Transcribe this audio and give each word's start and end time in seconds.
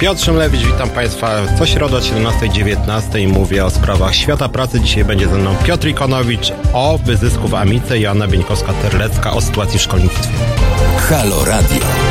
Piotr 0.00 0.20
Szymlewicz, 0.20 0.60
witam 0.60 0.90
Państwa 0.90 1.30
co 1.58 1.66
środę 1.66 1.96
o 1.96 2.00
17.19 2.00 3.28
mówię 3.28 3.64
o 3.64 3.70
sprawach 3.70 4.14
świata 4.14 4.48
pracy. 4.48 4.80
Dzisiaj 4.80 5.04
będzie 5.04 5.28
ze 5.28 5.38
mną 5.38 5.56
Piotr 5.64 5.88
Ikonowicz 5.88 6.52
o 6.72 6.98
wyzysku 6.98 7.48
w 7.48 7.54
Amice, 7.54 7.98
Joanna 7.98 8.28
Bieńkowska-Terlecka 8.28 9.32
o 9.32 9.40
sytuacji 9.40 9.78
w 9.78 9.82
szkolnictwie. 9.82 10.32
Halo 11.08 11.44
Radio. 11.44 12.09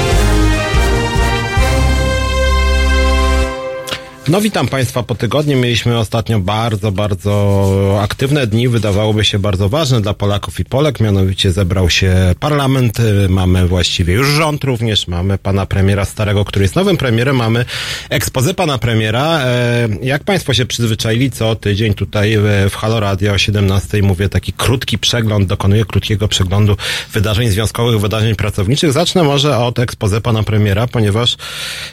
No 4.29 4.41
witam 4.41 4.67
Państwa 4.67 5.03
po 5.03 5.15
tygodniu. 5.15 5.57
Mieliśmy 5.57 5.97
ostatnio 5.97 6.39
bardzo, 6.39 6.91
bardzo 6.91 7.99
aktywne 8.01 8.47
dni. 8.47 8.67
Wydawałoby 8.67 9.25
się 9.25 9.39
bardzo 9.39 9.69
ważne 9.69 10.01
dla 10.01 10.13
Polaków 10.13 10.59
i 10.59 10.65
Polek. 10.65 10.99
Mianowicie 10.99 11.51
zebrał 11.51 11.89
się 11.89 12.13
parlament. 12.39 12.97
Mamy 13.29 13.67
właściwie 13.67 14.13
już 14.13 14.27
rząd 14.27 14.63
również. 14.63 15.07
Mamy 15.07 15.37
pana 15.37 15.65
premiera 15.65 16.05
starego, 16.05 16.45
który 16.45 16.63
jest 16.65 16.75
nowym 16.75 16.97
premierem. 16.97 17.35
Mamy 17.35 17.65
ekspozę 18.09 18.53
pana 18.53 18.77
premiera. 18.77 19.39
E, 19.39 19.87
jak 20.01 20.23
Państwo 20.23 20.53
się 20.53 20.65
przyzwyczaili, 20.65 21.31
co 21.31 21.55
tydzień 21.55 21.93
tutaj 21.93 22.37
w 22.69 22.75
Halo 22.75 22.99
Radio 22.99 23.33
o 23.33 23.37
17 23.37 24.01
mówię 24.01 24.29
taki 24.29 24.53
krótki 24.53 24.97
przegląd, 24.97 25.47
dokonuję 25.47 25.85
krótkiego 25.85 26.27
przeglądu 26.27 26.77
wydarzeń 27.13 27.49
związkowych, 27.49 28.01
wydarzeń 28.01 28.35
pracowniczych. 28.35 28.91
Zacznę 28.91 29.23
może 29.23 29.57
od 29.57 29.79
ekspozę 29.79 30.21
pana 30.21 30.43
premiera, 30.43 30.87
ponieważ 30.87 31.37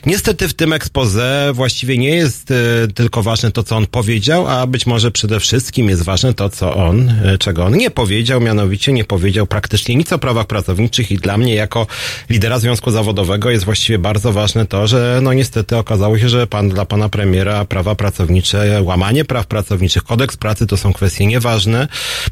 niestety 0.06 0.48
w 0.48 0.54
tym 0.54 0.72
ekspozę 0.72 1.50
właściwie 1.54 1.98
nie 1.98 2.08
jest 2.08 2.25
jest 2.26 2.50
e, 2.50 2.54
tylko 2.94 3.22
ważne 3.22 3.52
to, 3.52 3.62
co 3.62 3.76
on 3.76 3.86
powiedział, 3.86 4.48
a 4.48 4.66
być 4.66 4.86
może 4.86 5.10
przede 5.10 5.40
wszystkim 5.40 5.88
jest 5.88 6.02
ważne 6.02 6.34
to, 6.34 6.50
co 6.50 6.74
on, 6.74 7.08
e, 7.08 7.38
czego 7.38 7.64
on 7.64 7.76
nie 7.76 7.90
powiedział, 7.90 8.40
mianowicie 8.40 8.92
nie 8.92 9.04
powiedział 9.04 9.46
praktycznie 9.46 9.94
nic 9.94 10.12
o 10.12 10.18
prawach 10.18 10.46
pracowniczych 10.46 11.10
i 11.10 11.16
dla 11.16 11.38
mnie 11.38 11.54
jako 11.54 11.86
lidera 12.30 12.58
związku 12.58 12.90
zawodowego 12.90 13.50
jest 13.50 13.64
właściwie 13.64 13.98
bardzo 13.98 14.32
ważne 14.32 14.66
to, 14.66 14.86
że 14.86 15.20
no 15.22 15.32
niestety 15.32 15.76
okazało 15.76 16.18
się, 16.18 16.28
że 16.28 16.46
pan 16.46 16.68
dla 16.68 16.84
pana 16.84 17.08
premiera 17.08 17.64
prawa 17.64 17.94
pracownicze, 17.94 18.82
łamanie 18.82 19.24
praw 19.24 19.46
pracowniczych, 19.46 20.02
kodeks 20.02 20.36
pracy 20.36 20.66
to 20.66 20.76
są 20.76 20.92
kwestie 20.92 21.26
nieważne. 21.26 21.88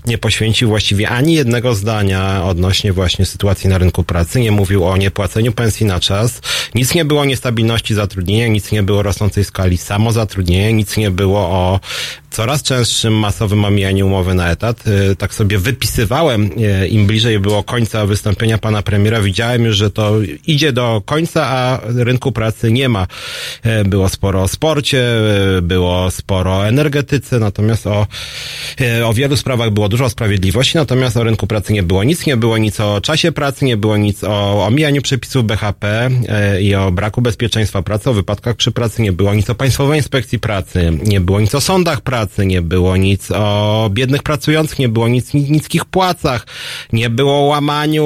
Nie 0.07 0.19
poświęcił 0.19 0.69
właściwie 0.69 1.09
ani 1.09 1.35
jednego 1.35 1.75
zdania 1.75 2.45
odnośnie 2.45 2.93
właśnie 2.93 3.27
sytuacji 3.27 3.71
na 3.71 3.79
rynku 3.79 4.05
pracy. 4.05 4.41
Nie 4.41 4.53
mówił 4.53 4.85
o 4.85 4.97
niepłaceniu 4.97 5.53
pensji 5.53 5.87
na 5.87 6.01
czas. 6.01 6.41
Nic 6.75 6.95
nie 6.95 7.05
było 7.05 7.21
o 7.21 7.25
niestabilności 7.25 7.95
zatrudnienia, 7.95 8.47
nic 8.49 8.73
nie 8.73 8.83
było 8.83 8.99
o 8.99 9.03
rosnącej 9.03 9.45
skali 9.45 9.79
samozatrudnienia, 9.85 10.71
nic 10.71 10.97
nie 10.97 11.11
było 11.11 11.41
o 11.41 11.81
coraz 12.35 12.63
częstszym 12.63 13.15
masowym 13.19 13.65
omijaniu 13.65 14.07
umowy 14.07 14.35
na 14.35 14.51
etat. 14.51 14.85
Y, 14.87 15.17
tak 15.17 15.35
sobie 15.35 15.59
wypisywałem, 15.59 16.51
y, 16.83 16.89
im 16.89 17.07
bliżej 17.07 17.39
było 17.41 17.63
końca 17.63 18.07
wystąpienia 18.07 18.59
pana 18.59 18.83
premiera, 18.83 19.21
widziałem 19.21 19.65
już, 19.65 19.77
że 19.77 19.91
to 19.91 20.13
idzie 20.47 20.73
do 20.73 21.03
końca, 21.07 21.47
a 21.47 21.81
rynku 21.85 22.33
pracy 22.33 22.73
nie 22.73 22.89
ma. 22.89 23.07
Y, 23.67 23.85
było 23.85 24.09
sporo 24.09 24.43
o 24.43 24.49
sporcie, 24.49 25.05
było 25.63 26.11
sporo 26.11 26.57
o 26.57 26.69
energetyce, 26.69 27.39
natomiast 27.39 27.87
o, 27.87 28.07
o 29.05 29.15
wielu 29.15 29.37
sprawach 29.37 29.71
było 29.71 29.89
dużo 29.89 30.11
sprawiedliwości, 30.11 30.77
natomiast 30.77 31.17
o 31.17 31.25
rynku 31.25 31.47
pracy 31.47 31.73
nie 31.73 31.83
było 31.83 32.05
nic, 32.05 32.27
nie 32.27 32.37
było 32.37 32.59
nic 32.59 32.81
o 32.81 33.01
czasie 33.01 33.33
pracy, 33.33 33.65
nie 33.65 33.77
było 33.77 33.97
nic 33.97 34.25
o 34.25 34.67
omijaniu 34.67 35.03
przepisów 35.03 35.45
BHP 35.45 36.11
i 36.61 36.75
o 36.75 36.93
braku 36.93 37.23
bezpieczeństwa 37.23 37.83
pracy, 37.83 38.11
o 38.11 38.13
wypadkach 38.13 38.57
przy 38.57 38.73
pracy, 38.73 39.03
nie 39.03 39.13
było 39.13 39.35
nic 39.35 39.51
o 39.51 39.55
Państwowej 39.75 39.99
Inspekcji 39.99 40.39
Pracy, 40.39 40.99
nie 41.05 41.21
było 41.21 41.41
nic 41.41 41.55
o 41.55 41.61
sądach 41.61 42.01
pracy, 42.01 42.47
nie 42.47 42.63
było 42.63 42.97
nic 42.97 43.31
o 43.31 43.89
biednych 43.93 44.23
pracujących, 44.23 44.79
nie 44.79 44.89
było 44.89 45.09
nic 45.09 45.35
o 45.35 45.39
niskich 45.39 45.85
płacach, 45.85 46.47
nie 46.93 47.11
było 47.11 47.39
o 47.39 47.43
łamaniu 47.43 48.05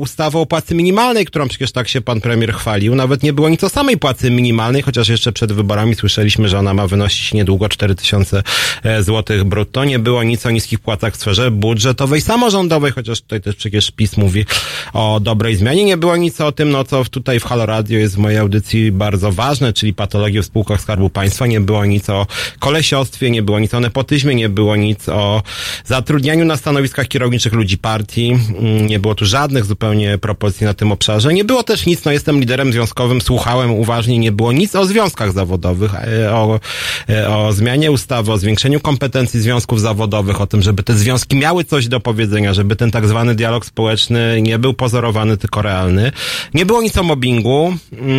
ustawy 0.00 0.38
o 0.38 0.46
płacy 0.46 0.74
minimalnej, 0.74 1.26
którą 1.26 1.48
przecież 1.48 1.72
tak 1.72 1.88
się 1.88 2.00
pan 2.00 2.20
premier 2.20 2.52
chwalił, 2.52 2.94
nawet 2.94 3.22
nie 3.22 3.32
było 3.32 3.48
nic 3.48 3.64
o 3.64 3.68
samej 3.68 3.98
płacy 3.98 4.30
minimalnej, 4.30 4.82
chociaż 4.82 5.08
jeszcze 5.08 5.32
przed 5.32 5.52
wyborami 5.52 5.94
słyszeliśmy, 5.94 6.48
że 6.48 6.58
ona 6.58 6.74
ma 6.74 6.86
wynosić 6.86 7.34
niedługo 7.34 7.68
4000 7.68 8.42
e, 8.82 9.02
złotych 9.02 9.44
brutto, 9.44 9.84
nie 9.84 9.98
było 9.98 10.22
nic 10.22 10.46
o 10.46 10.50
niskich 10.50 10.80
płacach 10.80 11.14
w 11.14 11.16
sferze 11.16 11.50
budżetowej, 11.50 12.20
samorządowej, 12.20 12.92
chociaż 12.92 13.20
tutaj 13.20 13.40
też 13.40 13.56
przecież 13.56 13.90
PiS 13.90 14.16
mówi 14.16 14.44
o 14.92 15.20
dobrej 15.20 15.56
zmianie, 15.56 15.84
nie 15.84 15.96
było 15.96 16.16
nic 16.16 16.40
o 16.40 16.52
tym, 16.52 16.70
no 16.70 16.84
co 16.84 17.04
tutaj 17.04 17.40
w 17.40 17.44
Halo 17.44 17.66
Radio 17.66 17.98
jest 17.98 18.14
w 18.14 18.18
mojej 18.18 18.38
audycji 18.38 18.92
bardzo 18.92 19.32
ważne, 19.32 19.72
czyli 19.72 19.94
patologie 19.94 20.42
w 20.42 20.46
spółkach 20.46 20.80
Skarbu 21.00 21.10
Państwa, 21.10 21.46
nie 21.46 21.60
było 21.60 21.84
nic 21.84 22.10
o 22.10 22.26
kolesiostwie, 22.58 23.30
nie 23.30 23.42
było 23.42 23.60
nic 23.60 23.74
o 23.74 23.80
nepotyzmie, 23.80 24.34
nie 24.34 24.48
było 24.48 24.76
nic 24.76 25.08
o 25.08 25.42
zatrudnianiu 25.84 26.44
na 26.44 26.56
stanowiskach 26.56 27.08
kierowniczych 27.08 27.52
ludzi 27.52 27.78
partii, 27.78 28.30
mm, 28.30 28.86
nie 28.86 28.98
było 28.98 29.14
tu 29.14 29.24
żadnych 29.24 29.64
zupełnie 29.64 30.18
propozycji 30.18 30.64
na 30.64 30.74
tym 30.74 30.92
obszarze. 30.92 31.34
Nie 31.34 31.44
było 31.44 31.62
też 31.62 31.86
nic, 31.86 32.04
no 32.04 32.12
jestem 32.12 32.40
liderem 32.40 32.72
związkowym, 32.72 33.20
słuchałem 33.20 33.70
uważnie, 33.70 34.18
nie 34.18 34.32
było 34.32 34.52
nic 34.52 34.74
o 34.74 34.86
związkach 34.86 35.32
zawodowych, 35.32 35.94
e, 35.94 36.32
o, 36.32 36.60
e, 37.08 37.28
o 37.36 37.52
zmianie 37.52 37.90
ustawy, 37.90 38.32
o 38.32 38.38
zwiększeniu 38.38 38.80
kompetencji 38.80 39.40
związków 39.40 39.80
zawodowych, 39.80 40.40
o 40.40 40.46
tym, 40.46 40.62
żeby 40.62 40.82
te 40.82 40.94
związki 40.94 41.36
miały 41.36 41.64
coś 41.64 41.88
do 41.88 42.00
powiedzenia, 42.00 42.54
żeby 42.54 42.76
ten 42.76 42.90
tak 42.90 43.08
zwany 43.08 43.34
dialog 43.34 43.66
społeczny 43.66 44.42
nie 44.42 44.58
był 44.58 44.74
pozorowany, 44.74 45.36
tylko 45.36 45.62
realny. 45.62 46.12
Nie 46.54 46.66
było 46.66 46.82
nic 46.82 46.98
o 46.98 47.02
mobbingu. 47.02 47.74
Mm, 47.92 48.10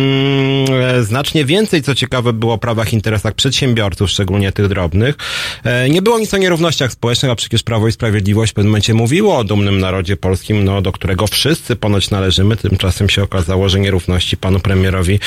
e, 0.98 1.02
znacznie 1.02 1.44
więcej, 1.44 1.82
co 1.82 1.94
ciekawe, 1.94 2.32
było 2.32 2.58
prawach, 2.62 2.92
interesach 2.92 3.34
przedsiębiorców, 3.34 4.10
szczególnie 4.10 4.52
tych 4.52 4.68
drobnych. 4.68 5.16
E, 5.64 5.90
nie 5.90 6.02
było 6.02 6.18
nic 6.18 6.34
o 6.34 6.36
nierównościach 6.36 6.92
społecznych, 6.92 7.32
a 7.32 7.34
przecież 7.34 7.62
Prawo 7.62 7.88
i 7.88 7.92
Sprawiedliwość 7.92 8.52
w 8.52 8.54
pewnym 8.54 8.70
momencie 8.70 8.94
mówiło 8.94 9.38
o 9.38 9.44
dumnym 9.44 9.78
narodzie 9.78 10.16
polskim, 10.16 10.64
no, 10.64 10.82
do 10.82 10.92
którego 10.92 11.26
wszyscy 11.26 11.76
ponoć 11.76 12.10
należymy. 12.10 12.56
Tymczasem 12.56 13.08
się 13.08 13.22
okazało, 13.22 13.68
że 13.68 13.80
nierówności 13.80 14.36
panu 14.36 14.60
premierowi 14.60 15.18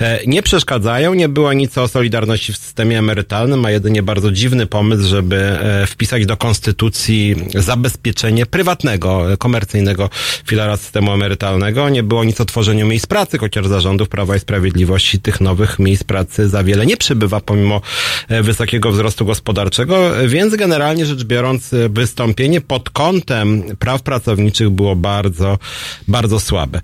e, 0.00 0.26
nie 0.26 0.42
przeszkadzają. 0.42 1.14
Nie 1.14 1.28
było 1.28 1.52
nic 1.52 1.78
o 1.78 1.88
solidarności 1.88 2.52
w 2.52 2.56
systemie 2.56 2.98
emerytalnym, 2.98 3.64
a 3.64 3.70
jedynie 3.70 4.02
bardzo 4.02 4.32
dziwny 4.32 4.66
pomysł, 4.66 5.08
żeby 5.08 5.36
e, 5.36 5.86
wpisać 5.86 6.26
do 6.26 6.36
konstytucji 6.36 7.36
zabezpieczenie 7.54 8.46
prywatnego, 8.46 9.26
komercyjnego 9.38 10.10
filara 10.46 10.76
systemu 10.76 11.12
emerytalnego. 11.12 11.88
Nie 11.88 12.02
było 12.02 12.24
nic 12.24 12.40
o 12.40 12.44
tworzeniu 12.44 12.86
miejsc 12.86 13.06
pracy, 13.06 13.38
chociaż 13.38 13.66
zarządów 13.66 14.08
Prawa 14.08 14.36
i 14.36 14.40
Sprawiedliwości 14.40 15.20
tych 15.20 15.40
nowych 15.40 15.78
miejsc 15.78 16.04
pracy 16.04 16.48
za 16.48 16.64
wiele 16.64 16.81
nie 16.84 16.96
przybywa, 16.96 17.40
pomimo 17.40 17.80
wysokiego 18.28 18.92
wzrostu 18.92 19.26
gospodarczego 19.26 20.12
więc 20.26 20.56
generalnie 20.56 21.06
rzecz 21.06 21.24
biorąc 21.24 21.70
wystąpienie 21.90 22.60
pod 22.60 22.90
kątem 22.90 23.62
praw 23.78 24.02
pracowniczych 24.02 24.70
było 24.70 24.96
bardzo, 24.96 25.58
bardzo 26.08 26.40
słabe. 26.40 26.78
E, 26.78 26.82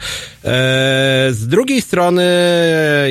z 1.30 1.46
drugiej 1.46 1.82
strony, 1.82 2.24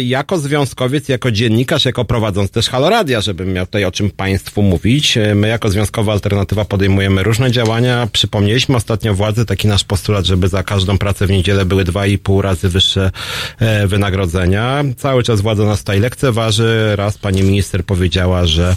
jako 0.03 0.37
związkowiec, 0.37 1.09
jako 1.09 1.31
dziennikarz, 1.31 1.85
jako 1.85 2.05
prowadząc 2.05 2.51
też 2.51 2.69
Haloradia, 2.69 3.21
żebym 3.21 3.53
miał 3.53 3.65
tutaj 3.65 3.85
o 3.85 3.91
czym 3.91 4.09
Państwu 4.09 4.61
mówić, 4.61 5.17
my 5.35 5.47
jako 5.47 5.69
Związkowa 5.69 6.13
Alternatywa 6.13 6.65
podejmujemy 6.65 7.23
różne 7.23 7.51
działania. 7.51 8.07
Przypomnieliśmy 8.13 8.75
ostatnio 8.75 9.13
władzy 9.13 9.45
taki 9.45 9.67
nasz 9.67 9.83
postulat, 9.83 10.25
żeby 10.25 10.47
za 10.47 10.63
każdą 10.63 10.97
pracę 10.97 11.27
w 11.27 11.31
niedzielę 11.31 11.65
były 11.65 11.83
dwa 11.83 12.07
i 12.07 12.17
pół 12.17 12.41
razy 12.41 12.69
wyższe 12.69 13.11
e, 13.59 13.87
wynagrodzenia. 13.87 14.83
Cały 14.97 15.23
czas 15.23 15.41
władza 15.41 15.65
nas 15.65 15.79
tutaj 15.79 15.99
lekceważy. 15.99 16.76
Raz 16.95 17.17
pani 17.17 17.43
minister 17.43 17.85
powiedziała, 17.85 18.45
że 18.45 18.75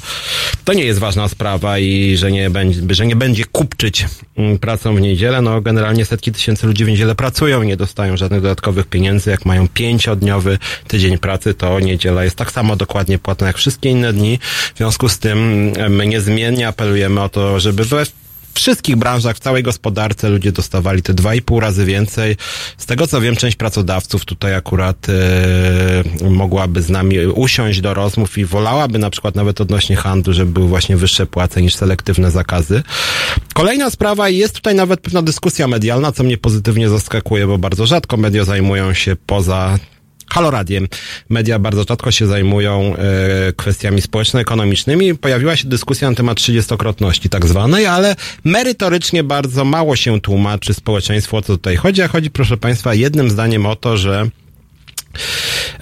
to 0.64 0.72
nie 0.72 0.84
jest 0.84 0.98
ważna 0.98 1.28
sprawa 1.28 1.78
i 1.78 2.16
że 2.16 2.32
nie 2.32 2.50
będzie, 2.50 2.94
że 2.94 3.06
nie 3.06 3.16
będzie 3.16 3.44
kupczyć 3.44 4.06
mm, 4.36 4.58
pracą 4.58 4.94
w 4.96 5.00
niedzielę. 5.00 5.42
No 5.42 5.60
generalnie 5.60 6.04
setki 6.04 6.32
tysięcy 6.32 6.66
ludzi 6.66 6.84
w 6.84 6.88
niedzielę 6.88 7.14
pracują 7.14 7.62
nie 7.62 7.76
dostają 7.76 8.16
żadnych 8.16 8.40
dodatkowych 8.40 8.86
pieniędzy. 8.86 9.30
Jak 9.30 9.44
mają 9.44 9.68
pięciodniowy 9.68 10.58
tydzień 10.88 11.18
pracy, 11.18 11.54
to 11.54 11.80
niedziela 11.80 12.24
jest 12.24 12.36
tak 12.36 12.52
samo 12.52 12.76
dokładnie 12.76 13.18
płatna 13.18 13.46
jak 13.46 13.56
wszystkie 13.56 13.90
inne 13.90 14.12
dni. 14.12 14.38
W 14.74 14.76
związku 14.76 15.08
z 15.08 15.18
tym 15.18 15.38
mm, 15.76 15.96
my 15.96 16.06
niezmiennie 16.06 16.68
apelujemy 16.68 17.20
o 17.22 17.28
to, 17.28 17.60
żeby 17.60 17.84
we 17.84 18.04
wszystkich 18.54 18.96
branżach, 18.96 19.36
w 19.36 19.40
całej 19.40 19.62
gospodarce 19.62 20.28
ludzie 20.28 20.52
dostawali 20.52 21.02
te 21.02 21.14
dwa 21.14 21.34
i 21.34 21.42
pół 21.42 21.60
razy 21.60 21.84
więcej. 21.84 22.36
Z 22.78 22.86
tego 22.86 23.06
co 23.06 23.20
wiem, 23.20 23.36
część 23.36 23.56
pracodawców 23.56 24.24
tutaj 24.24 24.54
akurat 24.54 25.06
e, 25.08 26.28
mogłaby 26.30 26.82
z 26.82 26.90
nami 26.90 27.18
usiąść 27.18 27.80
do 27.80 27.94
rozmów 27.94 28.38
i 28.38 28.44
wolałaby 28.44 28.98
na 28.98 29.10
przykład 29.10 29.34
nawet 29.34 29.60
odnośnie 29.60 29.96
handlu, 29.96 30.32
żeby 30.32 30.52
były 30.52 30.68
właśnie 30.68 30.96
wyższe 30.96 31.26
płace 31.26 31.62
niż 31.62 31.74
selektywne 31.74 32.30
zakazy. 32.30 32.82
Kolejna 33.54 33.90
sprawa 33.90 34.28
jest 34.28 34.54
tutaj 34.54 34.74
nawet 34.74 35.00
pewna 35.00 35.22
dyskusja 35.22 35.68
medialna, 35.68 36.12
co 36.12 36.22
mnie 36.22 36.38
pozytywnie 36.38 36.88
zaskakuje, 36.88 37.46
bo 37.46 37.58
bardzo 37.58 37.86
rzadko 37.86 38.16
media 38.16 38.44
zajmują 38.44 38.94
się 38.94 39.16
poza 39.26 39.78
Haloradiem. 40.32 40.88
Media 41.28 41.58
bardzo 41.58 41.84
rzadko 41.88 42.10
się 42.10 42.26
zajmują 42.26 42.96
e, 42.96 43.52
kwestiami 43.52 44.02
społeczno-ekonomicznymi. 44.02 45.14
Pojawiła 45.14 45.56
się 45.56 45.68
dyskusja 45.68 46.10
na 46.10 46.16
temat 46.16 46.38
trzydziestokrotności 46.38 47.28
tak 47.28 47.46
zwanej, 47.46 47.86
ale 47.86 48.16
merytorycznie 48.44 49.24
bardzo 49.24 49.64
mało 49.64 49.96
się 49.96 50.20
tłumaczy 50.20 50.74
społeczeństwu 50.74 51.36
o 51.36 51.42
co 51.42 51.52
tutaj 51.52 51.76
chodzi. 51.76 52.02
A 52.02 52.08
chodzi, 52.08 52.30
proszę 52.30 52.56
Państwa, 52.56 52.94
jednym 52.94 53.30
zdaniem 53.30 53.66
o 53.66 53.76
to, 53.76 53.96
że 53.96 54.30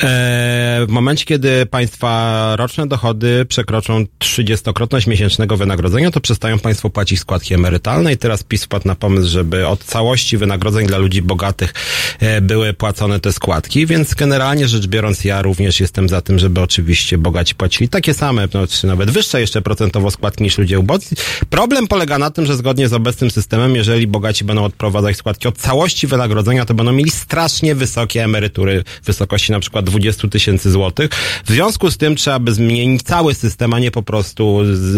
w 0.01 0.87
momencie, 0.89 1.25
kiedy 1.25 1.67
państwa 1.67 2.57
roczne 2.57 2.87
dochody 2.87 3.45
przekroczą 3.45 4.05
30-krotność 4.19 5.07
miesięcznego 5.09 5.57
wynagrodzenia, 5.57 6.11
to 6.11 6.21
przestają 6.21 6.59
państwo 6.59 6.91
płacić 6.91 7.21
składki 7.21 7.55
emerytalne 7.55 8.13
i 8.13 8.17
teraz 8.17 8.43
PiS 8.43 8.65
wpadł 8.65 8.89
na 8.89 8.95
pomysł, 8.95 9.29
żeby 9.29 9.67
od 9.67 9.85
całości 9.85 10.37
wynagrodzeń 10.37 10.87
dla 10.87 10.99
ludzi 10.99 11.23
bogatych 11.23 11.75
e, 12.19 12.41
były 12.41 12.73
płacone 12.73 13.21
te 13.21 13.33
składki, 13.33 13.87
więc 13.87 14.15
generalnie 14.15 14.69
rzecz 14.69 14.87
biorąc 14.87 15.25
ja 15.25 15.43
również 15.43 15.81
jestem 15.81 16.09
za 16.09 16.21
tym, 16.21 16.39
żeby 16.39 16.61
oczywiście 16.61 17.19
bogaci 17.19 17.55
płacili 17.55 17.89
takie 17.89 18.15
same, 18.15 18.49
no, 18.55 18.67
czy 18.67 18.87
nawet 18.87 19.11
wyższe 19.11 19.41
jeszcze 19.41 19.63
procentowo 19.63 20.11
składki 20.11 20.45
niż 20.45 20.59
ludzie 20.59 20.79
ubodzy. 20.79 21.17
Problem 21.51 21.87
polega 21.87 22.19
na 22.19 22.31
tym, 22.31 22.47
że 22.47 22.57
zgodnie 22.57 22.89
z 22.89 22.93
obecnym 22.93 23.31
systemem, 23.31 23.77
jeżeli 23.77 24.07
bogaci 24.07 24.45
będą 24.45 24.65
odprowadzać 24.65 25.17
składki 25.17 25.49
od 25.49 25.57
całości 25.57 26.07
wynagrodzenia, 26.07 26.65
to 26.65 26.75
będą 26.75 26.93
mieli 26.93 27.11
strasznie 27.11 27.75
wysokie 27.75 28.25
emerytury 28.25 28.85
w 29.03 29.07
wysokości 29.19 29.53
na 29.53 29.61
przykład 29.61 29.85
20 29.85 30.29
tysięcy 30.29 30.71
złotych. 30.71 31.11
W 31.45 31.51
związku 31.51 31.91
z 31.91 31.97
tym 31.97 32.17
trzeba 32.17 32.39
by 32.39 32.53
zmienić 32.53 33.03
cały 33.03 33.35
system, 33.35 33.75
a 33.75 33.79
nie 33.79 33.91
po 33.91 34.03
prostu 34.03 34.61
z, 34.73 34.97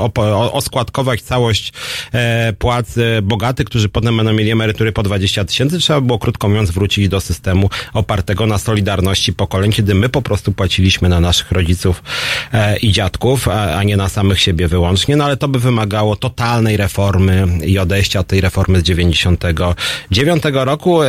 o, 0.00 0.52
oskładkować 0.52 1.22
całość 1.22 1.72
e, 2.12 2.52
płac 2.58 2.98
e, 2.98 3.22
bogatych, 3.22 3.66
którzy 3.66 3.88
potem 3.88 4.16
będą 4.16 4.32
mieli 4.32 4.50
emerytury 4.50 4.92
po 4.92 5.02
20 5.02 5.44
tysięcy. 5.44 5.78
Trzeba 5.78 6.00
było, 6.00 6.18
krótko 6.18 6.48
mówiąc, 6.48 6.70
wrócić 6.70 7.08
do 7.08 7.20
systemu 7.20 7.70
opartego 7.92 8.46
na 8.46 8.58
solidarności 8.58 9.32
pokoleń, 9.32 9.72
kiedy 9.72 9.94
my 9.94 10.08
po 10.08 10.22
prostu 10.22 10.52
płaciliśmy 10.52 11.08
na 11.08 11.20
naszych 11.20 11.52
rodziców 11.52 12.02
e, 12.52 12.76
i 12.76 12.92
dziadków, 12.92 13.48
a, 13.48 13.76
a 13.76 13.82
nie 13.82 13.96
na 13.96 14.08
samych 14.08 14.40
siebie 14.40 14.68
wyłącznie. 14.68 15.16
No 15.16 15.24
ale 15.24 15.36
to 15.36 15.48
by 15.48 15.58
wymagało 15.58 16.16
totalnej 16.16 16.76
reformy 16.76 17.46
i 17.64 17.78
odejścia 17.78 18.20
od 18.20 18.26
tej 18.26 18.40
reformy 18.40 18.80
z 18.80 18.82
99 18.82 20.42
roku. 20.52 21.02
E, 21.02 21.08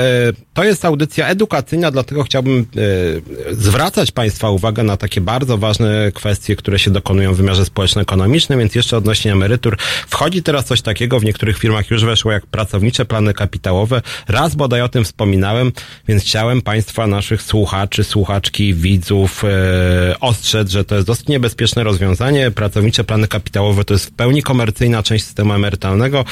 to 0.53 0.63
jest 0.63 0.85
audycja 0.85 1.27
edukacyjna, 1.27 1.91
dlatego 1.91 2.23
chciałbym 2.23 2.44
e, 2.47 3.55
zwracać 3.55 4.11
Państwa 4.11 4.49
uwagę 4.49 4.83
na 4.83 4.97
takie 4.97 5.21
bardzo 5.21 5.57
ważne 5.57 6.11
kwestie, 6.13 6.55
które 6.55 6.79
się 6.79 6.91
dokonują 6.91 7.33
w 7.33 7.37
wymiarze 7.37 7.65
społeczno-ekonomicznym, 7.65 8.59
więc 8.59 8.75
jeszcze 8.75 8.97
odnośnie 8.97 9.31
emerytur. 9.31 9.77
Wchodzi 10.07 10.43
teraz 10.43 10.65
coś 10.65 10.81
takiego, 10.81 11.19
w 11.19 11.23
niektórych 11.23 11.57
firmach 11.57 11.91
już 11.91 12.05
weszło, 12.05 12.31
jak 12.31 12.45
pracownicze 12.45 13.05
plany 13.05 13.33
kapitałowe. 13.33 14.01
Raz 14.27 14.55
bodaj 14.55 14.81
o 14.81 14.89
tym 14.89 15.03
wspominałem, 15.03 15.71
więc 16.07 16.23
chciałem 16.23 16.61
Państwa, 16.61 17.07
naszych 17.07 17.41
słuchaczy, 17.41 18.03
słuchaczki, 18.03 18.73
widzów 18.73 19.43
e, 19.43 20.19
ostrzec, 20.19 20.69
że 20.69 20.85
to 20.85 20.95
jest 20.95 21.07
dosyć 21.07 21.27
niebezpieczne 21.27 21.83
rozwiązanie. 21.83 22.51
Pracownicze 22.51 23.03
plany 23.03 23.27
kapitałowe 23.27 23.83
to 23.83 23.93
jest 23.93 24.05
w 24.05 24.11
pełni 24.11 24.43
komercyjna 24.43 25.03
część 25.03 25.25
systemu 25.25 25.53
emerytalnego. 25.53 26.25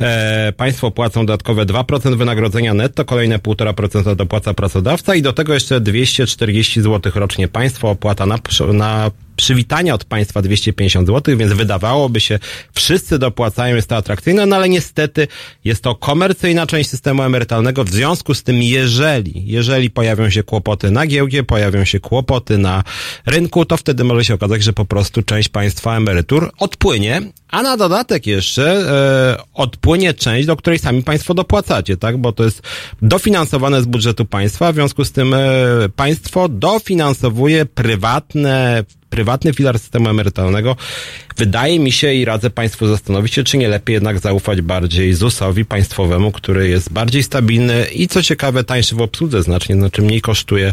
E, 0.00 0.52
państwo 0.56 0.90
płacą 0.90 1.26
dodatkowe 1.26 1.66
2% 1.66 2.16
wynagrodzenia 2.16 2.74
netto, 2.74 3.04
kolejne 3.04 3.38
1,5% 3.38 4.16
dopłaca 4.16 4.54
pracodawca 4.54 5.14
i 5.14 5.22
do 5.22 5.32
tego 5.32 5.54
jeszcze 5.56 5.80
240 5.80 6.80
zł 6.82 7.12
rocznie 7.14 7.48
państwo 7.48 7.90
opłata 7.90 8.26
na, 8.26 8.38
na 8.72 9.10
przywitania 9.36 9.94
od 9.94 10.04
państwa 10.04 10.42
250 10.42 11.06
zł, 11.06 11.36
więc 11.36 11.52
wydawałoby 11.52 12.20
się, 12.20 12.38
wszyscy 12.74 13.18
dopłacają, 13.18 13.76
jest 13.76 13.88
to 13.88 13.96
atrakcyjne, 13.96 14.46
no 14.46 14.56
ale 14.56 14.68
niestety 14.68 15.28
jest 15.64 15.82
to 15.82 15.94
komercyjna 15.94 16.66
część 16.66 16.90
systemu 16.90 17.22
emerytalnego, 17.22 17.84
w 17.84 17.90
związku 17.90 18.34
z 18.34 18.42
tym 18.42 18.62
jeżeli, 18.62 19.46
jeżeli 19.46 19.90
pojawią 19.90 20.30
się 20.30 20.42
kłopoty 20.42 20.90
na 20.90 21.06
giełdzie, 21.06 21.44
pojawią 21.44 21.84
się 21.84 22.00
kłopoty 22.00 22.58
na 22.58 22.84
rynku, 23.26 23.64
to 23.64 23.76
wtedy 23.76 24.04
może 24.04 24.24
się 24.24 24.34
okazać, 24.34 24.62
że 24.62 24.72
po 24.72 24.84
prostu 24.84 25.22
część 25.22 25.48
państwa 25.48 25.96
emerytur 25.96 26.52
odpłynie, 26.58 27.22
a 27.48 27.62
na 27.62 27.76
dodatek 27.76 28.26
jeszcze 28.26 28.64
e, 28.64 29.42
odpłynie 29.54 30.14
część, 30.14 30.46
do 30.46 30.56
której 30.56 30.78
sami 30.78 31.02
państwo 31.02 31.34
dopłacacie, 31.34 31.96
tak, 31.96 32.16
bo 32.16 32.32
to 32.32 32.44
jest 32.44 32.62
dofinansowane 33.02 33.82
z 33.82 33.86
budżetu 33.86 34.24
państwa, 34.24 34.72
w 34.72 34.74
związku 34.74 35.04
z 35.04 35.12
tym 35.12 35.34
e, 35.34 35.38
państwo 35.96 36.48
dofinansowuje 36.48 37.66
prywatne 37.66 38.84
prywatny 39.16 39.52
filar 39.52 39.78
systemu 39.78 40.08
emerytalnego, 40.08 40.76
wydaje 41.36 41.78
mi 41.78 41.92
się 41.92 42.14
i 42.14 42.24
radzę 42.24 42.50
Państwu 42.50 42.86
zastanowić 42.86 43.34
się, 43.34 43.44
czy 43.44 43.58
nie 43.58 43.68
lepiej 43.68 43.94
jednak 43.94 44.18
zaufać 44.18 44.60
bardziej 44.62 45.14
ZUS-owi 45.14 45.64
państwowemu, 45.64 46.32
który 46.32 46.68
jest 46.68 46.92
bardziej 46.92 47.22
stabilny 47.22 47.84
i 47.84 48.08
co 48.08 48.22
ciekawe 48.22 48.64
tańszy 48.64 48.94
w 48.94 49.00
obsłudze 49.00 49.42
znacznie, 49.42 49.74
znaczy 49.74 50.02
mniej 50.02 50.20
kosztuje 50.20 50.72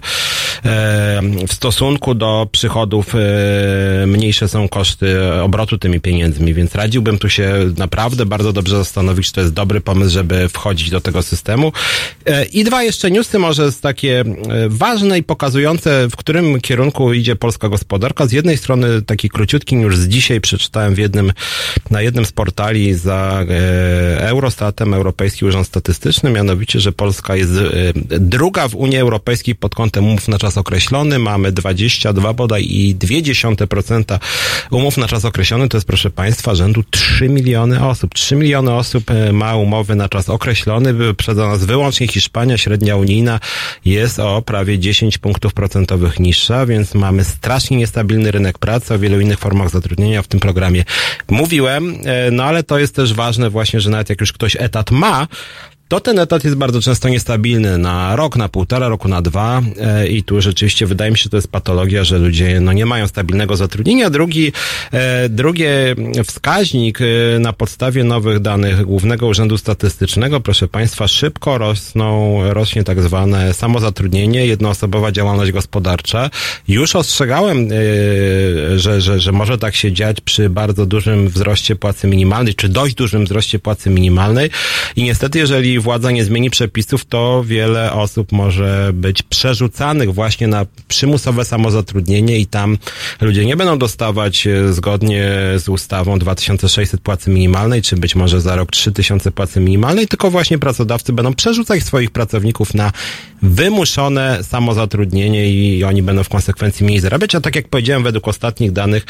w 1.47 1.53
stosunku 1.53 2.15
do 2.15 2.47
przychodów 2.51 3.15
e, 3.15 4.07
mniejsze 4.07 4.47
są 4.47 4.69
koszty 4.69 5.33
obrotu 5.41 5.77
tymi 5.77 5.99
pieniędzmi, 6.01 6.53
więc 6.53 6.75
radziłbym 6.75 7.17
tu 7.17 7.29
się 7.29 7.53
naprawdę 7.77 8.25
bardzo 8.25 8.53
dobrze 8.53 8.77
zastanowić, 8.77 9.27
czy 9.27 9.33
to 9.33 9.41
jest 9.41 9.53
dobry 9.53 9.81
pomysł, 9.81 10.13
żeby 10.13 10.49
wchodzić 10.49 10.89
do 10.89 11.01
tego 11.01 11.23
systemu. 11.23 11.71
E, 12.25 12.45
I 12.45 12.63
dwa 12.63 12.83
jeszcze 12.83 13.11
newsy 13.11 13.39
może 13.39 13.71
takie 13.71 14.19
e, 14.21 14.25
ważne 14.69 15.19
i 15.19 15.23
pokazujące, 15.23 16.07
w 16.11 16.15
którym 16.15 16.61
kierunku 16.61 17.13
idzie 17.13 17.35
polska 17.35 17.69
gospodarka. 17.69 18.27
Z 18.27 18.31
jednej 18.31 18.57
strony 18.57 19.01
taki 19.01 19.29
króciutki 19.29 19.75
już 19.75 19.97
z 19.97 20.07
dzisiaj 20.07 20.41
przeczytałem 20.57 20.95
w 20.95 20.97
jednym, 20.97 21.31
na 21.91 22.01
jednym 22.01 22.25
z 22.25 22.31
portali 22.31 22.93
za 22.93 23.45
e, 23.49 24.29
Eurostatem, 24.29 24.93
Europejski 24.93 25.45
Urząd 25.45 25.67
Statystyczny, 25.67 26.29
mianowicie, 26.29 26.79
że 26.79 26.91
Polska 26.91 27.35
jest 27.35 27.51
e, 27.51 28.19
druga 28.19 28.67
w 28.67 28.75
Unii 28.75 28.97
Europejskiej 28.97 29.55
pod 29.55 29.75
kątem 29.75 30.05
umów 30.05 30.27
na 30.27 30.37
czas 30.37 30.57
określony. 30.57 31.19
Mamy 31.19 31.51
22 31.51 32.33
bodaj 32.33 32.65
i 32.65 32.95
0,2% 32.95 34.19
umów 34.71 34.97
na 34.97 35.07
czas 35.07 35.25
określony. 35.25 35.69
To 35.69 35.77
jest, 35.77 35.87
proszę 35.87 36.09
Państwa, 36.09 36.55
rzędu 36.55 36.83
3 36.89 37.29
miliony 37.29 37.87
osób. 37.87 38.13
3 38.13 38.35
miliony 38.35 38.73
osób 38.73 39.11
e, 39.11 39.33
ma 39.33 39.55
umowy 39.55 39.95
na 39.95 40.09
czas 40.09 40.29
określony. 40.29 40.93
Wyprzedza 40.93 41.47
nas 41.47 41.65
wyłącznie 41.65 42.07
Hiszpania, 42.07 42.57
średnia 42.57 42.95
unijna 42.95 43.39
jest 43.85 44.19
o 44.19 44.41
prawie 44.41 44.79
10 44.79 45.17
punktów 45.17 45.53
procentowych 45.53 46.19
niższa, 46.19 46.65
więc 46.65 46.95
mamy 46.95 47.23
strasznie 47.23 47.77
niestabilny 47.77 48.31
rynek 48.31 48.59
pracy, 48.59 48.93
o 48.93 48.99
wielu 48.99 49.19
innych 49.19 49.39
formach 49.39 49.69
zatrudnienia 49.69 50.21
w 50.21 50.27
tym 50.27 50.39
programie 50.43 50.83
mówiłem, 51.29 51.97
e, 52.05 52.31
no 52.31 52.43
ale 52.43 52.63
to 52.63 52.79
jest 52.79 52.95
też 52.95 53.13
ważne 53.13 53.49
właśnie, 53.49 53.79
że 53.79 53.89
nawet 53.89 54.09
jak 54.09 54.19
już 54.21 54.33
ktoś 54.33 54.55
etat 54.59 54.91
ma, 54.91 55.27
to 55.87 55.99
ten 55.99 56.19
etat 56.19 56.43
jest 56.43 56.55
bardzo 56.55 56.81
często 56.81 57.09
niestabilny 57.09 57.77
na 57.77 58.15
rok, 58.15 58.35
na 58.35 58.49
półtora 58.49 58.87
roku, 58.87 59.07
na 59.07 59.21
dwa 59.21 59.61
e, 59.79 60.07
i 60.07 60.23
tu 60.23 60.41
rzeczywiście 60.41 60.85
wydaje 60.85 61.11
mi 61.11 61.17
się, 61.17 61.23
że 61.23 61.29
to 61.29 61.37
jest 61.37 61.51
patologia, 61.51 62.03
że 62.03 62.17
ludzie 62.17 62.59
no, 62.59 62.73
nie 62.73 62.85
mają 62.85 63.07
stabilnego 63.07 63.55
zatrudnienia. 63.55 64.09
Drugi, 64.09 64.51
e, 64.91 65.29
drugie 65.29 65.95
wskaźnik 66.25 66.99
e, 67.01 67.39
na 67.39 67.53
podstawie 67.53 68.03
nowych 68.03 68.39
danych 68.39 68.85
Głównego 68.85 69.27
Urzędu 69.27 69.57
Statystycznego, 69.57 70.39
proszę 70.39 70.67
Państwa, 70.67 71.07
szybko 71.07 71.57
rosną, 71.57 72.39
rośnie 72.53 72.83
tak 72.83 73.01
zwane 73.01 73.53
samozatrudnienie, 73.53 74.45
jednoosobowa 74.45 75.11
działalność 75.11 75.51
gospodarcza. 75.51 76.29
Już 76.67 76.95
ostrzegałem, 76.95 77.69
że, 78.75 79.01
że, 79.01 79.19
że 79.19 79.31
może 79.31 79.57
tak 79.57 79.75
się 79.75 79.91
dziać 79.91 80.21
przy 80.21 80.49
bardzo 80.49 80.85
dużym 80.85 81.29
wzroście 81.29 81.75
płacy 81.75 82.07
minimalnej, 82.07 82.55
czy 82.55 82.69
dość 82.69 82.95
dużym 82.95 83.25
wzroście 83.25 83.59
płacy 83.59 83.89
minimalnej 83.89 84.49
i 84.95 85.03
niestety, 85.03 85.39
jeżeli 85.39 85.72
władza 85.79 86.11
nie 86.11 86.25
zmieni 86.25 86.49
przepisów, 86.49 87.05
to 87.05 87.43
wiele 87.45 87.93
osób 87.93 88.31
może 88.31 88.91
być 88.93 89.23
przerzucanych 89.23 90.13
właśnie 90.13 90.47
na 90.47 90.65
przymusowe 90.87 91.45
samozatrudnienie 91.45 92.39
i 92.39 92.47
tam 92.47 92.77
ludzie 93.21 93.45
nie 93.45 93.55
będą 93.55 93.77
dostawać 93.77 94.47
e, 94.47 94.73
zgodnie 94.73 95.31
z 95.57 95.69
ustawą 95.69 96.19
2600 96.19 97.01
płacy 97.01 97.29
minimalnej, 97.29 97.81
czy 97.81 97.97
być 97.97 98.15
może 98.15 98.41
za 98.41 98.55
rok 98.55 98.71
3000 98.71 99.31
płacy 99.31 99.59
minimalnej, 99.59 100.07
tylko 100.07 100.31
właśnie 100.31 100.59
pracodawcy 100.59 101.13
będą 101.13 101.33
przerzucać 101.33 101.83
swoich 101.83 102.11
pracowników 102.11 102.73
na 102.73 102.91
wymuszone 103.41 104.39
samozatrudnienie 104.43 105.49
i 105.49 105.83
oni 105.83 106.03
będą 106.03 106.23
w 106.23 106.29
konsekwencji 106.29 106.85
mniej 106.85 106.99
zarabiać, 106.99 107.35
a 107.35 107.41
tak 107.41 107.55
jak 107.55 107.67
powiedziałem, 107.67 108.03
według 108.03 108.27
ostatnich 108.27 108.71
danych, 108.71 109.05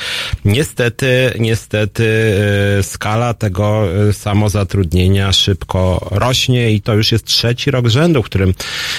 niestety, 0.45 1.33
niestety 1.39 2.33
e, 2.79 2.83
skala 2.83 3.33
tego 3.33 3.85
e, 4.09 4.13
samozatrudnienia 4.13 5.31
szybko 5.33 6.07
rośnie 6.11 6.52
i 6.53 6.81
to 6.81 6.93
już 6.93 7.11
jest 7.11 7.25
trzeci 7.25 7.71
rok 7.71 7.87
rzędu, 7.87 8.23
w 8.23 8.25
którym, 8.25 8.53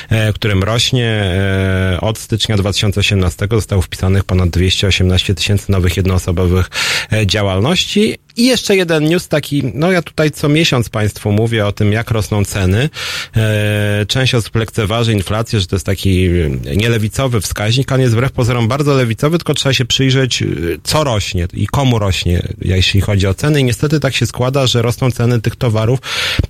e, 0.09 0.33
w 0.33 0.35
którym 0.35 0.63
rośnie. 0.63 1.25
Od 2.01 2.19
stycznia 2.19 2.57
2018 2.57 3.49
zostało 3.51 3.83
wpisanych 3.83 4.25
ponad 4.25 4.49
218 4.49 5.35
tysięcy 5.35 5.73
nowych 5.73 5.97
jednoosobowych 5.97 6.71
działalności 7.27 8.19
I 8.37 8.47
jeszcze 8.47 8.77
jeden 8.77 9.05
news 9.05 9.29
taki, 9.29 9.63
no 9.75 9.93
ja 9.93 10.03
tutaj 10.03 10.31
co 10.31 10.49
miesiąc 10.49 10.89
Państwu 10.89 11.33
mówię 11.33 11.67
o 11.67 11.73
tym, 11.73 11.93
jak 11.93 12.11
rosną 12.11 12.45
ceny. 12.45 12.89
E, 13.37 14.07
część 14.09 14.35
osób 14.35 14.57
lekceważy 14.57 15.13
inflację, 15.13 15.61
że 15.61 15.67
to 15.67 15.77
jest 15.77 15.87
taki 15.87 16.29
nielewicowy 16.77 17.41
wskaźnik, 17.41 17.93
a 17.93 17.97
nie 17.97 18.03
jest 18.03 18.15
wbrew 18.15 18.33
pozorom 18.33 18.69
bardzo 18.69 18.95
lewicowy, 18.95 19.39
tylko 19.39 19.55
trzeba 19.55 19.73
się 19.73 19.85
przyjrzeć, 19.85 20.45
co 20.85 21.05
rośnie 21.05 21.47
i 21.53 21.67
komu 21.67 21.99
rośnie, 21.99 22.43
jeśli 22.61 23.01
chodzi 23.01 23.27
o 23.27 23.35
ceny. 23.35 23.61
I 23.61 23.65
niestety 23.65 24.01
tak 24.01 24.15
się 24.15 24.27
składa, 24.27 24.67
że 24.67 24.83
rosną 24.83 25.11
ceny 25.11 25.41
tych 25.41 25.57
towarów, 25.57 25.99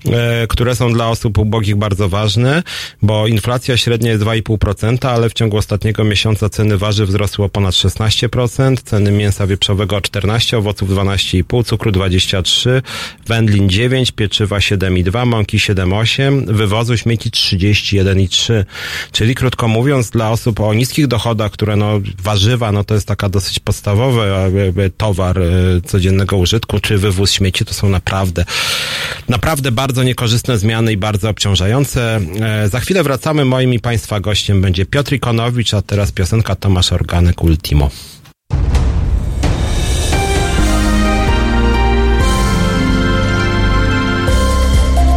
e, 0.07 0.47
które 0.47 0.77
są 0.77 0.93
dla 0.93 1.09
osób 1.09 1.39
ubogich 1.39 1.77
bardzo 1.77 2.09
ważne, 2.09 2.63
bo 3.03 3.27
inflacja 3.27 3.77
średnia 3.77 4.11
jest 4.11 4.23
2,5%, 4.23 5.09
ale 5.09 5.29
w 5.29 5.33
ciągu 5.33 5.57
ostatniego 5.57 6.05
miesiąca 6.05 6.49
ceny 6.49 6.79
warzyw 6.79 7.09
wzrosły 7.09 7.45
o 7.45 7.49
ponad 7.49 7.75
16%, 7.75 8.83
ceny 8.85 9.13
mięsa 9.13 9.47
wieprzowego 9.47 9.97
o 9.97 10.01
14%, 10.01 10.57
owoców 10.57 10.91
12,5%, 10.91 11.74
cukru 11.75 11.93
23, 11.93 12.83
wędlin 13.27 13.69
9, 13.69 14.13
pieczywa 14.13 14.59
7,2, 14.59 15.27
mąki 15.27 15.59
7,8, 15.59 16.47
wywozu 16.47 16.97
śmieci 16.97 17.31
31,3. 17.31 18.65
Czyli 19.13 19.35
krótko 19.35 19.69
mówiąc, 19.69 20.11
dla 20.11 20.31
osób 20.31 20.61
o 20.61 20.75
niskich 20.75 21.07
dochodach, 21.07 21.53
które 21.53 21.77
no 21.77 22.01
warzywa, 22.23 22.73
no 22.73 22.85
to 22.85 22.95
jest 22.95 23.09
taka 23.09 23.29
dosyć 23.29 23.59
podstawowy 23.59 24.23
towar 24.97 25.39
e, 25.39 25.45
codziennego 25.87 26.37
użytku, 26.37 26.81
czy 26.81 26.99
wywóz 26.99 27.33
śmieci, 27.33 27.65
to 27.65 27.75
są 27.75 27.89
naprawdę, 27.89 28.45
naprawdę 29.29 29.73
bardzo 29.73 30.03
niekorzystne 30.03 30.59
zmiany 30.59 30.93
i 30.93 30.97
bardzo 30.97 31.29
obciążające. 31.29 32.21
E, 32.41 32.69
za 32.69 32.81
chwilę 32.81 33.03
wracamy. 33.03 33.45
Moim 33.45 33.75
i 33.75 33.81
Państwa 33.81 34.21
gościem 34.21 34.63
będzie 34.63 34.87
Piotr 34.87 35.13
Ikonowicz, 35.13 35.75
a 35.75 35.83
teraz 35.83 36.13
piosenka 36.13 36.55
Tomasz 36.55 36.93
Organek 36.93 37.43
Ultimo. 37.43 37.91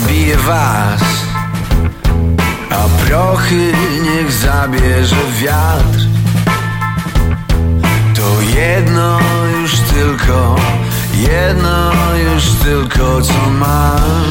Zabiję 0.00 0.36
was. 0.36 1.02
A 2.70 3.06
prochy 3.06 3.72
niech 4.02 4.32
zabierze 4.32 5.16
wiatr. 5.40 5.98
To 8.14 8.42
jedno 8.58 9.18
już 9.60 9.78
tylko 9.78 10.56
Jedno 11.14 11.92
już 12.34 12.44
tylko 12.44 13.22
co 13.22 13.50
mam. 13.50 14.24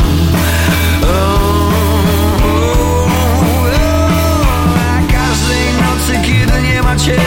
A 4.75 5.11
każdej 5.11 5.67
nocy, 5.81 6.27
kiedy 6.27 6.61
nie 6.61 6.81
ma 6.81 6.95
cię 6.95 7.21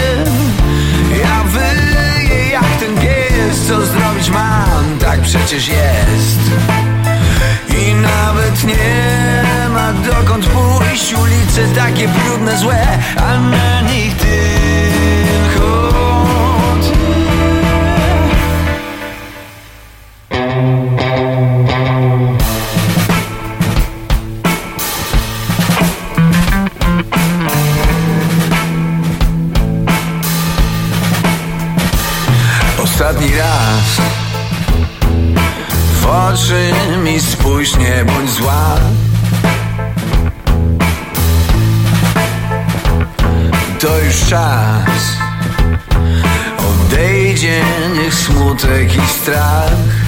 Ja 1.21 1.45
wyję 1.45 2.49
jak 2.51 2.77
ten 2.81 2.95
pies 2.95 3.67
Co 3.69 3.87
zrobić 3.87 4.31
mam, 4.31 4.99
tak 4.99 5.21
przecież 5.21 5.69
jest 5.69 6.41
I 7.77 7.95
nawet 7.95 8.65
nie 8.65 9.45
ma 9.71 9.93
dokąd 9.93 10.47
pójść. 10.47 11.15
Ulice 11.15 11.69
takie 11.75 12.09
brudne, 12.09 12.59
złe 12.59 12.87
A 13.17 13.41
na 13.41 13.81
nich 13.81 14.17
tylko 14.17 14.56
czas. 44.29 45.17
Odejdzie 46.59 47.63
niech 47.95 48.15
smutek 48.15 48.97
i 48.97 49.01
strach. 49.21 50.07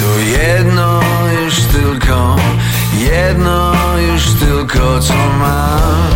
To 0.00 0.18
jedno 0.18 1.00
już 1.44 1.60
tylko 1.60 2.36
Jedno 2.98 3.72
już 3.98 4.24
tylko 4.30 5.00
co 5.00 5.14
mam 5.14 6.10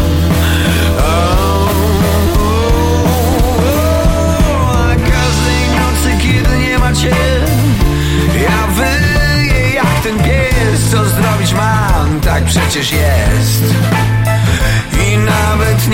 A 0.99 1.27
każdej 4.95 5.65
nocy, 5.81 6.23
kiedy 6.23 6.59
nie 6.59 6.79
ma 6.79 6.93
cię 6.93 7.17
Ja 8.43 8.67
wyję 8.67 9.71
jak 9.75 10.01
ten 10.03 10.19
pies. 10.19 10.91
Co 10.91 11.05
zrobić 11.05 11.55
mam, 11.55 12.21
tak 12.21 12.45
przecież 12.45 12.93
jest 12.93 13.65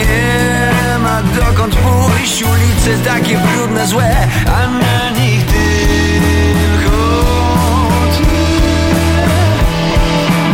nie 0.07 0.99
ma 0.99 1.23
dokąd 1.23 1.77
pójść? 1.77 2.43
Ulice 2.43 3.05
takie 3.05 3.39
brudne, 3.39 3.87
złe 3.87 4.29
A 4.47 4.67
na 4.67 5.11
nich 5.21 5.47
ty. 5.47 5.61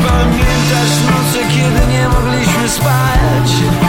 Pamiętasz 0.08 0.96
noce, 1.06 1.48
kiedy 1.48 1.92
nie 1.92 2.08
mogliśmy 2.08 2.68
spać 2.68 3.85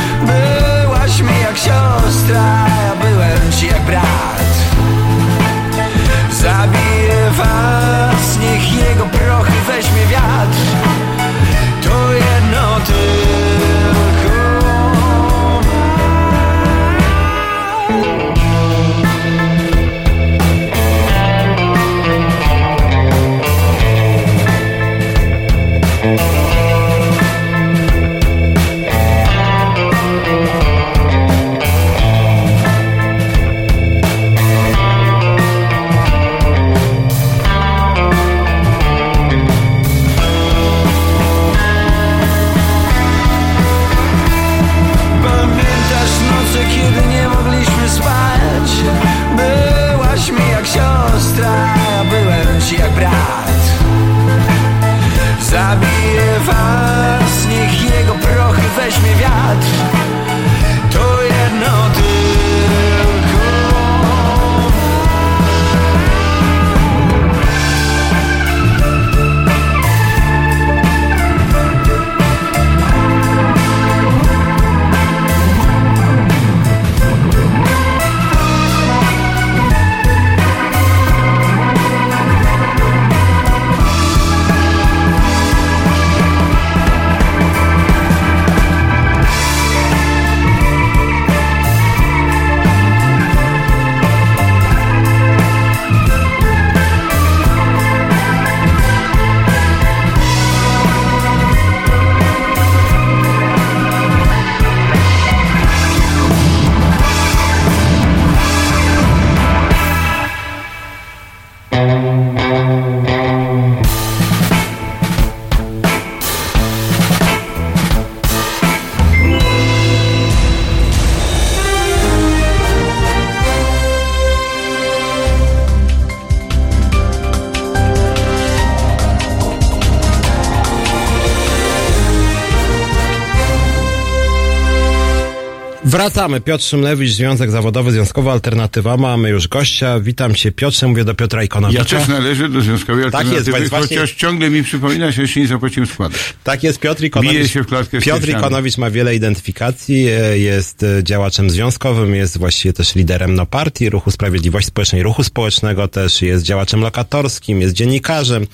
Wracamy. 136.07 136.41
Piotr 136.41 136.63
Szymlewicz, 136.63 137.11
Związek 137.11 137.51
Zawodowy, 137.51 137.91
Związkowa 137.91 138.31
Alternatywa. 138.31 138.97
Mamy 138.97 139.29
już 139.29 139.47
gościa. 139.47 139.99
Witam 139.99 140.35
cię 140.35 140.51
Piotrze, 140.51 140.87
mówię 140.87 141.03
do 141.03 141.13
Piotra 141.13 141.43
Ikonowicza. 141.43 141.79
Ja 141.79 141.85
też 141.85 142.07
należę 142.07 142.49
do 142.49 142.61
Związkowej 142.61 143.03
Tak 143.03 143.15
Alternatywy, 143.15 143.59
jest, 143.59 143.69
właśnie- 143.69 143.97
chociaż 143.97 144.13
ciągle 144.13 144.49
mi 144.49 144.63
przypomina, 144.63 145.11
że 145.11 145.21
jeszcze 145.21 145.39
nie 145.39 145.47
zapłaciłem 145.47 145.87
składu. 145.87 146.17
Tak 146.43 146.63
jest, 146.63 146.79
Piotr 146.79 147.03
Ikonowicz. 147.03 147.33
Bije 147.33 147.47
się 147.47 147.63
w 147.63 147.67
klatkę 147.67 148.01
Piotr. 148.01 148.29
Ikonowicz 148.29 148.77
ma 148.77 148.89
wiele 148.89 149.15
identyfikacji, 149.15 150.07
e, 150.07 150.37
jest 150.39 150.83
e, 150.83 151.03
działaczem 151.03 151.49
związkowym, 151.49 152.15
jest 152.15 152.37
właściwie 152.37 152.73
też 152.73 152.95
liderem 152.95 153.35
no 153.35 153.45
partii, 153.45 153.89
Ruchu 153.89 154.11
Sprawiedliwości 154.11 154.67
Społecznej, 154.67 155.03
Ruchu 155.03 155.23
Społecznego 155.23 155.87
też, 155.87 156.21
jest 156.21 156.43
działaczem 156.43 156.81
lokatorskim, 156.81 157.61
jest 157.61 157.73
dziennikarzem, 157.73 158.47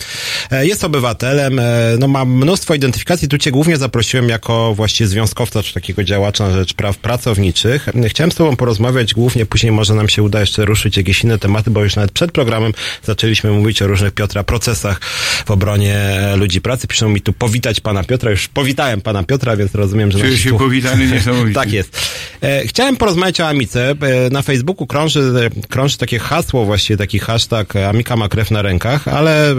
e, 0.52 0.68
jest 0.68 0.84
obywatelem, 0.84 1.62
no 2.00 2.08
ma 2.08 2.26
mnóstwo 2.26 2.74
identyfikacji. 2.74 3.28
Tu 3.28 3.38
cię 3.38 3.52
głównie 3.52 3.78
zaprosiłem 3.78 4.30
jako 4.30 4.74
właściwie 4.76 5.08
związkowca, 5.08 5.64
czy 5.64 5.74
takiego 5.74 6.04
działacza 6.04 6.48
na 6.48 6.54
rzecz 6.54 6.74
praw 6.74 6.98
Chciałem 8.08 8.32
z 8.32 8.36
tobą 8.36 8.56
porozmawiać 8.56 9.14
głównie, 9.14 9.46
później 9.46 9.72
może 9.72 9.94
nam 9.96 10.10
się 10.10 10.24
uda 10.24 10.40
jeszcze 10.40 10.66
ruszyć 10.66 10.98
jakieś 10.98 11.24
inne 11.24 11.40
tematy, 11.40 11.72
bo 11.72 11.84
już 11.84 11.96
nawet 11.96 12.12
przed 12.12 12.32
programem 12.32 12.74
zaczęliśmy 13.04 13.52
mówić 13.52 13.82
o 13.82 13.88
różnych 13.88 14.12
Piotra 14.12 14.44
procesach 14.44 15.02
w 15.46 15.52
obronie 15.52 15.98
ludzi 16.36 16.62
pracy. 16.62 16.88
Piszą 16.88 17.10
mi 17.10 17.22
tu 17.22 17.34
powitać 17.34 17.80
pana 17.80 18.04
Piotra. 18.04 18.32
Już 18.32 18.48
powitałem 18.48 19.02
pana 19.02 19.24
Piotra, 19.24 19.56
więc 19.56 19.76
rozumiem, 19.76 20.12
że... 20.12 20.20
Czuję 20.20 20.38
się 20.38 20.50
słuch- 20.50 20.60
powitany 20.60 21.08
niesamowicie. 21.08 21.56
tak 21.62 21.72
jest. 21.72 22.10
E, 22.42 22.68
chciałem 22.68 22.96
porozmawiać 22.96 23.42
o 23.42 23.48
Amice. 23.48 23.90
E, 23.92 24.30
na 24.30 24.42
Facebooku 24.42 24.88
krąży, 24.88 25.50
krąży 25.70 25.98
takie 25.98 26.20
hasło, 26.20 26.66
właściwie 26.66 26.98
taki 26.98 27.20
hashtag 27.20 27.76
e, 27.76 27.90
Amika 27.90 28.16
ma 28.16 28.30
krew 28.30 28.52
na 28.52 28.62
rękach, 28.62 29.08
ale 29.08 29.56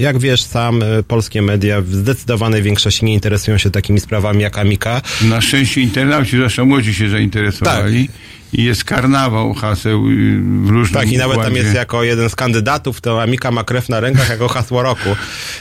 jak 0.00 0.18
wiesz 0.18 0.42
sam, 0.42 0.84
polskie 1.08 1.42
media 1.42 1.80
w 1.80 1.94
zdecydowanej 1.94 2.62
większości 2.62 3.04
nie 3.04 3.14
interesują 3.14 3.58
się 3.58 3.70
takimi 3.70 4.00
sprawami 4.00 4.42
jak 4.42 4.58
Amika. 4.58 5.02
Na 5.22 5.40
szczęście 5.40 5.80
internauci, 5.80 6.36
zwłaszcza 6.36 6.64
młodzi 6.64 6.94
się 6.94 7.05
zainteresowali. 7.08 8.08
I 8.52 8.64
jest 8.64 8.84
karnawał 8.84 9.54
haseł 9.54 10.08
y, 10.08 10.40
w 10.64 10.68
różnym 10.68 11.00
Tak, 11.00 11.12
i 11.12 11.16
nawet 11.16 11.36
tam 11.36 11.46
układzie. 11.46 11.58
jest 11.62 11.74
jako 11.74 12.04
jeden 12.04 12.30
z 12.30 12.34
kandydatów, 12.36 13.00
to 13.00 13.22
Amika 13.22 13.50
ma 13.50 13.64
krew 13.64 13.88
na 13.88 14.00
rękach 14.00 14.28
jako 14.28 14.48
hasło 14.48 14.82
roku. 14.82 15.08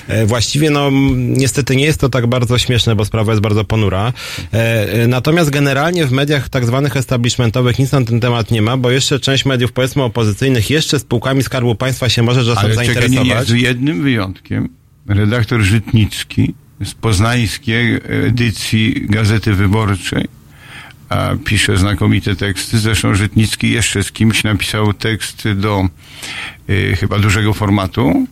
E, 0.07 0.25
Właściwie, 0.25 0.69
no, 0.69 0.89
niestety 1.15 1.75
nie 1.75 1.85
jest 1.85 1.99
to 1.99 2.09
tak 2.09 2.27
bardzo 2.27 2.57
śmieszne, 2.57 2.95
bo 2.95 3.05
sprawa 3.05 3.31
jest 3.31 3.41
bardzo 3.41 3.63
ponura. 3.65 4.13
E, 4.53 4.93
e, 5.03 5.07
Natomiast 5.07 5.49
generalnie 5.49 6.05
w 6.05 6.11
mediach 6.11 6.49
tak 6.49 6.65
zwanych 6.65 6.97
establishmentowych 6.97 7.79
nic 7.79 7.91
na 7.91 8.05
ten 8.05 8.19
temat 8.19 8.51
nie 8.51 8.61
ma, 8.61 8.77
bo 8.77 8.91
jeszcze 8.91 9.19
część 9.19 9.45
mediów, 9.45 9.71
powiedzmy 9.71 10.03
opozycyjnych, 10.03 10.69
jeszcze 10.69 10.99
spółkami 10.99 11.43
Skarbu 11.43 11.75
Państwa 11.75 12.09
się 12.09 12.23
może 12.23 12.45
czasem 12.45 12.65
Ale 12.65 12.75
zainteresować. 12.75 13.47
z 13.47 13.51
jednym 13.51 14.03
wyjątkiem. 14.03 14.69
Redaktor 15.07 15.61
Żytnicki 15.61 16.53
z 16.83 16.93
poznańskiej 16.93 17.99
edycji 18.27 19.05
Gazety 19.09 19.53
Wyborczej 19.53 20.25
a 21.09 21.31
pisze 21.45 21.77
znakomite 21.77 22.35
teksty. 22.35 22.79
Zresztą 22.79 23.15
Żytnicki 23.15 23.71
jeszcze 23.71 24.03
z 24.03 24.11
kimś 24.11 24.43
napisał 24.43 24.93
tekst 24.93 25.47
do 25.55 25.89
y, 26.69 26.95
chyba 26.99 27.19
dużego 27.19 27.53
formatu. 27.53 28.27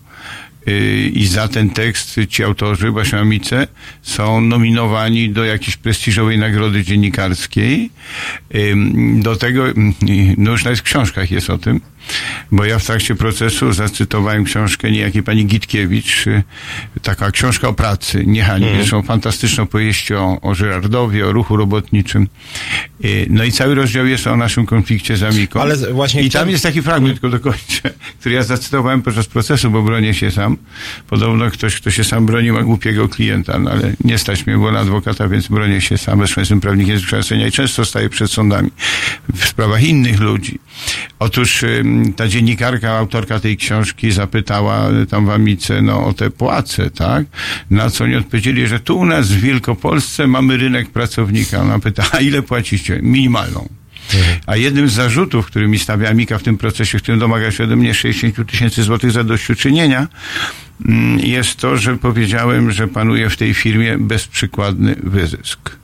Y, 0.67 1.11
I 1.13 1.27
za 1.27 1.47
ten 1.47 1.69
tekst 1.69 2.19
ci 2.29 2.43
autorzy, 2.43 2.91
właśnie 2.91 3.19
Amice, 3.19 3.67
są 4.01 4.41
nominowani 4.41 5.29
do 5.29 5.45
jakiejś 5.45 5.77
prestiżowej 5.77 6.37
nagrody 6.37 6.83
dziennikarskiej. 6.83 7.89
Ym, 8.55 9.21
Do 9.21 9.35
tego, 9.35 9.69
ym, 9.69 9.93
no 10.37 10.51
już 10.51 10.63
nawet 10.63 10.79
w 10.79 10.83
książkach 10.83 11.31
jest 11.31 11.49
o 11.49 11.57
tym, 11.57 11.81
bo 12.51 12.65
ja 12.65 12.79
w 12.79 12.85
trakcie 12.85 13.15
procesu 13.15 13.73
zacytowałem 13.73 14.43
książkę 14.43 14.91
niejakiej 14.91 15.23
pani 15.23 15.45
Gitkiewicz, 15.45 16.27
y, 16.27 16.43
taka 17.01 17.31
książka 17.31 17.67
o 17.67 17.73
pracy, 17.73 18.23
nie 18.27 18.43
hańbie, 18.43 18.67
Mhm. 18.67 18.81
zresztą 18.83 19.01
fantastyczną 19.01 19.67
powieści 19.67 20.13
o, 20.15 20.37
o 20.41 20.55
Żyrardowie, 20.55 21.27
o 21.27 21.31
ruchu 21.31 21.57
robotniczym. 21.57 22.27
Y, 23.05 23.27
No 23.29 23.43
i 23.43 23.51
cały 23.51 23.75
rozdział 23.75 24.05
jest 24.05 24.27
o 24.27 24.37
naszym 24.37 24.65
konflikcie 24.65 25.17
z 25.17 25.23
Amiką. 25.23 25.61
Ale 25.61 25.77
właśnie 25.93 26.21
I 26.21 26.29
tam 26.29 26.49
jest 26.49 26.63
taki 26.63 26.81
fragment, 26.81 27.13
tylko 27.13 27.29
dokończę, 27.29 27.81
który 28.19 28.35
ja 28.35 28.43
zacytowałem 28.43 29.01
podczas 29.01 29.27
procesu, 29.27 29.71
bo 29.71 29.81
bronię 29.81 30.13
się 30.13 30.31
sam. 30.31 30.57
Podobno 31.09 31.51
ktoś, 31.51 31.75
kto 31.75 31.91
się 31.91 32.03
sam 32.03 32.25
broni, 32.25 32.51
ma 32.51 32.61
głupiego 32.63 33.09
klienta, 33.09 33.59
no 33.59 33.71
ale 33.71 33.93
nie 34.03 34.17
stać 34.17 34.45
mnie 34.45 34.55
było 34.55 34.71
na 34.71 34.79
adwokata, 34.79 35.27
więc 35.27 35.47
bronię 35.47 35.81
się 35.81 35.97
sam. 35.97 36.19
Zresztą 36.19 36.41
jestem 36.41 36.61
prawnikiem 36.61 36.99
z 36.99 37.31
i 37.47 37.51
często 37.51 37.85
staję 37.85 38.09
przed 38.09 38.31
sądami 38.31 38.69
w 39.33 39.45
sprawach 39.45 39.83
innych 39.83 40.19
ludzi. 40.19 40.59
Otóż 41.19 41.65
ta 42.15 42.27
dziennikarka, 42.27 42.97
autorka 42.97 43.39
tej 43.39 43.57
książki 43.57 44.11
zapytała 44.11 44.91
y, 44.91 45.05
tam 45.05 45.25
w 45.25 45.29
Amice, 45.29 45.81
no 45.81 46.05
o 46.05 46.13
te 46.13 46.29
płace, 46.29 46.89
tak? 46.89 47.25
Na 47.69 47.89
co 47.89 48.03
oni 48.03 48.15
odpowiedzieli, 48.15 48.67
że 48.67 48.79
tu 48.79 48.99
u 48.99 49.05
nas 49.05 49.31
w 49.31 49.39
Wielkopolsce 49.39 50.27
mamy 50.27 50.57
rynek 50.57 50.89
pracownika. 50.89 51.61
Ona 51.61 51.79
pyta, 51.79 52.03
a 52.11 52.19
ile 52.19 52.41
płacicie? 52.41 52.99
Minimalną. 53.01 53.69
A 54.45 54.55
jednym 54.55 54.89
z 54.89 54.93
zarzutów, 54.93 55.45
który 55.45 55.67
mi 55.67 55.79
stawia 55.79 56.09
Amika 56.09 56.37
w 56.37 56.43
tym 56.43 56.57
procesie, 56.57 56.99
w 56.99 57.01
którym 57.01 57.19
domaga 57.19 57.51
się 57.51 57.63
ode 57.63 57.75
mnie 57.75 57.93
60 57.93 58.51
tysięcy 58.51 58.83
złotych 58.83 59.11
zadośćuczynienia, 59.11 60.07
mm, 60.85 61.19
jest 61.19 61.55
to, 61.55 61.77
że 61.77 61.97
powiedziałem, 61.97 62.71
że 62.71 62.87
panuje 62.87 63.29
w 63.29 63.37
tej 63.37 63.53
firmie 63.53 63.97
bezprzykładny 63.97 64.95
wyzysk. 65.03 65.82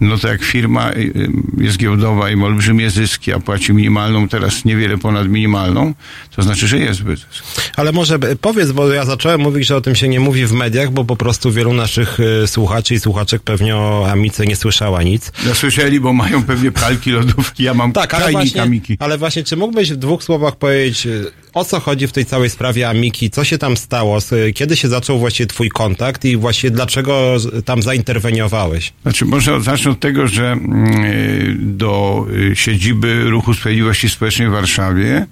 No 0.00 0.18
to 0.18 0.28
jak 0.28 0.42
firma 0.42 0.90
y, 0.92 0.96
y, 0.98 1.30
jest 1.58 1.76
giełdowa 1.78 2.30
i 2.30 2.36
ma 2.36 2.46
olbrzymie 2.46 2.90
zyski, 2.90 3.32
a 3.32 3.38
płaci 3.40 3.72
minimalną, 3.72 4.28
teraz 4.28 4.64
niewiele 4.64 4.98
ponad 4.98 5.28
minimalną, 5.28 5.94
to 6.36 6.42
znaczy, 6.42 6.68
że 6.68 6.78
jest 6.78 7.02
wyzysk. 7.02 7.28
Ale 7.76 7.92
może 7.92 8.18
b- 8.18 8.36
powiedz, 8.36 8.72
bo 8.72 8.92
ja 8.92 9.04
zacząłem 9.04 9.40
mówić, 9.40 9.66
że 9.66 9.76
o 9.76 9.80
tym 9.80 9.94
się 9.94 10.08
nie 10.08 10.20
mówi 10.20 10.46
w 10.46 10.52
mediach, 10.52 10.90
bo 10.92 11.04
po 11.04 11.16
prostu 11.16 11.52
wielu 11.52 11.72
naszych 11.72 12.20
y, 12.20 12.46
słuchaczy 12.46 12.94
i 12.94 13.00
słuchaczek 13.00 13.42
pewnie 13.42 13.76
o 13.76 14.06
Amice 14.10 14.46
nie 14.46 14.56
słyszała 14.56 15.02
nic. 15.02 15.32
No 15.46 15.54
słyszeli, 15.54 16.00
bo 16.00 16.12
mają 16.12 16.42
pewnie 16.42 16.72
pralki, 16.72 17.10
lodówki, 17.10 17.64
ja 17.64 17.74
mam 17.74 17.92
Tak, 17.92 18.14
ale 18.14 18.32
właśnie, 18.32 18.62
Amiki. 18.62 18.96
ale 19.00 19.18
właśnie, 19.18 19.44
czy 19.44 19.56
mógłbyś 19.56 19.92
w 19.92 19.96
dwóch 19.96 20.24
słowach 20.24 20.56
powiedzieć, 20.56 21.06
y, 21.06 21.24
o 21.54 21.64
co 21.64 21.80
chodzi 21.80 22.06
w 22.06 22.12
tej 22.12 22.26
całej 22.26 22.50
sprawie 22.50 22.88
Amiki, 22.88 23.30
co 23.30 23.44
się 23.44 23.58
tam 23.58 23.76
stało, 23.76 24.18
kiedy 24.54 24.76
się 24.76 24.88
zaczął 24.88 25.18
właściwie 25.18 25.46
twój 25.46 25.68
kontakt 25.68 26.24
i 26.24 26.36
właściwie 26.36 26.70
dlaczego 26.70 27.36
tam 27.64 27.82
zainterweniowałeś? 27.82 28.92
Znaczy, 29.02 29.24
może 29.24 29.60
zacznę 29.60 29.90
od 29.90 30.00
tego, 30.00 30.28
że 30.28 30.52
mm, 30.52 31.04
y, 31.04 31.56
do 31.58 32.26
y, 32.52 32.56
siedziby 32.56 33.30
Ruchu 33.30 33.54
Sprawiedliwości 33.54 34.08
Społecznej 34.08 34.48
w 34.48 34.52
Warszawie 34.52 35.26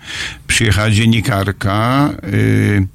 przyjechała 0.47 0.91
dziennikarka 0.91 2.11
y, 2.25 2.87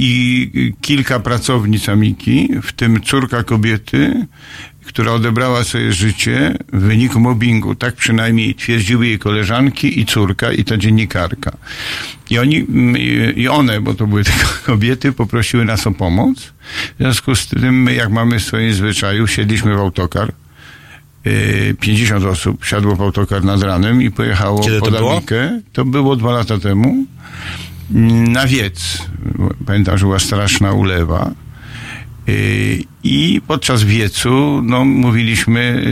i 0.00 0.50
kilka 0.80 1.20
pracownic 1.20 1.88
Amiki, 1.88 2.48
w 2.62 2.72
tym 2.72 3.00
córka 3.00 3.42
kobiety, 3.42 4.26
która 4.84 5.12
odebrała 5.12 5.64
sobie 5.64 5.92
życie 5.92 6.54
w 6.72 6.80
wyniku 6.80 7.20
mobbingu. 7.20 7.74
Tak 7.74 7.94
przynajmniej 7.94 8.54
twierdziły 8.54 9.06
jej 9.06 9.18
koleżanki 9.18 10.00
i 10.00 10.06
córka 10.06 10.52
i 10.52 10.64
ta 10.64 10.76
dziennikarka. 10.76 11.56
I 12.30 12.38
oni, 12.38 12.56
mm, 12.58 12.96
i- 13.36 13.48
one, 13.48 13.80
bo 13.80 13.94
to 13.94 14.06
były 14.06 14.24
tylko 14.30 14.48
kobiety, 14.66 15.12
poprosiły 15.12 15.64
nas 15.64 15.86
o 15.86 15.92
pomoc. 15.92 16.38
W 16.98 16.98
związku 16.98 17.34
z 17.34 17.46
tym, 17.46 17.82
my, 17.82 17.94
jak 17.94 18.10
mamy 18.10 18.38
w 18.38 18.42
swoim 18.44 18.72
zwyczaju, 18.72 19.26
siedliśmy 19.26 19.74
w 19.76 19.78
autokar. 19.78 20.32
Yy, 21.24 21.74
50 21.80 22.24
osób 22.24 22.64
siadło 22.64 22.96
w 22.96 23.00
autokar 23.02 23.44
nad 23.44 23.62
ranem 23.62 24.02
i 24.02 24.10
pojechało 24.10 24.60
Kiedy 24.64 24.80
pod 24.80 24.90
było? 24.96 25.16
Amikę. 25.16 25.60
To 25.72 25.84
było 25.84 26.16
dwa 26.16 26.32
lata 26.32 26.58
temu. 26.58 27.04
Mm, 27.94 28.32
Na 28.32 28.46
wiec. 28.46 29.02
Pamiętam, 29.66 29.98
że 29.98 30.06
była 30.06 30.18
straszna 30.18 30.72
ulewa. 30.72 31.30
Yy, 32.28 32.84
I 33.04 33.40
podczas 33.46 33.84
wiecu 33.84 34.62
no, 34.64 34.84
mówiliśmy, 34.84 35.82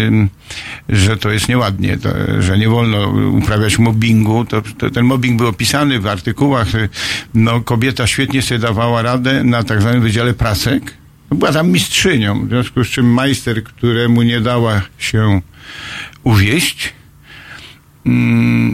że 0.88 1.16
to 1.16 1.30
jest 1.30 1.48
nieładnie, 1.48 1.98
że 2.38 2.58
nie 2.58 2.68
wolno 2.68 3.08
uprawiać 3.30 3.78
mobbingu. 3.78 4.44
To, 4.44 4.62
to, 4.78 4.90
ten 4.90 5.04
mobbing 5.04 5.38
był 5.38 5.46
opisany 5.46 6.00
w 6.00 6.06
artykułach. 6.06 6.68
No, 7.34 7.60
kobieta 7.60 8.06
świetnie 8.06 8.42
sobie 8.42 8.58
dawała 8.58 9.02
radę 9.02 9.44
na 9.44 9.62
tak 9.62 9.80
zwanym 9.80 10.02
Wydziale 10.02 10.34
Prasek. 10.34 10.94
Była 11.30 11.52
tam 11.52 11.70
mistrzynią, 11.70 12.46
w 12.46 12.48
związku 12.48 12.84
z 12.84 12.88
czym 12.88 13.12
majster, 13.12 13.64
któremu 13.64 14.22
nie 14.22 14.40
dała 14.40 14.82
się 14.98 15.40
uwieść, 16.22 16.92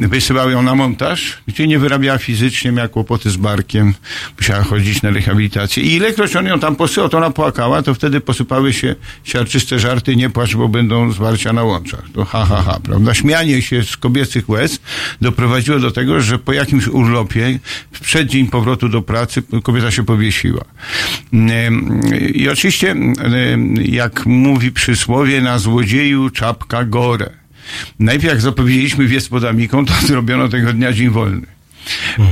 wysyłał 0.00 0.50
ją 0.50 0.62
na 0.62 0.74
montaż, 0.74 1.38
gdzie 1.48 1.66
nie 1.66 1.78
wyrabiała 1.78 2.18
fizycznie, 2.18 2.72
miała 2.72 2.88
kłopoty 2.88 3.30
z 3.30 3.36
barkiem, 3.36 3.94
musiała 4.38 4.62
chodzić 4.62 5.02
na 5.02 5.10
rehabilitację. 5.10 5.82
I 5.82 5.94
ilekroć 5.94 6.36
on 6.36 6.46
ją 6.46 6.60
tam 6.60 6.76
posyłał, 6.76 7.08
to 7.08 7.18
ona 7.18 7.30
płakała, 7.30 7.82
to 7.82 7.94
wtedy 7.94 8.20
posypały 8.20 8.72
się 8.72 8.94
siarczyste 9.24 9.78
żarty, 9.78 10.16
nie 10.16 10.30
płacz, 10.30 10.56
bo 10.56 10.68
będą 10.68 11.12
zwarcia 11.12 11.52
na 11.52 11.62
łączach. 11.62 12.04
To 12.14 12.24
ha, 12.24 12.44
ha, 12.44 12.62
ha, 12.66 12.78
prawda? 12.82 13.14
Śmianie 13.14 13.62
się 13.62 13.82
z 13.82 13.96
kobiecych 13.96 14.48
łez 14.48 14.80
doprowadziło 15.20 15.78
do 15.78 15.90
tego, 15.90 16.20
że 16.20 16.38
po 16.38 16.52
jakimś 16.52 16.88
urlopie, 16.88 17.58
w 17.92 18.00
przeddzień 18.00 18.46
powrotu 18.46 18.88
do 18.88 19.02
pracy, 19.02 19.42
kobieta 19.62 19.90
się 19.90 20.04
powiesiła. 20.04 20.64
Em, 21.32 22.00
I 22.34 22.48
oczywiście, 22.48 22.90
em, 22.90 23.74
jak 23.84 24.26
mówi 24.26 24.72
przysłowie, 24.72 25.40
na 25.40 25.58
złodzieju 25.58 26.30
czapka 26.30 26.84
gore. 26.84 27.41
Najpierw 27.98 28.32
jak 28.32 28.40
zapowiedzieliśmy 28.40 29.06
wiec 29.06 29.28
pod 29.28 29.44
Amiką, 29.44 29.86
to 29.86 29.94
zrobiono 30.06 30.48
tego 30.48 30.72
dnia 30.72 30.92
dzień 30.92 31.10
wolny. 31.10 31.46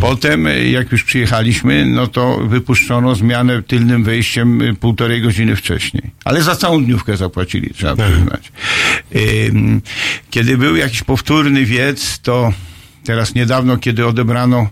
Potem, 0.01 0.47
y, 0.47 0.69
jak 0.69 0.93
już 0.93 1.05
przyjechaliśmy, 1.05 1.87
no 1.87 2.07
to 2.07 2.41
wypuszczono 2.47 3.15
zmianę 3.15 3.63
tylnym 3.63 4.05
wejściem 4.05 4.63
y, 4.63 4.75
półtorej 4.75 5.23
godziny 5.23 5.57
wcześniej. 5.57 6.03
Ale 6.25 6.43
za 6.43 6.57
całą 6.57 6.85
dniówkę 6.85 7.17
zapłacili, 7.17 7.71
trzeba 7.75 7.97
przyznać. 8.07 8.53
Ym, 9.47 9.83
Kiedy 10.31 10.59
był 10.59 10.77
jakiś 10.77 11.03
powtórny 11.03 11.65
wiec, 11.65 12.19
to 12.19 12.53
teraz 13.05 13.35
niedawno, 13.35 13.77
kiedy 13.79 14.07
odebrano 14.07 14.69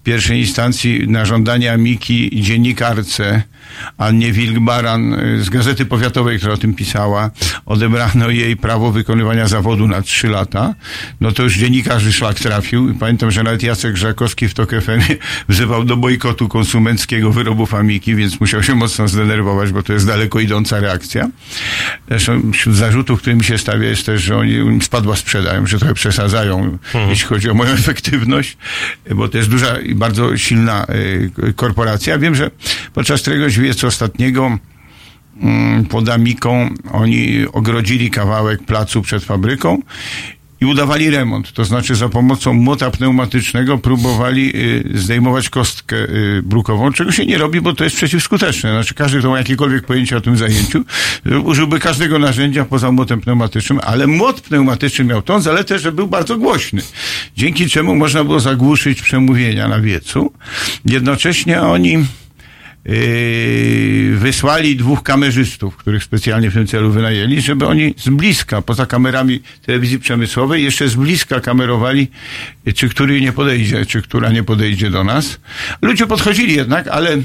w 0.00 0.02
pierwszej 0.02 0.40
instancji 0.40 1.08
na 1.08 1.24
żądanie 1.24 1.72
Amiki 1.72 2.42
dziennikarce 2.42 3.42
Annie 3.98 4.32
Wilk-Baran 4.32 5.14
y, 5.14 5.44
z 5.44 5.50
Gazety 5.50 5.86
Powiatowej, 5.86 6.38
która 6.38 6.52
o 6.52 6.56
tym 6.56 6.74
pisała, 6.74 7.30
odebrano 7.66 8.30
jej 8.30 8.56
prawo 8.56 8.92
wykonywania 8.92 9.48
zawodu 9.48 9.88
na 9.88 10.02
trzy 10.02 10.28
lata, 10.28 10.74
no 11.20 11.32
to 11.32 11.42
już 11.42 11.56
dziennikarzy 11.56 12.12
szlak 12.12 12.38
trafił. 12.38 12.90
I 12.90 12.94
Pamiętam, 12.94 13.30
że 13.30 13.42
nawet 13.42 13.62
Jacek 13.62 13.96
Żakowski 13.96 14.48
w 14.48 14.54
TOK 14.54 14.70
FM 14.70 15.00
wzywał 15.48 15.84
do 15.84 15.96
bojkotu 15.96 16.48
konsumenckiego 16.48 17.32
wyrobów 17.32 17.74
Amiki, 17.74 18.14
więc 18.14 18.40
musiał 18.40 18.62
się 18.62 18.74
mocno 18.74 19.08
zdenerwować, 19.08 19.72
bo 19.72 19.82
to 19.82 19.92
jest 19.92 20.06
daleko 20.06 20.40
idąca 20.40 20.80
reakcja. 20.80 21.28
Zresztą 22.08 22.52
wśród 22.52 22.76
zarzutów, 22.76 23.20
które 23.20 23.36
mi 23.36 23.44
się 23.44 23.58
stawia 23.58 23.88
jest 23.88 24.06
też, 24.06 24.22
że 24.22 24.36
oni 24.36 24.52
im 24.52 24.82
spadła 24.82 25.16
sprzedają, 25.16 25.66
że 25.66 25.78
trochę 25.78 25.94
przesadzają, 25.94 26.78
jeśli 27.08 27.26
chodzi 27.26 27.50
o 27.50 27.54
moją 27.54 27.70
efektywność, 27.84 28.56
bo 29.14 29.28
to 29.28 29.38
jest 29.38 29.50
duża 29.50 29.78
i 29.78 29.94
bardzo 29.94 30.36
silna 30.36 30.86
y, 31.48 31.52
korporacja. 31.56 32.18
Wiem, 32.18 32.34
że 32.34 32.50
podczas 32.94 33.22
któregoś 33.22 33.49
wiecu 33.58 33.86
ostatniego 33.86 34.58
mm, 35.40 35.84
pod 35.84 36.08
Amiką 36.08 36.70
oni 36.92 37.46
ogrodzili 37.52 38.10
kawałek 38.10 38.64
placu 38.64 39.02
przed 39.02 39.24
fabryką 39.24 39.82
i 40.60 40.66
udawali 40.66 41.10
remont. 41.10 41.52
To 41.52 41.64
znaczy 41.64 41.94
za 41.94 42.08
pomocą 42.08 42.52
młota 42.52 42.90
pneumatycznego 42.90 43.78
próbowali 43.78 44.56
y, 44.56 44.84
zdejmować 44.94 45.48
kostkę 45.48 45.96
y, 45.96 46.42
brukową, 46.42 46.92
czego 46.92 47.12
się 47.12 47.26
nie 47.26 47.38
robi, 47.38 47.60
bo 47.60 47.72
to 47.72 47.84
jest 47.84 47.96
przeciwskuteczne. 47.96 48.70
Znaczy 48.70 48.94
każdy, 48.94 49.18
kto 49.18 49.30
ma 49.30 49.38
jakiekolwiek 49.38 49.86
pojęcie 49.86 50.16
o 50.16 50.20
tym 50.20 50.36
zajęciu, 50.36 50.84
użyłby 51.44 51.80
każdego 51.80 52.18
narzędzia 52.18 52.64
poza 52.64 52.92
młotem 52.92 53.20
pneumatycznym, 53.20 53.80
ale 53.82 54.06
młot 54.06 54.40
pneumatyczny 54.40 55.04
miał 55.04 55.22
tą 55.22 55.40
zaletę, 55.40 55.78
że 55.78 55.92
był 55.92 56.06
bardzo 56.06 56.36
głośny. 56.36 56.82
Dzięki 57.36 57.68
czemu 57.68 57.96
można 57.96 58.24
było 58.24 58.40
zagłuszyć 58.40 59.02
przemówienia 59.02 59.68
na 59.68 59.80
wiecu. 59.80 60.32
Jednocześnie 60.84 61.62
oni 61.62 62.04
Yy, 62.84 64.16
wysłali 64.16 64.76
dwóch 64.76 65.02
kamerzystów, 65.02 65.76
których 65.76 66.04
specjalnie 66.04 66.50
w 66.50 66.54
tym 66.54 66.66
celu 66.66 66.90
wynajęli, 66.90 67.40
żeby 67.40 67.66
oni 67.66 67.94
z 67.96 68.08
bliska, 68.08 68.62
poza 68.62 68.86
kamerami 68.86 69.40
telewizji 69.66 69.98
przemysłowej, 69.98 70.64
jeszcze 70.64 70.88
z 70.88 70.94
bliska 70.94 71.40
kamerowali, 71.40 72.08
czy 72.74 72.88
który 72.88 73.20
nie 73.20 73.32
podejdzie, 73.32 73.86
czy 73.86 74.02
która 74.02 74.32
nie 74.32 74.42
podejdzie 74.42 74.90
do 74.90 75.04
nas. 75.04 75.40
Ludzie 75.82 76.06
podchodzili 76.06 76.54
jednak, 76.54 76.88
ale 76.88 77.16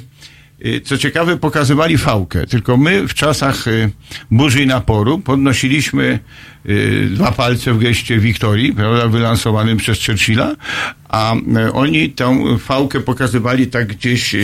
co 0.84 0.98
ciekawe, 0.98 1.38
pokazywali 1.38 1.98
fałkę. 1.98 2.48
Tylko 2.48 2.78
my 2.78 3.08
w 3.08 3.14
czasach 3.14 3.66
yy, 3.66 3.92
burzy 4.32 4.64
i 4.64 4.68
naporu 4.68 5.20
podnosiliśmy 5.20 6.20
yy, 6.66 7.10
dwa 7.10 7.32
palce 7.32 7.74
w 7.74 7.80
geście 7.80 8.20
Wiktorii, 8.20 8.74
prawda, 8.74 9.08
wylansowanym 9.08 9.78
przez 9.78 10.06
Churchilla, 10.06 10.56
a 11.10 11.36
oni 11.74 12.10
tą 12.10 12.58
fałkę 12.58 13.00
pokazywali 13.00 13.68
tak 13.68 13.88
gdzieś 13.88 14.36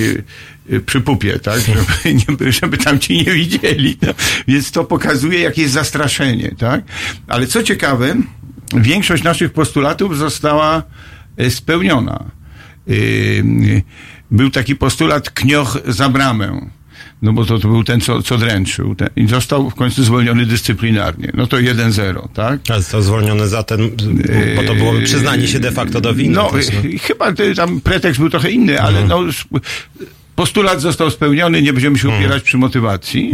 przy 0.85 1.01
pupie, 1.01 1.39
tak, 1.39 1.59
żeby, 2.27 2.51
żeby 2.51 2.77
tam 2.77 2.99
ci 2.99 3.17
nie 3.17 3.33
widzieli. 3.33 3.97
No. 4.01 4.13
Więc 4.47 4.71
to 4.71 4.83
pokazuje, 4.83 5.39
jakie 5.39 5.61
jest 5.61 5.73
zastraszenie, 5.73 6.55
tak. 6.57 6.83
Ale 7.27 7.47
co 7.47 7.63
ciekawe, 7.63 8.15
większość 8.73 9.23
naszych 9.23 9.53
postulatów 9.53 10.17
została 10.17 10.83
spełniona. 11.49 12.23
Yy, 12.87 13.81
był 14.31 14.49
taki 14.49 14.75
postulat 14.75 15.29
knioch 15.29 15.77
za 15.87 16.09
bramę. 16.09 16.67
No 17.21 17.33
bo 17.33 17.45
to, 17.45 17.59
to 17.59 17.67
był 17.67 17.83
ten, 17.83 18.01
co, 18.01 18.21
co 18.21 18.37
dręczył. 18.37 18.95
Ten, 18.95 19.09
I 19.15 19.27
został 19.27 19.69
w 19.69 19.75
końcu 19.75 20.03
zwolniony 20.03 20.45
dyscyplinarnie. 20.45 21.31
No 21.33 21.47
to 21.47 21.57
1-0, 21.57 22.27
tak? 22.33 22.59
A 22.69 22.79
został 22.79 23.01
zwolniony 23.01 23.47
za 23.47 23.63
ten, 23.63 23.89
bo 24.55 24.63
to 24.63 24.75
było 24.75 24.93
przyznanie 25.03 25.47
się 25.47 25.59
de 25.59 25.71
facto 25.71 26.01
do 26.01 26.13
winy. 26.13 26.35
No, 26.35 26.51
też, 26.51 26.67
no. 26.73 26.99
chyba 27.01 27.33
tam 27.55 27.81
pretekst 27.81 28.19
był 28.19 28.29
trochę 28.29 28.51
inny, 28.51 28.81
ale 28.81 29.07
no, 29.07 29.19
sp- 29.39 29.61
postulat 30.35 30.81
został 30.81 31.09
spełniony, 31.11 31.61
nie 31.61 31.73
będziemy 31.73 31.97
się 31.97 32.09
upierać 32.09 32.43
przy 32.43 32.57
motywacji. 32.57 33.31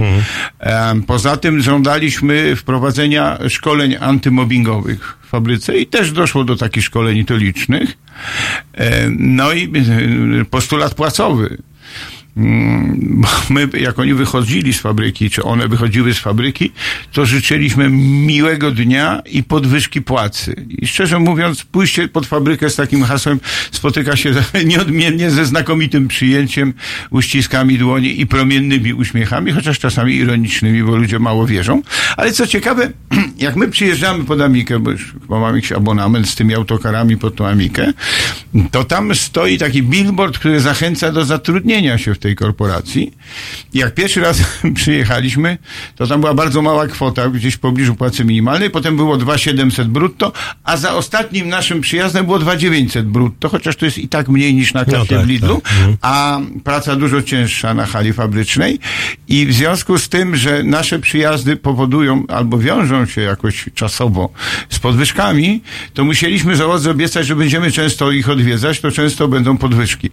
Em, 0.59 1.03
Poza 1.03 1.37
tym 1.37 1.61
żądaliśmy 1.61 2.55
wprowadzenia 2.55 3.37
szkoleń 3.49 3.95
antymobbingowych 3.99 5.17
w 5.21 5.29
fabryce 5.29 5.77
i 5.77 5.85
też 5.87 6.11
doszło 6.11 6.43
do 6.43 6.55
takich 6.55 6.83
szkoleń 6.83 7.25
to 7.25 7.35
licznych. 7.37 7.97
No 9.17 9.53
i 9.53 9.63
e, 10.41 10.45
postulat 10.45 10.93
płacowy. 10.93 11.57
Mm, 12.37 13.23
my, 13.49 13.67
jak 13.79 13.99
oni 13.99 14.13
wychodzili 14.13 14.73
z 14.73 14.79
fabryki, 14.79 15.29
czy 15.29 15.43
one 15.43 15.67
wychodziły 15.67 16.13
z 16.13 16.19
fabryki, 16.19 16.71
to 17.11 17.25
życzyliśmy 17.25 17.89
miłego 17.89 18.71
dnia 18.71 19.21
i 19.31 19.43
podwyżki 19.43 20.01
płacy. 20.01 20.65
I 20.69 20.87
szczerze 20.87 21.19
mówiąc, 21.19 21.63
pójście 21.63 22.07
pod 22.07 22.25
fabrykę 22.25 22.69
z 22.69 22.75
takim 22.75 23.03
hasłem 23.03 23.39
spotyka 23.71 24.15
się 24.15 24.33
nieodmiennie 24.65 25.31
ze 25.31 25.45
znakomitym 25.45 26.07
przyjęciem, 26.07 26.73
uściskami 27.09 27.77
dłoni 27.77 28.21
i 28.21 28.27
promiennymi 28.27 28.93
uśmiechami, 28.93 29.51
chociaż 29.51 29.79
czasami 29.79 30.15
ironicznymi, 30.15 30.83
bo 30.83 30.95
ludzie 30.95 31.19
mało 31.19 31.47
wierzą. 31.47 31.81
Ale 32.17 32.31
co 32.31 32.47
ciekawe, 32.47 32.91
jak 33.37 33.55
my 33.55 33.67
przyjeżdżamy 33.67 34.23
pod 34.23 34.41
Amikę, 34.41 34.79
bo 34.79 34.91
już 34.91 35.13
chyba 35.21 35.39
mamy 35.39 35.57
jakiś 35.57 35.71
abonament 35.71 36.29
z 36.29 36.35
tymi 36.35 36.55
autokarami 36.55 37.17
pod 37.17 37.35
tą 37.35 37.47
Amikę, 37.47 37.93
to 38.71 38.83
tam 38.83 39.15
stoi 39.15 39.57
taki 39.57 39.83
billboard, 39.83 40.37
który 40.37 40.59
zachęca 40.59 41.11
do 41.11 41.25
zatrudnienia 41.25 41.97
się 41.97 42.13
w 42.13 42.19
tej 42.19 42.26
korporacji. 42.35 43.13
I 43.73 43.77
jak 43.77 43.93
pierwszy 43.93 44.21
raz 44.21 44.41
przyjechaliśmy, 44.75 45.57
to 45.95 46.07
tam 46.07 46.19
była 46.19 46.33
bardzo 46.33 46.61
mała 46.61 46.87
kwota, 46.87 47.29
gdzieś 47.29 47.53
w 47.53 47.59
pobliżu 47.59 47.95
płacy 47.95 48.25
minimalnej, 48.25 48.69
potem 48.69 48.95
było 48.95 49.17
2700 49.17 49.87
brutto, 49.87 50.31
a 50.63 50.77
za 50.77 50.93
ostatnim 50.95 51.49
naszym 51.49 51.81
przyjazdem 51.81 52.25
było 52.25 52.39
2900 52.39 53.07
brutto, 53.07 53.49
chociaż 53.49 53.75
to 53.75 53.85
jest 53.85 53.97
i 53.97 54.07
tak 54.07 54.29
mniej 54.29 54.53
niż 54.53 54.73
na 54.73 54.85
kasie 54.85 55.15
tak, 55.15 55.25
w 55.25 55.27
Lidlu, 55.27 55.61
tak. 55.61 55.73
Mhm. 55.73 55.97
a 56.01 56.39
praca 56.63 56.95
dużo 56.95 57.21
cięższa 57.21 57.73
na 57.73 57.85
hali 57.85 58.13
fabrycznej. 58.13 58.79
I 59.27 59.45
w 59.45 59.53
związku 59.53 59.97
z 59.97 60.09
tym, 60.09 60.35
że 60.35 60.63
nasze 60.63 60.99
przyjazdy 60.99 61.55
powodują 61.57 62.23
albo 62.27 62.57
wiążą 62.57 63.05
się 63.05 63.21
jakoś 63.21 63.65
czasowo 63.73 64.29
z 64.69 64.79
podwyżkami, 64.79 65.61
to 65.93 66.05
musieliśmy 66.05 66.55
załodze 66.55 66.91
obiecać, 66.91 67.27
że 67.27 67.35
będziemy 67.35 67.71
często 67.71 68.11
ich 68.11 68.29
odwiedzać, 68.29 68.79
to 68.79 68.91
często 68.91 69.27
będą 69.27 69.57
podwyżki. 69.57 70.09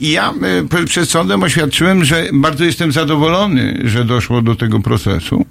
I 0.00 0.10
ja 0.10 0.30
e, 0.30 0.68
p- 0.68 0.84
sądem 1.24 1.42
oświadczyłem, 1.42 2.04
że 2.04 2.28
bardzo 2.32 2.64
jestem 2.64 2.92
zadowolony, 2.92 3.80
że 3.84 4.04
doszło 4.04 4.42
do 4.42 4.54
tego 4.54 4.80
procesu. 4.80 5.46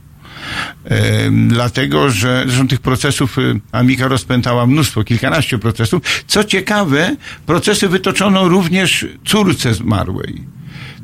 E, 0.85 1.31
dlatego, 1.31 2.09
że 2.09 2.43
zresztą 2.47 2.67
tych 2.67 2.79
procesów 2.79 3.37
y, 3.37 3.59
Amika 3.71 4.07
rozpętała 4.07 4.67
mnóstwo, 4.67 5.03
kilkanaście 5.03 5.57
procesów. 5.57 6.23
Co 6.27 6.43
ciekawe, 6.43 7.15
procesy 7.45 7.89
wytoczono 7.89 8.47
również 8.49 9.07
córce 9.25 9.73
zmarłej 9.73 10.41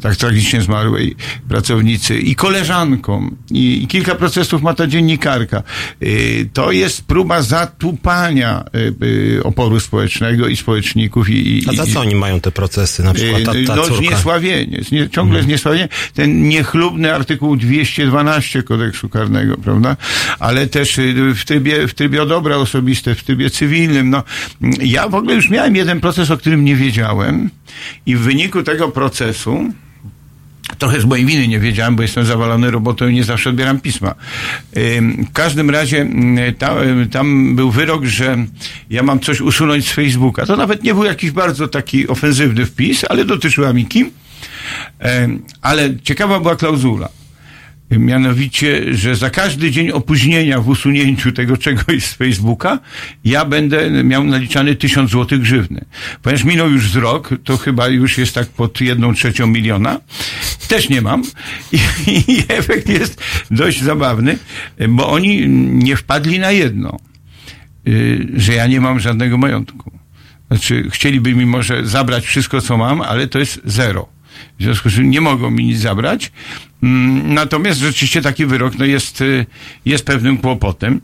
tak 0.02 0.16
tragicznie 0.16 0.62
zmarłej 0.62 1.16
pracownicy 1.50 2.20
i 2.20 2.36
koleżankom. 2.36 3.36
I, 3.52 3.84
i 3.84 3.88
kilka 3.88 4.16
procesów 4.16 4.62
ma 4.62 4.74
ta 4.74 4.88
dziennikarka. 4.88 5.64
Y, 6.04 6.50
to 6.54 6.72
jest 6.72 7.02
próba 7.02 7.42
zatupania 7.42 8.66
y, 8.76 9.06
y, 9.38 9.44
oporu 9.44 9.80
społecznego 9.80 10.48
i 10.48 10.56
społeczników. 10.56 11.30
I, 11.30 11.58
i, 11.58 11.70
A 11.70 11.74
za 11.74 11.86
co 11.86 12.00
oni 12.00 12.16
mają 12.16 12.40
te 12.40 12.52
procesy? 12.52 13.04
Na 13.04 13.14
przykład 13.14 13.44
ta, 13.44 13.52
ta 13.68 13.76
no, 13.76 13.84
córka. 13.84 13.98
zniesławienie. 13.98 14.84
Znie, 14.84 15.10
ciągle 15.10 15.44
zniesławienie. 15.44 15.90
Ten 16.14 16.48
niechlubny 16.48 17.16
artykuł 17.16 17.56
212 17.56 18.64
kodeksu 18.64 19.10
karnego, 19.10 19.58
prawda? 19.58 19.98
Ale 20.40 20.68
też 20.68 21.00
w 21.36 21.46
trybie, 21.46 21.88
w 21.88 21.94
trybie 21.94 22.22
o 22.22 22.26
dobra 22.26 22.56
osobiste, 22.56 23.16
w 23.16 23.24
trybie 23.24 23.50
cywilnym. 23.50 24.10
No, 24.10 24.24
ja 24.82 25.10
w 25.10 25.16
ogóle 25.16 25.36
już 25.36 25.50
miałem 25.50 25.76
jeden 25.76 26.00
proces, 26.00 26.32
o 26.32 26.38
którym 26.38 26.66
nie 26.66 26.76
wiedziałem 26.76 27.50
i 28.06 28.16
w 28.16 28.20
wyniku 28.20 28.64
tego 28.64 28.90
procesu 28.90 29.74
Trochę 30.78 31.02
z 31.02 31.06
mojej 31.06 31.26
winy 31.26 31.48
nie 31.48 31.60
wiedziałem, 31.60 31.96
bo 31.96 32.02
jestem 32.02 32.26
zawalony 32.26 32.72
robotą 32.72 33.08
i 33.08 33.14
nie 33.14 33.24
zawsze 33.24 33.50
odbieram 33.50 33.80
pisma. 33.80 34.16
W 34.74 35.32
każdym 35.34 35.70
razie 35.70 36.02
ym, 36.02 36.38
ta, 36.58 36.82
ym, 36.82 37.10
tam 37.10 37.56
był 37.56 37.72
wyrok, 37.72 38.06
że 38.06 38.38
ja 38.90 39.04
mam 39.04 39.20
coś 39.20 39.42
usunąć 39.42 39.88
z 39.88 39.92
Facebooka. 39.92 40.46
To 40.46 40.56
nawet 40.56 40.84
nie 40.84 40.94
był 40.94 41.04
jakiś 41.04 41.32
bardzo 41.32 41.68
taki 41.68 42.08
ofensywny 42.08 42.66
wpis, 42.66 43.06
ale 43.10 43.26
dotyczył 43.26 43.66
Amiki. 43.66 44.06
Ym, 45.24 45.44
Ale 45.62 45.90
ciekawa 46.04 46.40
była 46.40 46.56
klauzula. 46.56 47.10
Mianowicie, 47.92 48.94
że 48.94 49.16
za 49.16 49.30
każdy 49.30 49.72
dzień 49.72 49.92
opóźnienia 49.92 50.62
w 50.62 50.70
usunięciu 50.70 51.32
tego 51.32 51.58
czegoś 51.58 52.04
z 52.04 52.14
Facebooka, 52.14 52.80
ja 53.26 53.46
będę 53.46 54.04
miał 54.04 54.24
naliczany 54.24 54.76
tysiąc 54.76 55.12
złotych 55.12 55.42
grzywny. 55.42 55.86
Ponieważ 56.22 56.44
minął 56.44 56.70
już 56.70 56.92
z 56.92 56.96
rok, 56.96 57.30
to 57.44 57.58
chyba 57.58 57.88
już 57.88 58.18
jest 58.18 58.36
tak 58.36 58.48
pod 58.48 58.82
jedną 58.82 59.14
trzecią 59.14 59.48
miliona. 59.48 60.00
Też 60.68 60.90
nie 60.90 61.02
mam. 61.02 61.24
I, 61.72 61.78
i 62.34 62.44
efekt 62.48 62.90
jest 62.90 63.22
dość 63.52 63.82
zabawny, 63.82 64.38
bo 64.90 65.10
oni 65.10 65.50
nie 65.70 65.96
wpadli 65.96 66.40
na 66.40 66.52
jedno, 66.52 67.00
y, 67.88 68.28
że 68.36 68.54
ja 68.54 68.68
nie 68.68 68.82
mam 68.82 69.00
żadnego 69.00 69.38
majątku. 69.38 69.92
Znaczy, 70.48 70.88
chcieliby 70.92 71.36
mi 71.36 71.46
może 71.46 71.86
zabrać 71.86 72.26
wszystko, 72.26 72.62
co 72.62 72.78
mam, 72.78 73.02
ale 73.02 73.28
to 73.28 73.40
jest 73.40 73.62
zero. 73.66 74.19
W 74.60 74.64
związku 74.64 74.90
z 74.90 74.94
czym 74.94 75.10
nie 75.10 75.22
mogą 75.22 75.52
mi 75.52 75.66
nic 75.66 75.80
zabrać. 75.80 76.32
Mm, 76.84 77.34
Natomiast 77.34 77.80
rzeczywiście 77.80 78.22
taki 78.22 78.46
wyrok 78.46 78.74
no 78.80 78.86
jest, 78.86 79.22
y, 79.22 79.46
jest 79.86 80.06
pewnym 80.06 80.38
kłopotem. 80.38 81.02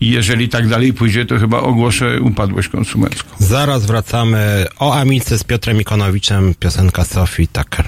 I 0.00 0.10
jeżeli 0.10 0.48
tak 0.48 0.68
dalej 0.68 0.92
pójdzie, 0.92 1.26
to 1.26 1.38
chyba 1.38 1.60
ogłoszę 1.60 2.20
upadłość 2.20 2.68
konsumencką. 2.68 3.28
Zaraz 3.38 3.86
wracamy 3.86 4.66
o 4.78 4.94
Amice 4.94 5.38
z 5.38 5.44
Piotrem 5.44 5.80
Ikonowiczem, 5.80 6.54
piosenka 6.60 7.04
Sophie 7.04 7.46
Tucker. 7.46 7.86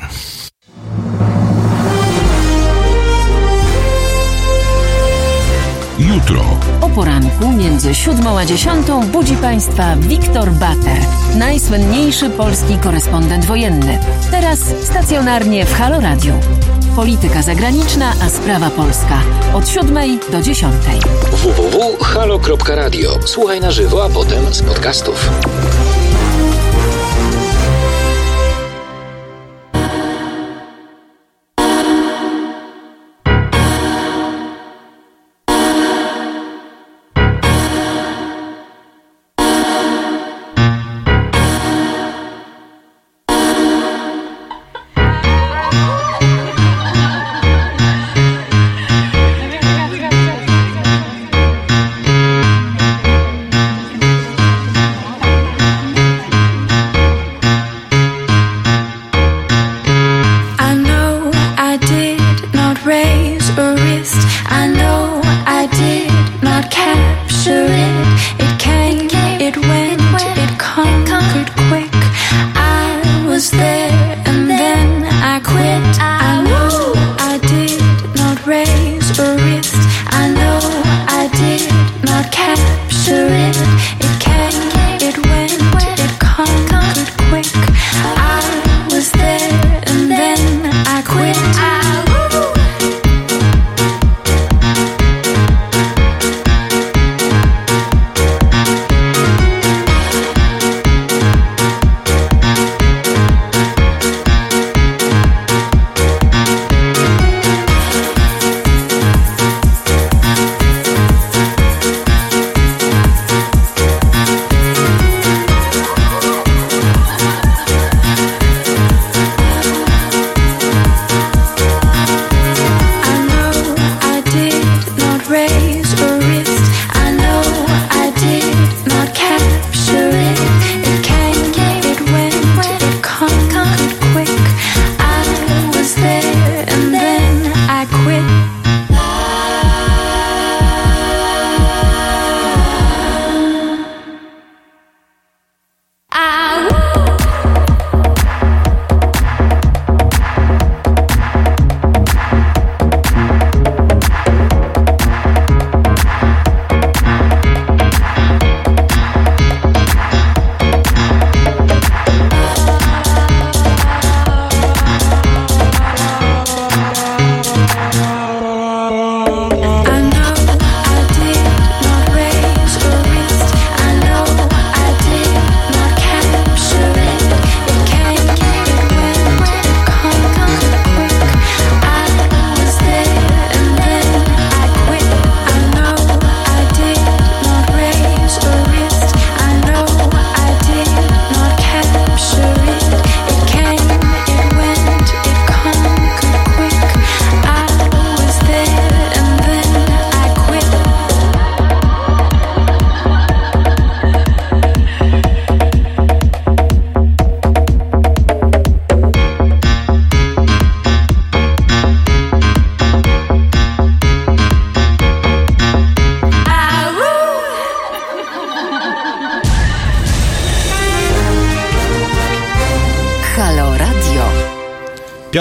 Jutro. 5.99 6.76
Poranku 6.97 7.53
między 7.53 7.95
siódmą 7.95 8.39
a 8.39 8.45
dziesiątą 8.45 9.07
budzi 9.07 9.37
Państwa 9.37 9.97
Wiktor 9.97 10.51
Bater, 10.51 10.99
najsłynniejszy 11.35 12.31
polski 12.31 12.79
korespondent 12.79 13.45
wojenny. 13.45 13.99
Teraz 14.31 14.59
stacjonarnie 14.83 15.67
w 15.67 15.75
Halo 15.75 16.01
Radio. 16.01 16.35
Polityka 16.97 17.43
zagraniczna, 17.43 18.13
a 18.23 18.29
sprawa 18.29 18.71
polska. 18.71 19.19
Od 19.55 19.69
siódmej 19.69 20.19
do 20.33 20.43
dziesiątej. 20.43 21.01
www.halo.radio. 21.33 23.19
Słuchaj 23.25 23.61
na 23.61 23.71
żywo, 23.71 24.05
a 24.05 24.09
potem 24.09 24.55
z 24.55 24.63
podcastów. 24.63 25.31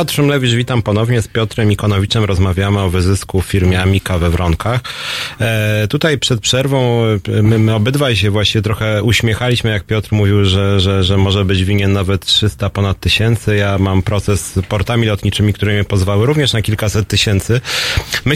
Piotr 0.05 0.15
Szymlewicz, 0.15 0.51
witam 0.51 0.81
ponownie. 0.81 1.21
Z 1.21 1.27
Piotrem 1.27 1.71
Ikonowiczem 1.71 2.23
rozmawiamy 2.23 2.79
o 2.79 2.89
wyzysku 2.89 3.41
w 3.41 3.45
firmie 3.45 3.81
Amika 3.81 4.17
we 4.17 4.29
Wronkach. 4.29 4.81
E, 5.41 5.87
tutaj 5.87 6.17
przed 6.17 6.39
przerwą 6.39 7.03
e, 7.05 7.41
my, 7.41 7.59
my 7.59 7.73
obydwaj 7.75 8.15
się 8.15 8.31
właśnie 8.31 8.61
trochę 8.61 9.03
uśmiechaliśmy, 9.03 9.69
jak 9.69 9.83
Piotr 9.83 10.09
mówił, 10.11 10.45
że, 10.45 10.79
że, 10.79 11.03
że 11.03 11.17
może 11.17 11.45
być 11.45 11.63
winien 11.63 11.93
nawet 11.93 12.25
300 12.25 12.69
ponad 12.69 12.99
tysięcy. 12.99 13.55
Ja 13.55 13.77
mam 13.77 14.01
proces 14.01 14.45
z 14.45 14.65
portami 14.65 15.07
lotniczymi, 15.07 15.53
które 15.53 15.73
mnie 15.73 15.83
pozwały 15.83 16.25
również 16.25 16.53
na 16.53 16.61
kilkaset 16.61 17.07
tysięcy. 17.07 17.61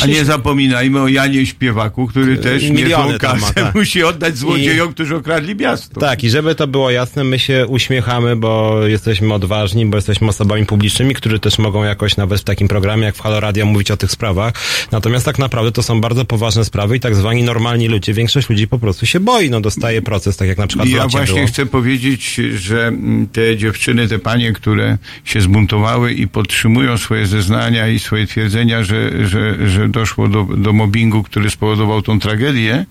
A 0.01 0.05
nie 0.05 0.25
zapominajmy 0.25 1.01
o 1.01 1.07
Janie 1.07 1.45
Śpiewaku, 1.45 2.07
który 2.07 2.37
też 2.37 2.63
miliony 2.63 3.13
niezłą 3.13 3.17
tam 3.17 3.39
ma, 3.39 3.47
kasę 3.47 3.53
tak. 3.53 3.75
musi 3.75 4.03
oddać 4.03 4.37
złodziejom, 4.37 4.93
którzy 4.93 5.15
okradli 5.15 5.55
miasto. 5.55 5.99
Tak, 5.99 6.23
i 6.23 6.29
żeby 6.29 6.55
to 6.55 6.67
było 6.67 6.91
jasne, 6.91 7.23
my 7.23 7.39
się 7.39 7.67
uśmiechamy, 7.67 8.35
bo 8.35 8.81
jesteśmy 8.87 9.33
odważni, 9.33 9.85
bo 9.85 9.97
jesteśmy 9.97 10.27
osobami 10.27 10.65
publicznymi, 10.65 11.15
które 11.15 11.39
też 11.39 11.49
też 11.49 11.59
mogą 11.59 11.83
jakoś 11.83 12.17
nawet 12.17 12.41
w 12.41 12.43
takim 12.43 12.67
programie 12.67 13.05
jak 13.05 13.15
w 13.15 13.21
Halo 13.21 13.39
Radio 13.39 13.65
mówić 13.65 13.91
o 13.91 13.97
tych 13.97 14.11
sprawach. 14.11 14.53
Natomiast 14.91 15.25
tak 15.25 15.39
naprawdę 15.39 15.71
to 15.71 15.83
są 15.83 16.01
bardzo 16.01 16.25
poważne 16.25 16.65
sprawy 16.65 16.97
i 16.97 16.99
tak 16.99 17.15
zwani 17.15 17.43
normalni 17.43 17.87
ludzie, 17.87 18.13
większość 18.13 18.49
ludzi 18.49 18.67
po 18.67 18.79
prostu 18.79 19.05
się 19.05 19.19
boi, 19.19 19.49
no 19.49 19.61
dostaje 19.61 20.01
proces, 20.01 20.37
tak 20.37 20.47
jak 20.47 20.57
na 20.57 20.67
przykład 20.67 20.89
Ja 20.89 21.07
właśnie 21.07 21.35
było. 21.35 21.47
chcę 21.47 21.65
powiedzieć, 21.65 22.41
że 22.55 22.87
mm, 22.87 23.27
te 23.27 23.57
dziewczyny, 23.57 24.07
te 24.07 24.19
panie, 24.19 24.53
które 24.53 24.97
się 25.25 25.41
zbuntowały 25.41 26.13
i 26.13 26.27
podtrzymują 26.27 26.97
swoje 26.97 27.25
zeznania 27.25 27.87
i 27.87 27.99
swoje 27.99 28.27
twierdzenia, 28.27 28.83
że, 28.83 29.27
że, 29.27 29.69
że 29.69 29.78
doszło 29.87 30.27
do, 30.27 30.43
do 30.43 30.73
mobbingu, 30.73 31.23
który 31.23 31.49
spowodował 31.49 32.01
tą 32.01 32.19
tragedię, 32.19 32.85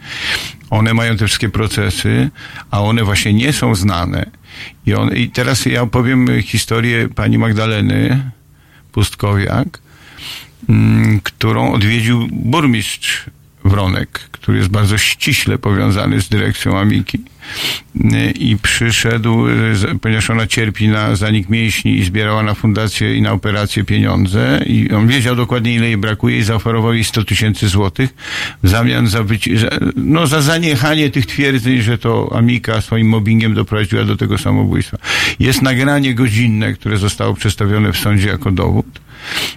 one 0.71 0.95
mają 0.95 1.17
te 1.17 1.27
wszystkie 1.27 1.49
procesy, 1.49 2.31
a 2.71 2.83
one 2.83 3.05
właśnie 3.05 3.33
nie 3.33 3.53
są 3.53 3.75
znane. 3.75 4.31
I, 4.87 4.95
on, 4.95 5.17
i 5.17 5.31
teraz 5.31 5.67
ja 5.67 5.83
opowiem 5.83 6.43
historię 6.43 7.09
pani 7.09 7.39
Magdaleny 7.39 8.31
Pustkowiak, 8.93 9.81
mm, 10.69 11.21
którą 11.21 11.73
odwiedził 11.73 12.29
burmistrz 12.33 13.27
Wronek, 13.65 14.09
który 14.33 14.59
jest 14.59 14.71
bardzo 14.71 14.99
ściśle 14.99 15.59
powiązany 15.59 16.21
z 16.21 16.29
dyrekcją 16.29 16.79
Amiki. 16.79 17.19
Y, 17.97 18.31
I 18.31 18.57
przyszedł, 18.57 19.49
y, 19.49 19.75
ponieważ 20.01 20.31
ona 20.31 20.47
cierpi 20.47 20.89
na 20.89 21.17
zanik 21.17 21.49
mięśni 21.49 21.97
i 21.97 22.05
zbierała 22.05 22.43
na 22.43 22.55
fundację 22.55 23.17
i 23.17 23.23
na 23.23 23.33
operację 23.33 23.85
pieniądze 23.85 24.61
i 24.67 24.91
on 24.91 25.09
wiedział 25.09 25.37
dokładnie 25.37 25.75
ile 25.75 25.87
jej 25.87 25.97
brakuje 25.97 26.39
i 26.39 26.43
zaoferował 26.43 26.95
jej 26.95 27.05
100 27.05 27.25
tysięcy 27.25 27.69
złotych 27.69 28.15
w 28.63 28.69
zamian 28.69 29.07
za, 29.07 29.19
za, 29.55 29.69
no, 29.97 30.27
za 30.27 30.43
zaniechanie 30.43 31.11
tych 31.11 31.27
twierdzeń, 31.27 31.83
że 31.83 31.99
to 31.99 32.37
Amika 32.37 32.81
swoim 32.81 33.09
mobbingiem 33.09 33.55
doprowadziła 33.55 34.05
do 34.05 34.17
tego 34.17 34.39
samobójstwa. 34.39 34.99
Jest 35.39 35.63
nagranie 35.63 36.15
godzinne, 36.15 36.73
które 36.73 36.99
zostało 36.99 37.35
przedstawione 37.35 37.93
w 37.93 37.99
sądzie 37.99 38.29
jako 38.29 38.51
dowód 38.51 39.01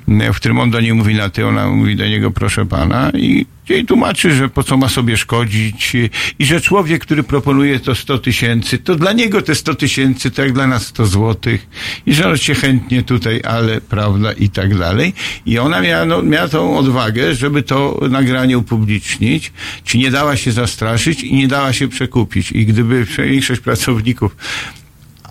w 0.08 0.36
którym 0.36 0.60
on 0.60 0.72
do 0.72 0.82
niej 0.82 0.94
mówi 0.94 1.16
na 1.16 1.30
ty, 1.30 1.48
ona 1.48 1.70
mówi 1.70 1.96
do 1.96 2.08
niego 2.08 2.32
proszę 2.32 2.66
pana 2.66 3.12
i 3.16 3.46
jej 3.72 3.86
tłumaczy, 3.86 4.36
że 4.36 4.50
po 4.50 4.64
co 4.64 4.78
ma 4.78 4.90
sobie 4.90 5.18
szkodzić 5.18 5.94
i 6.40 6.46
że 6.46 6.62
człowiek, 6.62 7.02
który 7.02 7.24
proponuje 7.24 7.80
to 7.80 7.96
100 7.96 8.18
tysięcy, 8.18 8.78
to 8.78 8.96
dla 8.96 9.14
niego 9.14 9.42
te 9.42 9.56
100 9.56 9.76
tysięcy 9.76 10.32
to 10.32 10.42
jak 10.42 10.54
dla 10.54 10.68
nas 10.68 10.88
100 10.88 11.06
złotych 11.06 11.68
i 12.06 12.14
że 12.14 12.30
on 12.30 12.38
się 12.38 12.56
chętnie 12.56 13.04
tutaj, 13.04 13.42
ale 13.44 13.82
prawda 13.82 14.32
i 14.32 14.50
tak 14.50 14.78
dalej. 14.78 15.14
I 15.46 15.60
ona 15.60 15.82
miała, 15.82 16.06
no, 16.06 16.22
miała 16.22 16.48
tą 16.48 16.78
odwagę, 16.78 17.36
żeby 17.36 17.64
to 17.64 18.00
nagranie 18.10 18.58
upublicznić, 18.58 19.52
czy 19.84 19.98
nie 19.98 20.12
dała 20.12 20.38
się 20.38 20.52
zastraszyć 20.52 21.24
i 21.24 21.36
nie 21.36 21.48
dała 21.48 21.74
się 21.74 21.88
przekupić. 21.88 22.52
I 22.52 22.66
gdyby 22.66 23.06
większość 23.06 23.62
pracowników 23.62 24.36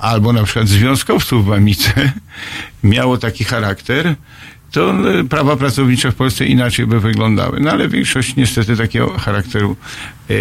albo 0.01 0.33
na 0.33 0.45
przykład 0.45 0.69
związkowców 0.69 1.47
w 1.47 1.53
Amice 1.53 2.13
miało 2.85 3.19
taki 3.19 3.45
charakter, 3.45 4.15
to 4.71 5.11
e, 5.11 5.25
prawa 5.25 5.57
pracownicze 5.57 6.13
w 6.13 6.15
Polsce 6.15 6.47
inaczej 6.47 6.87
by 6.87 7.01
wyglądały. 7.01 7.61
No 7.61 7.71
ale 7.71 7.89
większość 7.89 8.37
niestety 8.37 8.77
takiego 8.77 9.19
charakteru 9.19 9.77
e, 10.31 10.35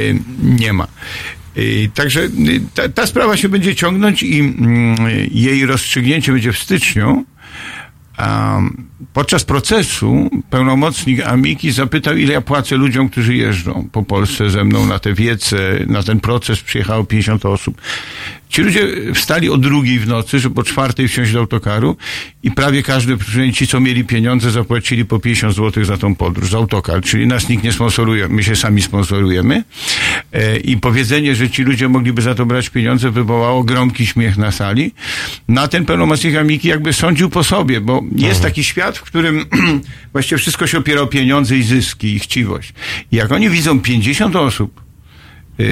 nie 0.44 0.74
ma. 0.74 0.88
E, 1.56 1.62
Także 1.94 2.30
ta, 2.74 2.90
ta 2.90 3.08
sprawa 3.08 3.38
się 3.38 3.50
będzie 3.50 3.76
ciągnąć 3.76 4.24
i 4.24 4.40
mm, 4.40 4.98
jej 5.32 5.66
rozstrzygnięcie 5.66 6.32
będzie 6.32 6.54
w 6.54 6.60
styczniu. 6.60 7.26
Podczas 9.14 9.44
procesu 9.44 10.30
pełnomocnik 10.50 11.28
Amiki 11.28 11.72
zapytał, 11.72 12.16
ile 12.16 12.34
ja 12.34 12.42
płacę 12.42 12.78
ludziom, 12.78 13.10
którzy 13.10 13.36
jeżdżą 13.36 13.90
po 13.92 14.04
Polsce 14.04 14.50
ze 14.50 14.64
mną 14.64 14.86
na 14.86 15.00
te 15.00 15.14
wiece, 15.14 15.58
na 15.88 16.04
ten 16.04 16.20
proces 16.20 16.62
przyjechało 16.62 17.04
50 17.04 17.46
osób. 17.46 17.82
Ci 18.50 18.62
ludzie 18.62 18.88
wstali 19.14 19.50
o 19.50 19.58
drugiej 19.58 20.00
w 20.00 20.08
nocy, 20.08 20.40
żeby 20.40 20.62
o 20.62 20.64
czwartej 20.64 21.08
wsiąść 21.08 21.32
do 21.32 21.40
autokaru 21.40 21.98
i 22.44 22.52
prawie 22.52 22.84
każdy, 22.84 23.18
ci, 23.54 23.68
co 23.68 23.80
mieli 23.80 24.04
pieniądze, 24.04 24.52
zapłacili 24.52 25.06
po 25.06 25.20
50 25.20 25.56
zł 25.56 25.86
za 25.86 25.98
tą 25.98 26.16
podróż, 26.16 26.50
za 26.50 26.58
autokar. 26.58 27.02
Czyli 27.02 27.28
nas 27.28 27.50
nikt 27.50 27.64
nie 27.64 27.72
sponsoruje, 27.72 28.28
my 28.28 28.44
się 28.44 28.56
sami 28.56 28.82
sponsorujemy. 28.82 29.64
E, 30.34 30.58
I 30.58 30.78
powiedzenie, 30.78 31.36
że 31.36 31.50
ci 31.50 31.64
ludzie 31.64 31.90
mogliby 31.90 32.22
za 32.22 32.36
to 32.36 32.46
brać 32.46 32.70
pieniądze, 32.70 33.12
wywołało 33.12 33.64
gromki 33.64 34.08
śmiech 34.08 34.38
na 34.38 34.52
sali. 34.52 34.94
Na 35.48 35.68
ten 35.68 35.86
pełnomocnik 35.86 36.36
Amiki 36.36 36.68
jakby 36.68 36.94
sądził 36.94 37.30
po 37.30 37.44
sobie, 37.44 37.82
bo 37.82 38.04
jest 38.16 38.42
taki 38.42 38.64
świat, 38.64 38.98
w 38.98 39.02
którym 39.02 39.46
właściwie 40.14 40.40
wszystko 40.40 40.68
się 40.68 40.78
opiera 40.78 41.02
o 41.02 41.08
pieniądze 41.08 41.58
i 41.58 41.64
zyski 41.64 42.16
i 42.16 42.20
chciwość. 42.20 42.74
I 43.12 43.16
jak 43.16 43.32
oni 43.32 43.50
widzą 43.50 43.80
50 43.80 44.36
osób, 44.36 44.89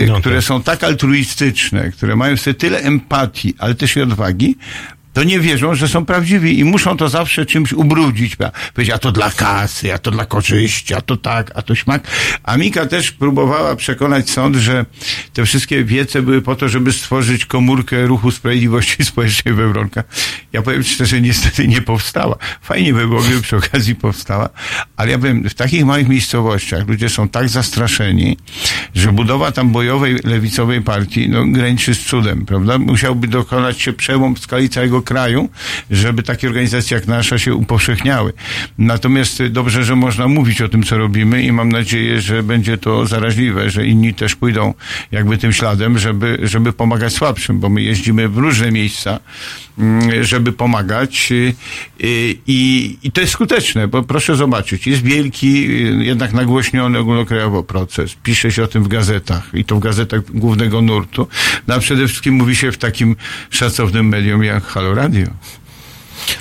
No 0.07 0.19
które 0.19 0.35
tak. 0.35 0.43
są 0.43 0.63
tak 0.63 0.83
altruistyczne, 0.83 1.91
które 1.91 2.15
mają 2.15 2.37
sobie 2.37 2.53
tyle 2.53 2.79
empatii, 2.79 3.55
ale 3.57 3.75
też 3.75 3.95
i 3.95 4.01
odwagi, 4.01 4.57
to 5.17 5.23
nie 5.23 5.39
wierzą, 5.39 5.75
że 5.75 5.87
są 5.87 6.05
prawdziwi 6.05 6.59
i 6.59 6.63
muszą 6.63 6.97
to 6.97 7.09
zawsze 7.09 7.45
czymś 7.45 7.73
ubrudzić. 7.73 8.35
Powiedzieć, 8.73 8.95
a 8.95 8.97
to 8.97 9.11
dla 9.11 9.31
kasy, 9.31 9.93
a 9.93 9.97
to 9.97 10.11
dla 10.11 10.25
korzyści, 10.25 10.93
a 10.93 11.01
to 11.01 11.17
tak, 11.17 11.51
a 11.55 11.61
to 11.61 11.75
śmak. 11.75 12.07
A 12.43 12.57
Mika 12.57 12.85
też 12.85 13.11
próbowała 13.11 13.75
przekonać 13.75 14.29
sąd, 14.29 14.55
że 14.55 14.85
te 15.33 15.45
wszystkie 15.45 15.83
wiece 15.83 16.21
były 16.21 16.41
po 16.41 16.55
to, 16.55 16.69
żeby 16.69 16.93
stworzyć 16.93 17.45
komórkę 17.45 18.07
ruchu 18.07 18.31
sprawiedliwości 18.31 19.05
społecznej 19.11 19.53
we 19.53 19.67
Wronkach. 19.67 20.05
Ja 20.53 20.61
powiem 20.61 20.83
szczerze, 20.83 21.21
niestety 21.21 21.67
nie 21.67 21.81
powstała. 21.81 22.35
Fajnie 22.61 22.93
by 22.93 23.07
było, 23.07 23.21
gdyby 23.21 23.41
przy 23.41 23.57
okazji 23.57 23.95
powstała, 23.95 24.49
ale 24.97 25.11
ja 25.11 25.17
powiem, 25.17 25.49
w 25.49 25.53
takich 25.53 25.85
małych 25.85 26.07
miejscowościach 26.07 26.87
ludzie 26.87 27.09
są 27.09 27.29
tak 27.29 27.49
zastraszeni, 27.49 28.37
że 28.95 29.11
budowa 29.11 29.51
tam 29.51 29.71
bojowej, 29.71 30.19
lewicowej 30.23 30.81
partii, 30.81 31.29
no, 31.29 31.45
graniczy 31.47 31.95
z 31.95 31.99
cudem, 31.99 32.45
prawda? 32.45 32.77
Musiałby 32.77 33.27
dokonać 33.27 33.81
się 33.81 33.93
przełom 33.93 34.35
w 34.35 34.39
skali 34.39 34.69
całego 34.69 35.06
kraju, 35.07 35.49
żeby 35.91 36.23
takie 36.23 36.47
organizacje 36.47 36.97
jak 36.97 37.07
nasza 37.07 37.37
się 37.39 37.55
upowszechniały. 37.55 38.33
Natomiast 38.77 39.41
y, 39.41 39.49
dobrze, 39.49 39.83
że 39.83 39.95
można 39.95 40.27
mówić 40.27 40.61
o 40.61 40.69
tym, 40.69 40.83
co 40.83 40.97
robimy 40.97 41.43
i 41.43 41.51
mam 41.51 41.69
nadzieję, 41.69 42.21
że 42.21 42.43
będzie 42.43 42.77
to 42.77 43.05
zaraźliwe, 43.05 43.69
że 43.69 43.87
inni 43.87 44.13
też 44.13 44.35
pójdą 44.35 44.73
jakby 45.11 45.37
tym 45.37 45.53
śladem, 45.53 45.97
żeby, 45.97 46.37
żeby 46.43 46.73
pomagać 46.73 47.13
słabszym, 47.13 47.59
bo 47.59 47.69
my 47.69 47.81
jeździmy 47.81 48.29
w 48.29 48.37
różne 48.37 48.71
miejsca, 48.71 49.19
mm, 49.77 50.23
żeby 50.23 50.51
pomagać 50.51 51.31
y, 51.31 51.35
y, 52.03 52.35
i, 52.47 52.61
i 53.03 53.11
to 53.11 53.21
jest 53.21 53.33
skuteczne, 53.33 53.87
bo 53.87 54.03
proszę 54.03 54.35
zobaczyć, 54.35 54.87
jest 54.87 55.03
wielki, 55.03 55.67
jednak 56.05 56.33
nagłośniony 56.33 56.99
ogólnokrajowo 56.99 57.63
proces, 57.63 58.15
pisze 58.23 58.51
się 58.51 58.63
o 58.63 58.67
tym 58.67 58.83
w 58.83 58.87
gazetach 58.87 59.51
i 59.53 59.65
to 59.65 59.75
w 59.75 59.79
gazetach 59.79 60.21
głównego 60.33 60.81
nurtu, 60.81 61.27
no 61.67 61.75
a 61.75 61.79
przede 61.79 62.07
wszystkim 62.07 62.33
mówi 62.33 62.55
się 62.55 62.71
w 62.71 62.77
takim 62.77 63.15
szacownym 63.49 64.07
medium 64.07 64.43
jak 64.43 64.63
Halo 64.63 64.93
Radio, 64.97 65.27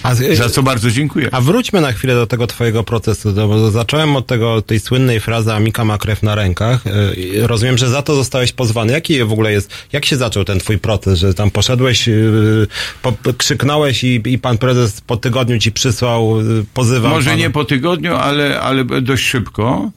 A, 0.02 0.14
z- 0.14 0.38
za 0.38 0.48
co 0.50 0.62
bardzo 0.62 0.90
dziękuję. 0.90 1.28
A 1.32 1.40
wróćmy 1.40 1.80
na 1.80 1.92
chwilę 1.92 2.14
do 2.14 2.26
tego 2.26 2.46
twojego 2.46 2.84
procesu, 2.84 3.32
bo 3.32 3.70
zacząłem 3.70 4.16
od 4.16 4.26
tego, 4.26 4.62
tej 4.62 4.80
słynnej 4.80 5.20
frazy 5.20 5.52
Amika 5.52 5.84
ma 5.84 5.98
krew 5.98 6.22
na 6.22 6.34
rękach. 6.34 6.80
Yy, 7.16 7.46
Rozumiem, 7.46 7.78
że 7.78 7.88
za 7.88 8.02
to 8.02 8.14
zostałeś 8.14 8.52
pozwany. 8.52 8.92
Jaki 8.92 9.24
w 9.24 9.32
ogóle 9.32 9.52
jest, 9.52 9.70
jak 9.92 10.04
się 10.04 10.16
zaczął 10.16 10.44
ten 10.44 10.58
twój 10.58 10.78
proces, 10.78 11.18
że 11.18 11.34
tam 11.34 11.50
poszedłeś, 11.50 12.06
yy, 12.06 12.66
po, 13.02 13.12
krzyknąłeś 13.38 14.04
i, 14.04 14.22
i 14.26 14.38
pan 14.38 14.58
prezes 14.58 15.00
po 15.00 15.16
tygodniu 15.16 15.58
ci 15.58 15.72
przysłał, 15.72 16.34
pozywał 16.74 17.10
Może 17.10 17.30
pana. 17.30 17.42
nie 17.42 17.50
po 17.50 17.64
tygodniu, 17.64 18.14
ale, 18.16 18.60
ale 18.60 18.84
dość 18.84 19.24
szybko. 19.24 19.90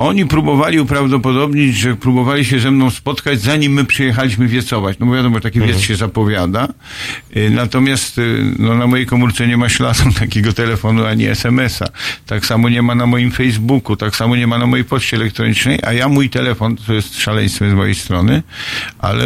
Oni 0.00 0.26
próbowali 0.26 0.80
uprawdopodobnić, 0.80 1.76
że 1.76 1.96
próbowali 1.96 2.44
się 2.44 2.60
ze 2.60 2.70
mną 2.70 2.90
spotkać, 2.90 3.40
zanim 3.40 3.72
my 3.72 3.84
przyjechaliśmy 3.84 4.48
wiecować. 4.48 4.98
No 4.98 5.06
bo 5.06 5.14
wiadomo, 5.14 5.40
taki 5.40 5.60
wiec 5.60 5.80
się 5.80 5.96
zapowiada. 5.96 6.68
Y, 7.36 7.50
Natomiast 7.50 8.18
y, 8.18 8.54
no, 8.58 8.74
na 8.74 8.86
mojej 8.86 9.06
komórce 9.06 9.48
nie 9.48 9.56
ma 9.56 9.68
śladu 9.68 10.12
takiego 10.20 10.52
telefonu 10.52 11.04
ani 11.04 11.26
SMS-a. 11.26 11.88
Tak 12.26 12.46
samo 12.46 12.68
nie 12.68 12.82
ma 12.82 12.94
na 12.94 13.06
moim 13.06 13.30
Facebooku, 13.30 13.96
tak 13.96 14.16
samo 14.16 14.36
nie 14.36 14.46
ma 14.46 14.58
na 14.58 14.66
mojej 14.66 14.84
poczcie 14.84 15.16
elektronicznej, 15.16 15.78
a 15.82 15.92
ja 15.92 16.08
mój 16.08 16.30
telefon, 16.30 16.76
to 16.76 16.94
jest 16.94 17.20
szaleństwo 17.20 17.70
z 17.70 17.72
mojej 17.72 17.94
strony, 17.94 18.42
ale 18.98 19.24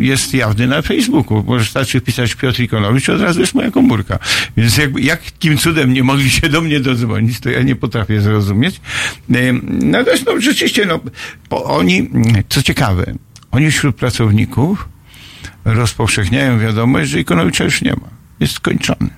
jest 0.00 0.34
jawny 0.34 0.66
na 0.66 0.82
Facebooku. 0.82 1.44
Może 1.46 1.64
starczy 1.64 2.00
wpisać 2.00 2.34
Piotr 2.34 2.60
Ikonowicz, 2.60 3.08
od 3.08 3.20
razu 3.20 3.40
jest 3.40 3.54
moja 3.54 3.70
komórka. 3.70 4.18
Więc 4.56 4.76
jakby, 4.76 5.00
jakim 5.00 5.58
cudem 5.58 5.92
nie 5.92 6.02
mogli 6.02 6.30
się 6.30 6.48
do 6.48 6.60
mnie 6.60 6.80
dodzwonić, 6.80 7.40
to 7.40 7.50
ja 7.50 7.62
nie 7.62 7.76
potrafię 7.76 8.20
zrozumieć. 8.20 8.80
Ym, 9.34 9.78
Natomiast 10.00 10.26
no, 10.26 10.40
rzeczywiście, 10.40 10.86
no, 10.86 11.00
oni, 11.50 12.10
co 12.48 12.62
ciekawe, 12.62 13.14
oni 13.50 13.70
wśród 13.70 13.96
pracowników 13.96 14.88
rozpowszechniają 15.64 16.58
wiadomość, 16.58 17.10
że 17.10 17.20
Ikonowicza 17.20 17.64
już 17.64 17.82
nie 17.82 17.92
ma. 17.92 18.19
Jest 18.40 18.54
skończony. 18.54 19.10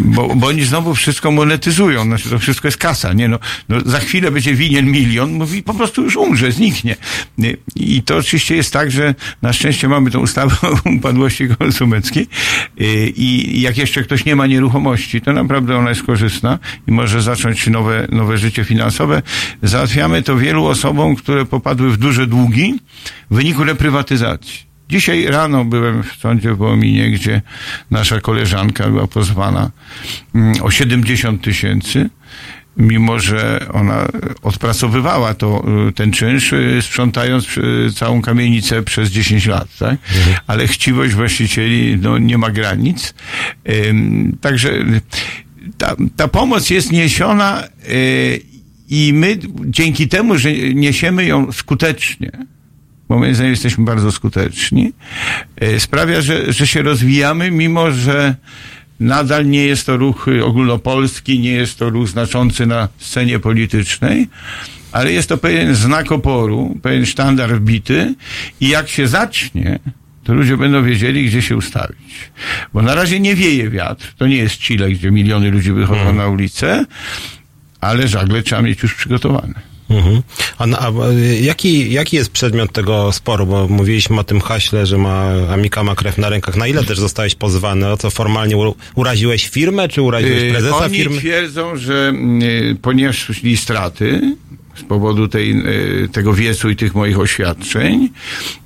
Bo, 0.00 0.34
bo 0.36 0.46
oni 0.46 0.64
znowu 0.64 0.94
wszystko 0.94 1.30
monetyzują. 1.30 2.04
Znaczy, 2.04 2.30
to 2.30 2.38
wszystko 2.38 2.68
jest 2.68 2.78
kasa. 2.78 3.12
Nie, 3.12 3.28
no, 3.28 3.38
no, 3.68 3.80
za 3.84 3.98
chwilę 3.98 4.30
będzie 4.30 4.54
winien 4.54 4.90
milion, 4.90 5.32
mówi, 5.32 5.62
po 5.62 5.74
prostu 5.74 6.02
już 6.02 6.16
umrze, 6.16 6.52
zniknie. 6.52 6.96
Nie? 7.38 7.56
I 7.76 8.02
to 8.02 8.16
oczywiście 8.16 8.56
jest 8.56 8.72
tak, 8.72 8.90
że 8.90 9.14
na 9.42 9.52
szczęście 9.52 9.88
mamy 9.88 10.10
tą 10.10 10.20
ustawę 10.20 10.56
o 10.62 10.90
upadłości 10.96 11.48
konsumenckiej 11.58 12.28
i 13.16 13.60
jak 13.60 13.78
jeszcze 13.78 14.02
ktoś 14.02 14.24
nie 14.24 14.36
ma 14.36 14.46
nieruchomości, 14.46 15.20
to 15.20 15.32
naprawdę 15.32 15.76
ona 15.76 15.88
jest 15.88 16.02
korzystna 16.02 16.58
i 16.88 16.92
może 16.92 17.22
zacząć 17.22 17.66
nowe, 17.66 18.08
nowe 18.12 18.38
życie 18.38 18.64
finansowe. 18.64 19.22
Załatwiamy 19.62 20.22
to 20.22 20.36
wielu 20.36 20.66
osobom, 20.66 21.16
które 21.16 21.44
popadły 21.44 21.90
w 21.90 21.96
duże 21.96 22.26
długi 22.26 22.74
w 23.30 23.34
wyniku 23.34 23.64
reprywatyzacji. 23.64 24.65
Dzisiaj 24.88 25.26
rano 25.26 25.64
byłem 25.64 26.02
w 26.02 26.12
sądzie 26.12 26.54
w 26.54 26.56
Wołominie, 26.56 27.10
gdzie 27.10 27.42
nasza 27.90 28.20
koleżanka 28.20 28.88
była 28.88 29.06
pozwana 29.06 29.70
mm, 30.34 30.62
o 30.62 30.70
70 30.70 31.42
tysięcy, 31.42 32.10
mimo 32.76 33.18
że 33.18 33.66
ona 33.72 34.08
odpracowywała 34.42 35.34
to, 35.34 35.64
y, 35.88 35.92
ten 35.92 36.12
czynsz, 36.12 36.52
y, 36.52 36.82
sprzątając 36.82 37.58
y, 37.58 37.92
całą 37.94 38.22
kamienicę 38.22 38.82
przez 38.82 39.10
10 39.10 39.46
lat, 39.46 39.68
tak? 39.78 39.96
Ale 40.46 40.66
chciwość 40.66 41.14
właścicieli, 41.14 41.98
no, 42.02 42.18
nie 42.18 42.38
ma 42.38 42.50
granic. 42.50 43.14
Także 44.40 44.70
ta, 45.78 45.96
ta 46.16 46.28
pomoc 46.28 46.70
jest 46.70 46.92
niesiona 46.92 47.62
i 48.88 49.12
my 49.12 49.38
dzięki 49.66 50.08
temu, 50.08 50.38
że 50.38 50.52
niesiemy 50.52 51.24
ją 51.24 51.52
skutecznie, 51.52 52.30
bo 53.08 53.18
moim 53.18 53.34
zdaniem 53.34 53.50
jesteśmy 53.50 53.84
bardzo 53.84 54.12
skuteczni, 54.12 54.92
y, 55.62 55.80
sprawia, 55.80 56.20
że, 56.20 56.52
że 56.52 56.66
się 56.66 56.82
rozwijamy, 56.82 57.50
mimo 57.50 57.92
że 57.92 58.34
nadal 59.00 59.46
nie 59.46 59.64
jest 59.64 59.86
to 59.86 59.96
ruch 59.96 60.26
ogólnopolski, 60.44 61.38
nie 61.38 61.52
jest 61.52 61.78
to 61.78 61.90
ruch 61.90 62.08
znaczący 62.08 62.66
na 62.66 62.88
scenie 62.98 63.38
politycznej, 63.38 64.28
ale 64.92 65.12
jest 65.12 65.28
to 65.28 65.38
pewien 65.38 65.74
znak 65.74 66.12
oporu, 66.12 66.78
pewien 66.82 67.06
sztandar 67.06 67.54
wbity 67.54 68.14
i 68.60 68.68
jak 68.68 68.88
się 68.88 69.08
zacznie, 69.08 69.78
to 70.24 70.34
ludzie 70.34 70.56
będą 70.56 70.84
wiedzieli, 70.84 71.26
gdzie 71.26 71.42
się 71.42 71.56
ustawić. 71.56 72.30
Bo 72.72 72.82
na 72.82 72.94
razie 72.94 73.20
nie 73.20 73.34
wieje 73.34 73.70
wiatr. 73.70 74.14
To 74.16 74.26
nie 74.26 74.36
jest 74.36 74.58
Chile, 74.58 74.90
gdzie 74.90 75.10
miliony 75.10 75.50
ludzi 75.50 75.72
wychodzą 75.72 76.12
na 76.12 76.26
ulicę, 76.26 76.84
ale 77.80 78.08
żagle 78.08 78.42
trzeba 78.42 78.62
mieć 78.62 78.82
już 78.82 78.94
przygotowane. 78.94 79.75
Mhm. 79.90 80.22
A, 80.58 80.64
a 80.64 81.10
y, 81.10 81.40
jaki, 81.40 81.92
jaki 81.92 82.16
jest 82.16 82.30
przedmiot 82.30 82.72
tego 82.72 83.12
sporu? 83.12 83.46
Bo 83.46 83.68
mówiliśmy 83.68 84.20
o 84.20 84.24
tym 84.24 84.40
haśle, 84.40 84.86
że 84.86 84.98
ma 84.98 85.24
Amika 85.52 85.82
ma 85.82 85.94
krew 85.94 86.18
na 86.18 86.28
rękach. 86.28 86.56
Na 86.56 86.66
ile 86.66 86.84
też 86.84 86.98
zostałeś 86.98 87.34
pozwany? 87.34 87.88
O 87.92 87.96
co 87.96 88.10
formalnie 88.10 88.56
u, 88.56 88.74
uraziłeś 88.94 89.48
firmę, 89.48 89.88
czy 89.88 90.02
uraziłeś 90.02 90.42
Yy, 90.42 90.50
prezesa 90.50 90.76
Oni 90.76 90.96
firmy? 90.96 91.18
twierdzą, 91.18 91.76
że 91.76 92.12
yy, 92.40 92.74
ponieśli 92.82 93.56
straty 93.56 94.36
z 94.76 94.82
powodu 94.82 95.28
tej, 95.28 95.62
tego 96.12 96.32
wiecu 96.34 96.70
i 96.70 96.76
tych 96.76 96.94
moich 96.94 97.18
oświadczeń. 97.18 98.08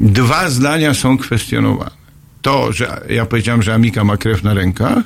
Dwa 0.01 0.51
zdania 0.51 0.95
są 0.95 1.19
kwestionowane. 1.19 1.91
To, 2.43 2.73
że 2.73 3.01
ja 3.11 3.27
powiedziałem, 3.27 3.63
że 3.63 3.75
Amika 3.75 4.05
ma 4.05 4.17
krew 4.17 4.43
na 4.43 4.55
rękach 4.55 5.05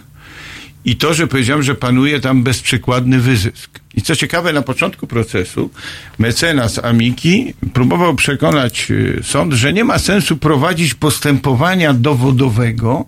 i 0.85 0.97
to, 0.97 1.15
że 1.15 1.27
powiedziałem, 1.27 1.63
że 1.63 1.75
panuje 1.75 2.21
tam 2.21 2.43
bezprzykładny 2.43 3.21
wyzysk. 3.21 3.81
I 3.97 4.03
co 4.03 4.17
ciekawe, 4.17 4.53
na 4.53 4.63
początku 4.63 5.07
procesu 5.07 5.71
mecenas 6.19 6.85
Amiki 6.85 7.55
próbował 7.73 8.15
przekonać 8.15 8.91
y, 8.91 9.21
sąd, 9.23 9.53
że 9.53 9.73
nie 9.73 9.85
ma 9.85 9.99
sensu 9.99 10.37
prowadzić 10.37 10.95
postępowania 10.95 11.95
dowodowego, 11.95 13.05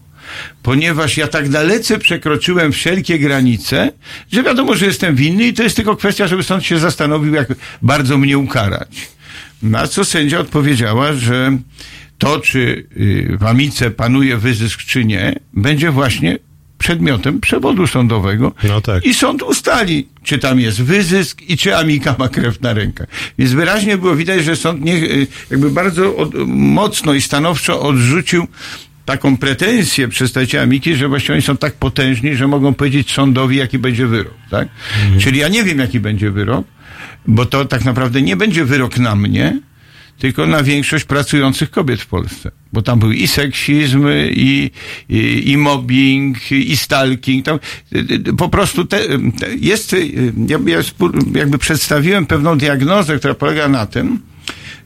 ponieważ 0.63 1.17
ja 1.17 1.29
tak 1.29 1.49
dalece 1.49 1.99
przekroczyłem 1.99 2.73
wszelkie 2.73 3.19
granice, 3.19 3.93
że 4.33 4.43
wiadomo, 4.43 4.75
że 4.75 4.87
jestem 4.87 5.17
winny 5.17 5.47
i 5.47 5.53
to 5.53 5.63
jest 5.63 5.77
tylko 5.77 5.97
kwestia, 5.97 6.27
żeby 6.27 6.43
sąd 6.43 6.65
się 6.65 6.79
zastanowił, 6.79 7.35
jak 7.35 7.49
bardzo 7.83 8.19
mnie 8.19 8.39
ukarać. 8.39 9.09
Na 9.63 9.87
co 9.87 10.05
sędzia 10.05 10.39
odpowiedziała, 10.39 11.13
że 11.13 11.59
to, 12.19 12.41
czy 12.41 12.87
y, 12.97 13.37
w 13.41 13.45
Amice 13.45 13.91
panuje 13.91 14.37
wyzysk, 14.37 14.81
czy 14.81 15.05
nie, 15.05 15.39
będzie 15.53 15.91
właśnie 15.91 16.39
przedmiotem 16.79 17.41
przewodu 17.41 17.87
sądowego. 17.87 18.53
No 18.65 18.81
tak. 18.81 19.05
I 19.05 19.15
sąd 19.15 19.43
ustali, 19.43 20.09
czy 20.23 20.39
tam 20.39 20.61
jest 20.61 20.83
wyzysk 20.83 21.43
i 21.43 21.57
czy 21.57 21.77
Amika 21.77 22.17
ma 22.19 22.29
krew 22.29 22.61
na 22.61 22.73
rękach. 22.73 23.07
Więc 23.39 23.53
wyraźnie 23.53 23.97
było 23.97 24.17
widać, 24.17 24.45
że 24.45 24.57
sąd 24.57 24.85
nie, 24.85 24.95
y, 24.95 25.27
jakby 25.51 25.71
bardzo 25.71 26.17
od, 26.17 26.35
mocno 26.47 27.15
i 27.15 27.21
stanowczo 27.21 27.81
odrzucił 27.83 28.47
taką 29.05 29.37
pretensję 29.37 30.09
przedstawiciela 30.09 30.63
Amiki, 30.65 30.97
że 30.97 31.09
właściwie 31.09 31.35
oni 31.35 31.43
są 31.43 31.57
tak 31.57 31.75
potężni, 31.75 32.37
że 32.37 32.49
mogą 32.49 32.75
powiedzieć 32.75 33.13
sądowi, 33.13 33.57
jaki 33.57 33.79
będzie 33.79 34.07
wyrok. 34.07 34.35
Tak? 34.51 34.69
Czyli 35.19 35.39
ja 35.39 35.49
nie 35.49 35.65
wiem, 35.65 35.79
jaki 35.79 36.01
będzie 36.01 36.31
wyrok, 36.31 36.67
bo 37.27 37.47
to 37.47 37.65
tak 37.65 37.85
naprawdę 37.85 38.23
nie 38.23 38.37
będzie 38.37 38.65
wyrok 38.65 38.99
na 38.99 39.17
mnie, 39.17 39.61
tylko 40.19 40.47
na 40.47 40.63
większość 40.63 41.05
pracujących 41.05 41.71
kobiet 41.71 42.01
w 42.01 42.07
Polsce. 42.07 42.51
Bo 42.73 42.83
tam 42.83 42.99
był 42.99 43.13
i 43.13 43.27
seksizm, 43.27 44.09
i, 44.31 44.71
i, 45.09 45.51
i 45.51 45.57
mobbing, 45.57 46.53
i 46.53 46.77
stalking. 46.77 47.45
Tam, 47.45 47.59
po 48.39 48.49
prostu 48.49 48.85
te, 48.85 49.01
jest, 49.61 49.97
ja, 50.49 50.59
ja 50.67 50.79
jakby 51.35 51.59
przedstawiłem 51.59 52.27
pewną 52.27 52.59
diagnozę, 52.59 53.19
która 53.19 53.35
polega 53.35 53.69
na 53.69 53.87
tym, 53.87 54.21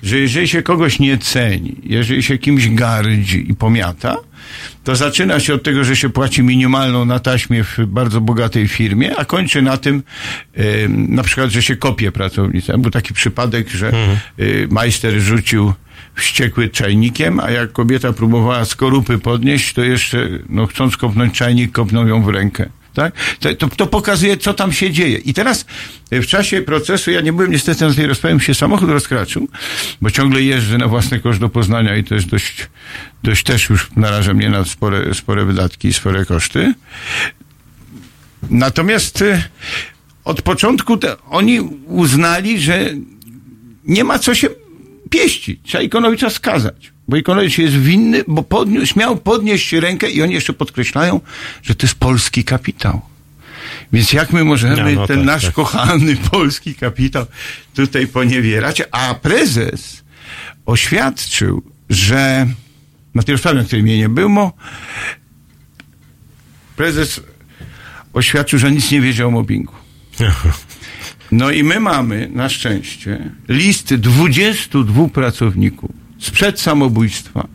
że 0.03 0.19
jeżeli 0.19 0.49
się 0.49 0.63
kogoś 0.63 0.99
nie 0.99 1.19
ceni, 1.19 1.77
jeżeli 1.83 2.23
się 2.23 2.39
kimś 2.39 2.69
gardzi 2.69 3.51
i 3.51 3.55
pomiata, 3.55 4.17
to 4.85 4.97
zaczyna 4.97 5.41
się 5.41 5.55
od 5.55 5.63
tego, 5.63 5.85
że 5.85 5.97
się 5.97 6.11
płaci 6.11 6.43
minimalną 6.43 7.05
na 7.05 7.19
taśmie 7.19 7.65
w 7.65 7.79
bardzo 7.87 8.21
bogatej 8.21 8.69
firmie, 8.69 9.17
a 9.17 9.25
kończy 9.25 9.63
na 9.63 9.77
tym, 9.77 10.03
y, 10.59 10.89
na 10.89 11.23
przykład, 11.23 11.51
że 11.51 11.63
się 11.63 11.77
kopie 11.77 12.13
pracownicę. 12.13 12.79
Był 12.79 12.91
taki 12.91 13.15
przypadek, 13.15 13.71
że 13.71 13.93
y, 14.41 14.69
majster 14.71 15.21
rzucił 15.21 15.73
wściekły 16.15 16.69
czajnikiem, 16.69 17.41
a 17.41 17.51
jak 17.51 17.73
kobieta 17.73 18.13
próbowała 18.13 18.65
skorupy 18.65 19.19
podnieść, 19.19 19.73
to 19.73 19.85
jeszcze, 19.85 20.29
no 20.49 20.67
chcąc 20.67 20.97
kopnąć 20.97 21.35
czajnik, 21.35 21.73
kopnął 21.73 22.09
ją 22.09 22.23
w 22.23 22.29
rękę. 22.29 22.69
Tak? 22.95 23.13
To, 23.59 23.69
to, 23.69 23.87
pokazuje, 23.87 24.37
co 24.37 24.55
tam 24.55 24.73
się 24.73 24.91
dzieje. 24.91 25.19
I 25.19 25.35
teraz 25.35 25.67
y, 26.13 26.23
w 26.23 26.27
czasie 26.27 26.63
procesu, 26.63 27.11
ja 27.11 27.21
nie 27.21 27.33
byłem 27.33 27.51
niestety 27.53 27.89
na 27.89 27.95
tej 27.95 28.07
rozprawie, 28.07 28.41
się 28.41 28.55
samochód 28.55 28.91
rozkraczył, 28.91 29.49
bo 30.01 30.11
ciągle 30.11 30.43
jeżdżę 30.43 30.79
na 30.79 30.89
własny 30.89 31.21
koszt 31.21 31.41
do 31.41 31.49
Poznania 31.49 31.97
i 31.97 32.05
to 32.05 32.15
jest 32.15 32.27
dość, 32.27 32.69
dość 33.23 33.45
też 33.45 33.71
już 33.71 33.91
naraża 33.97 34.35
mnie 34.35 34.51
na 34.51 34.65
spore, 34.65 35.15
spore 35.15 35.45
wydatki 35.45 35.89
i 35.89 35.93
spore 35.93 36.25
koszty. 36.25 36.75
Natomiast 38.51 39.23
y, 39.23 39.43
od 40.25 40.43
początku 40.43 40.97
te, 40.97 41.23
oni 41.23 41.61
uznali, 41.87 42.61
że 42.61 42.91
nie 43.85 44.05
ma 44.05 44.19
co 44.19 44.35
się 44.35 44.49
pieścić. 45.11 45.61
Trzeba 45.63 45.83
Ikonowicza 45.83 46.31
skazać. 46.31 46.93
Bo 47.11 47.17
Ikonowicz 47.17 47.59
jest 47.59 47.77
winny, 47.77 48.25
bo 48.29 48.43
podniósł, 48.43 48.99
miał 48.99 49.17
podnieść 49.17 49.73
rękę 49.73 50.11
i 50.11 50.23
oni 50.23 50.35
jeszcze 50.35 50.53
podkreślają, 50.53 51.21
że 51.63 51.75
to 51.75 51.87
jest 51.87 51.99
polski 51.99 52.45
kapitał. 52.45 53.01
Więc 53.93 54.13
jak 54.13 54.33
my 54.33 54.45
możemy 54.45 54.95
No, 54.95 55.01
no 55.01 55.07
ten 55.07 55.17
tak, 55.17 55.27
nasz 55.27 55.45
tak. 55.45 55.55
kochany 55.55 56.17
polski 56.17 56.75
kapitał 56.75 57.27
tutaj 57.75 58.07
poniewierać? 58.07 58.83
A 58.91 59.15
prezes 59.15 60.03
oświadczył, 60.67 61.63
że 61.91 62.47
rozprawie, 63.29 63.59
na 63.59 63.65
której 63.65 63.83
mnie 63.83 63.99
nie 63.99 64.09
było, 64.09 64.53
prezes 66.77 67.21
oświadczył, 68.13 68.59
że 68.59 68.73
nic 68.73 68.91
nie 68.91 69.01
wiedział 69.01 69.29
o 69.29 69.31
mobbingu. 69.31 69.75
No 71.33 71.51
i 71.51 71.65
my 71.65 71.81
mamy, 71.81 72.31
na 72.33 72.49
szczęście, 72.49 73.31
listy 73.49 73.99
22 73.99 75.09
pracowników 75.09 75.91
sprzed 76.21 76.61
samobójstwa, 76.61 77.49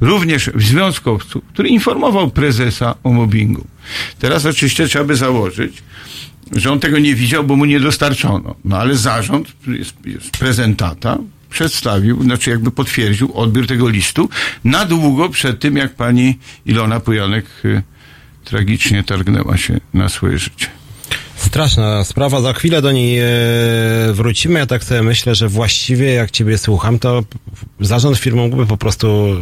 również 0.00 0.50
związkowców, 0.54 1.44
który 1.52 1.68
informował 1.68 2.30
prezesa 2.30 2.94
o 3.04 3.12
mobbingu. 3.12 3.66
Teraz 4.18 4.46
oczywiście 4.46 4.88
trzeba 4.88 5.04
by 5.04 5.16
założyć, 5.16 5.82
że 6.52 6.72
on 6.72 6.80
tego 6.80 6.98
nie 6.98 7.14
widział, 7.14 7.44
bo 7.44 7.56
mu 7.56 7.64
nie 7.64 7.80
dostarczono. 7.80 8.54
No 8.64 8.78
ale 8.78 8.96
zarząd, 8.96 9.52
jest, 9.66 9.94
jest 10.04 10.30
prezentata, 10.30 11.18
przedstawił, 11.50 12.22
znaczy 12.22 12.50
jakby 12.50 12.70
potwierdził 12.70 13.32
odbiór 13.34 13.66
tego 13.66 13.88
listu 13.88 14.28
na 14.64 14.84
długo 14.84 15.28
przed 15.28 15.60
tym, 15.60 15.76
jak 15.76 15.94
pani 15.94 16.38
Ilona 16.66 17.00
Pujanek 17.00 17.46
y, 17.64 17.82
tragicznie 18.44 19.04
targnęła 19.04 19.56
się 19.56 19.80
na 19.94 20.08
swoje 20.08 20.38
życie. 20.38 20.66
Straszna 21.46 22.04
sprawa, 22.04 22.40
za 22.40 22.52
chwilę 22.52 22.82
do 22.82 22.92
niej 22.92 23.18
e, 23.18 23.24
wrócimy. 24.12 24.58
Ja 24.58 24.66
tak 24.66 24.84
sobie 24.84 25.02
myślę, 25.02 25.34
że 25.34 25.48
właściwie 25.48 26.12
jak 26.12 26.30
ciebie 26.30 26.58
słucham, 26.58 26.98
to 26.98 27.24
zarząd 27.80 28.18
firmy 28.18 28.42
mógłby 28.42 28.66
po 28.66 28.76
prostu 28.76 29.36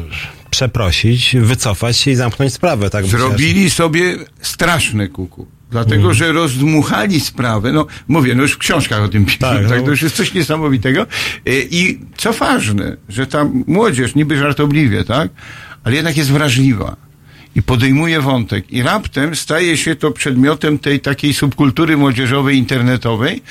przeprosić, 0.50 1.36
wycofać 1.40 1.96
się 1.96 2.10
i 2.10 2.14
zamknąć 2.14 2.52
sprawę. 2.54 2.90
Tak 2.90 3.04
by 3.04 3.10
się- 3.10 3.18
Zrobili 3.18 3.70
sobie 3.70 4.16
straszne 4.40 5.08
kuku. 5.08 5.46
Dlatego, 5.70 6.14
że 6.14 6.32
rozdmuchali 6.32 7.20
sprawę. 7.20 7.72
No, 7.72 7.86
mówię, 8.08 8.34
no 8.34 8.42
już 8.42 8.52
w 8.52 8.58
książkach 8.58 9.02
o 9.02 9.08
tym 9.08 9.24
piszę. 9.24 9.38
Tak, 9.38 9.68
Tak, 9.68 9.78
no. 9.78 9.84
To 9.84 9.90
już 9.90 10.02
jest 10.02 10.16
coś 10.16 10.34
niesamowitego. 10.34 11.02
Y, 11.48 11.68
I 11.70 11.98
co 12.16 12.32
ważne, 12.32 12.96
że 13.08 13.26
ta 13.26 13.46
młodzież, 13.66 14.14
niby 14.14 14.36
żartobliwie, 14.38 15.04
tak? 15.04 15.28
Ale 15.84 15.94
jednak 15.96 16.16
jest 16.16 16.30
wrażliwa. 16.32 16.96
I 17.54 17.62
podejmuje 17.62 18.20
wątek. 18.20 18.72
I 18.72 18.82
raptem 18.82 19.36
staje 19.36 19.76
się 19.76 19.96
to 19.96 20.10
przedmiotem 20.10 20.78
tej 20.78 21.00
takiej 21.00 21.34
subkultury 21.34 21.96
młodzieżowej, 21.96 22.58
internetowej. 22.58 23.42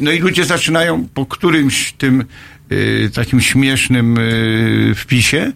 No 0.00 0.10
i 0.10 0.18
ludzie 0.18 0.44
zaczynają 0.44 1.08
po 1.14 1.26
którymś 1.26 1.92
tym 1.92 2.24
y, 2.72 3.10
takim 3.14 3.40
śmiesznym 3.40 4.18
y, 4.18 4.92
wpisie 4.96 5.52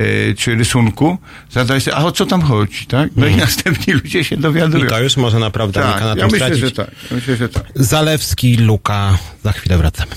y, 0.00 0.34
czy 0.38 0.54
rysunku, 0.54 1.18
zadać 1.50 1.82
sobie, 1.82 1.96
a 1.96 2.04
o 2.04 2.12
co 2.12 2.26
tam 2.26 2.42
chodzi, 2.42 2.86
tak? 2.86 3.10
No 3.16 3.26
i 3.26 3.36
następni 3.36 3.94
ludzie 3.94 4.24
się 4.24 4.36
dowiadują. 4.36 4.84
I 4.84 4.88
to 4.88 5.02
już 5.02 5.16
może 5.16 5.38
naprawdę 5.38 5.80
tak, 5.80 6.00
na 6.00 6.08
ja 6.08 6.14
tym 6.14 6.24
myślę, 6.24 6.38
stracić. 6.38 6.58
że 6.58 6.70
tak. 6.70 6.90
Ja 7.10 7.16
myślę, 7.16 7.36
że 7.36 7.48
tak. 7.48 7.64
Zalewski, 7.74 8.56
Luka, 8.56 9.18
za 9.42 9.52
chwilę 9.52 9.78
wracamy. 9.78 10.10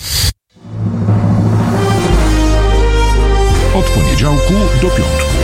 Od 3.73 3.85
poniedziałku 3.85 4.53
do 4.81 4.89
piątku. 4.89 5.36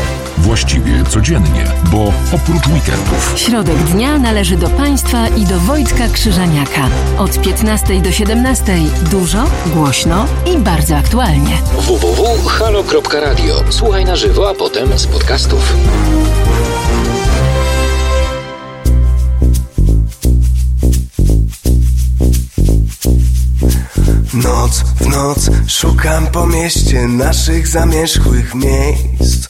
Właściwie 0.43 1.03
codziennie, 1.03 1.65
bo 1.91 2.13
oprócz 2.31 2.67
weekendów. 2.67 3.33
Środek 3.35 3.77
dnia 3.77 4.19
należy 4.19 4.57
do 4.57 4.69
Państwa 4.69 5.27
i 5.27 5.45
do 5.45 5.59
Wojtka 5.59 6.07
Krzyżaniaka. 6.07 6.87
Od 7.17 7.41
15 7.41 8.01
do 8.01 8.11
17 8.11 8.77
dużo, 9.11 9.43
głośno 9.65 10.25
i 10.53 10.57
bardzo 10.57 10.97
aktualnie. 10.97 11.57
www.halo.radio. 11.77 13.63
Słuchaj 13.69 14.05
na 14.05 14.15
żywo, 14.15 14.49
a 14.49 14.53
potem 14.53 14.99
z 14.99 15.07
podcastów. 15.07 15.73
Noc 24.33 24.83
w 24.99 25.07
noc 25.07 25.49
szukam 25.67 26.27
po 26.27 26.47
mieście 26.47 27.07
naszych 27.07 27.67
zamierzchłych 27.67 28.55
miejsc 28.55 29.42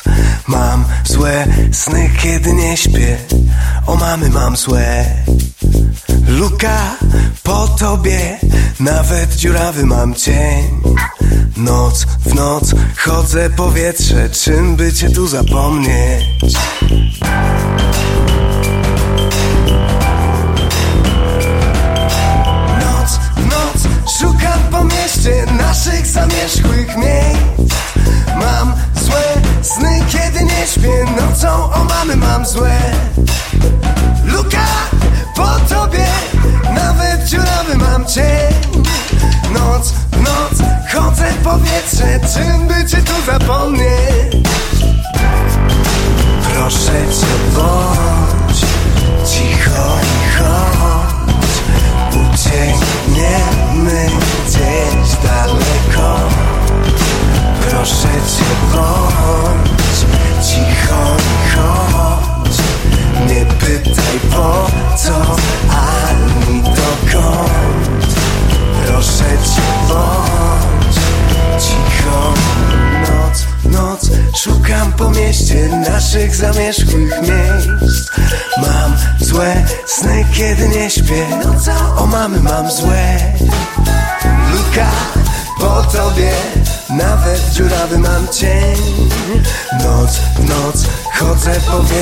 Mam 0.47 0.85
złe 1.03 1.47
sny, 1.71 2.09
kiedy 2.21 2.53
nie 2.53 2.77
śpię. 2.77 3.17
O 3.87 3.95
mamy 3.95 4.29
mam 4.29 4.57
złe. 4.57 5.05
Luka 6.27 6.95
po 7.43 7.67
tobie 7.67 8.39
Nawet 8.79 9.35
dziurawy 9.35 9.85
mam 9.85 10.15
cień. 10.15 10.81
Noc 11.57 12.05
w 12.25 12.35
noc 12.35 12.75
chodzę 12.97 13.49
powietrze 13.49 14.29
Czym 14.29 14.75
by 14.75 14.93
cię 14.93 15.09
tu 15.09 15.27
zapomnieć? 15.27 16.53
Noc 22.79 23.19
w 23.35 23.45
noc 23.45 23.87
szukam 24.19 24.59
po 24.71 24.83
mieście 24.83 25.45
naszych 25.57 26.07
zamierzchłych 26.07 26.97
miejsc 26.97 27.62
sny, 29.63 29.99
kiedy 30.09 30.43
nie 30.43 30.67
śpię 30.67 31.05
Nocą 31.21 31.73
o 31.73 31.83
mamy 31.83 32.15
mam 32.15 32.45
złe 32.45 32.79
Luka 34.25 34.65
po 35.35 35.75
tobie 35.75 36.05
Nawet 36.73 37.23
dziurawy 37.25 37.77
mam 37.77 38.05
cień 38.05 38.53
Noc 39.53 39.93
w 40.11 40.21
noc 40.21 40.69
chodzę 40.93 41.33
powietrze 41.43 42.19
Czym 42.33 42.67
by 42.67 42.89
cię 42.89 42.97
tu 42.97 43.31
zapomnieć? 43.31 43.92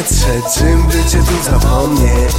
Powietrze 0.01 0.41
Czym 0.57 0.83
by 0.83 0.93
tu 0.93 1.43
zapomnieć 1.43 2.31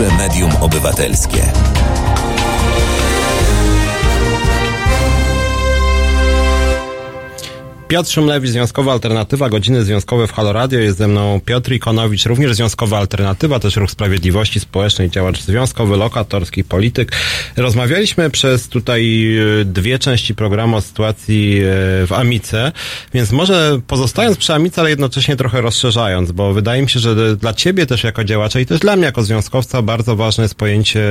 Pierwsze 0.00 0.16
medium 0.16 0.50
obywatelskie. 0.60 1.52
Piotr 7.90 8.10
Szumlewicz, 8.10 8.50
Związkowa 8.50 8.92
Alternatywa, 8.92 9.48
godziny 9.48 9.84
związkowe 9.84 10.26
w 10.26 10.32
Halo 10.32 10.52
Radio. 10.52 10.78
Jest 10.78 10.98
ze 10.98 11.08
mną 11.08 11.40
Piotr 11.44 11.72
Ikonowicz, 11.72 12.26
również 12.26 12.54
Związkowa 12.54 12.98
Alternatywa, 12.98 13.60
też 13.60 13.76
Ruch 13.76 13.90
Sprawiedliwości 13.90 14.60
Społecznej, 14.60 15.10
działacz 15.10 15.42
związkowy, 15.42 15.96
lokatorski, 15.96 16.64
polityk. 16.64 17.12
Rozmawialiśmy 17.60 18.30
przez 18.30 18.68
tutaj 18.68 19.36
e, 19.60 19.64
dwie 19.64 19.98
części 19.98 20.34
programu 20.34 20.76
o 20.76 20.80
sytuacji 20.80 21.58
e, 21.58 21.62
w 22.06 22.12
Amice, 22.12 22.72
więc 23.14 23.32
może 23.32 23.80
pozostając 23.86 24.36
przy 24.36 24.54
Amice, 24.54 24.80
ale 24.80 24.90
jednocześnie 24.90 25.36
trochę 25.36 25.60
rozszerzając, 25.60 26.32
bo 26.32 26.52
wydaje 26.52 26.82
mi 26.82 26.90
się, 26.90 27.00
że 27.00 27.36
dla 27.36 27.54
ciebie 27.54 27.86
też 27.86 28.04
jako 28.04 28.24
działacza 28.24 28.60
i 28.60 28.66
też 28.66 28.80
dla 28.80 28.96
mnie 28.96 29.04
jako 29.04 29.22
związkowca 29.22 29.82
bardzo 29.82 30.16
ważne 30.16 30.44
jest 30.44 30.54
pojęcie 30.54 31.02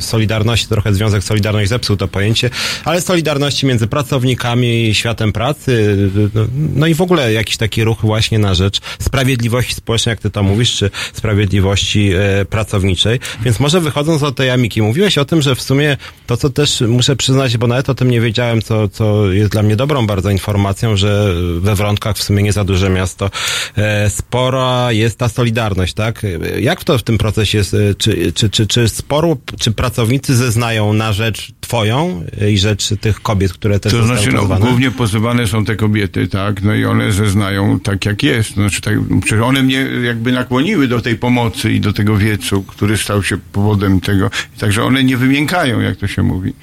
Solidarności, 0.00 0.66
trochę 0.68 0.94
Związek 0.94 1.24
Solidarność 1.24 1.68
zepsuł 1.68 1.96
to 1.96 2.08
pojęcie, 2.08 2.50
ale 2.84 3.00
Solidarności 3.00 3.66
między 3.66 3.86
pracownikami 3.86 4.88
i 4.88 4.94
światem 4.94 5.32
pracy, 5.32 5.96
no, 6.34 6.46
no 6.74 6.86
i 6.86 6.94
w 6.94 7.00
ogóle 7.00 7.32
jakiś 7.32 7.56
taki 7.56 7.84
ruch 7.84 8.00
właśnie 8.00 8.38
na 8.38 8.54
rzecz 8.54 8.80
sprawiedliwości 8.98 9.74
społecznej, 9.74 10.12
jak 10.12 10.20
ty 10.20 10.30
to 10.30 10.42
mówisz, 10.42 10.76
czy 10.76 10.90
sprawiedliwości 11.12 12.10
e, 12.12 12.44
pracowniczej. 12.44 13.20
Więc 13.44 13.60
może 13.60 13.80
wychodząc 13.80 14.22
od 14.22 14.36
tej 14.36 14.50
Amiki, 14.50 14.82
mówiłeś 14.82 15.18
o 15.18 15.24
tym, 15.24 15.42
że 15.42 15.54
w 15.54 15.62
sumie 15.72 15.96
to, 16.26 16.36
co 16.36 16.50
też 16.50 16.80
muszę 16.80 17.16
przyznać, 17.16 17.56
bo 17.56 17.66
nawet 17.66 17.90
o 17.90 17.94
tym 17.94 18.10
nie 18.10 18.20
wiedziałem, 18.20 18.62
co, 18.62 18.88
co 18.88 19.32
jest 19.32 19.50
dla 19.50 19.62
mnie 19.62 19.76
dobrą 19.76 20.06
bardzo 20.06 20.30
informacją, 20.30 20.96
że 20.96 21.34
we 21.60 21.74
Wronkach 21.74 22.16
w 22.16 22.22
sumie 22.22 22.42
nie 22.42 22.52
za 22.52 22.64
duże 22.64 22.90
miasto, 22.90 23.30
e, 23.76 24.10
spora 24.10 24.92
jest 24.92 25.18
ta 25.18 25.28
solidarność, 25.28 25.94
tak? 25.94 26.22
Jak 26.60 26.84
to 26.84 26.98
w 26.98 27.02
tym 27.02 27.18
procesie 27.18 27.58
jest? 27.58 27.74
E, 27.74 27.94
Czy, 27.94 28.32
czy, 28.32 28.50
czy, 28.50 28.66
czy 28.66 28.88
sporo, 28.88 29.36
czy 29.58 29.72
pracownicy 29.72 30.34
zeznają 30.34 30.92
na 30.92 31.12
rzecz 31.12 31.52
twoją 31.60 32.24
i 32.50 32.58
rzecz 32.58 32.88
tych 33.00 33.20
kobiet, 33.20 33.52
które 33.52 33.80
też 33.80 33.92
To 33.92 34.06
znaczy, 34.06 34.32
no, 34.32 34.46
głównie 34.46 34.90
pozywane 34.90 35.46
są 35.46 35.64
te 35.64 35.76
kobiety, 35.76 36.28
tak, 36.28 36.62
no 36.62 36.74
i 36.74 36.84
one 36.84 37.12
zeznają 37.12 37.80
tak, 37.80 38.06
jak 38.06 38.22
jest. 38.22 38.54
Znaczy, 38.54 38.80
tak, 38.80 38.94
przecież 39.20 39.44
one 39.44 39.62
mnie 39.62 39.86
jakby 40.04 40.32
nakłoniły 40.32 40.88
do 40.88 41.00
tej 41.00 41.16
pomocy 41.16 41.72
i 41.72 41.80
do 41.80 41.92
tego 41.92 42.16
wiecu, 42.16 42.62
który 42.62 42.96
stał 42.96 43.22
się 43.22 43.38
powodem 43.52 44.00
tego. 44.00 44.30
Także 44.58 44.84
one 44.84 45.04
nie 45.04 45.16
wymiękają, 45.16 45.51
jak 45.80 45.96
to 45.96 46.06
się 46.06 46.22
mówi. 46.22 46.54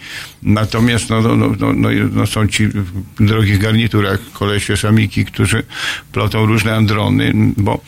Natomiast, 0.43 1.09
no, 1.09 1.21
no, 1.21 1.35
no, 1.35 1.55
no, 1.59 1.73
no, 1.73 1.89
no 2.11 2.27
są 2.27 2.47
ci 2.47 2.67
w 2.67 2.91
drogich 3.19 3.57
garniturach 3.57 4.19
kolesie 4.33 4.77
samiki, 4.77 5.25
którzy 5.25 5.63
plotą 6.11 6.45
różne 6.45 6.75
androny, 6.75 7.33
bo 7.57 7.81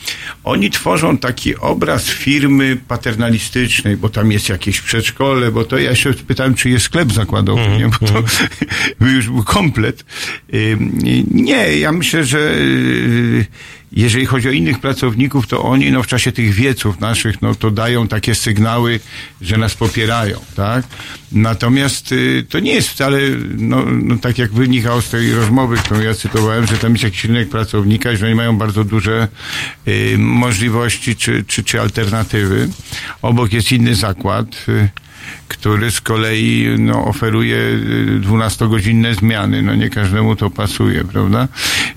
oni 0.43 0.69
tworzą 0.69 1.17
taki 1.17 1.55
obraz 1.55 2.09
firmy 2.09 2.77
paternalistycznej, 2.87 3.97
bo 3.97 4.09
tam 4.09 4.31
jest 4.31 4.49
jakieś 4.49 4.81
przedszkole, 4.81 5.51
bo 5.51 5.63
to 5.63 5.77
ja 5.77 5.95
się 5.95 6.13
pytałem, 6.13 6.55
czy 6.55 6.69
jest 6.69 6.85
sklep 6.85 7.13
zakładowy, 7.13 7.77
nie? 7.77 7.87
bo 7.87 8.07
to 8.07 8.23
już 9.05 9.29
był 9.29 9.43
komplet. 9.43 10.05
Nie, 11.31 11.77
ja 11.77 11.91
myślę, 11.91 12.25
że 12.25 12.55
y, 12.55 13.45
jeżeli 13.91 14.25
chodzi 14.25 14.49
o 14.49 14.51
innych 14.51 14.79
pracowników, 14.79 15.47
to 15.47 15.63
oni 15.63 15.91
no, 15.91 16.03
w 16.03 16.07
czasie 16.07 16.31
tych 16.31 16.53
wieców 16.53 16.99
naszych, 16.99 17.41
no 17.41 17.55
to 17.55 17.71
dają 17.71 18.07
takie 18.07 18.35
sygnały, 18.35 18.99
że 19.41 19.57
nas 19.57 19.75
popierają, 19.75 20.39
tak? 20.55 20.85
Natomiast 21.31 22.11
y, 22.11 22.45
to 22.49 22.59
nie 22.59 22.73
jest 22.73 22.89
wcale, 22.89 23.19
no, 23.57 23.85
no 23.91 24.17
tak 24.17 24.37
jak 24.37 24.51
wynikało 24.51 25.01
z 25.01 25.09
tej 25.09 25.33
rozmowy, 25.33 25.77
którą 25.77 26.01
ja 26.01 26.13
cytowałem, 26.13 26.67
że 26.67 26.77
tam 26.77 26.91
jest 26.91 27.03
jakiś 27.03 27.25
rynek 27.25 27.49
pracownika, 27.49 28.15
że 28.15 28.25
oni 28.25 28.35
mają 28.35 28.57
bardzo 28.57 28.83
duże 28.83 29.27
y, 29.87 30.15
możliwości 30.17 31.15
czy, 31.15 31.43
czy, 31.47 31.63
czy 31.63 31.81
alternatywy. 31.81 32.69
Obok 33.21 33.53
jest 33.53 33.71
inny 33.71 33.95
zakład, 33.95 34.65
y, 34.69 34.89
który 35.47 35.91
z 35.91 36.01
kolei 36.01 36.67
no, 36.79 37.05
oferuje 37.05 37.57
y, 37.57 38.21
12-godzinne 38.21 39.15
zmiany. 39.15 39.61
No 39.61 39.75
nie 39.75 39.89
każdemu 39.89 40.35
to 40.35 40.49
pasuje, 40.49 41.03
prawda? 41.03 41.47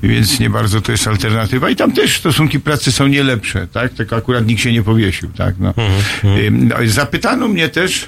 Więc 0.02 0.40
nie 0.40 0.50
bardzo 0.50 0.80
to 0.80 0.92
jest 0.92 1.08
alternatywa. 1.08 1.70
I 1.70 1.76
tam 1.76 1.92
też 1.92 2.18
stosunki 2.18 2.60
pracy 2.60 2.92
są 2.92 3.06
nie 3.06 3.24
lepsze, 3.24 3.66
tak? 3.66 3.92
Tylko 3.92 4.16
akurat 4.16 4.46
nikt 4.46 4.62
się 4.62 4.72
nie 4.72 4.82
powiesił, 4.82 5.28
tak? 5.28 5.54
No. 5.58 5.74
Y, 6.24 6.50
no, 6.50 6.76
zapytano 6.86 7.48
mnie 7.48 7.68
też 7.68 8.06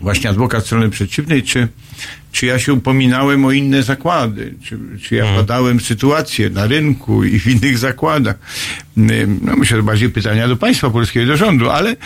właśnie 0.00 0.30
adwokat 0.30 0.66
strony 0.66 0.90
przeciwnej, 0.90 1.42
czy, 1.42 1.68
czy 2.32 2.46
ja 2.46 2.58
się 2.58 2.72
upominałem 2.72 3.44
o 3.44 3.52
inne 3.52 3.82
zakłady, 3.82 4.54
czy, 4.62 4.78
czy 5.02 5.14
ja 5.14 5.34
badałem 5.34 5.80
sytuację 5.80 6.50
na 6.50 6.66
rynku 6.66 7.24
i 7.24 7.40
w 7.40 7.46
innych 7.46 7.78
zakładach. 7.78 8.38
No 8.96 9.56
myślę, 9.56 9.76
że 9.76 9.82
bardziej 9.82 10.10
pytania 10.10 10.48
do 10.48 10.56
państwa 10.56 10.90
polskiego, 10.90 11.26
do 11.26 11.36
rządu, 11.36 11.70
ale 11.70 11.96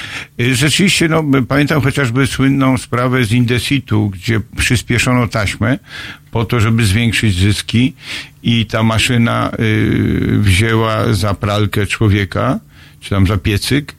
y, 0.41 0.55
rzeczywiście, 0.55 1.09
no, 1.09 1.25
pamiętam 1.49 1.81
chociażby 1.81 2.27
słynną 2.27 2.79
sprawę 2.79 3.25
z 3.25 3.33
Indesitu, 3.33 4.11
gdzie 4.11 4.41
przyspieszono 4.57 5.29
taśmę 5.29 5.79
po 6.31 6.45
to, 6.45 6.61
żeby 6.61 6.87
zwiększyć 6.87 7.39
zyski 7.39 7.95
i 8.43 8.67
ta 8.67 8.83
maszyna 8.83 9.51
y, 9.61 10.39
wzięła 10.39 11.13
za 11.13 11.35
pralkę 11.35 11.87
człowieka, 11.87 12.61
czy 13.01 13.11
tam 13.11 13.27
za 13.27 13.37
piecyk, 13.37 13.95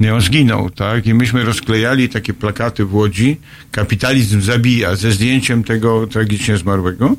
i 0.00 0.08
on 0.08 0.20
zginął, 0.20 0.70
tak? 0.70 1.06
I 1.06 1.14
myśmy 1.14 1.44
rozklejali 1.44 2.08
takie 2.08 2.34
plakaty 2.34 2.84
w 2.84 2.94
Łodzi, 2.94 3.36
kapitalizm 3.70 4.40
zabija, 4.40 4.96
ze 4.96 5.12
zdjęciem 5.12 5.64
tego 5.64 6.06
tragicznie 6.06 6.56
zmarłego. 6.56 7.16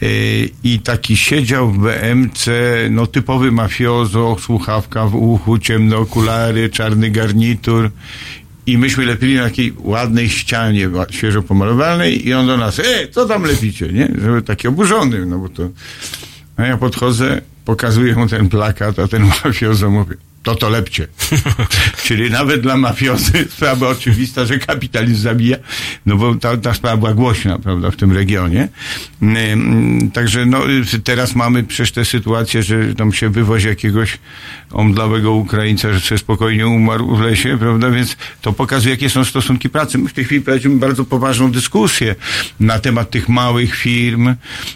Yy, 0.00 0.08
I 0.64 0.78
taki 0.78 1.16
siedział 1.16 1.70
w 1.70 1.78
BMC, 1.78 2.50
no 2.90 3.06
typowy 3.06 3.52
mafiozo, 3.52 4.36
słuchawka 4.40 5.06
w 5.06 5.14
uchu, 5.14 5.58
ciemne 5.58 5.96
okulary, 5.96 6.70
czarny 6.70 7.10
garnitur. 7.10 7.90
I 8.66 8.78
myśmy 8.78 9.06
lepili 9.06 9.34
na 9.34 9.44
takiej 9.44 9.72
ładnej 9.78 10.28
ścianie, 10.30 10.90
świeżo 11.10 11.42
pomalowanej 11.42 12.28
i 12.28 12.34
on 12.34 12.46
do 12.46 12.56
nas, 12.56 12.78
e, 12.78 13.08
co 13.08 13.26
tam 13.26 13.42
lepicie, 13.42 13.88
nie? 13.88 14.08
Żeby 14.18 14.42
taki 14.42 14.68
oburzony, 14.68 15.26
no 15.26 15.38
bo 15.38 15.48
to... 15.48 15.68
A 16.56 16.66
ja 16.66 16.76
podchodzę, 16.76 17.40
pokazuję 17.64 18.14
mu 18.14 18.28
ten 18.28 18.48
plakat, 18.48 18.98
a 18.98 19.08
ten 19.08 19.24
mafiozo 19.44 19.90
mówi, 19.90 20.14
to 20.42 20.54
to 20.54 20.68
lepcie. 20.68 21.06
Czyli 22.06 22.30
nawet 22.30 22.60
dla 22.60 22.76
mafiozy 22.76 23.32
sprawa 23.56 23.88
oczywista, 23.88 24.44
że 24.46 24.58
kapitalizm 24.58 25.22
zabija, 25.22 25.56
no 26.06 26.16
bo 26.16 26.34
ta, 26.34 26.56
ta 26.56 26.74
sprawa 26.74 26.96
była 26.96 27.14
głośna, 27.14 27.58
prawda, 27.58 27.90
w 27.90 27.96
tym 27.96 28.12
regionie. 28.12 28.68
Ym, 29.22 30.10
Także 30.14 30.46
no, 30.46 30.62
teraz 31.04 31.34
mamy 31.34 31.64
przecież 31.64 31.92
tę 31.92 32.04
sytuację, 32.04 32.62
że 32.62 32.94
tam 32.94 33.12
się 33.12 33.28
wywozi 33.28 33.68
jakiegoś 33.68 34.18
omdlałego 34.70 35.32
Ukraińca, 35.32 35.92
że 35.92 36.00
sobie 36.00 36.18
spokojnie 36.18 36.66
umarł 36.66 37.16
w 37.16 37.20
lesie, 37.20 37.58
prawda, 37.58 37.90
więc 37.90 38.16
to 38.40 38.52
pokazuje, 38.52 38.94
jakie 38.94 39.10
są 39.10 39.24
stosunki 39.24 39.68
pracy. 39.68 39.98
My 39.98 40.08
w 40.08 40.12
tej 40.12 40.24
chwili 40.24 40.40
prowadzimy 40.40 40.76
bardzo 40.76 41.04
poważną 41.04 41.52
dyskusję 41.52 42.14
na 42.60 42.78
temat 42.78 43.10
tych 43.10 43.28
małych 43.28 43.74
firm. 43.74 44.28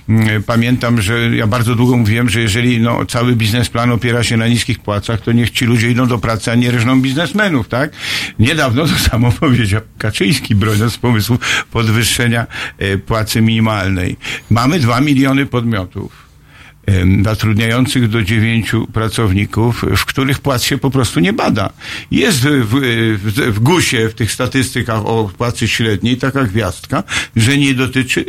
Ym, 0.09 0.43
Pamiętam, 0.47 1.03
że 1.03 1.37
ja 1.37 1.47
bardzo 1.47 1.75
długo 1.75 1.97
mówiłem, 1.97 2.29
że 2.29 2.41
jeżeli 2.41 2.81
no, 2.81 3.07
cały 3.07 3.37
biznesplan 3.37 3.91
opiera 3.91 4.23
się 4.23 4.37
na 4.37 4.49
niskich 4.49 4.79
płacach, 4.79 5.21
to 5.21 5.33
niech 5.33 5.51
ci 5.57 5.64
ludzie 5.64 5.90
idą 5.90 6.07
do 6.07 6.18
pracy, 6.18 6.52
a 6.52 6.54
nie 6.54 6.70
reżną 6.70 7.00
biznesmenów, 7.00 7.68
tak? 7.68 7.92
Niedawno 8.38 8.86
to 8.86 8.94
samo 8.98 9.32
powiedział 9.40 9.80
Kaczyński, 9.98 10.54
broniąc 10.54 10.98
pomysłu 10.98 11.38
podwyższenia 11.70 12.46
e, 12.78 12.98
płacy 12.98 13.40
minimalnej. 13.40 14.16
Mamy 14.50 14.78
dwa 14.78 15.00
miliony 15.00 15.46
podmiotów 15.46 16.26
zatrudniających 17.24 18.09
do 18.09 18.22
dziewięciu 18.22 18.86
pracowników, 18.86 19.84
w 19.96 20.04
których 20.04 20.38
płac 20.40 20.62
się 20.62 20.78
po 20.78 20.90
prostu 20.90 21.20
nie 21.20 21.32
bada. 21.32 21.72
Jest 22.11 22.40
w, 22.40 22.74
w, 23.18 23.54
w 23.54 23.59
GUS-ie, 23.59 24.09
w 24.09 24.14
tych 24.14 24.32
statystykach 24.32 25.07
o 25.07 25.30
płacy 25.38 25.68
średniej 25.68 26.16
taka 26.16 26.44
gwiazdka, 26.44 27.02
że 27.36 27.59
nie 27.59 27.74
dotyczy 27.74 28.24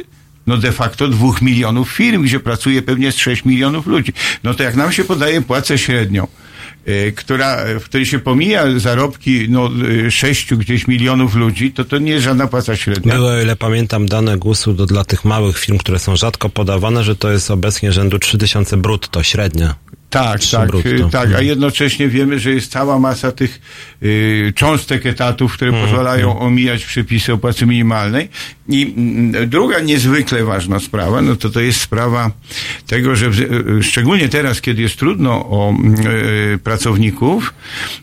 no 0.47 0.57
de 0.57 0.71
facto 0.71 1.07
dwóch 1.07 1.41
milionów 1.41 1.91
firm, 1.91 2.23
gdzie 2.23 2.39
pracuje 2.39 2.81
pewnie 2.81 3.11
z 3.11 3.17
6 3.17 3.45
milionów 3.45 3.87
ludzi. 3.87 4.13
No 4.43 4.53
to 4.53 4.63
jak 4.63 4.75
nam 4.75 4.91
się 4.91 5.03
podaje 5.03 5.41
płacę 5.41 5.77
średnią, 5.77 6.27
która, 7.15 7.65
w 7.79 7.83
której 7.83 8.05
się 8.05 8.19
pomija 8.19 8.79
zarobki 8.79 9.49
no, 9.49 9.69
e, 10.07 10.11
sześciu 10.11 10.57
gdzieś 10.57 10.87
milionów 10.87 11.35
ludzi, 11.35 11.71
to 11.71 11.85
to 11.85 11.97
nie 11.97 12.11
jest 12.11 12.23
żadna 12.23 12.47
płaca 12.47 12.75
średnia. 12.75 13.15
Było, 13.15 13.29
o 13.29 13.41
ile 13.41 13.55
pamiętam, 13.55 14.05
dane 14.05 14.37
GUS-u 14.37 14.73
do, 14.73 14.85
dla 14.85 15.03
tych 15.05 15.25
małych 15.25 15.59
firm, 15.59 15.77
które 15.77 15.99
są 15.99 16.15
rzadko 16.15 16.49
podawane, 16.49 17.03
że 17.03 17.15
to 17.15 17.31
jest 17.31 17.51
obecnie 17.51 17.91
rzędu 17.91 18.19
3000 18.19 18.77
brutto, 18.77 19.23
średnia. 19.23 19.75
Tak, 20.09 20.41
tak, 20.51 20.67
brutto. 20.67 20.89
y, 20.89 20.99
tak, 21.11 21.23
a 21.25 21.27
Mhm. 21.27 21.45
jednocześnie 21.45 22.07
wiemy, 22.07 22.39
że 22.39 22.51
jest 22.51 22.71
cała 22.71 22.99
masa 22.99 23.31
tych 23.31 23.61
y, 24.03 24.53
cząstek 24.55 25.05
etatów, 25.05 25.53
które 25.53 25.71
Mhm. 25.71 25.87
pozwalają 25.87 26.39
omijać 26.39 26.85
przepisy 26.85 27.33
o 27.33 27.37
płacy 27.37 27.65
minimalnej. 27.65 28.29
I 28.69 28.93
mm, 28.97 29.49
druga 29.49 29.79
niezwykle 29.79 30.43
ważna 30.43 30.79
sprawa, 30.79 31.21
no 31.21 31.35
to 31.35 31.49
to 31.49 31.59
jest 31.61 31.81
sprawa 31.81 32.31
tego, 32.87 33.15
że 33.15 33.25
y, 33.79 33.83
szczególnie 33.83 34.29
teraz, 34.29 34.61
kiedy 34.61 34.81
jest 34.81 34.97
trudno 34.99 35.31
o 35.31 35.73
y, 36.53 36.57
pracowników, 36.57 37.53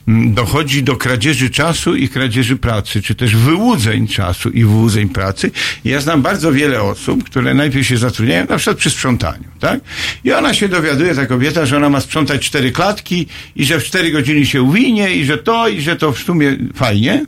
mm, 0.09 0.34
dochodzi 0.34 0.82
do 0.82 0.96
kradzieży 0.96 1.50
czasu 1.50 1.96
i 1.96 2.09
kradzieży 2.09 2.57
pracy, 2.57 3.02
czy 3.02 3.14
też 3.14 3.36
wyłudzeń 3.36 4.09
czasu 4.09 4.50
i 4.50 4.64
wyłudzeń 4.64 5.09
pracy. 5.09 5.50
I 5.84 5.88
Ja 5.88 6.00
znam 6.00 6.22
bardzo 6.22 6.52
wiele 6.52 6.82
osób, 6.82 7.24
które 7.24 7.55
najpierw 7.55 7.86
się 7.86 7.96
zatrudniają, 7.96 8.46
na 8.48 8.57
przykład 8.57 8.76
przy 8.76 8.90
sprzątaniu, 8.90 9.44
tak? 9.61 9.80
I 10.24 10.32
ona 10.32 10.55
się 10.55 10.68
dowiaduje, 10.68 11.14
ta 11.14 11.26
kobieta, 11.26 11.66
że 11.66 11.76
ona 11.76 11.88
ma 11.95 12.01
sprzątać 12.01 12.47
cztery 12.47 12.72
klatki 12.72 13.26
i 13.57 13.64
że 13.64 13.80
w 13.80 13.84
cztery 13.84 14.11
godziny 14.11 14.47
się 14.47 14.62
uwinie 14.62 15.16
i 15.16 15.24
że 15.24 15.38
to, 15.38 15.68
i 15.68 15.80
że 15.80 15.97
to 15.97 16.12
w 16.12 16.18
sumie 16.18 16.57
fajnie. 16.74 17.26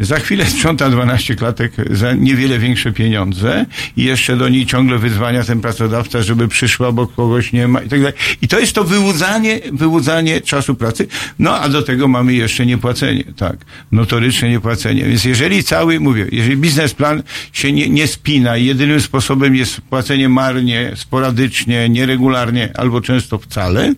Za 0.00 0.18
chwilę 0.18 0.46
sprząta 0.46 0.90
12 0.90 1.34
klatek 1.34 1.72
za 1.90 2.12
niewiele 2.12 2.58
większe 2.58 2.92
pieniądze 2.92 3.66
i 3.96 4.04
jeszcze 4.04 4.36
do 4.36 4.48
niej 4.48 4.66
ciągle 4.66 4.98
wyzwania 4.98 5.44
ten 5.44 5.60
pracodawca, 5.60 6.22
żeby 6.22 6.48
przyszła, 6.48 6.92
bo 6.92 7.06
kogoś 7.06 7.52
nie 7.52 7.68
ma 7.68 7.80
i 7.80 7.88
tak 7.88 8.00
dalej. 8.00 8.14
I 8.42 8.48
to 8.48 8.58
jest 8.58 8.72
to 8.72 8.84
wyłudzanie, 8.84 9.60
wyłudzanie 9.72 10.40
czasu 10.40 10.74
pracy. 10.74 11.06
No 11.38 11.60
a 11.60 11.68
do 11.68 11.82
tego 11.82 12.08
mamy 12.08 12.34
jeszcze 12.34 12.66
niepłacenie, 12.66 13.24
tak. 13.36 13.56
Notoryczne 13.92 14.50
niepłacenie. 14.50 15.04
Więc 15.04 15.24
jeżeli 15.24 15.64
cały, 15.64 16.00
mówię, 16.00 16.26
jeżeli 16.32 16.56
biznesplan 16.56 17.22
się 17.52 17.72
nie, 17.72 17.88
nie 17.88 18.06
spina 18.06 18.56
i 18.56 18.64
jedynym 18.64 19.00
sposobem 19.00 19.56
jest 19.56 19.80
płacenie 19.80 20.28
marnie, 20.28 20.92
sporadycznie, 20.96 21.88
nieregularnie 21.88 22.68
albo 22.76 23.00
często 23.00 23.38
wcale, 23.38 23.94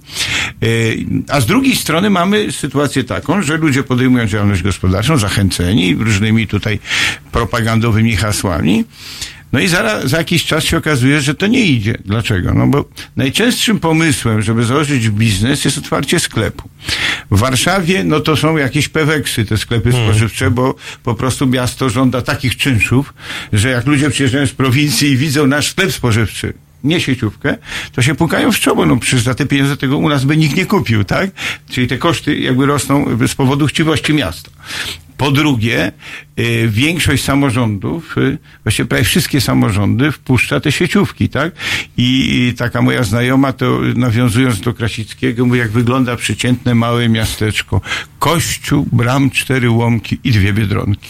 yy, 0.60 0.68
a 1.28 1.40
z 1.40 1.46
drugiej 1.46 1.76
strony 1.76 2.10
mamy 2.10 2.52
sytuację 2.52 3.04
taką, 3.04 3.42
że 3.42 3.56
ludzie 3.56 3.82
podejmują 3.82 4.26
działalność 4.26 4.62
gospodarczą, 4.62 5.18
zachęceni 5.18 5.85
różnymi 5.94 6.46
tutaj 6.46 6.78
propagandowymi 7.32 8.16
hasłami, 8.16 8.84
no 9.52 9.60
i 9.60 9.68
zaraz, 9.68 10.04
za 10.04 10.18
jakiś 10.18 10.44
czas 10.44 10.64
się 10.64 10.76
okazuje, 10.76 11.20
że 11.20 11.34
to 11.34 11.46
nie 11.46 11.60
idzie. 11.60 11.98
Dlaczego? 12.04 12.54
No 12.54 12.66
bo 12.66 12.84
najczęstszym 13.16 13.80
pomysłem, 13.80 14.42
żeby 14.42 14.64
założyć 14.64 15.10
biznes 15.10 15.64
jest 15.64 15.78
otwarcie 15.78 16.20
sklepu. 16.20 16.68
W 17.30 17.38
Warszawie, 17.38 18.04
no 18.04 18.20
to 18.20 18.36
są 18.36 18.56
jakieś 18.56 18.88
peweksy, 18.88 19.44
te 19.44 19.56
sklepy 19.56 19.92
spożywcze, 19.92 20.50
bo 20.50 20.74
po 21.02 21.14
prostu 21.14 21.46
miasto 21.46 21.90
żąda 21.90 22.22
takich 22.22 22.56
czynszów, 22.56 23.14
że 23.52 23.70
jak 23.70 23.86
ludzie 23.86 24.10
przyjeżdżają 24.10 24.46
z 24.46 24.52
prowincji 24.52 25.08
i 25.08 25.16
widzą 25.16 25.46
nasz 25.46 25.70
sklep 25.70 25.92
spożywczy, 25.92 26.52
nie 26.84 27.00
sieciówkę, 27.00 27.56
to 27.92 28.02
się 28.02 28.14
pukają 28.14 28.52
w 28.52 28.60
czoło, 28.60 28.86
no 28.86 28.96
przecież 28.96 29.22
za 29.22 29.34
te 29.34 29.46
pieniądze 29.46 29.76
tego 29.76 29.98
u 29.98 30.08
nas 30.08 30.24
by 30.24 30.36
nikt 30.36 30.56
nie 30.56 30.66
kupił, 30.66 31.04
tak? 31.04 31.30
Czyli 31.70 31.86
te 31.86 31.98
koszty 31.98 32.38
jakby 32.38 32.66
rosną 32.66 33.18
z 33.28 33.34
powodu 33.34 33.66
chciwości 33.66 34.14
miasta. 34.14 34.50
Po 35.16 35.30
drugie, 35.30 35.92
y, 36.38 36.68
większość 36.68 37.24
samorządów, 37.24 38.18
y, 38.18 38.38
właściwie 38.64 38.86
prawie 38.86 39.04
wszystkie 39.04 39.40
samorządy 39.40 40.12
wpuszcza 40.12 40.60
te 40.60 40.72
sieciówki, 40.72 41.28
tak? 41.28 41.54
I, 41.96 42.54
taka 42.58 42.82
moja 42.82 43.02
znajoma, 43.02 43.52
to 43.52 43.80
nawiązując 43.94 44.60
do 44.60 44.74
Krasickiego, 44.74 45.46
mówi, 45.46 45.58
jak 45.58 45.70
wygląda 45.70 46.16
przeciętne 46.16 46.74
małe 46.74 47.08
miasteczko. 47.08 47.80
Kościół, 48.18 48.86
bram, 48.92 49.30
cztery 49.30 49.70
łomki 49.70 50.18
i 50.24 50.32
dwie 50.32 50.52
biedronki. 50.52 51.08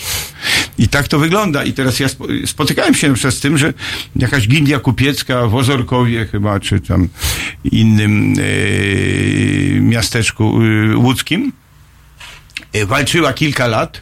I 0.78 0.88
tak 0.88 1.08
to 1.08 1.18
wygląda. 1.18 1.64
I 1.64 1.72
teraz 1.72 2.00
ja 2.00 2.08
spo, 2.08 2.26
spotykałem 2.46 2.94
się 2.94 3.08
na 3.08 3.14
przykład 3.14 3.34
z 3.34 3.40
tym, 3.40 3.58
że 3.58 3.74
jakaś 4.16 4.48
gildia 4.48 4.78
kupiecka 4.78 5.46
w 5.46 5.54
Ozorkowie 5.54 6.26
chyba, 6.26 6.60
czy 6.60 6.80
tam 6.80 7.08
innym 7.64 8.34
e, 8.38 9.80
miasteczku 9.80 10.60
łódzkim, 10.96 11.52
walczyła 12.84 13.32
kilka 13.32 13.66
lat 13.66 14.00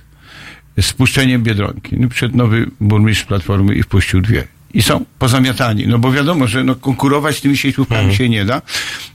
z 0.80 0.92
puszczeniem 0.92 1.42
Biedronki. 1.42 1.96
No, 2.00 2.08
przyszedł 2.08 2.36
nowy 2.36 2.66
burmistrz 2.80 3.24
Platformy 3.24 3.74
i 3.74 3.82
wpuścił 3.82 4.20
dwie. 4.20 4.44
i 4.74 4.82
są 4.82 5.04
pozamiatani. 5.18 5.86
No 5.86 5.98
bo 5.98 6.12
wiadomo, 6.12 6.46
że 6.46 6.64
no, 6.64 6.74
konkurować 6.74 7.36
z 7.36 7.40
tymi 7.40 7.56
sieciówkami 7.56 8.00
Mhm. 8.00 8.16
się 8.18 8.28
nie 8.28 8.44
da, 8.44 8.62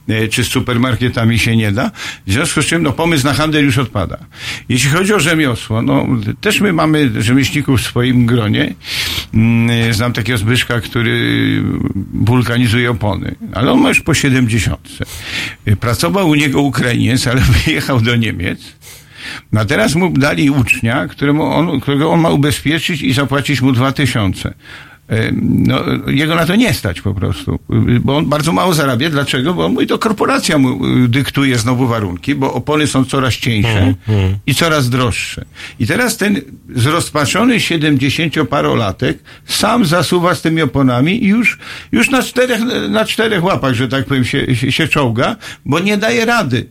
e, 0.10 0.28
czy 0.28 0.44
z 0.44 0.48
supermarketami 0.48 1.40
się 1.40 1.56
nie 1.56 1.72
da. 1.72 1.92
W 2.28 2.32
związku 2.32 2.62
z 2.62 2.66
czym 2.66 2.84
no, 2.84 2.92
pomysł 2.92 3.26
na 3.26 3.34
handel 3.34 3.66
już 3.66 3.78
odpada. 3.78 4.18
Jeśli 4.70 4.90
chodzi 4.90 5.14
o 5.14 5.20
rzemiosło, 5.20 5.82
no 5.82 6.08
też 6.42 6.62
my 6.62 6.74
mamy 6.74 7.22
rzemieślników 7.24 7.80
w 7.80 7.84
swoim 7.84 8.26
gronie. 8.26 8.74
Mm, 9.34 9.94
Znam 9.94 10.14
takiego 10.14 10.38
Zbyszka, 10.38 10.82
który 10.82 11.64
wulkanizuje 12.14 12.92
opony, 12.92 13.36
ale 13.54 13.72
on 13.72 13.82
ma 13.82 13.90
już 13.90 14.02
po 14.02 14.14
70. 14.14 14.90
Pracował 15.80 16.30
u 16.30 16.36
niego 16.36 16.62
Ukrainiec, 16.62 17.28
ale 17.28 17.42
wyjechał 17.66 18.02
do 18.02 18.16
Niemiec. 18.16 18.60
No 19.52 19.62
a 19.62 19.66
teraz 19.66 19.96
mu 19.96 20.10
dali 20.10 20.50
ucznia, 20.50 21.08
któremu 21.08 21.44
on, 21.44 21.80
którego 21.80 22.12
on 22.12 22.20
ma 22.20 22.30
ubezpieczyć 22.30 23.02
i 23.02 23.14
zapłacić 23.14 23.62
mu 23.62 23.72
dwa 23.72 23.92
tysiące. 23.92 24.54
E, 25.10 25.32
No, 25.42 25.80
jego 26.08 26.36
na 26.36 26.46
to 26.46 26.56
nie 26.56 26.74
stać 26.74 27.02
po 27.02 27.14
prostu, 27.14 27.60
bo 28.02 28.18
on 28.18 28.26
bardzo 28.26 28.52
mało 28.54 28.74
zarabia. 28.74 29.10
Dlaczego? 29.10 29.54
Bo 29.54 29.70
mówi, 29.70 29.88
to 29.88 29.98
korporacja 30.00 30.58
mu 30.58 30.86
y, 31.06 31.08
dyktuje 31.08 31.58
znowu 31.58 31.88
warunki, 31.88 32.36
bo 32.36 32.54
opony 32.54 32.88
są 32.88 33.06
coraz 33.06 33.34
cieńsze 33.34 33.94
i 34.48 34.56
coraz 34.56 34.90
droższe. 34.90 35.46
I 35.80 35.88
teraz 35.88 36.18
ten 36.18 36.42
zrozpaczony 36.76 37.60
70-parolatek 37.60 39.14
sam 39.46 39.86
zasuwa 39.86 40.36
z 40.36 40.42
tymi 40.42 40.62
oponami 40.62 41.24
i 41.24 41.28
już, 41.28 41.60
już 41.92 42.10
na, 42.10 42.24
czterech, 42.24 42.60
na 42.90 43.06
czterech 43.06 43.44
łapach, 43.44 43.74
że 43.74 43.88
tak 43.88 44.06
powiem, 44.06 44.26
się, 44.26 44.56
się, 44.56 44.72
się 44.72 44.88
czołga, 44.88 45.36
bo 45.66 45.80
nie 45.80 45.98
daje 45.98 46.26
rady. 46.26 46.66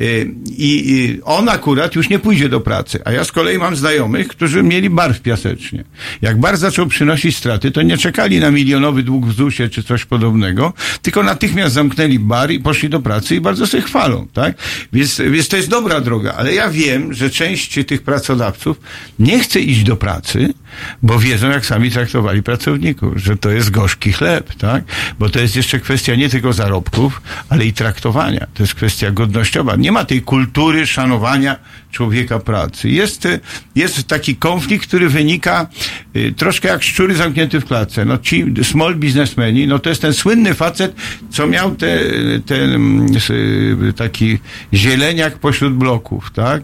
Y, 0.00 0.34
I, 0.46 1.20
on 1.24 1.48
akurat 1.48 1.94
już 1.94 2.08
nie 2.08 2.18
pójdzie 2.18 2.48
do 2.48 2.60
pracy. 2.60 3.00
A 3.04 3.12
ja 3.12 3.24
z 3.24 3.32
kolei 3.32 3.58
mam 3.58 3.76
znajomych, 3.76 4.28
którzy 4.28 4.62
mieli 4.62 4.90
bar 4.90 5.14
w 5.14 5.20
Piasecznie. 5.20 5.84
Jak 6.22 6.40
bar 6.40 6.56
zaczął 6.56 6.86
przynosić 6.86 7.36
straty, 7.36 7.70
to 7.70 7.82
nie 7.82 7.98
czekali 7.98 8.40
na 8.40 8.50
milionowy 8.50 9.02
dług 9.02 9.26
w 9.26 9.32
ZUS-ie 9.32 9.68
czy 9.68 9.82
coś 9.82 10.04
podobnego, 10.04 10.72
tylko 11.02 11.22
natychmiast 11.22 11.74
zamknęli 11.74 12.18
bar 12.18 12.50
i 12.50 12.60
poszli 12.60 12.88
do 12.88 13.00
pracy 13.00 13.36
i 13.36 13.40
bardzo 13.40 13.66
sobie 13.66 13.82
chwalą, 13.82 14.26
tak? 14.32 14.54
Więc, 14.92 15.20
więc 15.30 15.48
to 15.48 15.56
jest 15.56 15.68
dobra 15.68 16.00
droga, 16.00 16.34
ale 16.34 16.54
ja 16.54 16.70
wiem, 16.70 17.14
że 17.14 17.30
część 17.30 17.78
tych 17.86 18.02
pracodawców 18.02 18.80
nie 19.18 19.40
chce 19.40 19.60
iść 19.60 19.82
do 19.82 19.96
pracy, 19.96 20.54
bo 21.02 21.18
wiedzą, 21.18 21.50
jak 21.50 21.66
sami 21.66 21.90
traktowali 21.90 22.42
pracowników, 22.42 23.12
że 23.16 23.36
to 23.36 23.50
jest 23.50 23.70
gorzki 23.70 24.12
chleb, 24.12 24.54
tak? 24.54 24.84
Bo 25.18 25.28
to 25.28 25.40
jest 25.40 25.56
jeszcze 25.56 25.80
kwestia 25.80 26.14
nie 26.14 26.28
tylko 26.28 26.52
zarobków, 26.52 27.22
ale 27.48 27.66
i 27.66 27.72
traktowania. 27.72 28.46
To 28.54 28.62
jest 28.62 28.74
kwestia 28.74 29.10
godnościowa. 29.10 29.61
Nie 29.78 29.92
ma 29.92 30.04
tej 30.04 30.22
kultury 30.22 30.86
szanowania 30.86 31.56
człowieka 31.90 32.38
pracy. 32.38 32.88
Jest, 32.88 33.28
jest 33.74 34.06
taki 34.06 34.36
konflikt, 34.36 34.86
który 34.88 35.08
wynika 35.08 35.66
y, 36.16 36.32
troszkę 36.36 36.68
jak 36.68 36.82
szczury 36.82 37.14
zamknięte 37.14 37.60
w 37.60 37.64
klatce. 37.64 38.04
No 38.04 38.18
ci 38.18 38.44
small 38.62 38.96
biznesmeni, 38.96 39.66
no 39.66 39.78
to 39.78 39.88
jest 39.88 40.02
ten 40.02 40.12
słynny 40.12 40.54
facet, 40.54 40.94
co 41.30 41.46
miał 41.46 41.74
te, 41.74 42.00
ten 42.46 42.74
mm, 42.74 43.06
y, 43.88 43.92
taki 43.92 44.38
zieleniak 44.74 45.38
pośród 45.38 45.74
bloków, 45.74 46.30
tak? 46.30 46.62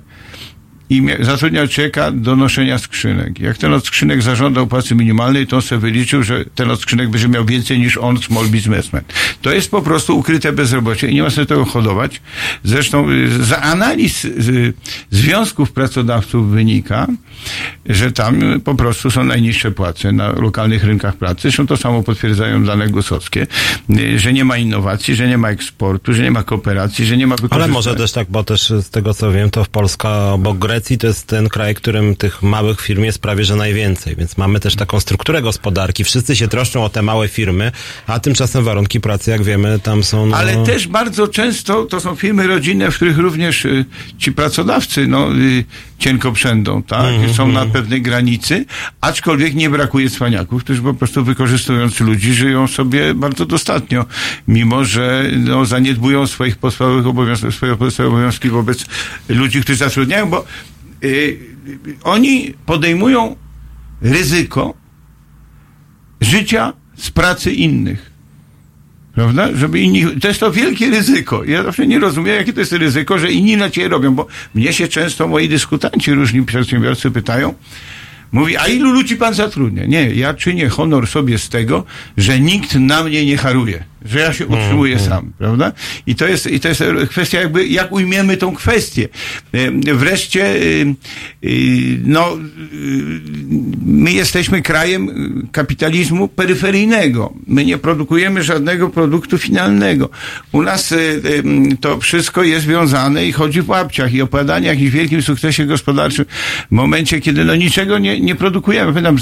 I 0.91 1.03
zatrudniał 1.20 1.68
człowieka 1.68 2.11
do 2.11 2.36
noszenia 2.36 2.78
skrzynek. 2.78 3.41
Jak 3.41 3.59
ten 3.59 3.74
od 3.74 3.86
skrzynek 3.86 4.22
zażądał 4.22 4.66
płacy 4.66 4.95
minimalnej, 4.95 5.47
to 5.47 5.57
on 5.57 5.62
sobie 5.62 5.78
wyliczył, 5.78 6.22
że 6.22 6.45
ten 6.55 6.70
od 6.70 6.80
skrzynek 6.80 7.11
będzie 7.11 7.28
miał 7.28 7.45
więcej 7.45 7.78
niż 7.78 7.97
on, 7.97 8.18
small 8.18 8.47
businessman. 8.47 9.03
To 9.43 9.53
jest 9.53 9.70
po 9.70 9.82
prostu 9.82 10.18
ukryte 10.18 10.53
bezrobocie 10.53 11.09
i 11.09 11.14
nie 11.14 11.22
ma 11.22 11.30
sobie 11.30 11.47
tego 11.47 11.64
hodować. 11.64 12.20
Zresztą 12.64 13.11
y, 13.11 13.45
za 13.45 13.61
analiz 13.62 14.24
y, 14.24 14.72
związków 15.11 15.72
pracodawców 15.72 16.51
wynika, 16.51 17.07
że 17.86 18.12
tam 18.12 18.61
po 18.64 18.74
prostu 18.74 19.11
są 19.11 19.24
najniższe 19.24 19.70
płace 19.70 20.12
na 20.12 20.28
lokalnych 20.32 20.84
rynkach 20.84 21.16
pracy. 21.16 21.41
Zresztą 21.43 21.66
to 21.66 21.76
samo 21.76 22.03
potwierdzają 22.03 22.64
dane 22.64 22.89
gusowskie, 22.89 23.47
y, 23.91 24.18
że 24.18 24.32
nie 24.32 24.45
ma 24.45 24.57
innowacji, 24.57 25.14
że 25.14 25.28
nie 25.28 25.39
ma 25.39 25.51
eksportu, 25.51 26.14
że 26.14 26.22
nie 26.22 26.30
ma 26.30 26.43
kooperacji, 26.43 27.07
że 27.07 27.16
nie 27.16 27.26
ma 27.26 27.34
Ale 27.34 27.43
wykorzystania. 27.43 27.74
może 27.74 27.95
też 27.95 28.12
tak, 28.12 28.26
bo 28.30 28.45
też 28.45 28.70
z 28.70 28.91
tego 28.91 29.14
co 29.14 29.32
wiem, 29.32 29.51
to 29.51 29.64
w 29.64 29.68
Polska 29.68 30.32
obok 30.32 30.59
Grecji 30.59 30.77
to 30.80 31.06
jest 31.06 31.26
ten 31.26 31.48
kraj, 31.48 31.74
którym 31.74 32.16
tych 32.16 32.42
małych 32.42 32.80
firm 32.80 33.04
jest 33.04 33.18
prawie 33.18 33.44
że 33.44 33.56
najwięcej, 33.56 34.16
więc 34.16 34.36
mamy 34.36 34.60
też 34.60 34.76
taką 34.76 35.00
strukturę 35.00 35.42
gospodarki. 35.42 36.04
Wszyscy 36.04 36.36
się 36.36 36.48
troszczą 36.48 36.84
o 36.84 36.88
te 36.88 37.02
małe 37.02 37.28
firmy, 37.28 37.72
a 38.06 38.20
tymczasem 38.20 38.64
warunki 38.64 39.00
pracy, 39.00 39.30
jak 39.30 39.42
wiemy, 39.42 39.78
tam 39.78 40.04
są... 40.04 40.26
No, 40.26 40.36
Ale 40.36 40.64
też 40.64 40.88
bardzo 40.88 41.28
często 41.28 41.84
to 41.84 42.00
są 42.00 42.14
firmy 42.14 42.46
rodzinne, 42.46 42.90
w 42.90 42.96
których 42.96 43.18
również 43.18 43.64
y, 43.64 43.84
ci 44.18 44.32
pracodawcy 44.32 45.06
no, 45.06 45.34
y, 45.36 45.64
cienko 45.98 46.32
przędą, 46.32 46.82
tak? 46.82 47.04
Mhm, 47.04 47.34
Są 47.34 47.48
na 47.48 47.66
pewnej 47.66 48.02
granicy, 48.02 48.64
aczkolwiek 49.00 49.54
nie 49.54 49.70
brakuje 49.70 50.10
cwaniaków, 50.10 50.64
którzy 50.64 50.82
po 50.82 50.94
prostu 50.94 51.24
wykorzystując 51.24 52.00
ludzi 52.00 52.34
żyją 52.34 52.66
sobie 52.66 53.14
bardzo 53.14 53.46
dostatnio, 53.46 54.06
mimo 54.48 54.84
że 54.84 55.24
no, 55.36 55.64
zaniedbują 55.64 56.26
swoich 56.26 56.56
podstawowych 56.56 57.06
obowiązków, 57.06 57.54
swoje 57.54 57.76
podstawowe 57.76 58.16
obowiązki 58.16 58.50
wobec 58.50 58.84
ludzi, 59.28 59.60
którzy 59.60 59.78
zatrudniają, 59.78 60.30
bo 60.30 60.44
oni 62.03 62.55
podejmują 62.66 63.36
ryzyko 64.03 64.74
życia 66.20 66.72
z 66.96 67.11
pracy 67.11 67.53
innych. 67.53 68.11
Prawda? 69.14 69.49
Żeby 69.55 69.80
inni, 69.80 70.20
to 70.20 70.28
jest 70.28 70.40
to 70.40 70.53
wielkie 70.53 70.90
ryzyko. 70.90 71.44
Ja 71.44 71.62
zawsze 71.62 71.86
nie 71.86 71.99
rozumiem, 71.99 72.36
jakie 72.36 72.53
to 72.53 72.61
jest 72.61 72.72
ryzyko, 72.72 73.18
że 73.18 73.32
inni 73.32 73.57
na 73.57 73.70
ciebie 73.70 73.88
robią, 73.88 74.14
bo 74.14 74.26
mnie 74.55 74.72
się 74.72 74.88
często 74.88 75.28
moi 75.28 75.49
dyskutanci, 75.49 76.12
różni 76.12 76.42
przedsiębiorcy 76.42 77.11
pytają, 77.11 77.55
mówi, 78.32 78.57
a 78.57 78.66
ilu 78.66 78.92
ludzi 78.92 79.16
pan 79.16 79.34
zatrudnia? 79.34 79.86
Nie, 79.86 80.11
ja 80.11 80.34
czynię 80.34 80.68
honor 80.68 81.07
sobie 81.07 81.38
z 81.38 81.49
tego, 81.49 81.84
że 82.16 82.40
nikt 82.40 82.74
na 82.74 83.05
mnie 83.05 83.26
nie 83.26 83.36
haruje, 83.36 83.84
że 84.05 84.18
ja 84.20 84.32
się 84.32 84.46
utrzymuję 84.46 84.99
sam, 84.99 85.32
prawda? 85.38 85.72
I 86.07 86.14
to 86.14 86.28
jest, 86.28 86.46
i 86.46 86.61
to 86.61 86.68
jest 86.68 86.84
kwestia 87.11 87.40
jakby, 87.40 87.66
jak 87.66 87.92
ujmiemy 87.92 88.36
tą 88.36 88.55
kwestię. 88.55 89.09
E, 89.53 89.94
Wreszcie, 89.94 90.44
e, 90.44 90.57
e, 90.82 91.49
no, 92.05 92.38
my 93.86 94.12
jesteśmy 94.12 94.62
krajem 94.62 95.09
kapitalizmu 95.53 96.28
peryferyjnego. 96.28 97.32
My 97.46 97.64
nie 97.64 97.78
produkujemy 97.78 98.42
żadnego 98.42 98.88
produktu 98.88 99.38
finalnego. 99.38 100.11
U 100.53 100.62
nas 100.62 100.94
to 101.80 102.01
wszystko 102.01 102.42
jest 102.42 102.64
związane 102.64 103.26
i 103.26 103.32
chodzi 103.32 103.62
w 103.62 103.68
łapciach 103.68 104.14
i 104.14 104.22
opowiadanie 104.22 104.68
o 104.68 104.72
jakimś 104.72 104.90
wielkim 104.90 105.22
sukcesie 105.22 105.66
gospodarczym 105.66 106.24
w 106.68 106.74
momencie, 106.74 107.20
kiedy 107.20 107.44
no 107.44 107.55
niczego 107.55 107.99
nie, 107.99 108.20
nie 108.20 108.34
produkujemy. 108.34 108.92
Pamiętam, 108.92 109.18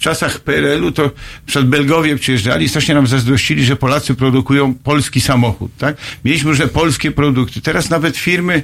w 0.00 0.02
czasach 0.02 0.40
PRL-u 0.40 0.92
to 0.92 1.10
przed 1.46 1.66
Belgowie 1.66 2.16
przyjeżdżali 2.16 2.64
i 2.64 2.68
strasznie 2.68 2.94
nam 2.94 3.06
zazdrościli, 3.06 3.64
że 3.64 3.76
Polacy 3.76 4.14
produkują 4.20 4.74
polski 4.74 5.20
samochód, 5.20 5.70
tak? 5.78 5.96
Mieliśmy 6.24 6.50
już 6.50 6.60
polskie 6.72 7.10
produkty. 7.10 7.60
Teraz 7.60 7.90
nawet 7.90 8.16
firmy, 8.16 8.62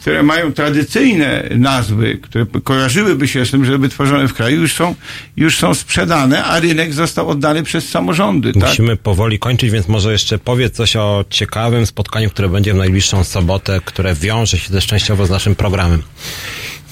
które 0.00 0.22
mają 0.22 0.52
tradycyjne 0.52 1.48
nazwy, 1.56 2.18
które 2.22 2.46
kojarzyłyby 2.64 3.28
się 3.28 3.46
z 3.46 3.50
tym, 3.50 3.64
żeby 3.64 3.88
tworzone 3.88 4.28
w 4.28 4.34
kraju, 4.34 4.60
już 4.60 4.74
są, 4.74 4.94
już 5.36 5.58
są 5.58 5.74
sprzedane, 5.74 6.44
a 6.44 6.60
rynek 6.60 6.92
został 6.92 7.28
oddany 7.28 7.62
przez 7.62 7.88
samorządy, 7.88 8.52
tak? 8.52 8.62
Musimy 8.62 8.96
powoli 8.96 9.38
kończyć, 9.38 9.70
więc 9.70 9.88
może 9.88 10.12
jeszcze 10.12 10.38
powiedz 10.38 10.74
coś 10.74 10.96
o 10.96 11.24
ciekawym 11.30 11.86
spotkaniu, 11.86 12.30
które 12.30 12.48
będzie 12.48 12.74
w 12.74 12.76
najbliższą 12.76 13.24
sobotę, 13.24 13.80
które 13.84 14.14
wiąże 14.14 14.58
się 14.58 14.70
też 14.70 14.86
częściowo 14.86 15.26
z 15.26 15.30
naszym 15.30 15.54
programem. 15.54 16.02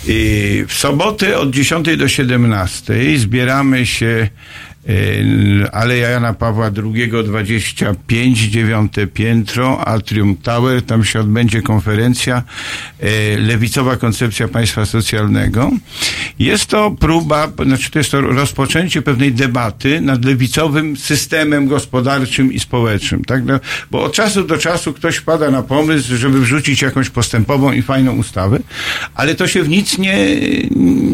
I 0.08 0.64
w 0.68 0.74
sobotę 0.74 1.38
od 1.38 1.50
10 1.50 1.96
do 1.96 2.08
17 2.08 3.18
zbieramy 3.18 3.86
się 3.86 4.28
y, 4.88 5.70
Aleja 5.72 6.08
Jana 6.08 6.34
Pawła 6.34 6.70
II 6.94 7.10
25, 7.24 8.38
dziewiąte 8.38 9.06
piętro, 9.06 9.88
Atrium 9.88 10.36
Tower, 10.36 10.82
tam 10.82 11.04
się 11.04 11.20
odbędzie 11.20 11.62
konferencja 11.62 12.42
y, 13.02 13.38
Lewicowa 13.38 13.96
Koncepcja 13.96 14.48
Państwa 14.48 14.86
Socjalnego. 14.86 15.70
Jest 16.38 16.66
to 16.66 16.90
próba, 16.90 17.52
znaczy 17.66 17.90
to 17.90 17.98
jest 17.98 18.10
to 18.10 18.20
rozpoczęcie 18.20 19.02
pewnej 19.02 19.32
debaty 19.32 20.00
nad 20.00 20.24
lewicowym 20.24 20.96
systemem 20.96 21.66
gospodarczym 21.66 22.52
i 22.52 22.60
społecznym, 22.60 23.24
tak? 23.24 23.44
No, 23.44 23.60
bo 23.90 24.04
od 24.04 24.12
czasu 24.12 24.44
do 24.44 24.58
czasu 24.58 24.92
ktoś 24.92 25.16
wpada 25.16 25.50
na 25.50 25.62
pomysł, 25.62 26.16
żeby 26.16 26.40
wrzucić 26.40 26.82
jakąś 26.82 27.10
postępową 27.10 27.72
i 27.72 27.82
fajną 27.82 28.16
ustawę, 28.16 28.58
ale 29.14 29.34
to 29.34 29.46
się 29.46 29.62
w 29.62 29.68
nic 29.68 29.98
nie, 29.98 30.16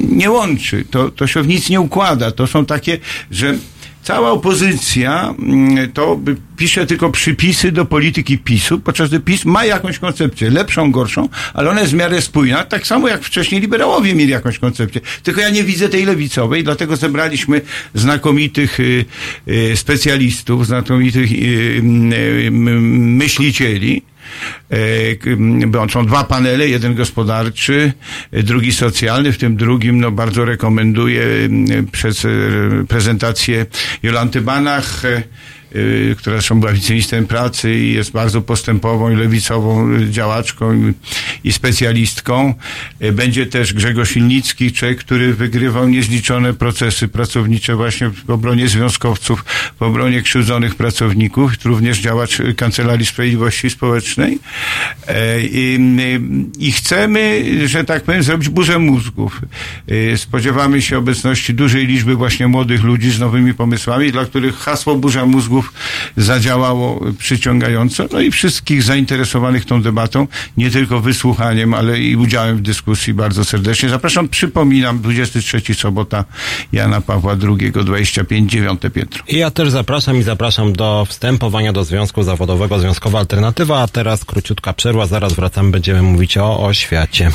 nie 0.08 0.30
łączy, 0.30 0.84
to, 0.90 1.10
to 1.10 1.26
się 1.26 1.42
w 1.42 1.48
nic 1.48 1.70
nie 1.70 1.80
układa. 1.80 2.30
To 2.30 2.46
są 2.46 2.66
takie, 2.66 2.98
że 3.30 3.54
cała 4.02 4.30
opozycja 4.30 5.34
mm, 5.38 5.92
to 5.92 6.20
pisze 6.56 6.86
tylko 6.86 7.10
przypisy 7.10 7.72
do 7.72 7.84
polityki 7.84 8.38
PiSu, 8.38 8.80
podczas 8.80 9.08
gdy 9.08 9.20
PiS 9.20 9.44
ma 9.44 9.64
jakąś 9.64 9.98
koncepcję, 9.98 10.50
lepszą, 10.50 10.92
gorszą, 10.92 11.28
ale 11.54 11.70
ona 11.70 11.80
jest 11.80 11.92
w 11.92 11.96
miarę 11.96 12.20
spójna, 12.20 12.64
tak 12.64 12.86
samo 12.86 13.08
jak 13.08 13.22
wcześniej 13.22 13.60
liberałowie 13.60 14.14
mieli 14.14 14.30
jakąś 14.30 14.58
koncepcję. 14.58 15.00
Tylko 15.22 15.40
ja 15.40 15.50
nie 15.50 15.64
widzę 15.64 15.88
tej 15.88 16.04
lewicowej, 16.04 16.64
dlatego 16.64 16.96
zebraliśmy 16.96 17.60
znakomitych 17.94 18.80
y, 18.80 19.04
y, 19.48 19.76
specjalistów, 19.76 20.66
znakomitych 20.66 21.32
y, 21.32 21.80
myślicieli, 22.52 24.02
E, 24.70 25.66
Bo 25.66 25.88
są 25.88 26.06
dwa 26.06 26.24
panele, 26.24 26.68
jeden 26.68 26.94
gospodarczy, 26.94 27.92
e, 28.32 28.42
drugi 28.42 28.72
socjalny. 28.72 29.32
W 29.32 29.38
tym 29.38 29.56
drugim 29.56 30.00
no, 30.00 30.10
bardzo 30.10 30.44
rekomenduję 30.44 31.24
przez 31.92 32.24
e, 32.24 32.28
prezentację 32.88 33.66
Jolanty 34.02 34.40
Banach, 34.40 35.04
e, 35.04 35.22
która 36.18 36.36
zresztą 36.36 36.60
była 36.60 36.72
wiceministrem 36.72 37.26
pracy 37.26 37.74
i 37.74 37.92
jest 37.92 38.10
bardzo 38.10 38.42
postępową 38.42 39.10
i 39.10 39.16
lewicową 39.16 39.92
y, 39.94 40.10
działaczką 40.10 40.92
i, 41.44 41.52
specjalistką. 41.52 42.54
Y, 43.02 43.12
Będzie 43.12 43.46
też 43.46 43.74
Grzegorz 43.74 44.16
Ilnicki, 44.16 44.72
człowiek, 44.72 44.98
który 44.98 45.34
wygrywał 45.34 45.88
niezliczone 45.88 46.54
procesy 46.54 47.08
pracownicze 47.08 47.76
właśnie 47.76 48.10
w 48.10 48.30
obronie 48.30 48.68
związkowców, 48.68 49.44
w 49.78 49.82
obronie 49.82 50.22
krzywdzonych 50.22 50.74
pracowników, 50.74 51.52
również 51.64 51.98
działacz 51.98 52.40
y, 52.40 52.54
Kancelarii 52.54 53.06
Sprawiedliwości 53.06 53.70
Społecznej. 53.70 54.38
E, 55.08 55.40
I, 55.40 55.78
y, 56.00 56.20
I 56.58 56.72
chcemy, 56.72 57.42
że 57.68 57.84
tak 57.84 58.02
powiem, 58.02 58.22
zrobić 58.22 58.48
burzę 58.48 58.78
mózgów. 58.78 59.40
Y, 59.90 60.18
Spodziewamy 60.18 60.82
się 60.82 60.98
obecności 60.98 61.54
dużej 61.54 61.86
liczby 61.86 62.14
właśnie 62.14 62.48
młodych 62.48 62.82
ludzi 62.82 63.10
z 63.10 63.20
nowymi 63.20 63.54
pomysłami, 63.54 64.12
dla 64.12 64.24
których 64.24 64.56
hasło 64.56 64.96
burza 64.96 65.26
mózgów 65.26 65.61
zadziałało 66.16 67.00
przyciągająco. 67.18 68.04
No 68.12 68.20
i 68.20 68.30
wszystkich 68.30 68.82
zainteresowanych 68.82 69.64
tą 69.64 69.82
debatą, 69.82 70.26
nie 70.56 70.70
tylko 70.70 71.00
wysłuchaniem, 71.00 71.74
ale 71.74 72.00
i 72.00 72.16
udziałem 72.16 72.56
w 72.56 72.60
dyskusji 72.60 73.14
bardzo 73.14 73.44
serdecznie. 73.44 73.88
Zapraszam, 73.88 74.28
przypominam, 74.28 75.00
23 75.00 75.74
sobota 75.74 76.24
Jana 76.72 77.00
Pawła 77.00 77.36
II, 77.42 77.72
25, 77.72 78.52
9 78.52 78.80
piętro. 78.94 79.24
Ja 79.28 79.50
też 79.50 79.70
zapraszam 79.70 80.16
i 80.16 80.22
zapraszam 80.22 80.72
do 80.72 81.06
wstępowania 81.08 81.72
do 81.72 81.84
Związku 81.84 82.22
Zawodowego 82.22 82.78
Związkowa 82.78 83.18
Alternatywa, 83.18 83.82
a 83.82 83.88
teraz 83.88 84.24
króciutka 84.24 84.72
przerwa, 84.72 85.06
zaraz 85.06 85.32
wracamy, 85.32 85.70
będziemy 85.70 86.02
mówić 86.02 86.36
o 86.36 86.66
oświacie. 86.66 87.30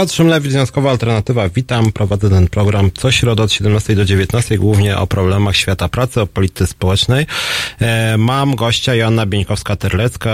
Piotr 0.00 0.14
Szymlewicz, 0.14 0.52
Związkowa 0.52 0.90
Alternatywa. 0.90 1.48
Witam, 1.48 1.92
prowadzę 1.92 2.30
ten 2.30 2.48
program 2.48 2.90
co 2.94 3.10
środę 3.12 3.42
od 3.42 3.52
17 3.52 3.94
do 3.94 4.04
19, 4.04 4.58
głównie 4.58 4.98
o 4.98 5.06
problemach 5.06 5.56
świata 5.56 5.88
pracy, 5.88 6.20
o 6.20 6.26
polityce 6.26 6.66
społecznej. 6.66 7.26
E, 7.80 8.16
mam 8.16 8.54
gościa 8.54 8.94
Joanna 8.94 9.26
Bieńkowska-Terlecka, 9.26 10.32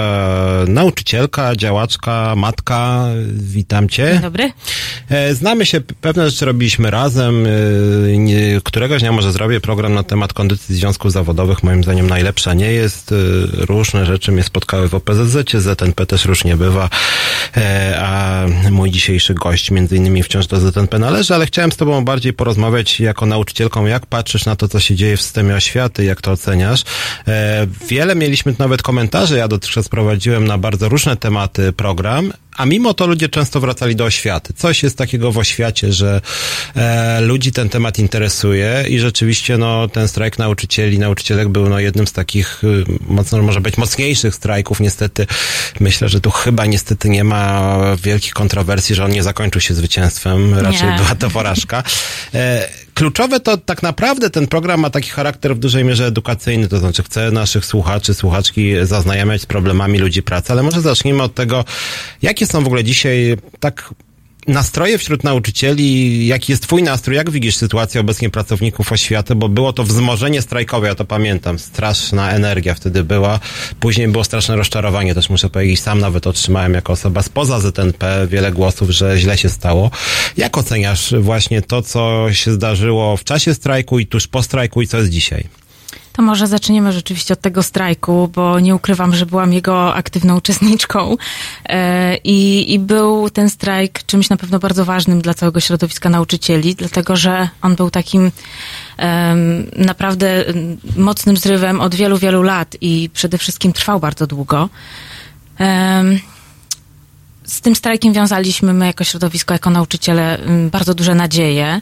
nauczycielka, 0.69 1.57
działaczka, 1.57 2.35
matka. 2.37 3.07
Witam 3.33 3.89
cię. 3.89 4.11
Dzień 4.13 4.23
dobry. 4.23 4.53
E, 5.09 5.35
znamy 5.35 5.67
się, 5.67 5.81
pewne 5.81 6.31
rzeczy 6.31 6.45
robiliśmy 6.45 6.91
razem. 6.91 7.47
E, 7.47 8.61
któregoś 8.65 9.01
dnia 9.03 9.13
może 9.13 9.33
zrobię 9.33 9.61
program 9.61 9.95
na 9.95 10.03
temat 10.03 10.33
kondycji 10.33 10.75
związków 10.75 11.13
zawodowych. 11.13 11.63
Moim 11.63 11.83
zdaniem 11.83 12.07
najlepsza 12.07 12.55
nie 12.55 12.73
jest. 12.73 13.15
Różne 13.53 14.07
rzeczy 14.07 14.33
mnie 14.33 14.43
spotkały 14.43 14.89
w 14.89 14.95
OPZZ, 14.95 15.51
ZNP 15.55 16.07
też 16.07 16.25
różnie 16.25 16.57
bywa. 16.57 16.89
A 17.99 18.45
mój 18.71 18.91
dzisiejszy 18.91 19.35
gość 19.35 19.56
między 19.71 19.97
innymi 19.97 20.23
wciąż 20.23 20.47
do 20.47 20.61
ZNP 20.61 20.99
należy, 20.99 21.35
ale 21.35 21.47
chciałem 21.47 21.73
z 21.73 21.77
tobą 21.77 22.05
bardziej 22.05 22.33
porozmawiać 22.33 23.01
jako 23.01 23.27
nauczycielką, 23.27 23.87
jak 23.87 24.07
patrzysz 24.07 24.45
na 24.45 24.57
to, 24.57 24.69
co 24.69 24.81
się 24.81 24.95
dzieje 24.95 25.17
w 25.17 25.23
systemie 25.23 25.55
oświaty, 25.55 26.05
jak 26.05 26.21
to 26.21 26.33
oceniasz. 26.33 26.85
E, 27.29 27.67
wiele 27.89 28.15
mieliśmy 28.15 28.55
nawet 28.59 28.83
komentarzy, 28.83 29.37
ja 29.37 29.49
dotychczas 29.49 29.89
prowadziłem 29.89 30.47
na 30.47 30.59
bardzo 30.59 30.89
różne 30.89 31.17
tematy 31.17 31.73
program, 31.73 32.33
a 32.57 32.67
mimo 32.67 32.95
to 32.95 33.07
ludzie 33.07 33.29
często 33.29 33.61
wracali 33.61 33.97
do 33.97 34.05
oświaty. 34.05 34.53
Coś 34.53 34.83
jest 34.83 34.99
takiego 34.99 35.33
w 35.33 35.39
oświacie, 35.39 35.93
że 35.93 36.21
e, 36.77 37.21
ludzi 37.21 37.53
ten 37.53 37.69
temat 37.69 37.99
interesuje 37.99 38.85
i 38.89 38.99
rzeczywiście 38.99 39.59
no, 39.59 39.89
ten 39.89 40.09
strajk 40.09 40.39
nauczycieli, 40.39 40.99
nauczycielek 40.99 41.49
był 41.49 41.69
no, 41.69 41.79
jednym 41.81 42.07
z 42.07 42.13
takich 42.13 42.65
y, 42.65 42.85
mocno, 43.09 43.43
może 43.43 43.61
być 43.61 43.77
mocniejszych 43.77 44.35
strajków. 44.35 44.81
Niestety 44.81 45.27
myślę, 45.81 46.09
że 46.09 46.21
tu 46.21 46.31
chyba 46.31 46.67
niestety 46.67 47.09
nie 47.09 47.25
ma 47.25 47.79
wielkich 48.03 48.33
kontrowersji, 48.33 48.95
że 48.95 49.05
on 49.05 49.11
nie 49.11 49.23
zakończył 49.23 49.61
się 49.61 49.75
zwycięstwem. 49.75 50.55
Raczej 50.59 50.89
Nie. 50.89 50.97
była 50.97 51.15
to 51.15 51.31
porażka. 51.31 51.83
E, 52.35 52.86
kluczowe 52.97 53.41
to 53.41 53.57
tak 53.57 53.83
naprawdę 53.83 54.31
ten 54.31 54.47
program 54.47 54.81
ma 54.81 54.91
taki 54.91 55.11
charakter 55.11 55.57
w 55.57 55.59
dużej 55.59 55.85
mierze 55.85 56.07
edukacyjny, 56.07 56.69
to 56.69 56.79
znaczy 56.79 57.03
chce 57.03 57.31
naszych 57.31 57.67
słuchaczy, 57.67 58.15
słuchaczki 58.15 58.73
zaznajamiać 58.83 59.43
z 59.43 59.47
problemami 59.47 59.99
ludzi 59.99 60.23
pracy, 60.23 60.53
ale 60.53 60.63
może 60.63 60.81
zacznijmy 60.81 61.23
od 61.23 61.35
tego, 61.35 61.65
jakie 62.23 62.47
są 62.47 62.63
w 62.63 62.67
ogóle 62.67 62.85
dzisiaj 62.85 63.37
tak 63.61 63.95
nastroje 64.49 64.99
wśród 64.99 65.25
nauczycieli, 65.25 66.27
jaki 66.27 66.53
jest 66.53 66.63
twój 66.63 66.83
nastrój, 66.83 67.17
jak 67.17 67.31
widzisz 67.31 67.57
sytuację 67.57 68.01
obecnie 68.01 68.31
pracowników 68.31 68.93
oświaty, 68.93 69.35
bo 69.35 69.49
było 69.49 69.73
to 69.73 69.85
wzmożenie 69.85 70.43
strajkowe, 70.43 70.87
ja 70.87 70.95
to 70.95 71.05
pamiętam, 71.05 71.59
straszna 71.59 72.31
energia 72.31 72.75
wtedy 72.75 73.05
była, 73.05 73.41
później 73.81 74.09
było 74.09 74.25
straszne 74.25 74.57
rozczarowanie, 74.57 75.15
też 75.15 75.31
muszę 75.31 75.51
powiedzieć, 75.51 75.81
sam 75.81 76.01
nawet 76.01 76.27
otrzymałem 76.27 76.75
jako 76.75 76.93
osoba 76.93 77.23
spoza 77.23 77.61
ZNP 77.61 78.27
wiele 78.27 78.53
głosów, 78.53 78.91
że 78.91 79.19
źle 79.19 79.39
się 79.39 79.49
stało. 79.49 79.91
Jak 80.37 80.59
oceniasz 80.59 81.15
właśnie 81.21 81.63
to, 81.63 81.83
co 81.83 82.27
się 82.33 82.53
zdarzyło 82.53 83.17
w 83.17 83.25
czasie 83.25 83.55
strajku 83.55 83.99
i 83.99 84.07
tuż 84.07 84.27
po 84.27 84.43
strajku 84.43 84.83
i 84.83 84.87
co 84.87 84.99
jest 84.99 85.11
dzisiaj? 85.11 85.66
To 86.17 86.23
może 86.23 86.47
zaczniemy 86.47 86.93
rzeczywiście 86.93 87.35
od 87.35 87.41
tego 87.41 87.63
strajku, 87.63 88.31
bo 88.35 88.61
nie 88.61 88.75
ukrywam, 88.75 89.15
że 89.15 89.27
byłam 89.27 89.53
jego 89.53 89.95
aktywną 89.95 90.37
uczestniczką 90.37 91.17
E, 91.69 92.17
i, 92.17 92.73
i 92.75 92.79
był 92.79 93.31
ten 93.31 93.51
strajk 93.51 94.03
czymś 94.07 94.31
na 94.31 94.37
pewno 94.37 94.59
bardzo 94.59 94.85
ważnym 94.85 95.21
dla 95.21 95.35
całego 95.35 95.61
środowiska 95.61 96.09
nauczycieli, 96.09 96.75
dlatego 96.75 97.17
że 97.17 97.49
on 97.63 97.75
był 97.75 97.91
takim 97.91 98.33
naprawdę 99.77 100.45
mocnym 100.97 101.37
zrywem 101.37 101.81
od 101.81 101.95
wielu, 101.95 102.19
wielu 102.19 102.43
lat 102.43 102.77
i 102.81 103.11
przede 103.13 103.39
wszystkim 103.39 103.73
trwał 103.73 104.01
bardzo 104.01 104.27
długo. 104.27 104.69
Z 107.45 107.61
tym 107.61 107.75
strajkiem 107.75 108.13
wiązaliśmy 108.13 108.73
my 108.73 108.87
jako 108.87 109.05
środowisko, 109.05 109.55
jako 109.55 109.71
nauczyciele 109.71 110.39
bardzo 110.71 110.95
duże 110.95 111.15
nadzieje, 111.15 111.81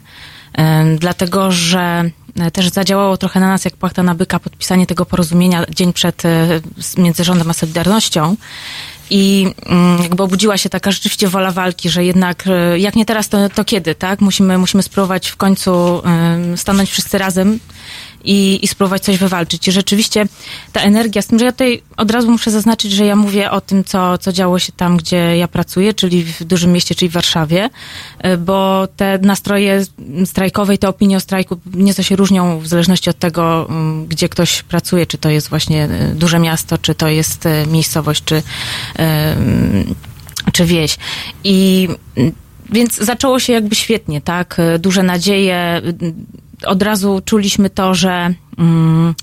dlatego 0.99 1.51
że 1.51 2.09
też 2.53 2.69
zadziałało 2.69 3.17
trochę 3.17 3.39
na 3.39 3.47
nas 3.47 3.65
jak 3.65 3.75
płachta 3.75 4.03
na 4.03 4.15
byka 4.15 4.39
podpisanie 4.39 4.87
tego 4.87 5.05
porozumienia 5.05 5.65
dzień 5.69 5.93
przed 5.93 6.25
e, 6.25 6.61
między 6.97 7.23
rządem 7.23 7.49
a 7.49 7.53
Solidarnością. 7.53 8.35
I 9.09 9.53
mm, 9.65 10.03
jakby 10.03 10.23
obudziła 10.23 10.57
się 10.57 10.69
taka 10.69 10.91
rzeczywiście 10.91 11.27
wola 11.27 11.51
walki, 11.51 11.89
że 11.89 12.05
jednak 12.05 12.43
e, 12.47 12.79
jak 12.79 12.95
nie 12.95 13.05
teraz, 13.05 13.29
to, 13.29 13.49
to 13.49 13.65
kiedy, 13.65 13.95
tak? 13.95 14.21
Musimy, 14.21 14.57
musimy 14.57 14.83
spróbować 14.83 15.27
w 15.27 15.35
końcu 15.35 16.01
stanąć 16.55 16.89
wszyscy 16.89 17.17
razem 17.17 17.59
i, 18.23 18.59
i 18.61 18.67
spróbować 18.67 19.03
coś 19.03 19.17
wywalczyć. 19.17 19.67
I 19.67 19.71
rzeczywiście 19.71 20.25
ta 20.73 20.81
energia, 20.81 21.21
z 21.21 21.27
tym, 21.27 21.39
że 21.39 21.45
ja 21.45 21.51
tutaj 21.51 21.81
od 21.97 22.11
razu 22.11 22.31
muszę 22.31 22.51
zaznaczyć, 22.51 22.91
że 22.91 23.05
ja 23.05 23.15
mówię 23.15 23.51
o 23.51 23.61
tym, 23.61 23.83
co, 23.83 24.17
co 24.17 24.31
działo 24.31 24.59
się 24.59 24.71
tam, 24.71 24.97
gdzie 24.97 25.37
ja 25.37 25.47
pracuję, 25.47 25.93
czyli 25.93 26.23
w 26.23 26.43
dużym 26.43 26.71
mieście, 26.71 26.95
czyli 26.95 27.09
w 27.09 27.13
Warszawie, 27.13 27.69
e, 28.19 28.37
bo 28.37 28.87
te 28.95 29.17
nastroje 29.17 29.85
strajkowe 30.25 30.75
i 30.75 30.77
te 30.77 30.89
opinie 30.89 31.17
o 31.17 31.19
strajku 31.19 31.57
nieco 31.73 32.03
się 32.03 32.15
różnią 32.15 32.59
w 32.59 32.67
zależności 32.67 33.09
od 33.09 33.19
tego, 33.19 33.69
mm, 33.69 34.07
gdzie 34.07 34.29
ktoś 34.29 34.63
pracuje, 34.63 35.05
czy 35.05 35.17
to 35.17 35.29
jest 35.29 35.49
właśnie 35.49 35.83
e, 35.83 36.15
duże 36.15 36.39
miasto, 36.39 36.77
czy 36.77 36.95
to 36.95 37.07
jest 37.07 37.45
e, 37.45 37.67
miejscowość, 37.67 38.23
czy, 38.23 38.43
em, 38.95 39.95
czy 40.51 40.65
wieś. 40.65 40.97
I 41.43 41.87
mm, 42.17 42.31
więc 42.69 42.95
zaczęło 42.95 43.39
się 43.39 43.53
jakby 43.53 43.75
świetnie, 43.75 44.21
tak? 44.21 44.57
Duże 44.79 45.03
nadzieje. 45.03 45.81
Od 46.65 46.81
razu 46.81 47.21
czuliśmy 47.25 47.69
to, 47.69 47.95
że, 47.95 48.33
mm, 48.57 49.15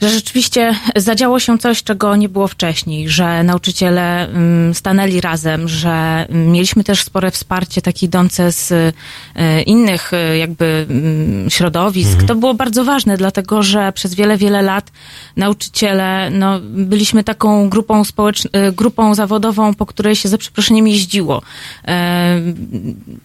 że 0.00 0.08
rzeczywiście 0.08 0.74
zadziało 0.96 1.40
się 1.40 1.58
coś, 1.58 1.82
czego 1.82 2.16
nie 2.16 2.28
było 2.28 2.48
wcześniej, 2.48 3.08
że 3.08 3.44
nauczyciele 3.44 4.28
mm, 4.28 4.74
stanęli 4.74 5.20
razem, 5.20 5.68
że 5.68 6.26
mm, 6.28 6.52
mieliśmy 6.52 6.84
też 6.84 7.02
spore 7.04 7.30
wsparcie 7.30 7.82
takie 7.82 8.06
idące 8.06 8.52
z 8.52 8.72
e, 8.72 9.62
innych 9.62 10.12
e, 10.12 10.38
jakby 10.38 10.86
mm, 10.90 11.50
środowisk. 11.50 12.22
To 12.22 12.34
było 12.34 12.54
bardzo 12.54 12.84
ważne, 12.84 13.16
dlatego 13.16 13.62
że 13.62 13.92
przez 13.92 14.14
wiele, 14.14 14.36
wiele 14.36 14.62
lat 14.62 14.92
nauczyciele, 15.36 16.30
no, 16.30 16.60
byliśmy 16.62 17.24
taką 17.24 17.68
grupą 17.68 18.04
społeczną, 18.04 18.50
grupą 18.72 19.14
zawodową, 19.14 19.74
po 19.74 19.86
której 19.86 20.16
się 20.16 20.28
za 20.28 20.38
przeproszeniem 20.38 20.88
jeździło. 20.88 21.42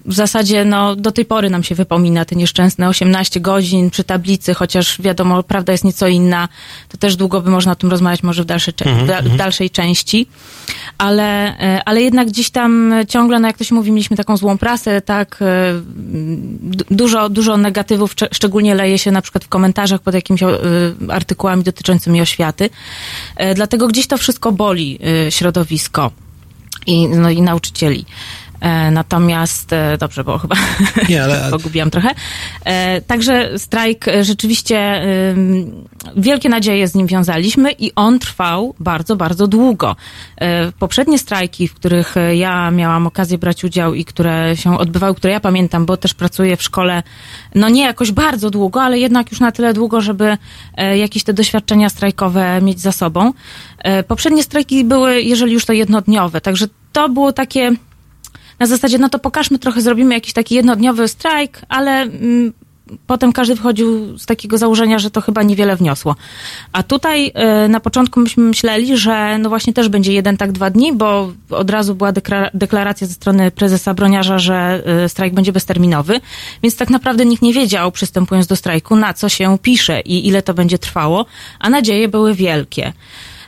W 0.05 0.13
zasadzie, 0.13 0.65
no, 0.65 0.95
do 0.95 1.11
tej 1.11 1.25
pory 1.25 1.49
nam 1.49 1.63
się 1.63 1.75
wypomina 1.75 2.25
te 2.25 2.35
nieszczęsne 2.35 2.89
18 2.89 3.39
godzin 3.39 3.89
przy 3.89 4.03
tablicy, 4.03 4.53
chociaż 4.53 5.01
wiadomo, 5.01 5.43
prawda 5.43 5.71
jest 5.71 5.83
nieco 5.83 6.07
inna. 6.07 6.47
To 6.89 6.97
też 6.97 7.15
długo 7.15 7.41
by 7.41 7.49
można 7.49 7.71
o 7.71 7.75
tym 7.75 7.91
rozmawiać, 7.91 8.23
może 8.23 8.43
w 8.43 8.45
dalszej, 8.45 8.73
cze- 8.73 8.85
w 8.85 9.07
w 9.29 9.35
dalszej 9.37 9.69
części. 9.69 10.27
Ale, 10.97 11.59
e, 11.59 11.81
ale 11.85 12.01
jednak 12.01 12.27
gdzieś 12.27 12.49
tam 12.49 12.93
ciągle, 13.07 13.39
no 13.39 13.47
jak 13.47 13.57
to 13.57 13.63
się 13.63 13.75
mówi, 13.75 13.91
mieliśmy 13.91 14.17
taką 14.17 14.37
złą 14.37 14.57
prasę, 14.57 15.01
tak, 15.01 15.39
e, 15.41 15.45
dużo, 16.91 17.29
dużo 17.29 17.57
negatywów, 17.57 18.15
szcz- 18.15 18.27
szczególnie 18.31 18.75
leje 18.75 18.97
się 18.97 19.11
na 19.11 19.21
przykład 19.21 19.43
w 19.43 19.47
komentarzach 19.47 20.01
pod 20.01 20.13
jakimiś 20.13 20.43
e, 20.43 20.47
artykułami 21.09 21.63
dotyczącymi 21.63 22.21
oświaty. 22.21 22.69
Dlatego 23.55 23.87
gdzieś 23.87 24.07
to 24.07 24.17
wszystko 24.17 24.51
boli 24.51 24.99
środowisko 25.29 26.11
i, 26.87 27.07
no, 27.07 27.29
i 27.29 27.41
nauczycieli. 27.41 28.05
E, 28.61 28.91
Natomiast, 28.91 29.73
e, 29.73 29.97
dobrze, 29.97 30.23
bo 30.23 30.37
chyba 30.37 30.55
Nie, 31.09 31.23
ale- 31.23 31.49
pogubiłam 31.51 31.89
trochę. 31.91 32.09
E, 32.65 33.01
Także 33.01 33.59
strajk 33.59 34.05
rzeczywiście 34.21 35.01
wielkie 36.17 36.49
nadzieje 36.49 36.87
z 36.87 36.95
nim 36.95 37.07
wiązaliśmy 37.07 37.71
i 37.71 37.91
on 37.95 38.19
trwał 38.19 38.75
bardzo, 38.79 39.15
bardzo 39.15 39.47
długo. 39.47 39.95
Poprzednie 40.79 41.19
strajki, 41.19 41.67
w 41.67 41.73
których 41.73 42.15
ja 42.35 42.71
miałam 42.71 43.07
okazję 43.07 43.37
brać 43.37 43.63
udział 43.63 43.93
i 43.93 44.05
które 44.05 44.57
się 44.57 44.77
odbywały, 44.79 45.15
które 45.15 45.33
ja 45.33 45.39
pamiętam, 45.39 45.85
bo 45.85 45.97
też 45.97 46.13
pracuję 46.13 46.57
w 46.57 46.63
szkole, 46.63 47.03
no 47.55 47.69
nie 47.69 47.83
jakoś 47.83 48.11
bardzo 48.11 48.49
długo, 48.49 48.81
ale 48.83 48.99
jednak 48.99 49.31
już 49.31 49.39
na 49.39 49.51
tyle 49.51 49.73
długo, 49.73 50.01
żeby 50.01 50.37
jakieś 50.95 51.23
te 51.23 51.33
doświadczenia 51.33 51.89
strajkowe 51.89 52.61
mieć 52.61 52.79
za 52.79 52.91
sobą. 52.91 53.33
Poprzednie 54.07 54.43
strajki 54.43 54.83
były, 54.83 55.21
jeżeli 55.21 55.53
już 55.53 55.65
to 55.65 55.73
jednodniowe, 55.73 56.41
także 56.41 56.65
to 56.93 57.09
było 57.09 57.33
takie 57.33 57.71
na 58.59 58.65
zasadzie, 58.65 58.97
no 58.97 59.09
to 59.09 59.19
pokażmy 59.19 59.59
trochę, 59.59 59.81
zrobimy 59.81 60.13
jakiś 60.13 60.33
taki 60.33 60.55
jednodniowy 60.55 61.07
strajk, 61.07 61.61
ale 61.69 61.91
mm, 62.01 62.53
potem 63.07 63.33
każdy 63.33 63.55
wychodził 63.55 64.17
z 64.17 64.25
takiego 64.25 64.57
założenia, 64.57 64.99
że 64.99 65.11
to 65.11 65.21
chyba 65.21 65.43
niewiele 65.43 65.75
wniosło. 65.75 66.15
A 66.73 66.83
tutaj 66.83 67.31
y, 67.65 67.69
na 67.69 67.79
początku 67.79 68.19
myśmy 68.19 68.43
myśleli, 68.43 68.97
że 68.97 69.37
no 69.37 69.49
właśnie 69.49 69.73
też 69.73 69.89
będzie 69.89 70.13
jeden 70.13 70.37
tak 70.37 70.51
dwa 70.51 70.69
dni, 70.69 70.93
bo 70.93 71.31
od 71.49 71.69
razu 71.69 71.95
była 71.95 72.11
deklara- 72.11 72.49
deklaracja 72.53 73.07
ze 73.07 73.13
strony 73.13 73.51
prezesa 73.51 73.93
Broniarza, 73.93 74.39
że 74.39 74.83
y, 75.05 75.09
strajk 75.09 75.33
będzie 75.33 75.51
bezterminowy, 75.51 76.19
więc 76.63 76.75
tak 76.75 76.89
naprawdę 76.89 77.25
nikt 77.25 77.41
nie 77.41 77.53
wiedział, 77.53 77.91
przystępując 77.91 78.47
do 78.47 78.55
strajku, 78.55 78.95
na 78.95 79.13
co 79.13 79.29
się 79.29 79.57
pisze 79.61 80.01
i 80.01 80.27
ile 80.27 80.41
to 80.41 80.53
będzie 80.53 80.77
trwało, 80.77 81.25
a 81.59 81.69
nadzieje 81.69 82.07
były 82.07 82.33
wielkie. 82.33 82.93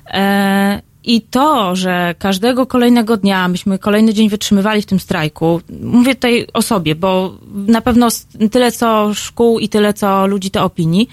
E, 0.08 0.82
I 1.04 1.22
to, 1.22 1.76
że 1.76 2.16
każdego 2.20 2.66
kolejnego 2.66 3.18
dnia 3.18 3.48
myśmy 3.48 3.80
kolejny 3.80 4.14
dzień 4.14 4.30
wytrzymywali 4.30 4.82
w 4.82 4.86
tym 4.86 5.00
strajku, 5.00 5.62
mówię 5.84 6.16
tutaj 6.16 6.48
o 6.54 6.62
sobie, 6.62 6.96
bo 6.96 7.38
na 7.54 7.82
pewno 7.82 8.08
tyle 8.52 8.72
co 8.72 9.14
szkół 9.14 9.60
i 9.60 9.70
tyle 9.70 9.94
co 9.94 10.28
ludzi 10.28 10.52
to 10.52 10.64
opinii, 10.64 11.10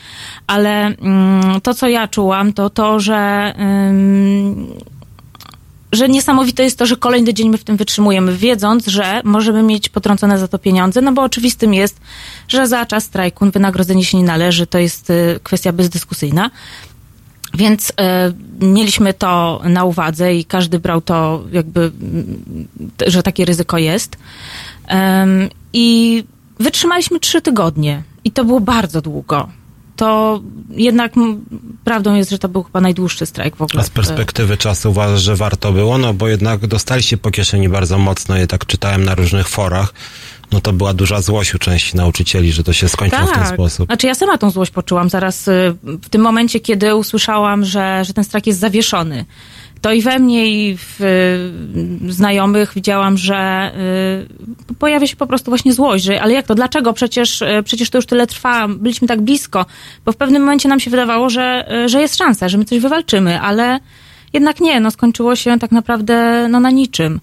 ale 0.47 0.86
mm, 0.86 1.61
to, 1.61 1.74
co 1.74 1.89
ja 1.89 2.09
czułam, 2.09 2.53
to 2.53 2.70
to, 2.70 3.01
że 3.01 3.55
ym, 3.89 4.66
że 5.93 6.09
niesamowite 6.09 6.64
jest 6.64 6.78
to, 6.78 6.86
że 6.86 6.97
kolejny 6.97 7.34
dzień 7.34 7.49
my 7.49 7.59
w 7.59 7.64
tym 7.64 7.76
wytrzymujemy, 7.76 8.36
wiedząc, 8.36 8.86
że 8.86 9.20
możemy 9.24 9.62
mieć 9.62 9.89
potrącone 9.89 10.39
za 10.39 10.49
to 10.49 10.59
pieniądze, 10.59 11.01
no 11.01 11.12
bo 11.12 11.22
oczywistym 11.22 11.74
jest, 11.74 12.01
że 12.49 12.66
za 12.66 12.86
czas 12.86 13.05
strajku 13.05 13.51
wynagrodzenie 13.51 14.05
się 14.05 14.18
nie 14.18 14.24
należy, 14.24 14.66
to 14.66 14.78
jest 14.78 15.11
y, 15.11 15.41
kwestia 15.43 15.72
bezdyskusyjna. 15.72 16.51
Więc 17.55 17.93
e, 18.01 18.33
mieliśmy 18.61 19.15
to 19.15 19.61
na 19.65 19.85
uwadze 19.85 20.35
i 20.35 20.45
każdy 20.45 20.79
brał 20.79 21.01
to 21.01 21.45
jakby, 21.53 21.81
mm, 21.81 22.69
że 23.07 23.23
takie 23.23 23.45
ryzyko 23.45 23.79
jest. 23.79 24.17
Em, 24.87 25.49
I 25.73 26.25
wytrzymaliśmy 26.61 27.21
trzy 27.21 27.43
tygodnie 27.43 28.03
i 28.25 28.31
to 28.31 28.45
było 28.45 28.61
bardzo 28.61 29.01
długo. 29.01 29.49
To 29.97 30.41
jednak 30.71 31.13
prawdą 31.85 32.15
jest, 32.15 32.31
że 32.31 32.39
to 32.39 32.49
był 32.49 32.63
chyba 32.63 32.81
najdłuższy 32.81 33.27
strajk 33.27 33.57
w 33.57 33.63
ogóle. 33.63 33.83
A 33.83 33.87
z 33.87 33.91
perspektywy 33.91 34.57
czasu 34.57 34.91
uważasz, 34.91 35.23
że 35.23 35.37
warto 35.37 35.73
było? 35.73 35.99
No 35.99 36.15
bo 36.15 36.29
jednak 36.29 36.67
dostaliście 36.67 37.17
po 37.17 37.31
kieszeni 37.31 37.69
bardzo 37.69 37.99
mocno, 37.99 38.37
ja 38.37 38.47
tak 38.47 38.67
czytałem 38.67 39.05
na 39.05 39.15
różnych 39.15 39.49
forach. 39.49 39.95
No 40.53 40.61
to 40.61 40.73
była 40.73 40.95
duża 40.95 41.23
złość 41.23 41.55
u 41.55 41.59
części 41.59 41.97
nauczycieli, 41.97 42.53
że 42.53 42.65
to 42.65 42.73
się 42.73 42.89
skończyło 42.89 43.27
w 43.27 43.33
ten 43.33 43.47
sposób. 43.47 43.87
Znaczy 43.87 44.07
ja 44.07 44.15
sama 44.15 44.39
tą 44.39 44.51
złość 44.51 44.71
poczułam 44.71 45.09
zaraz 45.09 45.49
y, 45.49 45.75
w 45.83 46.09
tym 46.09 46.23
momencie, 46.23 46.61
kiedy 46.61 46.95
usłyszałam, 46.95 47.65
że, 47.65 48.05
że 48.05 48.15
ten 48.15 48.25
strajk 48.25 48.47
jest 48.47 48.59
zawieszony. 48.59 49.25
To 49.81 49.93
i 49.93 50.03
we 50.03 50.19
mnie, 50.19 50.51
i 50.51 50.77
w 50.77 51.01
y, 52.09 52.13
znajomych 52.13 52.75
widziałam, 52.75 53.19
że 53.19 53.73
y, 54.71 54.75
pojawia 54.75 55.07
się 55.07 55.17
po 55.17 55.27
prostu 55.27 55.51
właśnie 55.51 55.73
złość, 55.73 56.05
że 56.05 56.23
ale 56.23 56.33
jak 56.33 56.47
to, 56.47 56.55
dlaczego? 56.55 56.93
Przecież, 56.93 57.43
przecież 57.65 57.91
to 57.91 57.99
już 57.99 58.07
tyle 58.07 58.27
trwa, 58.27 58.69
byliśmy 58.69 59.09
tak 59.09 59.21
blisko, 59.21 59.67
bo 60.05 60.13
w 60.13 60.17
pewnym 60.17 60.43
momencie 60.43 60.69
nam 60.69 60.81
się 60.81 60.91
wydawało, 60.91 61.31
że, 61.31 61.69
że 61.87 62.01
jest 62.01 62.17
szansa, 62.17 62.49
że 62.49 62.59
my 62.59 62.65
coś 62.65 62.79
wywalczymy, 62.79 63.41
ale 63.41 63.81
jednak 64.39 64.61
nie, 64.61 64.80
no 64.80 64.91
skończyło 64.91 65.36
się 65.36 65.59
tak 65.59 65.72
naprawdę 65.72 66.49
no, 66.49 66.61
na 66.61 66.70
niczym. 66.70 67.20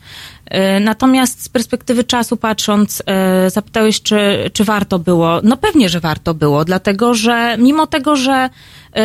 Y, 0.78 0.80
Natomiast 0.80 1.44
z 1.44 1.50
perspektywy 1.50 2.04
czasu 2.04 2.38
patrząc, 2.38 3.02
y, 3.02 3.50
zapytałeś, 3.50 4.02
czy, 4.02 4.50
czy 4.54 4.64
warto 4.64 5.00
było. 5.00 5.40
No 5.44 5.58
pewnie, 5.58 5.90
że 5.90 6.00
warto 6.00 6.34
było, 6.34 6.66
dlatego 6.66 7.14
że 7.14 7.58
mimo 7.60 7.88
tego, 7.88 8.16
że 8.16 8.50
y, 8.98 9.00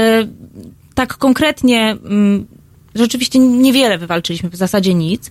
tak 0.95 1.17
konkretnie 1.17 1.91
mm, 1.91 2.47
rzeczywiście 2.95 3.39
niewiele 3.39 3.99
wywalczyliśmy, 3.99 4.51
w 4.51 4.57
zasadzie 4.57 4.95
nic, 4.95 5.31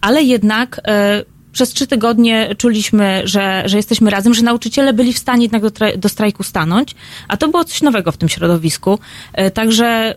ale 0.00 0.22
jednak 0.22 0.80
e, 0.88 1.24
przez 1.52 1.70
trzy 1.70 1.86
tygodnie 1.86 2.54
czuliśmy, 2.58 3.22
że, 3.24 3.62
że 3.66 3.76
jesteśmy 3.76 4.10
razem, 4.10 4.34
że 4.34 4.42
nauczyciele 4.42 4.92
byli 4.92 5.12
w 5.12 5.18
stanie 5.18 5.42
jednak 5.42 5.62
do, 5.62 5.70
do 5.96 6.08
strajku 6.08 6.42
stanąć, 6.42 6.94
a 7.28 7.36
to 7.36 7.48
było 7.48 7.64
coś 7.64 7.82
nowego 7.82 8.12
w 8.12 8.16
tym 8.16 8.28
środowisku. 8.28 8.98
E, 9.32 9.50
Także, 9.50 9.86
e, 9.86 10.14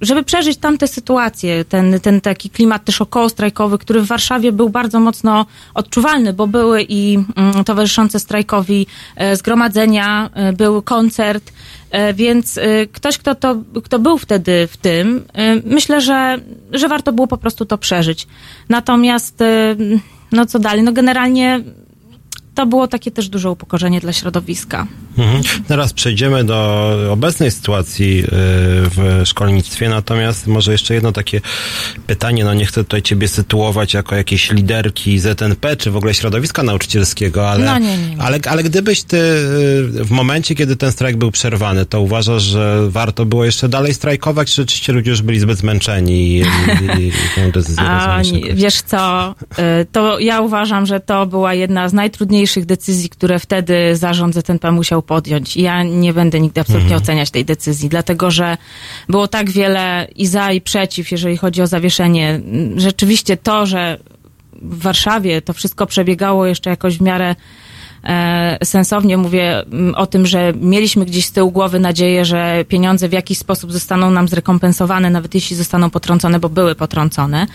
żeby 0.00 0.22
przeżyć 0.22 0.58
tamte 0.58 0.88
sytuacje, 0.88 1.64
ten, 1.64 2.00
ten 2.00 2.20
taki 2.20 2.50
klimat 2.50 2.84
też 2.84 3.00
okołostrajkowy, 3.00 3.78
który 3.78 4.00
w 4.00 4.06
Warszawie 4.06 4.52
był 4.52 4.70
bardzo 4.70 5.00
mocno 5.00 5.46
odczuwalny, 5.74 6.32
bo 6.32 6.46
były 6.46 6.82
i 6.88 7.18
mm, 7.36 7.64
towarzyszące 7.64 8.20
strajkowi 8.20 8.86
e, 9.16 9.36
zgromadzenia, 9.36 10.30
był 10.56 10.82
koncert, 10.82 11.52
Więc 12.14 12.60
ktoś, 12.92 13.18
kto, 13.18 13.34
to, 13.34 13.56
kto 13.84 13.98
był 13.98 14.18
wtedy 14.18 14.68
w 14.70 14.76
tym, 14.76 15.24
myślę, 15.64 16.00
że, 16.00 16.38
że 16.72 16.88
warto 16.88 17.12
było 17.12 17.26
po 17.26 17.36
prostu 17.36 17.66
to 17.66 17.78
przeżyć. 17.78 18.26
Natomiast, 18.68 19.42
no 20.32 20.46
co 20.46 20.58
dalej? 20.58 20.82
No 20.82 20.92
generalnie 20.92 21.60
to 22.54 22.66
było 22.66 22.88
takie 22.88 23.10
też 23.10 23.28
duże 23.28 23.50
upokorzenie 23.50 24.00
dla 24.00 24.12
środowiska. 24.12 24.86
Mhm. 25.18 25.42
Teraz 25.68 25.92
przejdziemy 25.92 26.44
do 26.44 26.90
obecnej 27.10 27.50
sytuacji 27.50 28.18
y, 28.20 28.26
w 28.30 29.22
szkolnictwie, 29.24 29.88
natomiast 29.88 30.46
może 30.46 30.72
jeszcze 30.72 30.94
jedno 30.94 31.12
takie 31.12 31.40
pytanie, 32.06 32.44
no 32.44 32.54
nie 32.54 32.66
chcę 32.66 32.84
tutaj 32.84 33.02
ciebie 33.02 33.28
sytuować 33.28 33.94
jako 33.94 34.16
jakiejś 34.16 34.50
liderki 34.50 35.18
ZNP, 35.18 35.76
czy 35.76 35.90
w 35.90 35.96
ogóle 35.96 36.14
środowiska 36.14 36.62
nauczycielskiego, 36.62 37.50
ale, 37.50 37.64
No 37.64 37.78
nie, 37.78 37.98
nie, 37.98 38.14
nie. 38.14 38.22
ale, 38.22 38.38
ale 38.50 38.62
gdybyś 38.62 39.02
ty 39.02 39.16
y, 39.16 40.04
w 40.04 40.10
momencie, 40.10 40.54
kiedy 40.54 40.76
ten 40.76 40.92
strajk 40.92 41.16
był 41.16 41.30
przerwany, 41.30 41.86
to 41.86 42.00
uważasz, 42.00 42.42
że 42.42 42.90
warto 42.90 43.24
było 43.24 43.44
jeszcze 43.44 43.68
dalej 43.68 43.94
strajkować, 43.94 44.48
czy 44.48 44.62
rzeczywiście 44.62 44.92
ludzie 44.92 45.10
już 45.10 45.22
byli 45.22 45.40
zbyt 45.40 45.58
zmęczeni 45.58 46.28
i, 46.28 46.38
i, 46.38 47.06
i 47.08 47.12
tę 47.34 47.50
decyzję 47.52 47.84
A 47.84 48.20
wiesz 48.54 48.82
co, 48.82 49.34
y, 49.80 49.86
to 49.92 50.18
ja 50.18 50.40
uważam, 50.40 50.86
że 50.86 51.00
to 51.00 51.26
była 51.26 51.54
jedna 51.54 51.88
z 51.88 51.92
najtrudniejszych 51.92 52.41
decyzji, 52.66 53.08
które 53.08 53.38
wtedy 53.38 53.96
zarząd 53.96 54.34
ZNP 54.34 54.70
musiał 54.72 55.02
podjąć. 55.02 55.56
I 55.56 55.62
ja 55.62 55.82
nie 55.82 56.12
będę 56.12 56.40
nigdy 56.40 56.60
absolutnie 56.60 56.96
oceniać 56.96 57.30
tej 57.30 57.44
decyzji, 57.44 57.88
dlatego 57.88 58.30
że 58.30 58.56
było 59.08 59.28
tak 59.28 59.50
wiele 59.50 60.08
i 60.16 60.26
za 60.26 60.52
i 60.52 60.60
przeciw, 60.60 61.12
jeżeli 61.12 61.36
chodzi 61.36 61.62
o 61.62 61.66
zawieszenie. 61.66 62.40
Rzeczywiście 62.76 63.36
to, 63.36 63.66
że 63.66 63.98
w 64.62 64.82
Warszawie 64.82 65.42
to 65.42 65.52
wszystko 65.52 65.86
przebiegało 65.86 66.46
jeszcze 66.46 66.70
jakoś 66.70 66.98
w 66.98 67.02
miarę 67.02 67.34
sensownie. 68.64 69.16
Mówię 69.16 69.60
mm, 69.60 69.94
o 69.94 70.06
tym, 70.06 70.26
że 70.26 70.52
mieliśmy 70.60 71.04
gdzieś 71.04 71.26
z 71.26 71.32
tyłu 71.32 71.50
głowy 71.50 71.80
nadzieję, 71.80 72.24
że 72.24 72.64
pieniądze 72.68 73.08
w 73.08 73.12
jakiś 73.12 73.38
sposób 73.38 73.72
zostaną 73.72 74.10
nam 74.10 74.28
zrekompensowane, 74.28 75.10
nawet 75.10 75.34
jeśli 75.34 75.56
zostaną 75.56 75.90
potrącone, 75.90 76.40
bo 76.40 76.48
były 76.48 76.74
potrącone. 76.74 77.46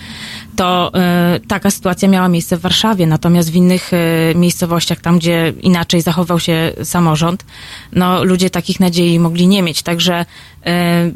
To 0.56 0.92
e, 0.94 1.40
taka 1.48 1.72
sytuacja 1.72 2.08
miała 2.10 2.28
miejsce 2.28 2.58
w 2.58 2.62
Warszawie, 2.62 3.08
natomiast 3.08 3.52
w 3.52 3.56
innych 3.56 3.92
e, 3.94 3.98
miejscowościach, 4.36 5.00
tam 5.00 5.18
gdzie 5.20 5.54
inaczej 5.62 6.02
zachował 6.02 6.40
się 6.40 6.72
samorząd, 6.84 7.46
no 7.94 8.24
ludzie 8.24 8.50
takich 8.50 8.80
nadziei 8.80 9.20
mogli 9.20 9.48
nie 9.48 9.62
mieć. 9.64 9.82
Także 9.84 10.26
e, 10.66 11.12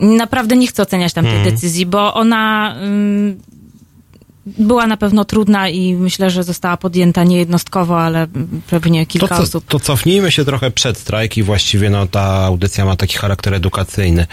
naprawdę 0.00 0.56
nie 0.56 0.66
chcę 0.66 0.82
oceniać 0.82 1.12
tamtej 1.12 1.36
Mhm. 1.36 1.54
decyzji, 1.54 1.86
bo 1.86 2.14
ona 2.14 2.74
ym, 2.82 3.40
była 4.46 4.86
na 4.86 4.96
pewno 4.96 5.24
trudna 5.24 5.68
i 5.68 5.94
myślę, 5.94 6.30
że 6.30 6.42
została 6.44 6.76
podjęta 6.76 7.24
nie 7.24 7.36
jednostkowo, 7.38 8.00
ale 8.00 8.26
pewnie 8.70 9.06
kilka 9.06 9.28
To, 9.28 9.36
co, 9.36 9.42
osób. 9.42 9.64
to 9.68 9.80
cofnijmy 9.80 10.30
się 10.32 10.44
trochę 10.44 10.70
przed 10.70 10.98
strajk 10.98 11.36
i 11.36 11.42
właściwie 11.42 11.90
no, 11.90 12.06
ta 12.06 12.22
audycja 12.22 12.84
ma 12.84 12.96
taki 12.96 13.18
charakter 13.18 13.54
edukacyjny. 13.54 14.26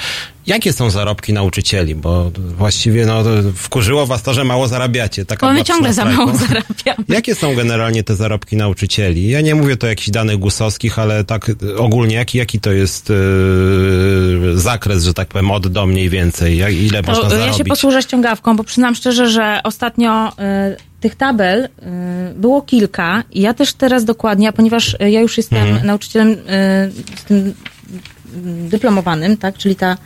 Jakie 0.48 0.74
są 0.74 0.90
zarobki 0.90 1.34
nauczycieli? 1.34 1.96
Bo 1.96 2.32
właściwie 2.58 3.06
no, 3.06 3.24
wkurzyło 3.56 4.06
was 4.08 4.24
to, 4.24 4.34
że 4.34 4.44
mało 4.44 4.68
zarabiacie. 4.68 5.26
Taka 5.26 5.48
Bo 5.48 5.54
my 5.54 5.64
ciągle 5.64 5.94
za 5.94 6.06
mało 6.06 6.32
zarabiamy. 6.38 7.06
Jakie 7.16 7.36
są 7.36 7.56
generalnie 7.56 8.04
te 8.04 8.16
zarobki 8.16 8.56
nauczycieli? 8.56 9.30
Ja 9.30 9.42
nie 9.42 9.56
mówię 9.56 9.78
to 9.78 9.88
o 9.88 9.90
jakichś 9.90 10.10
danych 10.10 10.38
gusowskich, 10.38 11.00
ale 11.00 11.24
tak 11.24 11.52
ogólnie 11.78 12.16
jaki, 12.16 12.38
jaki 12.38 12.60
to 12.60 12.72
jest 12.72 13.10
yy, 13.10 14.58
zakres, 14.60 15.04
że 15.04 15.14
tak 15.14 15.28
powiem, 15.28 15.52
od 15.52 15.68
do 15.68 15.86
mniej 15.86 16.10
więcej? 16.10 16.58
Jak, 16.58 16.74
ile 16.74 17.02
można 17.02 17.24
To, 17.24 17.30
ja 17.34 17.40
zarobić? 17.40 17.58
się 17.58 17.64
posłużę 17.66 18.02
ściągawką, 18.02 18.56
bo 18.56 18.64
przyznam 18.64 18.96
szczerze, 18.96 19.30
że 19.30 19.60
ostatnio 19.64 20.30
y, 20.30 20.32
tych 21.02 21.16
tabel 21.16 21.64
y, 21.64 21.70
było 22.36 22.62
kilka 22.62 23.24
i 23.32 23.42
ja 23.42 23.54
też 23.54 23.74
teraz 23.74 24.06
dokładnie, 24.06 24.54
ponieważ 24.54 24.96
ja 25.00 25.22
już 25.22 25.38
jestem 25.38 25.58
Mhm. 25.68 25.88
nauczycielem 25.88 26.30
y, 26.30 26.38
dyplomowanym, 28.70 29.38
tak, 29.38 29.58
czyli 29.58 29.76
ta, 29.76 29.98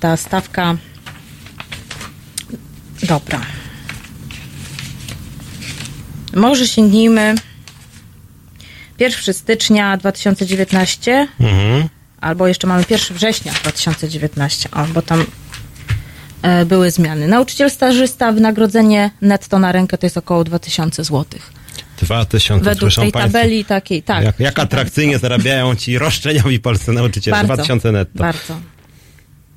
ta 0.00 0.16
stawka 0.16 0.76
dobra. 3.02 3.40
Może 6.34 6.66
sięgnijmy 6.68 7.34
1 8.98 9.34
stycznia 9.34 9.96
2019 9.96 11.28
Mhm. 11.40 11.88
albo 12.20 12.46
jeszcze 12.46 12.66
mamy 12.66 12.84
1 12.90 13.16
września 13.16 13.52
2019, 13.52 14.68
o, 14.70 14.84
bo 14.84 15.02
tam 15.02 15.26
e, 16.42 16.64
były 16.64 16.90
zmiany. 16.90 17.28
Nauczyciel 17.28 17.70
stażysta, 17.70 18.32
wynagrodzenie 18.32 19.10
netto 19.22 19.58
na 19.58 19.72
rękę 19.72 19.98
to 19.98 20.06
jest 20.06 20.16
około 20.16 20.44
2000 20.44 21.04
zł. 21.04 21.24
Dwa 22.02 22.24
tysiące, 22.24 22.64
Według 22.64 22.80
słyszą 22.80 23.02
tej 23.02 23.12
państwo? 23.12 23.38
tabeli 23.38 23.64
takiej, 23.64 24.02
tak. 24.02 24.24
jak, 24.24 24.40
jak 24.40 24.58
atrakcyjnie 24.58 25.18
zarabiają 25.18 25.74
ci 25.74 25.98
roszczeniowi 25.98 26.60
polscy 26.60 26.92
nauczyciele. 26.92 27.36
Bardzo, 27.36 27.54
2000 27.54 27.92
netto. 27.92 28.18
Bardzo. 28.18 28.60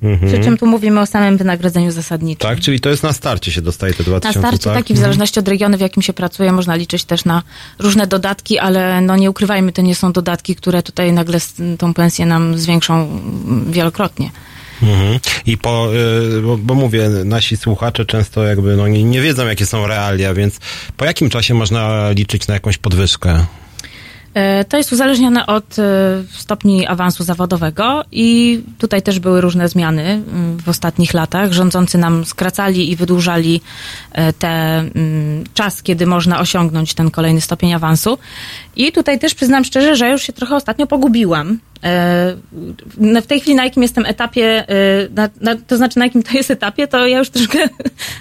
Mhm. 0.02 0.32
Przy 0.32 0.44
czym 0.44 0.58
tu 0.58 0.66
mówimy 0.66 1.00
o 1.00 1.06
samym 1.06 1.36
wynagrodzeniu 1.36 1.90
zasadniczym. 1.90 2.48
Tak, 2.48 2.60
czyli 2.60 2.80
to 2.80 2.88
jest 2.88 3.02
na 3.02 3.12
starcie 3.12 3.52
się 3.52 3.62
dostaje 3.62 3.94
te 3.94 4.04
2000, 4.04 4.40
Na 4.40 4.48
starcie 4.48 4.64
tak? 4.64 4.74
taki, 4.74 4.94
w 4.94 4.98
zależności 4.98 5.40
od 5.40 5.48
regionu, 5.48 5.76
w 5.76 5.80
jakim 5.80 6.02
się 6.02 6.12
pracuje, 6.12 6.52
można 6.52 6.74
liczyć 6.74 7.04
też 7.04 7.24
na 7.24 7.42
różne 7.78 8.06
dodatki, 8.06 8.58
ale 8.58 9.00
no 9.00 9.16
nie 9.16 9.30
ukrywajmy, 9.30 9.72
to 9.72 9.82
nie 9.82 9.94
są 9.94 10.12
dodatki, 10.12 10.56
które 10.56 10.82
tutaj 10.82 11.12
nagle 11.12 11.38
tą 11.78 11.94
pensję 11.94 12.26
nam 12.26 12.58
zwiększą 12.58 12.94
mm, 12.94 13.72
wielokrotnie. 13.72 14.30
Mhm. 14.82 15.20
I 15.46 15.58
po, 15.58 15.88
y, 16.38 16.42
bo, 16.42 16.56
bo 16.58 16.74
mówię, 16.74 17.08
nasi 17.08 17.56
słuchacze 17.56 18.04
często 18.04 18.44
jakby 18.44 18.76
no, 18.76 18.88
nie, 18.88 19.04
nie 19.04 19.20
wiedzą, 19.20 19.46
jakie 19.46 19.66
są 19.66 19.86
realia, 19.86 20.34
więc 20.34 20.58
po 20.96 21.04
jakim 21.04 21.30
czasie 21.30 21.54
można 21.54 22.10
liczyć 22.10 22.46
na 22.48 22.54
jakąś 22.54 22.78
podwyżkę? 22.78 23.46
E, 24.34 24.64
To 24.64 24.76
jest 24.76 24.92
uzależnione 24.92 25.46
od 25.46 25.78
e, 25.78 25.82
stopni 26.32 26.86
awansu 26.86 27.24
zawodowego 27.24 28.04
i 28.12 28.60
tutaj 28.78 29.02
też 29.02 29.18
były 29.18 29.40
różne 29.40 29.68
zmiany 29.68 30.02
mm, 30.02 30.58
w 30.58 30.68
ostatnich 30.68 31.14
latach. 31.14 31.52
Rządzący 31.52 31.98
nam 31.98 32.24
skracali 32.24 32.90
i 32.90 32.96
wydłużali 32.96 33.60
e, 34.12 34.32
te 34.32 34.48
mm, 34.48 35.44
czas, 35.54 35.82
kiedy 35.82 36.06
można 36.06 36.40
osiągnąć 36.40 36.94
ten 36.94 37.10
kolejny 37.10 37.40
stopień 37.40 37.72
awansu. 37.72 38.18
I 38.76 38.92
tutaj 38.92 39.18
też 39.18 39.34
przyznam 39.34 39.64
szczerze, 39.64 39.96
że 39.96 40.08
już 40.08 40.22
się 40.22 40.32
trochę 40.32 40.56
ostatnio 40.56 40.86
pogubiłam, 40.86 41.58
w 43.22 43.26
tej 43.26 43.40
chwili 43.40 43.56
na 43.56 43.64
jakim 43.64 43.82
jestem 43.82 44.06
etapie, 44.06 44.68
e, 44.68 45.08
na, 45.14 45.28
na, 45.40 45.56
to 45.66 45.76
znaczy 45.76 45.98
na 45.98 46.04
jakim 46.04 46.22
to 46.22 46.32
jest 46.32 46.50
etapie, 46.50 46.88
to 46.88 47.06
ja 47.06 47.18
już 47.18 47.30
troszkę 47.30 47.58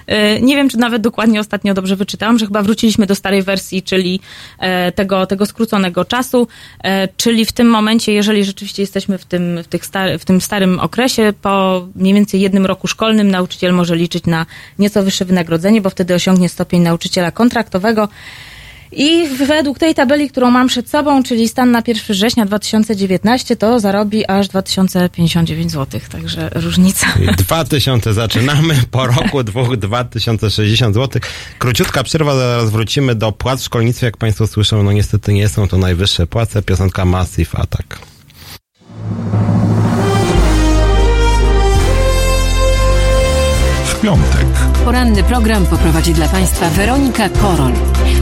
e, 0.07 0.41
nie 0.41 0.55
wiem, 0.55 0.69
czy 0.69 0.77
nawet 0.77 1.01
dokładnie 1.01 1.39
ostatnio 1.39 1.73
dobrze 1.73 1.95
wyczytałam, 1.95 2.39
że 2.39 2.45
chyba 2.45 2.61
wróciliśmy 2.61 3.05
do 3.05 3.15
starej 3.15 3.43
wersji, 3.43 3.83
czyli 3.83 4.19
e, 4.59 4.91
tego, 4.91 5.25
tego 5.25 5.45
skróconego 5.45 6.05
czasu, 6.05 6.47
e, 6.83 7.07
czyli 7.07 7.45
w 7.45 7.51
tym 7.51 7.69
momencie, 7.69 8.13
jeżeli 8.13 8.43
rzeczywiście 8.43 8.83
jesteśmy 8.83 9.17
w 9.17 9.25
tym, 9.25 9.63
w, 9.63 9.67
tych 9.67 9.85
stary, 9.85 10.17
w 10.17 10.25
tym 10.25 10.41
starym 10.41 10.79
okresie, 10.79 11.33
po 11.41 11.87
mniej 11.95 12.13
więcej 12.13 12.41
jednym 12.41 12.65
roku 12.65 12.87
szkolnym 12.87 13.31
nauczyciel 13.31 13.73
może 13.73 13.95
liczyć 13.95 14.25
na 14.25 14.45
nieco 14.79 15.03
wyższe 15.03 15.25
wynagrodzenie, 15.25 15.81
bo 15.81 15.89
wtedy 15.89 16.13
osiągnie 16.13 16.49
stopień 16.49 16.81
nauczyciela 16.81 17.31
kontraktowego. 17.31 18.09
I 18.91 19.27
według 19.27 19.79
tej 19.79 19.95
tabeli, 19.95 20.29
którą 20.29 20.51
mam 20.51 20.67
przed 20.67 20.89
sobą, 20.89 21.23
czyli 21.23 21.47
stan 21.47 21.71
na 21.71 21.81
1 21.87 22.03
września 22.09 22.45
2019, 22.45 23.55
to 23.55 23.79
zarobi 23.79 24.27
aż 24.27 24.47
2059 24.47 25.71
zł. 25.71 26.01
Także 26.11 26.49
różnica. 26.55 27.07
2000 27.47 28.13
zaczynamy, 28.13 28.75
po 28.91 29.07
roku 29.07 29.43
dwóch 29.43 29.77
2060 29.77 30.95
zł. 30.95 31.21
Króciutka 31.59 32.03
przerwa, 32.03 32.35
zaraz 32.35 32.69
wrócimy 32.69 33.15
do 33.15 33.31
płac 33.31 33.61
w 33.61 33.65
szkolnictwie. 33.65 34.05
Jak 34.05 34.17
Państwo 34.17 34.47
słyszą, 34.47 34.83
no 34.83 34.91
niestety 34.91 35.33
nie 35.33 35.49
są 35.49 35.67
to 35.67 35.77
najwyższe 35.77 36.27
płace. 36.27 36.61
Piosenka 36.61 37.05
Massive 37.05 37.55
Attack. 37.59 37.99
W 43.85 44.01
piątek. 44.01 44.45
Poranny 44.85 45.23
program 45.23 45.65
poprowadzi 45.65 46.13
dla 46.13 46.27
Państwa 46.27 46.69
Weronika 46.69 47.29
Korol. 47.29 47.71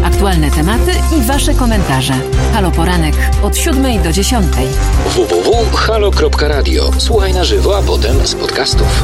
Aktualne 0.04 0.52
tematy 0.52 0.92
i 1.18 1.22
Wasze 1.22 1.54
komentarze. 1.54 2.14
Halo 2.54 2.72
Poranek 2.72 3.16
od 3.44 3.58
7 3.58 4.04
do 4.04 4.12
10. 4.12 4.46
www.halo.radio. 5.16 6.92
Słuchaj 6.98 7.34
na 7.34 7.44
żywo, 7.44 7.78
a 7.78 7.82
potem 7.82 8.28
z 8.28 8.36
podcastów. 8.36 9.04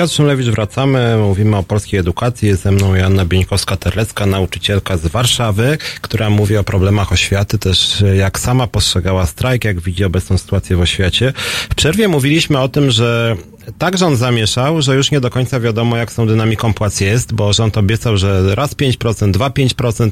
Piotr 0.00 0.14
Szymlewicz, 0.14 0.46
wracamy. 0.46 1.16
Mówimy 1.16 1.56
o 1.56 1.62
polskiej 1.62 2.00
edukacji. 2.00 2.48
Jest 2.48 2.62
ze 2.62 2.72
mną 2.72 2.94
Joanna 2.94 3.24
Bieńkowska-Terlecka, 3.24 4.26
nauczycielka 4.26 4.96
z 4.96 5.06
Warszawy, 5.06 5.78
która 6.00 6.30
mówi 6.30 6.56
o 6.56 6.64
problemach 6.64 7.12
oświaty, 7.12 7.58
też 7.58 8.04
jak 8.16 8.38
sama 8.38 8.66
postrzegała 8.66 9.26
strajk, 9.26 9.64
jak 9.64 9.80
widzi 9.80 10.04
obecną 10.04 10.38
sytuację 10.38 10.76
w 10.76 10.80
oświacie. 10.80 11.32
W 11.70 11.74
przerwie 11.74 12.08
mówiliśmy 12.08 12.58
o 12.58 12.68
tym, 12.68 12.90
że 12.90 13.36
tak 13.78 13.98
rząd 13.98 14.18
zamieszał, 14.18 14.82
że 14.82 14.96
już 14.96 15.10
nie 15.10 15.20
do 15.20 15.30
końca 15.30 15.60
wiadomo, 15.60 15.96
jak 15.96 16.12
z 16.12 16.14
tą 16.14 16.26
dynamiką 16.26 16.74
płac 16.74 17.00
jest, 17.00 17.32
bo 17.32 17.52
rząd 17.52 17.78
obiecał, 17.78 18.16
że 18.16 18.54
raz 18.54 18.74
5%, 18.74 19.30
dwa 19.30 19.48
5%. 19.48 20.10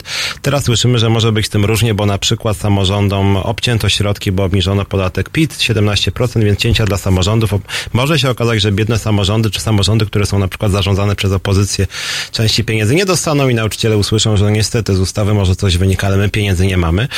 Teraz 0.49 0.65
słyszymy, 0.65 0.99
że 0.99 1.09
może 1.09 1.33
być 1.33 1.47
z 1.47 1.49
tym 1.49 1.65
różnie, 1.65 1.95
bo 1.95 2.07
na 2.07 2.19
przykład 2.19 2.57
samorządom 2.57 3.37
obcięto 3.37 3.89
środki, 3.89 4.33
bo 4.33 4.45
obniżono 4.45 4.85
podatek 4.85 5.31
PIT 5.31 5.53
17%, 5.53 6.45
więc 6.45 6.59
cięcia 6.59 6.85
dla 6.85 6.97
samorządów. 6.97 7.51
Może 7.93 8.19
się 8.19 8.31
okazać, 8.31 8.61
że 8.61 8.73
biedne 8.73 8.99
samorządy, 8.99 9.51
czy 9.51 9.61
samorządy, 9.61 10.07
które 10.07 10.27
są 10.27 10.39
na 10.39 10.49
przykład 10.49 10.73
zarządzane 10.73 11.17
przez 11.17 11.33
opozycję, 11.33 11.87
części 12.33 12.65
pieniędzy 12.65 12.95
nie 12.95 13.05
dostaną 13.05 13.49
i 13.49 13.55
nauczyciele 13.55 13.97
usłyszą, 13.97 14.37
że 14.37 14.45
no 14.45 14.51
niestety 14.51 14.95
z 14.95 15.01
ustawy 15.01 15.35
może 15.35 15.57
coś 15.57 15.77
wynika, 15.77 16.07
ale 16.07 16.17
my 16.17 16.29
pieniędzy 16.29 16.67
nie 16.67 16.77
mamy. 16.77 17.09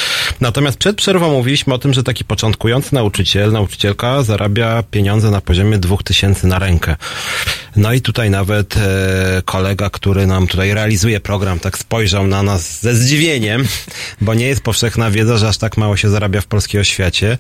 Natomiast 0.41 0.79
przed 0.79 0.97
przerwą 0.97 1.33
mówiliśmy 1.33 1.75
o 1.75 1.79
tym, 1.79 1.95
że 1.95 2.03
taki 2.03 2.25
początkujący 2.25 2.95
nauczyciel, 2.95 3.53
nauczycielka 3.53 4.23
zarabia 4.23 4.83
pieniądze 4.83 5.31
na 5.31 5.41
poziomie 5.41 5.79
2000 5.79 6.05
tysięcy 6.05 6.47
na 6.47 6.59
rękę. 6.59 6.97
No 7.77 7.93
i 7.93 8.01
tutaj 8.01 8.31
nawet 8.31 8.77
e, 8.77 9.43
kolega, 9.45 9.91
który 9.91 10.27
nam 10.27 10.47
tutaj 10.47 10.75
realizuje 10.75 11.21
program, 11.21 11.61
tak 11.61 11.79
spojrzał 11.79 12.27
na 12.27 12.43
nas 12.43 12.81
ze 12.81 12.95
zdziwieniem, 12.95 13.65
bo 14.21 14.35
nie 14.35 14.47
jest 14.47 14.63
powszechna 14.63 15.11
wiedza, 15.11 15.39
że 15.39 15.49
aż 15.49 15.59
tak 15.59 15.77
mało 15.77 15.97
się 15.97 16.11
zarabia 16.11 16.41
w 16.41 16.47
polskiej 16.47 16.81
oświacie. 16.81 17.39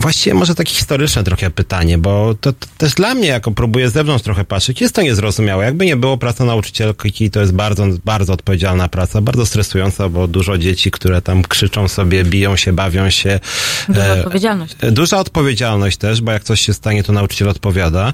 Właściwie 0.00 0.34
może 0.34 0.54
takie 0.54 0.74
historyczne 0.74 1.24
trochę 1.24 1.50
pytanie, 1.50 1.98
bo 1.98 2.34
to, 2.40 2.52
to, 2.52 2.66
też 2.78 2.94
dla 2.94 3.14
mnie, 3.14 3.28
jako 3.28 3.50
próbuję 3.50 3.90
z 3.90 3.92
zewnątrz 3.92 4.24
trochę 4.24 4.44
patrzeć, 4.44 4.80
jest 4.80 4.94
to 4.94 5.02
niezrozumiałe. 5.02 5.64
Jakby 5.64 5.86
nie 5.86 5.96
było 5.96 6.18
praca 6.18 6.44
nauczycielki, 6.44 7.30
to 7.30 7.40
jest 7.40 7.52
bardzo, 7.52 7.86
bardzo 8.04 8.32
odpowiedzialna 8.32 8.88
praca, 8.88 9.20
bardzo 9.20 9.46
stresująca, 9.46 10.08
bo 10.08 10.28
dużo 10.28 10.58
dzieci, 10.58 10.90
które 10.90 11.22
tam 11.22 11.42
krzyczą 11.42 11.88
sobie, 11.88 12.24
biją 12.24 12.56
się, 12.56 12.72
bawią 12.72 13.10
się. 13.10 13.40
Duża 13.88 14.06
e, 14.06 14.18
odpowiedzialność. 14.18 14.76
Duża 14.92 15.18
odpowiedzialność 15.18 15.96
też, 15.96 16.20
bo 16.20 16.32
jak 16.32 16.44
coś 16.44 16.60
się 16.60 16.74
stanie, 16.74 17.02
to 17.02 17.12
nauczyciel 17.12 17.48
odpowiada 17.48 18.12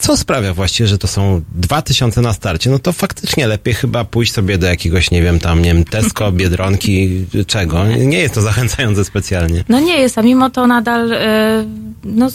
co 0.00 0.16
sprawia 0.16 0.54
właściwie, 0.54 0.86
że 0.86 0.98
to 0.98 1.06
są 1.06 1.42
dwa 1.54 1.82
tysiące 1.82 2.20
na 2.20 2.32
starcie? 2.32 2.70
No 2.70 2.78
to 2.78 2.92
faktycznie 2.92 3.46
lepiej 3.46 3.74
chyba 3.74 4.04
pójść 4.04 4.32
sobie 4.32 4.58
do 4.58 4.66
jakiegoś, 4.66 5.10
nie 5.10 5.22
wiem, 5.22 5.40
tam, 5.40 5.62
nie 5.62 5.74
wiem, 5.74 5.84
Tesco, 5.84 6.32
Biedronki, 6.40 7.24
czego. 7.46 7.86
Nie 7.86 8.18
jest 8.18 8.34
to 8.34 8.40
zachęcające 8.40 9.04
specjalnie. 9.04 9.64
No 9.68 9.80
nie 9.80 9.98
jest, 9.98 10.18
a 10.18 10.22
mimo 10.22 10.50
to 10.50 10.66
nadal, 10.66 11.12
e, 11.12 11.64
no 12.04 12.30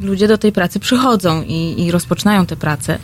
ludzie 0.00 0.28
do 0.28 0.38
tej 0.38 0.52
pracy 0.52 0.80
przychodzą 0.80 1.42
i, 1.42 1.82
i 1.82 1.90
rozpoczynają 1.90 2.46
tę 2.46 2.56
pracę. 2.56 2.98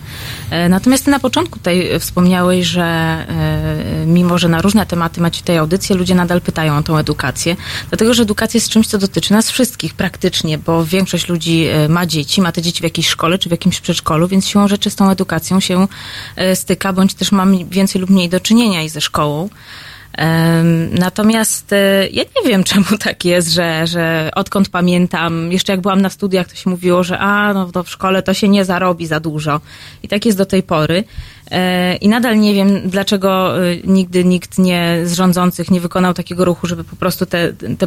E, 0.51 0.69
natomiast 0.69 1.07
na 1.07 1.21
początku 1.21 1.59
tutaj 1.59 2.01
wspomniałeś, 2.01 2.67
że 2.67 2.83
e, 2.83 4.07
mimo, 4.07 4.39
że 4.39 4.49
na 4.49 4.63
różne 4.63 4.87
tematy 4.87 5.21
macie 5.21 5.43
tej 5.43 5.59
audycję, 5.59 5.97
ludzie 5.97 6.15
nadal 6.15 6.41
pytają 6.41 6.77
o 6.77 6.83
tą 6.83 6.99
edukację. 6.99 7.57
Dlatego, 7.89 8.15
że 8.15 8.23
edukacja 8.23 8.59
jest 8.59 8.69
czymś, 8.69 8.87
co 8.87 8.99
dotyczy 8.99 9.33
nas 9.33 9.51
wszystkich 9.51 9.95
praktycznie, 9.95 10.59
bo 10.59 10.85
większość 10.85 11.29
ludzi 11.29 11.67
e, 11.67 11.89
ma 11.89 12.07
dzieci, 12.07 12.41
ma 12.41 12.53
te 12.53 12.63
dzieci 12.63 12.81
w 12.81 12.85
jakiejś 12.85 13.09
szkole 13.09 13.39
czy 13.39 13.49
w 13.49 13.53
jakimś 13.53 13.81
przedszkolu, 13.81 14.29
więc 14.29 14.47
siłą 14.47 14.69
rzeczy 14.69 14.91
z 14.91 14.97
tą 14.97 15.11
edukacją 15.11 15.61
się 15.61 15.87
styka, 16.55 16.93
bądź 16.93 17.15
też 17.15 17.33
mam 17.33 17.69
więcej 17.69 18.01
lub 18.01 18.11
mniej 18.11 18.29
do 18.29 18.41
czynienia 18.41 18.83
i 18.83 18.89
ze 18.89 19.01
szkołą. 19.01 19.49
Natomiast 20.91 21.73
e, 21.73 22.09
ja 22.09 22.23
nie 22.23 22.51
wiem, 22.51 22.65
czemu 22.71 22.99
tak 23.01 23.25
jest, 23.25 23.49
że, 23.49 23.87
że 23.87 24.31
odkąd 24.35 24.69
pamiętam, 24.69 25.53
jeszcze 25.53 25.73
jak 25.73 25.81
byłam 25.81 26.01
na 26.03 26.11
studiach, 26.11 26.49
to 26.49 26.55
się 26.55 26.71
mówiło, 26.71 27.05
że 27.05 27.19
a, 27.19 27.55
no 27.55 27.73
to 27.73 27.83
w 27.83 27.91
szkole 27.91 28.23
to 28.23 28.35
się 28.35 28.49
nie 28.49 28.65
zarobi 28.65 29.07
za 29.07 29.21
dużo. 29.21 29.61
I 30.03 30.09
tak 30.09 30.27
jest 30.27 30.39
do 30.39 30.47
tej 30.47 30.63
pory. 30.63 31.05
E, 31.51 31.97
I 31.97 32.09
nadal 32.09 32.41
nie 32.41 32.55
wiem, 32.55 32.91
dlaczego 32.91 33.59
e, 33.67 33.77
nigdy 33.85 34.25
nikt 34.25 34.59
nie 34.59 35.01
z 35.05 35.13
rządzących 35.13 35.71
nie 35.71 35.81
wykonał 35.81 36.15
takiego 36.15 36.45
ruchu, 36.45 36.67
żeby 36.67 36.85
po 36.85 36.97
prostu 36.97 37.27
te, 37.27 37.53
te 37.53 37.87